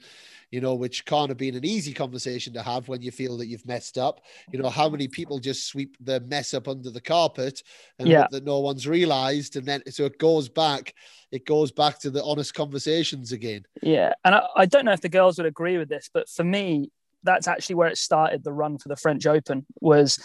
you 0.50 0.60
know 0.60 0.74
which 0.74 1.04
can't 1.04 1.28
have 1.28 1.38
been 1.38 1.54
an 1.54 1.64
easy 1.64 1.92
conversation 1.92 2.52
to 2.52 2.62
have 2.62 2.88
when 2.88 3.02
you 3.02 3.10
feel 3.10 3.36
that 3.36 3.46
you've 3.46 3.66
messed 3.66 3.98
up 3.98 4.20
you 4.52 4.58
know 4.58 4.68
how 4.68 4.88
many 4.88 5.08
people 5.08 5.38
just 5.38 5.66
sweep 5.66 5.96
the 6.00 6.20
mess 6.20 6.54
up 6.54 6.68
under 6.68 6.90
the 6.90 7.00
carpet 7.00 7.62
and 7.98 8.08
yeah. 8.08 8.26
that 8.30 8.44
no 8.44 8.60
one's 8.60 8.86
realized 8.86 9.56
and 9.56 9.66
then 9.66 9.82
so 9.90 10.04
it 10.04 10.18
goes 10.18 10.48
back 10.48 10.94
it 11.30 11.46
goes 11.46 11.70
back 11.70 11.98
to 11.98 12.10
the 12.10 12.22
honest 12.24 12.54
conversations 12.54 13.32
again 13.32 13.62
yeah 13.82 14.12
and 14.24 14.34
I, 14.34 14.42
I 14.56 14.66
don't 14.66 14.84
know 14.84 14.92
if 14.92 15.00
the 15.00 15.08
girls 15.08 15.38
would 15.38 15.46
agree 15.46 15.78
with 15.78 15.88
this 15.88 16.10
but 16.12 16.28
for 16.28 16.44
me 16.44 16.90
that's 17.22 17.48
actually 17.48 17.74
where 17.74 17.88
it 17.88 17.98
started 17.98 18.42
the 18.42 18.52
run 18.52 18.78
for 18.78 18.88
the 18.88 18.96
French 18.96 19.26
Open 19.26 19.66
was 19.80 20.18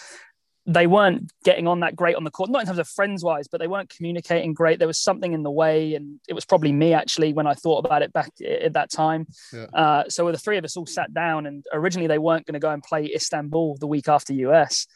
they 0.67 0.87
weren't 0.87 1.31
getting 1.43 1.67
on 1.67 1.81
that 1.81 1.95
great 1.95 2.15
on 2.15 2.23
the 2.23 2.31
court, 2.31 2.49
not 2.49 2.61
in 2.61 2.65
terms 2.65 2.79
of 2.79 2.87
friends 2.87 3.23
wise, 3.23 3.47
but 3.47 3.59
they 3.59 3.67
weren't 3.67 3.89
communicating 3.89 4.53
great. 4.53 4.79
There 4.79 4.87
was 4.87 4.97
something 4.97 5.33
in 5.33 5.43
the 5.43 5.51
way, 5.51 5.93
and 5.93 6.19
it 6.27 6.33
was 6.33 6.45
probably 6.45 6.73
me 6.73 6.93
actually 6.93 7.33
when 7.33 7.45
I 7.45 7.53
thought 7.53 7.85
about 7.85 8.01
it 8.01 8.11
back 8.11 8.31
at 8.43 8.73
that 8.73 8.89
time. 8.89 9.27
Yeah. 9.53 9.65
Uh, 9.65 10.09
so 10.09 10.31
the 10.31 10.37
three 10.37 10.57
of 10.57 10.65
us 10.65 10.75
all 10.75 10.87
sat 10.87 11.13
down, 11.13 11.45
and 11.45 11.63
originally 11.71 12.07
they 12.07 12.17
weren't 12.17 12.47
going 12.47 12.53
to 12.53 12.59
go 12.59 12.71
and 12.71 12.81
play 12.81 13.11
Istanbul 13.13 13.77
the 13.79 13.85
week 13.85 14.07
after 14.07 14.33
US, 14.33 14.87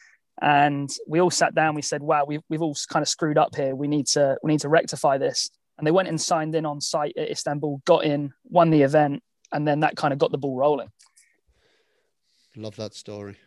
and 0.41 0.89
we 1.07 1.21
all 1.21 1.29
sat 1.29 1.53
down. 1.53 1.75
We 1.75 1.83
said, 1.83 2.01
"Wow, 2.01 2.25
we've 2.25 2.41
we've 2.49 2.63
all 2.63 2.75
kind 2.89 3.03
of 3.03 3.09
screwed 3.09 3.37
up 3.37 3.55
here. 3.55 3.75
We 3.75 3.87
need 3.87 4.07
to 4.07 4.37
we 4.41 4.51
need 4.51 4.61
to 4.61 4.69
rectify 4.69 5.19
this." 5.19 5.51
And 5.77 5.85
they 5.85 5.91
went 5.91 6.09
and 6.09 6.19
signed 6.19 6.55
in 6.55 6.65
on 6.65 6.81
site 6.81 7.13
at 7.15 7.29
Istanbul, 7.29 7.81
got 7.85 8.03
in, 8.03 8.33
won 8.43 8.71
the 8.71 8.81
event, 8.81 9.21
and 9.51 9.67
then 9.67 9.81
that 9.81 9.95
kind 9.95 10.13
of 10.13 10.19
got 10.19 10.31
the 10.31 10.37
ball 10.37 10.57
rolling. 10.57 10.89
Love 12.55 12.75
that 12.77 12.95
story. 12.95 13.37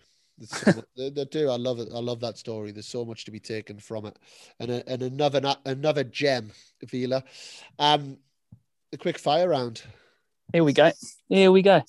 They, 0.96 1.10
they, 1.10 1.24
do. 1.26 1.50
I 1.50 1.56
love 1.56 1.78
it. 1.78 1.88
I 1.94 1.98
love 1.98 2.20
that 2.20 2.38
story. 2.38 2.72
There's 2.72 2.86
so 2.86 3.04
much 3.04 3.24
to 3.26 3.30
be 3.30 3.38
taken 3.38 3.78
from 3.78 4.06
it, 4.06 4.18
and 4.58 4.70
a, 4.70 4.88
and 4.88 5.02
another 5.02 5.56
another 5.64 6.04
gem, 6.04 6.50
Vila. 6.84 7.22
Um, 7.78 8.16
a 8.92 8.96
quick 8.96 9.18
fire 9.18 9.48
round. 9.48 9.82
Here 10.52 10.64
we 10.64 10.72
go. 10.72 10.90
Here 11.28 11.52
we 11.52 11.62
go. 11.62 11.82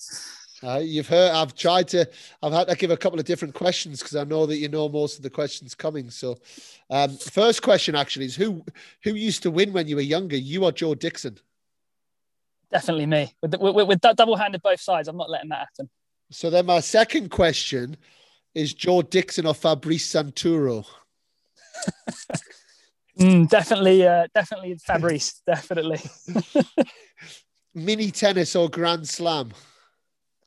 Uh, 0.63 0.77
you've 0.77 1.07
heard. 1.07 1.31
I've 1.31 1.55
tried 1.55 1.87
to. 1.89 2.09
I've 2.41 2.53
had 2.53 2.67
to 2.69 2.75
give 2.75 2.91
a 2.91 2.97
couple 2.97 3.19
of 3.19 3.25
different 3.25 3.53
questions 3.53 3.99
because 3.99 4.15
I 4.15 4.23
know 4.23 4.45
that 4.45 4.57
you 4.57 4.69
know 4.69 4.87
most 4.87 5.17
of 5.17 5.23
the 5.23 5.29
questions 5.29 5.75
coming. 5.75 6.09
So, 6.09 6.37
um, 6.89 7.17
first 7.17 7.61
question 7.61 7.95
actually 7.95 8.25
is 8.25 8.35
who 8.35 8.63
who 9.03 9.13
used 9.13 9.43
to 9.43 9.51
win 9.51 9.73
when 9.73 9.87
you 9.87 9.95
were 9.95 10.01
younger? 10.01 10.37
You 10.37 10.63
or 10.63 10.71
Joe 10.71 10.95
Dixon? 10.95 11.37
Definitely 12.71 13.05
me. 13.05 13.33
With, 13.41 13.55
with, 13.59 13.87
with 13.87 14.01
double 14.01 14.35
handed 14.35 14.63
both 14.63 14.79
sides, 14.79 15.07
I'm 15.07 15.17
not 15.17 15.29
letting 15.29 15.49
that 15.49 15.59
happen. 15.59 15.89
So 16.31 16.49
then, 16.49 16.65
my 16.65 16.79
second 16.79 17.29
question 17.29 17.97
is 18.55 18.73
Joe 18.73 19.01
Dixon 19.01 19.45
or 19.45 19.53
Fabrice 19.53 20.11
Santoro? 20.13 20.85
mm, 23.19 23.49
definitely, 23.49 24.05
uh, 24.05 24.27
definitely 24.33 24.75
Fabrice. 24.75 25.41
definitely. 25.47 26.01
Mini 27.73 28.11
tennis 28.11 28.55
or 28.55 28.69
Grand 28.69 29.07
Slam? 29.07 29.51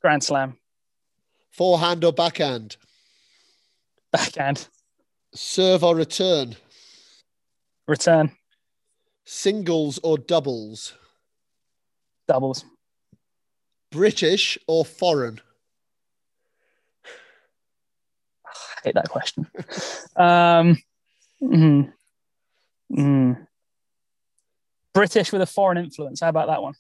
Grand 0.00 0.22
Slam. 0.22 0.57
Forehand 1.50 2.04
or 2.04 2.12
backhand? 2.12 2.76
Backhand. 4.12 4.68
Serve 5.34 5.82
or 5.82 5.96
return? 5.96 6.57
Return. 7.88 8.30
Singles 9.24 9.98
or 10.02 10.18
doubles? 10.18 10.94
Doubles. 12.28 12.64
British 13.90 14.59
or 14.66 14.84
foreign? 14.84 15.40
I 18.44 18.76
hate 18.87 18.95
that 18.95 19.09
question. 19.09 19.47
um, 20.16 20.76
mm, 21.43 21.93
mm. 22.93 23.47
British 24.95 25.32
with 25.32 25.43
a 25.43 25.47
foreign 25.47 25.76
influence. 25.78 26.20
How 26.20 26.28
about 26.28 26.47
that 26.49 26.62
one? 26.62 26.74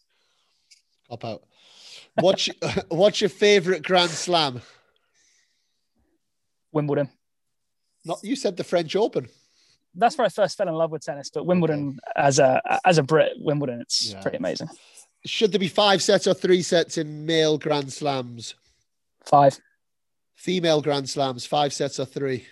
Cop 1.10 1.24
out. 1.24 1.42
What's 2.14 2.46
your, 2.46 2.56
what's 2.88 3.20
your 3.20 3.30
favorite 3.30 3.82
Grand 3.82 4.10
Slam? 4.10 4.62
Wimbledon. 6.72 7.10
Not 8.04 8.20
you 8.22 8.36
said 8.36 8.56
the 8.56 8.64
French 8.64 8.94
Open. 8.96 9.26
That's 9.94 10.16
where 10.16 10.26
I 10.26 10.28
first 10.28 10.56
fell 10.56 10.68
in 10.68 10.74
love 10.74 10.90
with 10.90 11.02
tennis. 11.02 11.30
But 11.32 11.44
Wimbledon, 11.46 11.98
as 12.14 12.38
a 12.38 12.60
as 12.84 12.98
a 12.98 13.02
Brit, 13.02 13.32
Wimbledon, 13.38 13.80
it's 13.80 14.10
Yeah. 14.12 14.20
pretty 14.20 14.36
amazing. 14.36 14.68
Should 15.24 15.52
there 15.52 15.58
be 15.58 15.68
five 15.68 16.02
sets 16.02 16.26
or 16.26 16.34
three 16.34 16.62
sets 16.62 16.98
in 16.98 17.26
male 17.26 17.58
Grand 17.58 17.92
Slams? 17.92 18.54
Five, 19.24 19.58
Female 20.36 20.80
Grand 20.82 21.08
Slams, 21.10 21.44
five 21.46 21.72
sets 21.72 21.98
or 21.98 22.04
three? 22.04 22.46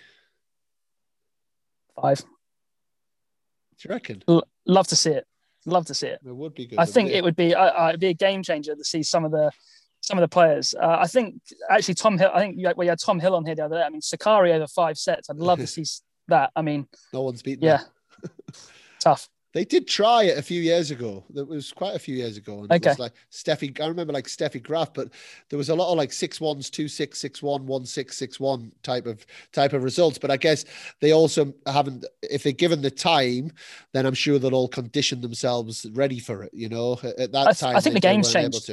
five. 2.01 2.19
Do 2.19 2.25
you 3.87 3.89
reckon? 3.93 4.23
L- 4.27 4.43
love 4.65 4.87
to 4.87 4.95
see 4.95 5.11
it. 5.11 5.25
Love 5.65 5.85
to 5.85 5.93
see 5.93 6.07
it. 6.07 6.19
It 6.25 6.35
would 6.35 6.53
be 6.53 6.65
good. 6.67 6.77
I 6.79 6.85
think 6.85 7.09
it 7.09 7.23
would 7.23 7.35
be 7.35 7.55
uh, 7.55 7.89
it'd 7.89 7.99
be 7.99 8.07
a 8.07 8.13
game 8.13 8.43
changer 8.43 8.75
to 8.75 8.83
see 8.83 9.01
some 9.03 9.23
of 9.25 9.31
the 9.31 9.49
some 10.01 10.17
of 10.17 10.21
the 10.21 10.27
players. 10.27 10.75
Uh, 10.79 10.97
I 10.99 11.07
think 11.07 11.41
actually 11.69 11.95
Tom 11.95 12.17
Hill. 12.17 12.29
I 12.33 12.39
think 12.39 12.57
you 12.59 12.67
had, 12.67 12.77
we 12.77 12.85
had 12.87 12.99
Tom 12.99 13.19
Hill 13.19 13.35
on 13.35 13.45
here 13.45 13.55
the 13.55 13.65
other 13.65 13.77
day. 13.77 13.81
I 13.83 13.89
mean, 13.89 14.01
Sakkari 14.01 14.51
over 14.53 14.67
five 14.67 14.97
sets. 14.97 15.29
I'd 15.29 15.37
love 15.37 15.59
to 15.59 15.67
see 15.75 15.85
that. 16.27 16.51
I 16.55 16.61
mean, 16.61 16.87
No 17.13 17.21
one's 17.23 17.41
beaten. 17.41 17.63
yeah, 17.65 17.79
tough. 18.99 19.29
They 19.55 19.63
did 19.63 19.87
try 19.87 20.23
it 20.23 20.37
a 20.37 20.41
few 20.41 20.59
years 20.61 20.91
ago. 20.91 21.23
That 21.29 21.47
was 21.47 21.71
quite 21.71 21.95
a 21.95 21.99
few 21.99 22.13
years 22.13 22.35
ago. 22.35 22.59
And 22.59 22.65
It 22.65 22.75
Okay. 22.75 22.89
was 22.89 22.99
like 22.99 23.13
Steffi, 23.31 23.79
I 23.79 23.87
remember 23.87 24.11
like 24.11 24.27
Steffi 24.27 24.61
Graf, 24.61 24.93
but 24.93 25.13
there 25.49 25.55
was 25.57 25.69
a 25.69 25.75
lot 25.75 25.89
of 25.93 25.97
like 25.97 26.11
six 26.11 26.41
ones, 26.41 26.69
two 26.69 26.89
six, 26.89 27.19
six 27.19 27.41
one, 27.41 27.65
one 27.65 27.85
six, 27.85 28.17
six 28.17 28.37
one 28.37 28.73
type 28.83 29.05
of 29.05 29.25
type 29.53 29.71
of 29.71 29.83
results. 29.83 30.17
But 30.17 30.29
I 30.29 30.35
guess 30.35 30.65
they 30.99 31.13
also 31.13 31.53
haven't. 31.65 32.05
If 32.21 32.43
they're 32.43 32.51
given 32.51 32.81
the 32.81 32.91
time, 32.91 33.53
then 33.93 34.05
I'm 34.05 34.13
sure 34.13 34.39
they'll 34.39 34.53
all 34.53 34.67
condition 34.67 35.21
themselves 35.21 35.85
ready 35.93 36.19
for 36.19 36.43
it. 36.43 36.53
You 36.53 36.67
know, 36.67 36.99
at 37.01 37.17
at 37.17 37.31
that 37.31 37.47
I, 37.47 37.51
th- 37.51 37.59
time, 37.59 37.77
I 37.77 37.79
think 37.79 37.93
the 37.93 38.01
game's 38.01 38.33
changed. 38.33 38.69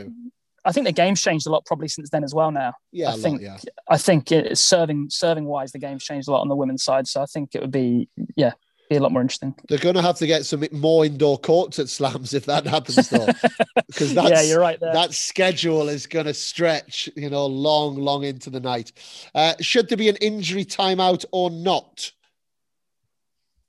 I 0.64 0.72
think 0.72 0.87
the 0.87 0.93
game's 0.93 1.22
changed 1.22 1.47
a 1.47 1.51
lot 1.51 1.64
probably 1.64 1.89
since 1.89 2.11
then 2.11 2.24
as 2.24 2.35
well. 2.35 2.51
Now, 2.51 2.72
Yeah, 2.91 3.11
I 3.11 3.12
think 3.12 3.41
lot, 3.41 3.61
yeah. 3.64 3.72
I 3.89 3.99
think 3.99 4.33
it, 4.33 4.59
serving 4.59 5.11
serving 5.11 5.45
wise, 5.45 5.70
the 5.70 5.78
game's 5.78 6.03
changed 6.03 6.26
a 6.26 6.33
lot 6.33 6.41
on 6.41 6.49
the 6.49 6.57
women's 6.57 6.83
side. 6.83 7.07
So 7.07 7.22
I 7.22 7.26
think 7.26 7.55
it 7.55 7.61
would 7.61 7.70
be 7.70 8.09
yeah, 8.37 8.53
be 8.93 8.97
a 8.97 9.03
lot 9.03 9.12
more 9.12 9.22
interesting. 9.22 9.55
They're 9.68 9.78
going 9.78 9.95
to 9.95 10.03
have 10.03 10.18
to 10.18 10.26
get 10.26 10.47
some 10.47 10.64
more 10.72 11.05
indoor 11.05 11.38
courts 11.38 11.78
at 11.78 11.88
slams 11.88 12.34
if 12.34 12.47
that 12.47 12.66
happens, 12.66 13.09
though, 13.09 13.26
because 13.86 14.14
that's 14.14 14.30
yeah, 14.30 14.43
you're 14.43 14.61
right 14.61 14.78
there. 14.80 14.93
that 14.93 15.12
schedule 15.14 15.88
is 15.88 16.07
going 16.07 16.26
to 16.26 16.34
stretch, 16.34 17.09
you 17.16 17.30
know, 17.30 17.47
long, 17.47 17.97
long 17.97 18.24
into 18.24 18.51
the 18.51 18.61
night. 18.61 18.93
Uh, 19.34 19.55
should 19.61 19.88
there 19.88 19.99
be 19.99 20.09
an 20.09 20.16
injury 20.16 20.64
timeout 20.64 21.24
or 21.32 21.51
not? 21.51 22.12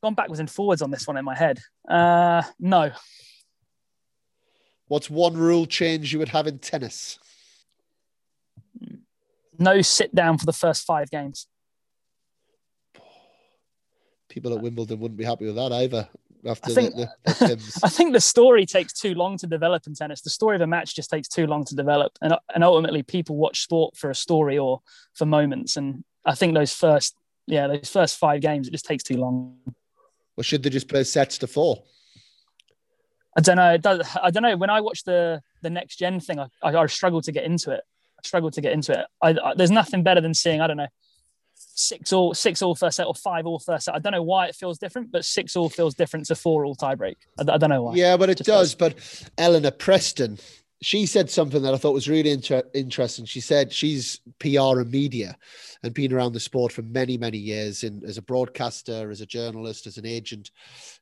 Gone 0.02 0.16
backwards 0.16 0.40
and 0.40 0.50
forwards 0.50 0.82
on 0.82 0.92
this 0.92 1.08
one 1.08 1.18
in 1.18 1.24
my 1.26 1.36
head. 1.36 1.60
Uh, 1.88 2.44
no, 2.60 2.92
What's 4.88 5.10
one 5.10 5.36
rule 5.36 5.66
change 5.66 6.14
you 6.14 6.20
would 6.20 6.30
have 6.30 6.46
in 6.46 6.60
tennis? 6.60 7.18
no 9.60 9.82
sit 9.82 10.14
down 10.14 10.38
for 10.38 10.46
the 10.46 10.54
first 10.54 10.86
five 10.86 11.10
games. 11.10 11.48
People 14.34 14.56
at 14.56 14.62
Wimbledon 14.64 15.00
wouldn't 15.00 15.18
be 15.20 15.24
happy 15.24 15.46
with 15.46 15.56
that 15.58 15.72
either. 15.72 16.10
After 16.44 16.72
I 16.72 16.74
think- 16.74 16.96
the, 16.96 17.08
the, 17.26 17.34
the 17.56 17.80
I 17.84 17.90
think 17.90 18.14
the 18.14 18.20
story 18.20 18.66
takes 18.66 18.92
too 18.92 19.14
long 19.14 19.38
to 19.38 19.46
develop 19.46 19.86
in 19.86 19.94
tennis. 19.94 20.22
The 20.22 20.32
story 20.32 20.56
of 20.56 20.62
a 20.62 20.66
match 20.66 20.96
just 20.96 21.12
takes 21.12 21.28
too 21.28 21.46
long 21.46 21.64
to 21.66 21.76
develop, 21.76 22.14
and 22.20 22.34
and 22.56 22.64
ultimately 22.64 23.04
people 23.04 23.36
watch 23.36 23.62
sport 23.62 23.96
for 23.96 24.10
a 24.10 24.16
story 24.16 24.58
or 24.58 24.82
for 25.14 25.28
moments. 25.28 25.78
And 25.78 26.04
I 26.26 26.34
think 26.34 26.56
those 26.56 26.74
first, 26.74 27.16
yeah, 27.46 27.68
those 27.68 27.90
first 27.90 28.18
five 28.18 28.42
games, 28.42 28.68
it 28.68 28.72
just 28.72 28.86
takes 28.86 29.04
too 29.04 29.18
long. 29.18 29.56
or 30.36 30.44
should 30.44 30.64
they 30.64 30.72
just 30.72 30.88
play 30.88 31.04
sets 31.04 31.38
to 31.38 31.48
four? 31.48 31.84
I 33.38 33.42
don't 33.42 33.58
know. 33.58 33.74
It 33.76 33.84
does, 33.84 34.18
I 34.22 34.32
don't 34.32 34.44
know. 34.44 34.58
When 34.58 34.72
I 34.72 34.82
watch 34.82 35.04
the 35.04 35.44
the 35.62 35.70
next 35.70 35.98
gen 35.98 36.20
thing, 36.20 36.40
I, 36.40 36.48
I, 36.64 36.76
I 36.76 36.86
struggle 36.88 37.22
to 37.22 37.32
get 37.32 37.44
into 37.44 37.70
it. 37.70 37.82
I 38.18 38.22
struggle 38.28 38.50
to 38.50 38.62
get 38.62 38.74
into 38.74 39.00
it. 39.00 39.06
I, 39.22 39.30
I, 39.30 39.54
there's 39.56 39.72
nothing 39.72 40.02
better 40.02 40.22
than 40.22 40.34
seeing 40.34 40.60
I 40.60 40.66
don't 40.66 40.78
know 40.78 40.88
six 41.76 42.14
all 42.14 42.34
six 42.34 42.62
all 42.62 42.76
first 42.76 42.98
set 42.98 43.08
or 43.08 43.16
five 43.16 43.46
all 43.46 43.60
first 43.60 43.86
set. 43.86 43.96
I 43.96 44.00
don't 44.00 44.12
know 44.12 44.24
why 44.24 44.48
it 44.48 44.56
feels 44.56 44.78
different, 44.78 45.12
but 45.12 45.26
six 45.26 45.56
all 45.56 45.70
feels 45.70 45.96
different 45.96 46.26
to 46.28 46.36
four 46.36 46.66
all 46.66 46.76
tiebreak. 46.76 47.16
I, 47.40 47.54
I 47.54 47.58
don't 47.58 47.70
know 47.70 47.84
why. 47.84 47.96
Yeah, 47.96 48.18
but 48.18 48.30
it 48.30 48.38
Just 48.38 48.48
does. 48.48 48.76
But 48.76 48.96
Eleanor 49.38 49.72
Preston, 49.72 50.38
she 50.82 51.06
said 51.06 51.30
something 51.30 51.62
that 51.64 51.74
I 51.74 51.78
thought 51.78 51.94
was 51.94 52.10
really 52.10 52.32
inter- 52.32 52.64
interesting. 52.74 53.26
She 53.26 53.40
said 53.40 53.72
she's 53.72 54.20
PR 54.40 54.80
and 54.80 54.92
media 54.92 55.38
and 55.82 55.94
been 55.94 56.14
around 56.14 56.34
the 56.34 56.40
sport 56.40 56.72
for 56.72 56.82
many, 56.84 57.18
many 57.18 57.38
years 57.38 57.84
in, 57.84 58.04
as 58.06 58.18
a 58.18 58.22
broadcaster, 58.22 59.10
as 59.10 59.22
a 59.22 59.26
journalist, 59.26 59.88
as 59.88 59.98
an 59.98 60.06
agent. 60.06 60.52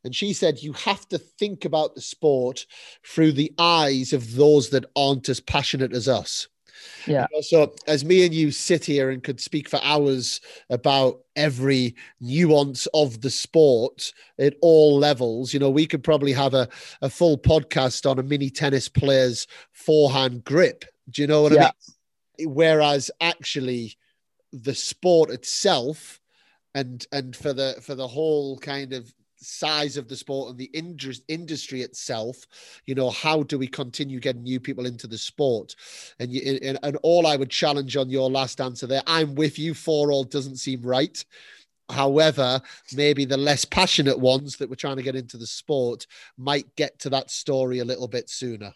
And 0.03 0.15
she 0.15 0.33
said 0.33 0.61
you 0.61 0.73
have 0.73 1.07
to 1.09 1.17
think 1.17 1.65
about 1.65 1.95
the 1.95 2.01
sport 2.01 2.65
through 3.05 3.33
the 3.33 3.53
eyes 3.57 4.13
of 4.13 4.35
those 4.35 4.69
that 4.69 4.85
aren't 4.95 5.29
as 5.29 5.39
passionate 5.39 5.93
as 5.93 6.07
us. 6.07 6.47
Yeah. 7.07 7.27
You 7.31 7.37
know, 7.37 7.41
So, 7.41 7.75
as 7.87 8.05
me 8.05 8.25
and 8.25 8.33
you 8.33 8.51
sit 8.51 8.85
here 8.85 9.09
and 9.09 9.23
could 9.23 9.39
speak 9.39 9.69
for 9.69 9.79
hours 9.83 10.41
about 10.69 11.21
every 11.35 11.95
nuance 12.19 12.87
of 12.93 13.21
the 13.21 13.29
sport 13.29 14.13
at 14.39 14.55
all 14.61 14.97
levels, 14.97 15.53
you 15.53 15.59
know, 15.59 15.69
we 15.69 15.85
could 15.85 16.03
probably 16.03 16.33
have 16.33 16.53
a, 16.53 16.67
a 17.01 17.09
full 17.09 17.37
podcast 17.37 18.09
on 18.09 18.19
a 18.19 18.23
mini 18.23 18.49
tennis 18.49 18.87
player's 18.87 19.47
forehand 19.71 20.43
grip. 20.43 20.85
Do 21.09 21.21
you 21.21 21.27
know 21.27 21.41
what 21.43 21.53
I 21.53 21.71
mean? 22.39 22.53
Whereas 22.53 23.11
actually, 23.19 23.97
the 24.51 24.75
sport 24.75 25.29
itself, 25.29 26.19
and 26.73 27.05
and 27.11 27.35
for 27.35 27.53
the 27.53 27.75
for 27.81 27.95
the 27.95 28.07
whole 28.07 28.57
kind 28.57 28.93
of 28.93 29.13
size 29.41 29.97
of 29.97 30.07
the 30.07 30.15
sport 30.15 30.49
and 30.49 30.57
the 30.57 30.69
indus- 30.73 31.21
industry 31.27 31.81
itself 31.81 32.45
you 32.85 32.95
know 32.95 33.09
how 33.09 33.43
do 33.43 33.57
we 33.57 33.67
continue 33.67 34.19
getting 34.19 34.43
new 34.43 34.59
people 34.59 34.85
into 34.85 35.07
the 35.07 35.17
sport? 35.17 35.75
And 36.19 36.31
you 36.31 36.59
and, 36.63 36.79
and 36.83 36.97
all 37.03 37.27
i 37.27 37.35
would 37.35 37.49
challenge 37.49 37.97
on 37.97 38.09
your 38.09 38.29
last 38.29 38.61
answer 38.61 38.87
there 38.87 39.03
i'm 39.07 39.35
with 39.35 39.57
you 39.57 39.73
four 39.73 40.11
all 40.11 40.23
doesn't 40.23 40.57
seem 40.57 40.81
right. 40.81 41.23
However 41.89 42.61
maybe 42.95 43.25
the 43.25 43.37
less 43.37 43.65
passionate 43.65 44.17
ones 44.17 44.57
that 44.57 44.69
were 44.69 44.75
trying 44.75 44.97
to 44.97 45.03
get 45.03 45.15
into 45.15 45.37
the 45.37 45.47
sport 45.47 46.07
might 46.37 46.73
get 46.75 46.97
to 46.99 47.09
that 47.09 47.29
story 47.29 47.79
a 47.79 47.85
little 47.85 48.07
bit 48.07 48.29
sooner. 48.29 48.73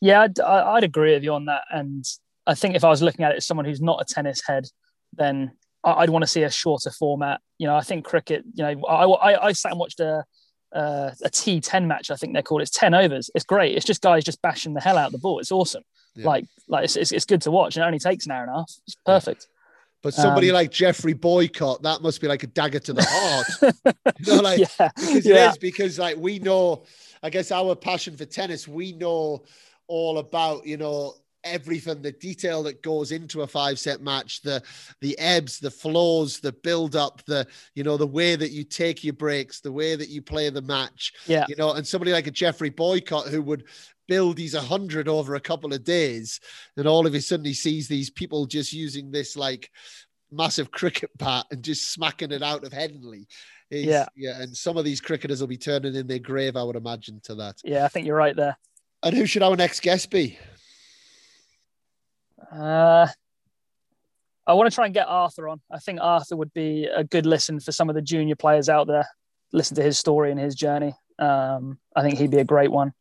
Yeah, 0.00 0.22
I'd, 0.22 0.40
I'd 0.40 0.84
agree 0.84 1.14
with 1.14 1.24
you 1.24 1.34
on 1.34 1.46
that. 1.46 1.62
And 1.70 2.04
I 2.46 2.54
think 2.54 2.74
if 2.74 2.84
I 2.84 2.88
was 2.88 3.02
looking 3.02 3.24
at 3.24 3.32
it 3.32 3.38
as 3.38 3.46
someone 3.46 3.66
who's 3.66 3.80
not 3.80 4.00
a 4.00 4.12
tennis 4.12 4.40
head, 4.46 4.66
then 5.12 5.52
I'd 5.84 6.10
want 6.10 6.22
to 6.22 6.26
see 6.26 6.42
a 6.42 6.50
shorter 6.50 6.90
format. 6.90 7.40
You 7.58 7.66
know, 7.66 7.76
I 7.76 7.82
think 7.82 8.04
cricket. 8.04 8.44
You 8.54 8.64
know, 8.64 8.86
I 8.86 9.04
I, 9.04 9.46
I 9.46 9.52
sat 9.52 9.72
and 9.72 9.78
watched 9.80 10.00
a 10.00 10.24
uh, 10.74 11.10
a 11.24 11.28
T10 11.30 11.86
match. 11.86 12.10
I 12.10 12.16
think 12.16 12.32
they're 12.34 12.42
called. 12.42 12.62
It's 12.62 12.70
10 12.70 12.92
overs. 12.94 13.30
It's 13.34 13.44
great. 13.44 13.74
It's 13.76 13.86
just 13.86 14.02
guys 14.02 14.24
just 14.24 14.42
bashing 14.42 14.74
the 14.74 14.80
hell 14.80 14.98
out 14.98 15.06
of 15.06 15.12
the 15.12 15.18
ball. 15.18 15.38
It's 15.38 15.52
awesome. 15.52 15.82
Yeah. 16.14 16.26
Like 16.26 16.44
like 16.68 16.84
it's, 16.84 16.96
it's, 16.96 17.12
it's 17.12 17.24
good 17.24 17.42
to 17.42 17.50
watch. 17.50 17.76
And 17.76 17.84
it 17.84 17.86
only 17.86 17.98
takes 17.98 18.26
an 18.26 18.32
hour 18.32 18.42
and 18.42 18.50
a 18.50 18.54
half. 18.54 18.70
It's 18.86 18.96
perfect. 19.06 19.46
but 20.02 20.14
somebody 20.14 20.50
Um, 20.50 20.54
like 20.54 20.70
Geoffrey 20.70 21.14
Boycott 21.14 21.82
that 21.82 22.02
must 22.02 22.20
be 22.20 22.28
like 22.28 22.42
a 22.42 22.48
dagger 22.48 22.80
to 22.80 22.92
the 22.92 23.04
heart 23.08 23.74
you 24.20 24.36
know, 24.36 24.42
like 24.42 24.58
yeah, 24.60 24.90
because 24.96 25.26
yeah, 25.26 25.46
it 25.46 25.50
is 25.50 25.58
because 25.58 25.98
like 25.98 26.16
we 26.16 26.38
know 26.38 26.84
i 27.22 27.30
guess 27.30 27.50
our 27.50 27.74
passion 27.74 28.16
for 28.16 28.24
tennis 28.24 28.68
we 28.68 28.92
know 28.92 29.42
all 29.88 30.18
about 30.18 30.64
you 30.66 30.76
know 30.76 31.14
everything 31.48 32.00
the 32.02 32.12
detail 32.12 32.62
that 32.62 32.82
goes 32.82 33.12
into 33.12 33.42
a 33.42 33.46
five 33.46 33.78
set 33.78 34.00
match 34.00 34.42
the 34.42 34.62
the 35.00 35.18
ebbs 35.18 35.58
the 35.58 35.70
flows 35.70 36.40
the 36.40 36.52
build 36.52 36.94
up 36.96 37.22
the 37.26 37.46
you 37.74 37.82
know 37.82 37.96
the 37.96 38.06
way 38.06 38.36
that 38.36 38.50
you 38.50 38.64
take 38.64 39.02
your 39.04 39.14
breaks 39.14 39.60
the 39.60 39.72
way 39.72 39.96
that 39.96 40.08
you 40.08 40.22
play 40.22 40.48
the 40.50 40.62
match 40.62 41.12
yeah. 41.26 41.44
you 41.48 41.56
know 41.56 41.72
and 41.72 41.86
somebody 41.86 42.12
like 42.12 42.26
a 42.26 42.30
Geoffrey 42.30 42.70
Boycott 42.70 43.28
who 43.28 43.42
would 43.42 43.64
build 44.06 44.36
these 44.36 44.54
100 44.54 45.06
over 45.08 45.34
a 45.34 45.40
couple 45.40 45.72
of 45.74 45.84
days 45.84 46.40
and 46.76 46.86
all 46.88 47.06
of 47.06 47.14
a 47.14 47.20
sudden 47.20 47.44
he 47.44 47.52
sees 47.54 47.88
these 47.88 48.08
people 48.10 48.46
just 48.46 48.72
using 48.72 49.10
this 49.10 49.36
like 49.36 49.70
massive 50.32 50.70
cricket 50.70 51.10
bat 51.18 51.44
and 51.50 51.62
just 51.62 51.92
smacking 51.92 52.32
it 52.32 52.42
out 52.42 52.64
of 52.64 52.72
headingley 52.72 53.26
He's- 53.70 53.86
Yeah. 53.86 54.06
yeah 54.16 54.40
and 54.42 54.56
some 54.56 54.76
of 54.78 54.84
these 54.84 55.00
cricketers 55.00 55.40
will 55.40 55.46
be 55.48 55.58
turning 55.58 55.94
in 55.94 56.06
their 56.06 56.18
grave 56.18 56.56
i 56.56 56.62
would 56.62 56.76
imagine 56.76 57.20
to 57.24 57.34
that 57.36 57.56
Yeah, 57.64 57.84
I 57.84 57.88
think 57.88 58.06
you're 58.06 58.16
right 58.16 58.34
there. 58.36 58.56
and 59.02 59.14
who 59.14 59.26
should 59.26 59.42
our 59.42 59.56
next 59.56 59.80
guest 59.80 60.10
be 60.10 60.38
Uh, 62.52 63.06
I 64.46 64.54
want 64.54 64.70
to 64.70 64.74
try 64.74 64.86
and 64.86 64.94
get 64.94 65.06
Arthur 65.06 65.48
on. 65.48 65.60
I 65.70 65.78
think 65.78 65.98
Arthur 66.00 66.36
would 66.36 66.54
be 66.54 66.86
a 66.86 67.04
good 67.04 67.26
listen 67.26 67.60
for 67.60 67.70
some 67.70 67.90
of 67.90 67.94
the 67.94 68.02
junior 68.02 68.34
players 68.34 68.68
out 68.68 68.86
there. 68.86 69.06
Listen 69.52 69.76
to 69.76 69.82
his 69.82 69.98
story 69.98 70.30
and 70.30 70.40
his 70.40 70.54
journey. 70.54 70.94
Um, 71.18 71.78
I 71.94 72.02
think 72.02 72.18
he'd 72.18 72.30
be 72.30 72.38
a 72.38 72.44
great 72.44 72.70
one. 72.70 72.92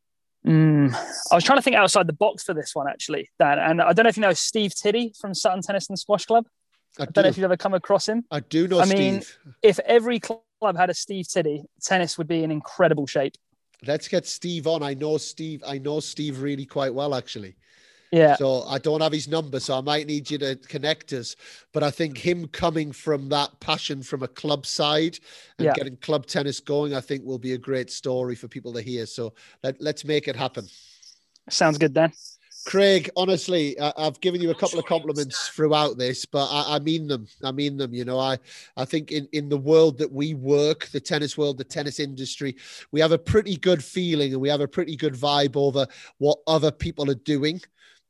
Mm, 0.46 0.94
I 1.32 1.36
was 1.36 1.44
trying 1.44 1.58
to 1.58 1.62
think 1.62 1.76
outside 1.76 2.08
the 2.08 2.14
box 2.14 2.44
for 2.44 2.54
this 2.54 2.74
one, 2.74 2.88
actually, 2.88 3.30
Dan. 3.40 3.60
And 3.60 3.82
I 3.82 3.94
don't 3.94 4.04
know 4.04 4.10
if 4.10 4.18
you 4.18 4.22
know 4.22 4.34
Steve 4.34 4.74
Tiddy 4.76 5.14
from 5.20 5.34
Sutton 5.34 5.62
Tennis 5.62 5.90
and 5.90 5.98
Squash 5.98 6.26
Club. 6.26 6.46
i 7.00 7.04
I 7.04 7.06
don't 7.06 7.24
know 7.24 7.30
if 7.30 7.38
you've 7.38 7.46
ever 7.46 7.58
come 7.58 7.74
across 7.74 8.08
him. 8.08 8.24
I 8.32 8.40
do 8.40 8.68
know 8.68 8.80
I 8.80 8.86
mean, 8.86 9.22
steve 9.22 9.38
If 9.62 9.80
every 9.80 10.20
club 10.20 10.42
had 10.76 10.90
a 10.90 10.94
Steve 10.94 11.28
Tiddy, 11.28 11.64
tennis 11.82 12.18
would 12.18 12.28
be 12.28 12.44
in 12.44 12.52
incredible 12.52 13.08
shape. 13.08 13.34
let's 13.86 14.08
get 14.08 14.26
Steve 14.26 14.68
on. 14.68 14.84
I 14.84 14.94
know 14.94 15.18
Steve. 15.18 15.64
I 15.66 15.78
know 15.78 16.00
Steve 16.00 16.42
really 16.42 16.66
quite 16.66 16.94
well, 16.94 17.14
actually. 17.14 17.56
Yeah. 18.12 18.36
So 18.36 18.64
I 18.64 18.78
don't 18.78 19.02
have 19.02 19.12
his 19.12 19.28
number, 19.28 19.60
so 19.60 19.78
I 19.78 19.82
might 19.82 20.08
need 20.08 20.32
you 20.32 20.38
to 20.40 20.56
connect 20.56 21.14
us. 21.14 21.36
But 21.74 21.84
I 21.84 21.92
think 21.92 22.18
him 22.18 22.48
coming 22.48 22.92
from 22.92 23.30
that 23.30 23.60
passion 23.60 24.02
from 24.02 24.24
a 24.24 24.28
club 24.28 24.66
side 24.66 25.20
and 25.60 25.66
Yeah. 25.66 25.74
getting 25.74 25.98
club 25.98 26.26
tennis 26.26 26.60
going, 26.60 26.96
I 26.96 27.02
think 27.02 27.26
will 27.26 27.40
be 27.40 27.54
a 27.54 27.58
great 27.58 27.92
story 27.92 28.36
for 28.36 28.48
people 28.48 28.74
to 28.74 28.82
hear. 28.82 29.06
So 29.06 29.34
let, 29.64 29.82
let's 29.82 30.06
make 30.06 30.28
it 30.28 30.36
happen. 30.36 30.68
Sounds 31.50 31.78
good, 31.78 31.94
Dan. 31.94 32.12
Craig, 32.66 33.10
honestly, 33.16 33.80
I've 33.80 34.20
given 34.20 34.42
you 34.42 34.52
a 34.52 34.56
couple 34.56 34.78
of 34.78 34.86
compliments 34.86 35.48
throughout 35.48 35.98
this, 35.98 36.26
but 36.26 36.48
I, 36.52 36.76
I 36.76 36.80
mean 36.80 37.08
them. 37.08 37.26
I 37.42 37.54
mean 37.54 37.78
them. 37.78 37.94
You 37.94 38.04
know, 38.04 38.20
I, 38.20 38.38
I 38.76 38.84
think 38.84 39.14
in, 39.14 39.26
in 39.32 39.48
the 39.48 39.58
world 39.58 39.98
that 40.00 40.12
we 40.12 40.34
work, 40.34 40.88
the 40.88 41.00
tennis 41.00 41.38
world, 41.38 41.58
the 41.58 41.64
tennis 41.64 41.98
industry, 42.02 42.58
we 42.92 43.00
have 43.00 43.14
a 43.14 43.18
pretty 43.18 43.56
good 43.56 43.82
feeling 43.82 44.34
and 44.34 44.42
we 44.42 44.50
have 44.50 44.60
a 44.60 44.68
pretty 44.68 44.98
good 44.98 45.14
vibe 45.14 45.56
over 45.56 45.88
what 46.18 46.40
other 46.46 46.72
people 46.72 47.10
are 47.10 47.16
doing. 47.16 47.62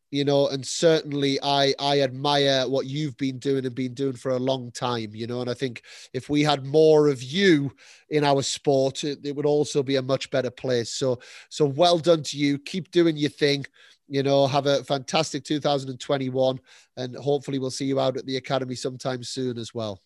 You 0.10 0.24
know, 0.24 0.48
and 0.48 0.66
certainly 0.66 1.38
I 1.44 1.74
I 1.80 2.02
admire 2.02 2.68
what 2.68 2.86
you've 2.86 3.18
been 3.18 3.40
doing 3.40 3.66
and 3.66 3.76
been 3.76 3.94
doing 3.94 4.14
for 4.14 4.32
a 4.32 4.40
long 4.40 4.72
time. 4.72 5.14
You 5.14 5.28
know, 5.28 5.42
and 5.42 5.50
I 5.50 5.54
think 5.54 5.84
if 6.14 6.30
we 6.30 6.44
had 6.44 6.66
more 6.66 7.10
of 7.10 7.22
you 7.22 7.72
in 8.10 8.24
our 8.24 8.42
sport, 8.42 9.04
it, 9.04 9.20
it 9.24 9.36
would 9.36 9.46
also 9.46 9.84
be 9.84 9.98
a 9.98 10.02
much 10.02 10.30
better 10.30 10.52
place. 10.52 10.92
So 10.92 11.20
so 11.50 11.66
well 11.66 12.00
done 12.00 12.24
to 12.24 12.38
you. 12.38 12.58
Keep 12.58 12.92
doing 12.92 13.18
your 13.18 13.30
thing 13.30 13.66
you 14.08 14.24
know, 14.24 14.48
have 14.48 14.66
a 14.66 14.84
fantastic 14.84 15.44
2021 15.44 16.60
and 16.96 17.16
hopefully 17.18 17.60
we'll 17.60 17.70
see 17.70 17.86
you 17.86 18.00
out 18.00 18.18
at 18.18 18.26
the 18.26 18.38
academy 18.38 18.76
sometime 18.76 19.24
soon 19.24 19.58
as 19.58 19.74
well. 19.74 20.02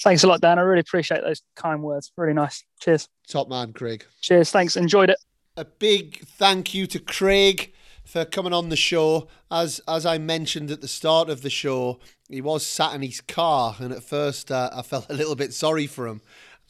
Thanks 0.00 0.24
a 0.24 0.26
lot, 0.26 0.40
Dan. 0.40 0.58
I 0.58 0.62
really 0.62 0.80
appreciate 0.80 1.22
those 1.22 1.42
kind 1.54 1.82
words. 1.82 2.12
Really 2.16 2.32
nice. 2.32 2.64
Cheers. 2.80 3.08
Top 3.28 3.48
man, 3.48 3.72
Craig. 3.72 4.04
Cheers. 4.20 4.50
Thanks. 4.50 4.76
Enjoyed 4.76 5.10
it. 5.10 5.18
A 5.56 5.64
big 5.64 6.18
thank 6.26 6.74
you 6.74 6.86
to 6.88 6.98
Craig 6.98 7.72
for 8.04 8.24
coming 8.24 8.52
on 8.52 8.68
the 8.68 8.76
show. 8.76 9.28
As 9.50 9.80
as 9.88 10.06
I 10.06 10.18
mentioned 10.18 10.70
at 10.70 10.80
the 10.80 10.88
start 10.88 11.28
of 11.28 11.42
the 11.42 11.50
show, 11.50 11.98
he 12.28 12.40
was 12.40 12.64
sat 12.64 12.94
in 12.94 13.02
his 13.02 13.20
car, 13.20 13.76
and 13.78 13.92
at 13.92 14.02
first 14.02 14.50
uh, 14.50 14.70
I 14.72 14.82
felt 14.82 15.06
a 15.10 15.14
little 15.14 15.36
bit 15.36 15.52
sorry 15.52 15.86
for 15.86 16.06
him. 16.06 16.20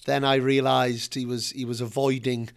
Then 0.07 0.25
I 0.25 0.37
realised 0.37 1.15
he 1.15 1.27
was 1.27 1.51
he 1.51 1.65
was 1.65 1.81
avoiding 1.81 2.51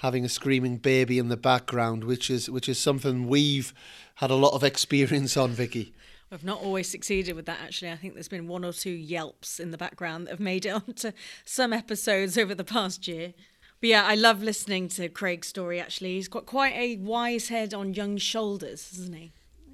having 0.00 0.24
a 0.24 0.28
screaming 0.28 0.76
baby 0.76 1.18
in 1.18 1.28
the 1.28 1.36
background, 1.36 2.04
which 2.04 2.30
is 2.30 2.50
which 2.50 2.68
is 2.68 2.78
something 2.78 3.28
we've 3.28 3.72
had 4.16 4.30
a 4.30 4.34
lot 4.34 4.54
of 4.54 4.64
experience 4.64 5.36
on, 5.36 5.50
Vicky. 5.52 5.94
I've 6.30 6.44
not 6.44 6.60
always 6.60 6.88
succeeded 6.88 7.36
with 7.36 7.46
that, 7.46 7.60
actually. 7.62 7.92
I 7.92 7.96
think 7.96 8.14
there's 8.14 8.28
been 8.28 8.48
one 8.48 8.64
or 8.64 8.72
two 8.72 8.90
yelps 8.90 9.60
in 9.60 9.70
the 9.70 9.78
background 9.78 10.26
that 10.26 10.32
have 10.32 10.40
made 10.40 10.66
it 10.66 10.70
onto 10.88 11.12
some 11.44 11.72
episodes 11.72 12.36
over 12.36 12.54
the 12.54 12.64
past 12.64 13.06
year. 13.06 13.34
But 13.80 13.90
yeah, 13.90 14.04
I 14.04 14.14
love 14.14 14.42
listening 14.42 14.88
to 14.90 15.08
Craig's 15.08 15.48
story, 15.48 15.80
actually. 15.80 16.14
He's 16.14 16.28
got 16.28 16.46
quite 16.46 16.74
a 16.74 16.96
wise 16.96 17.48
head 17.48 17.74
on 17.74 17.94
young 17.94 18.16
shoulders, 18.16 18.90
hasn't 18.90 19.16
he? 19.16 19.32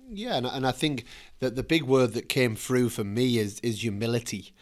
Yeah, 0.08 0.36
and, 0.36 0.46
and 0.46 0.66
I 0.66 0.72
think 0.72 1.04
that 1.38 1.54
the 1.56 1.62
big 1.62 1.84
word 1.84 2.12
that 2.14 2.28
came 2.28 2.56
through 2.56 2.90
for 2.90 3.04
me 3.04 3.38
is 3.38 3.60
is 3.60 3.82
humility. 3.82 4.52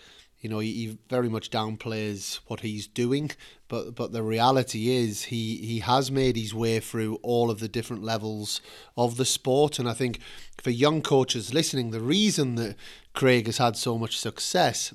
You 0.40 0.48
know, 0.48 0.58
he, 0.60 0.72
he 0.72 0.98
very 1.10 1.28
much 1.28 1.50
downplays 1.50 2.40
what 2.46 2.60
he's 2.60 2.86
doing, 2.86 3.30
but 3.68 3.94
but 3.94 4.12
the 4.12 4.22
reality 4.22 4.90
is 4.90 5.24
he 5.24 5.56
he 5.56 5.80
has 5.80 6.10
made 6.10 6.36
his 6.36 6.54
way 6.54 6.78
through 6.78 7.16
all 7.22 7.50
of 7.50 7.60
the 7.60 7.68
different 7.68 8.02
levels 8.02 8.60
of 8.96 9.16
the 9.16 9.24
sport, 9.24 9.78
and 9.78 9.88
I 9.88 9.94
think 9.94 10.20
for 10.62 10.70
young 10.70 11.02
coaches 11.02 11.52
listening, 11.52 11.90
the 11.90 12.00
reason 12.00 12.54
that 12.54 12.76
Craig 13.14 13.46
has 13.46 13.58
had 13.58 13.76
so 13.76 13.98
much 13.98 14.18
success 14.18 14.94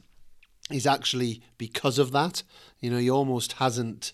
is 0.72 0.88
actually 0.88 1.42
because 1.58 2.00
of 2.00 2.12
that. 2.12 2.44
You 2.80 2.92
know, 2.92 2.98
he 2.98 3.10
almost 3.10 3.54
hasn't 3.54 4.14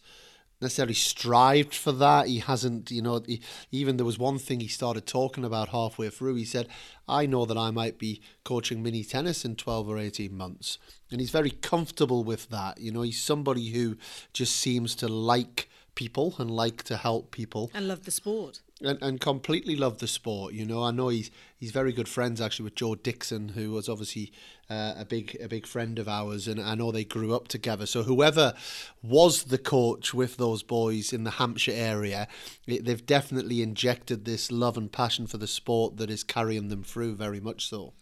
necessarily 0.61 0.93
strived 0.93 1.73
for 1.73 1.91
that. 1.93 2.27
He 2.27 2.39
hasn't, 2.39 2.91
you 2.91 3.01
know, 3.01 3.21
he, 3.25 3.41
even 3.71 3.97
there 3.97 4.05
was 4.05 4.19
one 4.19 4.37
thing 4.39 4.59
he 4.59 4.67
started 4.67 5.05
talking 5.05 5.43
about 5.43 5.69
halfway 5.69 6.09
through. 6.09 6.35
He 6.35 6.45
said, 6.45 6.67
I 7.07 7.25
know 7.25 7.45
that 7.45 7.57
I 7.57 7.71
might 7.71 7.97
be 7.97 8.21
coaching 8.43 8.83
mini 8.83 9.03
tennis 9.03 9.43
in 9.43 9.55
12 9.55 9.89
or 9.89 9.97
18 9.97 10.35
months. 10.35 10.77
And 11.09 11.19
he's 11.19 11.31
very 11.31 11.51
comfortable 11.51 12.23
with 12.23 12.49
that. 12.49 12.79
You 12.79 12.91
know, 12.91 13.01
he's 13.01 13.21
somebody 13.21 13.69
who 13.71 13.97
just 14.33 14.55
seems 14.55 14.95
to 14.95 15.07
like 15.07 15.69
people 15.95 16.35
and 16.37 16.49
like 16.49 16.83
to 16.83 16.97
help 16.97 17.31
people 17.31 17.69
And 17.73 17.87
love 17.87 18.05
the 18.05 18.11
sport. 18.11 18.61
And, 18.83 18.97
and 19.01 19.21
completely 19.21 19.75
love 19.75 19.99
the 19.99 20.07
sport. 20.07 20.53
You 20.53 20.65
know, 20.65 20.83
I 20.83 20.91
know 20.91 21.09
he's 21.09 21.31
he's 21.57 21.71
very 21.71 21.93
good 21.93 22.07
friends 22.07 22.41
actually 22.41 22.65
with 22.65 22.75
Joe 22.75 22.95
Dixon, 22.95 23.49
who 23.49 23.71
was 23.71 23.87
obviously 23.87 24.31
uh, 24.69 24.93
a 24.97 25.05
big 25.05 25.37
a 25.41 25.47
big 25.47 25.67
friend 25.67 25.99
of 25.99 26.07
ours, 26.07 26.47
and 26.47 26.61
I 26.61 26.75
know 26.75 26.91
they 26.91 27.03
grew 27.03 27.35
up 27.35 27.47
together. 27.47 27.85
So 27.85 28.03
whoever 28.03 28.53
was 29.01 29.43
the 29.43 29.57
coach 29.57 30.13
with 30.13 30.37
those 30.37 30.63
boys 30.63 31.13
in 31.13 31.23
the 31.23 31.31
Hampshire 31.31 31.73
area, 31.75 32.27
it, 32.67 32.85
they've 32.85 33.05
definitely 33.05 33.61
injected 33.61 34.25
this 34.25 34.51
love 34.51 34.77
and 34.77 34.91
passion 34.91 35.27
for 35.27 35.37
the 35.37 35.47
sport 35.47 35.97
that 35.97 36.09
is 36.09 36.23
carrying 36.23 36.69
them 36.69 36.83
through 36.83 37.15
very 37.15 37.39
much 37.39 37.67
so. 37.67 37.93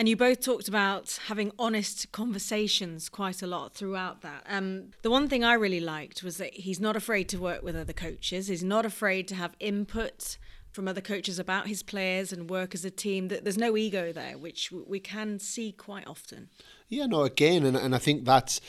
And 0.00 0.08
you 0.08 0.16
both 0.16 0.40
talked 0.40 0.66
about 0.66 1.18
having 1.26 1.52
honest 1.58 2.10
conversations 2.10 3.10
quite 3.10 3.42
a 3.42 3.46
lot 3.46 3.74
throughout 3.74 4.22
that. 4.22 4.46
Um, 4.48 4.92
the 5.02 5.10
one 5.10 5.28
thing 5.28 5.44
I 5.44 5.52
really 5.52 5.78
liked 5.78 6.22
was 6.22 6.38
that 6.38 6.54
he's 6.54 6.80
not 6.80 6.96
afraid 6.96 7.28
to 7.28 7.38
work 7.38 7.62
with 7.62 7.76
other 7.76 7.92
coaches. 7.92 8.46
He's 8.46 8.64
not 8.64 8.86
afraid 8.86 9.28
to 9.28 9.34
have 9.34 9.54
input 9.60 10.38
from 10.72 10.88
other 10.88 11.02
coaches 11.02 11.38
about 11.38 11.66
his 11.66 11.82
players 11.82 12.32
and 12.32 12.48
work 12.48 12.74
as 12.74 12.82
a 12.82 12.90
team. 12.90 13.28
That 13.28 13.44
there's 13.44 13.58
no 13.58 13.76
ego 13.76 14.10
there, 14.10 14.38
which 14.38 14.72
we 14.72 15.00
can 15.00 15.38
see 15.38 15.70
quite 15.70 16.06
often. 16.06 16.48
Yeah, 16.88 17.04
no, 17.04 17.24
again, 17.24 17.66
and, 17.66 17.76
and 17.76 17.94
I 17.94 17.98
think 17.98 18.24
that's 18.24 18.62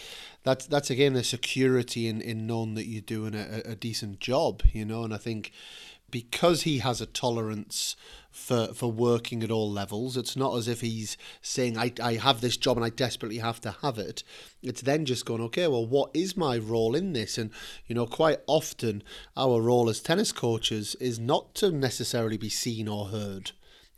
that's 0.43 0.67
that's 0.67 0.89
again 0.89 1.13
the 1.13 1.23
security 1.23 2.09
in, 2.09 2.19
in 2.19 2.45
knowing 2.45 2.73
that 2.73 2.87
you're 2.87 3.01
doing 3.01 3.35
a, 3.35 3.61
a 3.63 3.75
decent 3.75 4.19
job, 4.19 4.63
you 4.73 4.83
know, 4.83 5.05
and 5.05 5.13
I 5.13 5.17
think 5.17 5.53
because 6.09 6.63
he 6.63 6.79
has 6.79 6.99
a 6.99 7.05
tolerance 7.05 7.95
for 8.31 8.67
for 8.73 8.91
working 8.91 9.43
at 9.43 9.51
all 9.51 9.69
levels, 9.69 10.15
it's 10.15 10.35
not 10.35 10.55
as 10.55 10.67
if 10.67 10.81
he's 10.81 11.17
saying 11.41 11.77
I, 11.77 11.91
I 12.01 12.15
have 12.15 12.41
this 12.41 12.57
job 12.57 12.77
and 12.77 12.85
I 12.85 12.89
desperately 12.89 13.39
have 13.39 13.59
to 13.61 13.71
have 13.81 13.97
it. 13.97 14.23
It's 14.63 14.81
then 14.81 15.05
just 15.05 15.25
going, 15.25 15.41
okay, 15.41 15.67
well, 15.67 15.85
what 15.85 16.11
is 16.13 16.37
my 16.37 16.57
role 16.57 16.95
in 16.95 17.13
this? 17.13 17.37
And 17.37 17.51
you 17.87 17.95
know, 17.95 18.07
quite 18.07 18.39
often 18.47 19.03
our 19.35 19.61
role 19.61 19.89
as 19.89 19.99
tennis 19.99 20.31
coaches 20.31 20.95
is 20.95 21.19
not 21.19 21.53
to 21.55 21.71
necessarily 21.71 22.37
be 22.37 22.49
seen 22.49 22.87
or 22.87 23.07
heard. 23.07 23.51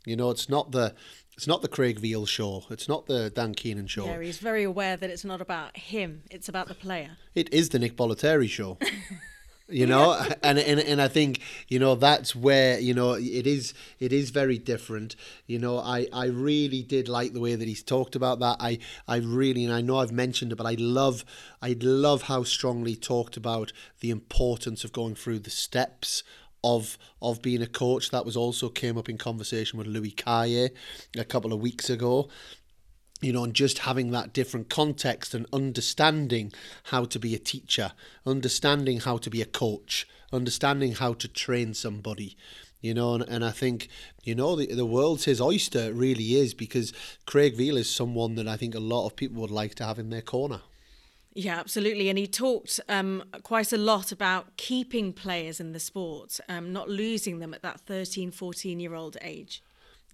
You 0.04 0.16
know, 0.16 0.30
it's 0.30 0.48
not 0.48 0.72
the 0.72 0.94
it's 1.36 1.46
not 1.46 1.62
the 1.62 1.68
Craig 1.68 1.98
Veal 1.98 2.26
show. 2.26 2.64
It's 2.70 2.88
not 2.88 3.06
the 3.06 3.30
Dan 3.30 3.54
Kiernan 3.54 3.86
show. 3.86 4.06
Yeah, 4.06 4.20
he's 4.20 4.38
very 4.38 4.62
aware 4.62 4.96
that 4.96 5.10
it's 5.10 5.24
not 5.24 5.40
about 5.40 5.76
him; 5.76 6.22
it's 6.30 6.48
about 6.48 6.68
the 6.68 6.74
player. 6.74 7.16
It 7.34 7.52
is 7.52 7.70
the 7.70 7.78
Nick 7.78 7.96
Bollettieri 7.96 8.48
show. 8.48 8.78
you 9.68 9.86
know 9.86 10.12
and, 10.42 10.58
and 10.58 10.80
and 10.80 11.00
I 11.00 11.08
think 11.08 11.40
you 11.68 11.78
know 11.78 11.94
that's 11.94 12.34
where 12.34 12.78
you 12.78 12.94
know 12.94 13.12
it 13.12 13.46
is 13.46 13.74
it 13.98 14.12
is 14.12 14.30
very 14.30 14.58
different. 14.58 15.16
You 15.46 15.58
know 15.58 15.78
I 15.78 16.06
I 16.12 16.26
really 16.26 16.82
did 16.82 17.08
like 17.08 17.32
the 17.32 17.40
way 17.40 17.54
that 17.54 17.68
he's 17.68 17.82
talked 17.82 18.16
about 18.16 18.40
that. 18.40 18.56
I 18.60 18.78
I 19.08 19.16
really 19.16 19.64
and 19.64 19.72
I 19.72 19.80
know 19.80 19.98
I've 19.98 20.12
mentioned 20.12 20.52
it 20.52 20.56
but 20.56 20.66
I 20.66 20.76
love 20.78 21.24
I 21.62 21.76
love 21.80 22.22
how 22.22 22.44
strongly 22.44 22.92
he 22.92 22.96
talked 22.96 23.36
about 23.36 23.72
the 24.00 24.10
importance 24.10 24.84
of 24.84 24.92
going 24.92 25.14
through 25.14 25.40
the 25.40 25.50
steps 25.50 26.22
of 26.62 26.98
of 27.20 27.42
being 27.42 27.62
a 27.62 27.66
coach. 27.66 28.10
That 28.10 28.24
was 28.24 28.36
also 28.36 28.68
came 28.68 28.98
up 28.98 29.08
in 29.08 29.18
conversation 29.18 29.78
with 29.78 29.86
Louis 29.86 30.10
Cayer 30.10 30.70
a 31.16 31.24
couple 31.24 31.52
of 31.52 31.60
weeks 31.60 31.90
ago 31.90 32.28
you 33.24 33.32
know, 33.32 33.44
and 33.44 33.54
just 33.54 33.80
having 33.80 34.10
that 34.10 34.32
different 34.32 34.68
context 34.68 35.34
and 35.34 35.46
understanding 35.52 36.52
how 36.84 37.04
to 37.06 37.18
be 37.18 37.34
a 37.34 37.38
teacher, 37.38 37.92
understanding 38.26 39.00
how 39.00 39.16
to 39.16 39.30
be 39.30 39.40
a 39.40 39.46
coach, 39.46 40.06
understanding 40.32 40.92
how 40.92 41.14
to 41.14 41.26
train 41.26 41.72
somebody, 41.72 42.36
you 42.82 42.92
know, 42.92 43.14
and, 43.14 43.24
and 43.26 43.42
I 43.42 43.50
think, 43.50 43.88
you 44.24 44.34
know, 44.34 44.56
the, 44.56 44.66
the 44.66 44.84
world's 44.84 45.24
his 45.24 45.40
oyster, 45.40 45.90
really 45.92 46.34
is, 46.34 46.52
because 46.52 46.92
Craig 47.24 47.56
Veal 47.56 47.78
is 47.78 47.88
someone 47.88 48.34
that 48.34 48.46
I 48.46 48.58
think 48.58 48.74
a 48.74 48.80
lot 48.80 49.06
of 49.06 49.16
people 49.16 49.40
would 49.40 49.50
like 49.50 49.74
to 49.76 49.84
have 49.84 49.98
in 49.98 50.10
their 50.10 50.20
corner. 50.20 50.60
Yeah, 51.32 51.58
absolutely. 51.58 52.10
And 52.10 52.18
he 52.18 52.26
talked 52.26 52.78
um, 52.88 53.24
quite 53.42 53.72
a 53.72 53.78
lot 53.78 54.12
about 54.12 54.56
keeping 54.58 55.14
players 55.14 55.60
in 55.60 55.72
the 55.72 55.80
sport, 55.80 56.38
um, 56.48 56.72
not 56.72 56.90
losing 56.90 57.38
them 57.38 57.54
at 57.54 57.62
that 57.62 57.80
13, 57.80 58.30
14 58.30 58.78
year 58.78 58.94
old 58.94 59.16
age. 59.22 59.62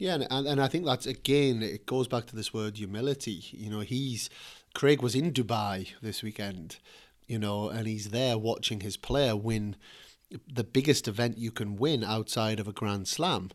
Yeah, 0.00 0.14
and, 0.30 0.46
and 0.46 0.62
I 0.62 0.66
think 0.66 0.86
that's 0.86 1.04
again 1.04 1.62
it 1.62 1.84
goes 1.84 2.08
back 2.08 2.24
to 2.28 2.34
this 2.34 2.54
word 2.54 2.78
humility. 2.78 3.44
You 3.50 3.68
know, 3.68 3.80
he's 3.80 4.30
Craig 4.74 5.02
was 5.02 5.14
in 5.14 5.30
Dubai 5.30 5.90
this 6.00 6.22
weekend, 6.22 6.78
you 7.26 7.38
know, 7.38 7.68
and 7.68 7.86
he's 7.86 8.08
there 8.08 8.38
watching 8.38 8.80
his 8.80 8.96
player 8.96 9.36
win 9.36 9.76
the 10.50 10.64
biggest 10.64 11.06
event 11.06 11.36
you 11.36 11.50
can 11.50 11.76
win 11.76 12.02
outside 12.02 12.58
of 12.58 12.66
a 12.66 12.72
Grand 12.72 13.08
Slam. 13.08 13.50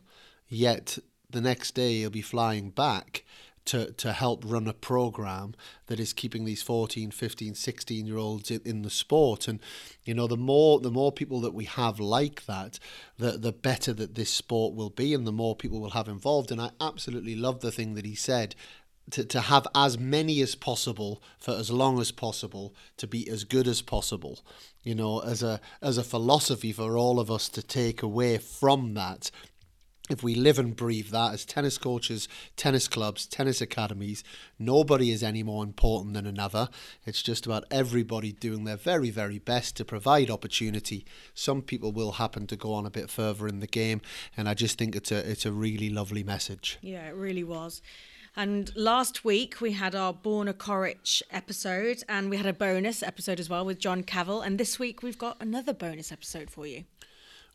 Yet 0.48 0.98
the 1.28 1.40
next 1.40 1.72
day 1.72 1.94
he'll 1.98 2.10
be 2.10 2.22
flying 2.22 2.70
back 2.70 3.24
to, 3.66 3.92
to 3.92 4.12
help 4.12 4.42
run 4.46 4.66
a 4.66 4.72
program 4.72 5.54
that 5.86 6.00
is 6.00 6.12
keeping 6.12 6.44
these 6.44 6.62
14 6.62 7.10
15 7.10 7.54
16 7.54 8.06
year 8.06 8.16
olds 8.16 8.50
in, 8.50 8.60
in 8.64 8.82
the 8.82 8.90
sport. 8.90 9.46
And 9.46 9.60
you 10.04 10.14
know 10.14 10.26
the 10.26 10.36
more 10.36 10.80
the 10.80 10.90
more 10.90 11.12
people 11.12 11.40
that 11.42 11.54
we 11.54 11.64
have 11.64 12.00
like 12.00 12.46
that 12.46 12.78
the 13.18 13.32
the 13.32 13.52
better 13.52 13.92
that 13.92 14.14
this 14.14 14.30
sport 14.30 14.74
will 14.74 14.90
be 14.90 15.12
and 15.12 15.26
the 15.26 15.32
more 15.32 15.54
people 15.54 15.80
will 15.80 15.90
have 15.90 16.08
involved. 16.08 16.50
And 16.50 16.60
I 16.60 16.70
absolutely 16.80 17.36
love 17.36 17.60
the 17.60 17.72
thing 17.72 17.94
that 17.94 18.06
he 18.06 18.14
said 18.14 18.54
to, 19.10 19.24
to 19.24 19.40
have 19.40 19.66
as 19.74 19.98
many 19.98 20.40
as 20.40 20.54
possible 20.54 21.22
for 21.38 21.52
as 21.52 21.70
long 21.70 22.00
as 22.00 22.10
possible 22.10 22.74
to 22.96 23.06
be 23.06 23.28
as 23.28 23.44
good 23.44 23.68
as 23.68 23.82
possible. 23.82 24.40
You 24.82 24.94
know 24.94 25.20
as 25.20 25.42
a 25.42 25.60
as 25.82 25.98
a 25.98 26.04
philosophy 26.04 26.72
for 26.72 26.96
all 26.96 27.18
of 27.18 27.30
us 27.30 27.48
to 27.50 27.62
take 27.62 28.02
away 28.02 28.38
from 28.38 28.94
that 28.94 29.30
if 30.08 30.22
we 30.22 30.34
live 30.34 30.58
and 30.58 30.76
breathe 30.76 31.08
that 31.08 31.34
as 31.34 31.44
tennis 31.44 31.78
coaches, 31.78 32.28
tennis 32.56 32.88
clubs, 32.88 33.26
tennis 33.26 33.60
academies, 33.60 34.22
nobody 34.58 35.10
is 35.10 35.22
any 35.22 35.42
more 35.42 35.64
important 35.64 36.14
than 36.14 36.26
another. 36.26 36.68
It's 37.04 37.22
just 37.22 37.46
about 37.46 37.64
everybody 37.70 38.32
doing 38.32 38.64
their 38.64 38.76
very, 38.76 39.10
very 39.10 39.38
best 39.38 39.76
to 39.76 39.84
provide 39.84 40.30
opportunity. 40.30 41.04
Some 41.34 41.62
people 41.62 41.92
will 41.92 42.12
happen 42.12 42.46
to 42.46 42.56
go 42.56 42.72
on 42.72 42.86
a 42.86 42.90
bit 42.90 43.10
further 43.10 43.48
in 43.48 43.60
the 43.60 43.66
game, 43.66 44.00
and 44.36 44.48
I 44.48 44.54
just 44.54 44.78
think 44.78 44.94
it's 44.94 45.10
a 45.10 45.28
it's 45.28 45.46
a 45.46 45.52
really 45.52 45.90
lovely 45.90 46.22
message. 46.22 46.78
Yeah, 46.80 47.08
it 47.08 47.14
really 47.14 47.44
was. 47.44 47.82
And 48.38 48.70
last 48.76 49.24
week 49.24 49.62
we 49.62 49.72
had 49.72 49.94
our 49.94 50.12
Borna 50.12 50.52
Coric 50.52 51.22
episode, 51.30 52.04
and 52.08 52.28
we 52.28 52.36
had 52.36 52.46
a 52.46 52.52
bonus 52.52 53.02
episode 53.02 53.40
as 53.40 53.48
well 53.48 53.64
with 53.64 53.78
John 53.78 54.02
Cavill. 54.02 54.44
And 54.46 54.58
this 54.58 54.78
week 54.78 55.02
we've 55.02 55.16
got 55.16 55.38
another 55.40 55.72
bonus 55.72 56.12
episode 56.12 56.50
for 56.50 56.66
you. 56.66 56.84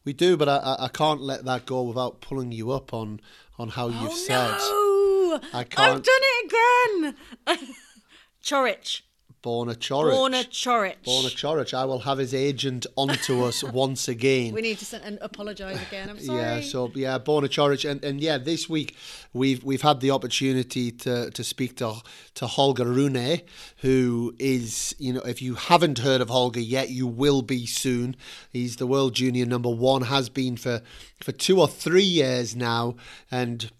We 0.03 0.13
do, 0.13 0.35
but 0.35 0.49
I, 0.49 0.75
I 0.79 0.87
can't 0.87 1.21
let 1.21 1.45
that 1.45 1.65
go 1.65 1.83
without 1.83 2.21
pulling 2.21 2.51
you 2.51 2.71
up 2.71 2.93
on 2.93 3.19
on 3.59 3.69
how 3.69 3.87
you've 3.87 4.11
oh, 4.11 4.15
said. 4.15 4.57
No! 4.57 5.39
I 5.53 5.63
can't. 5.63 5.79
I've 5.79 6.03
done 6.03 6.21
it 6.21 7.13
again. 7.47 7.67
Chorich. 8.43 9.01
Borna 9.43 9.75
Choric. 9.75 10.13
Borna 10.13 10.47
Choric. 10.49 10.95
Borna 11.03 11.31
Choric. 11.31 11.73
I 11.73 11.85
will 11.85 11.99
have 11.99 12.19
his 12.19 12.33
agent 12.33 12.85
onto 12.95 13.43
us 13.45 13.63
once 13.63 14.07
again. 14.07 14.53
We 14.53 14.61
need 14.61 14.77
to 14.79 14.85
send, 14.85 15.03
and 15.03 15.17
apologise 15.21 15.81
again. 15.81 16.09
I'm 16.09 16.19
sorry. 16.19 16.39
Yeah, 16.39 16.61
so 16.61 16.91
yeah, 16.93 17.17
Borna 17.17 17.45
Choric, 17.45 17.89
and, 17.89 18.03
and 18.03 18.21
yeah, 18.21 18.37
this 18.37 18.69
week 18.69 18.95
we've 19.33 19.63
we've 19.63 19.81
had 19.81 19.99
the 19.99 20.11
opportunity 20.11 20.91
to 20.91 21.31
to 21.31 21.43
speak 21.43 21.77
to 21.77 21.95
to 22.35 22.47
Holger 22.47 22.85
Rune, 22.85 23.41
who 23.77 24.35
is 24.37 24.95
you 24.99 25.13
know 25.13 25.21
if 25.21 25.41
you 25.41 25.55
haven't 25.55 25.99
heard 25.99 26.21
of 26.21 26.29
Holger 26.29 26.59
yet, 26.59 26.89
you 26.89 27.07
will 27.07 27.41
be 27.41 27.65
soon. 27.65 28.15
He's 28.51 28.75
the 28.75 28.87
world 28.87 29.15
junior 29.15 29.45
number 29.45 29.69
one, 29.69 30.03
has 30.03 30.29
been 30.29 30.55
for 30.55 30.81
for 31.19 31.31
two 31.31 31.59
or 31.59 31.67
three 31.67 32.03
years 32.03 32.55
now, 32.55 32.95
and 33.31 33.71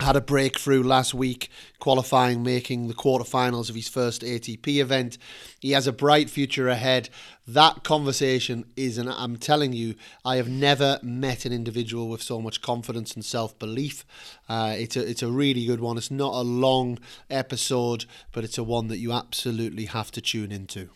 had 0.00 0.16
a 0.16 0.20
breakthrough 0.20 0.82
last 0.82 1.14
week, 1.14 1.50
qualifying, 1.78 2.42
making 2.42 2.88
the 2.88 2.94
quarterfinals 2.94 3.68
of 3.68 3.76
his 3.76 3.88
first 3.88 4.22
ATP 4.22 4.80
event. 4.80 5.18
He 5.60 5.70
has 5.70 5.86
a 5.86 5.92
bright 5.92 6.28
future 6.28 6.68
ahead. 6.68 7.08
That 7.46 7.84
conversation 7.84 8.64
is, 8.76 8.98
and 8.98 9.08
I'm 9.08 9.36
telling 9.36 9.72
you, 9.72 9.94
I 10.24 10.36
have 10.36 10.48
never 10.48 10.98
met 11.02 11.44
an 11.44 11.52
individual 11.52 12.08
with 12.08 12.22
so 12.22 12.40
much 12.40 12.60
confidence 12.60 13.14
and 13.14 13.24
self 13.24 13.58
belief. 13.58 14.04
Uh, 14.48 14.74
it's 14.76 14.96
a 14.96 15.08
it's 15.08 15.22
a 15.22 15.30
really 15.30 15.64
good 15.66 15.80
one. 15.80 15.96
It's 15.96 16.10
not 16.10 16.34
a 16.34 16.42
long 16.42 16.98
episode, 17.30 18.06
but 18.32 18.44
it's 18.44 18.58
a 18.58 18.64
one 18.64 18.88
that 18.88 18.98
you 18.98 19.12
absolutely 19.12 19.86
have 19.86 20.10
to 20.12 20.20
tune 20.20 20.50
into. 20.50 20.90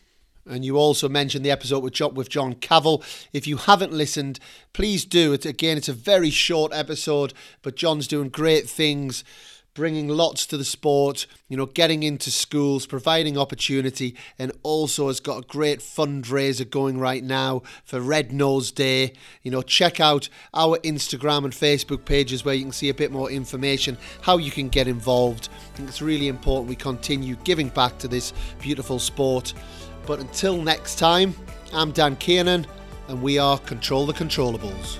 And 0.48 0.64
you 0.64 0.76
also 0.76 1.08
mentioned 1.08 1.44
the 1.44 1.50
episode 1.50 1.82
with 1.82 1.92
John, 1.92 2.14
with 2.14 2.28
John 2.28 2.54
Cavill. 2.54 3.04
If 3.32 3.46
you 3.46 3.58
haven't 3.58 3.92
listened, 3.92 4.40
please 4.72 5.04
do. 5.04 5.32
It's 5.32 5.46
again, 5.46 5.76
it's 5.76 5.88
a 5.88 5.92
very 5.92 6.30
short 6.30 6.72
episode, 6.72 7.34
but 7.62 7.76
John's 7.76 8.08
doing 8.08 8.30
great 8.30 8.68
things, 8.68 9.24
bringing 9.74 10.08
lots 10.08 10.46
to 10.46 10.56
the 10.56 10.64
sport. 10.64 11.26
You 11.48 11.56
know, 11.56 11.66
getting 11.66 12.02
into 12.02 12.30
schools, 12.30 12.86
providing 12.86 13.38
opportunity, 13.38 14.16
and 14.38 14.52
also 14.62 15.08
has 15.08 15.20
got 15.20 15.44
a 15.44 15.46
great 15.46 15.80
fundraiser 15.80 16.68
going 16.68 16.98
right 16.98 17.24
now 17.24 17.62
for 17.84 18.00
Red 18.00 18.32
Nose 18.32 18.70
Day. 18.70 19.12
You 19.42 19.50
know, 19.50 19.62
check 19.62 20.00
out 20.00 20.28
our 20.54 20.78
Instagram 20.78 21.44
and 21.44 21.52
Facebook 21.52 22.04
pages 22.04 22.44
where 22.44 22.54
you 22.54 22.64
can 22.64 22.72
see 22.72 22.88
a 22.88 22.94
bit 22.94 23.12
more 23.12 23.30
information 23.30 23.96
how 24.22 24.38
you 24.38 24.50
can 24.50 24.68
get 24.68 24.88
involved. 24.88 25.48
I 25.72 25.76
think 25.76 25.88
it's 25.88 26.02
really 26.02 26.28
important 26.28 26.68
we 26.68 26.76
continue 26.76 27.36
giving 27.44 27.68
back 27.68 27.98
to 27.98 28.08
this 28.08 28.32
beautiful 28.60 28.98
sport. 28.98 29.54
But 30.08 30.20
until 30.20 30.62
next 30.62 30.94
time, 30.94 31.34
I'm 31.70 31.92
Dan 31.92 32.16
Kiernan, 32.16 32.66
and 33.08 33.20
we 33.20 33.38
are 33.38 33.58
Control 33.58 34.06
the 34.06 34.14
Controllables. 34.14 34.96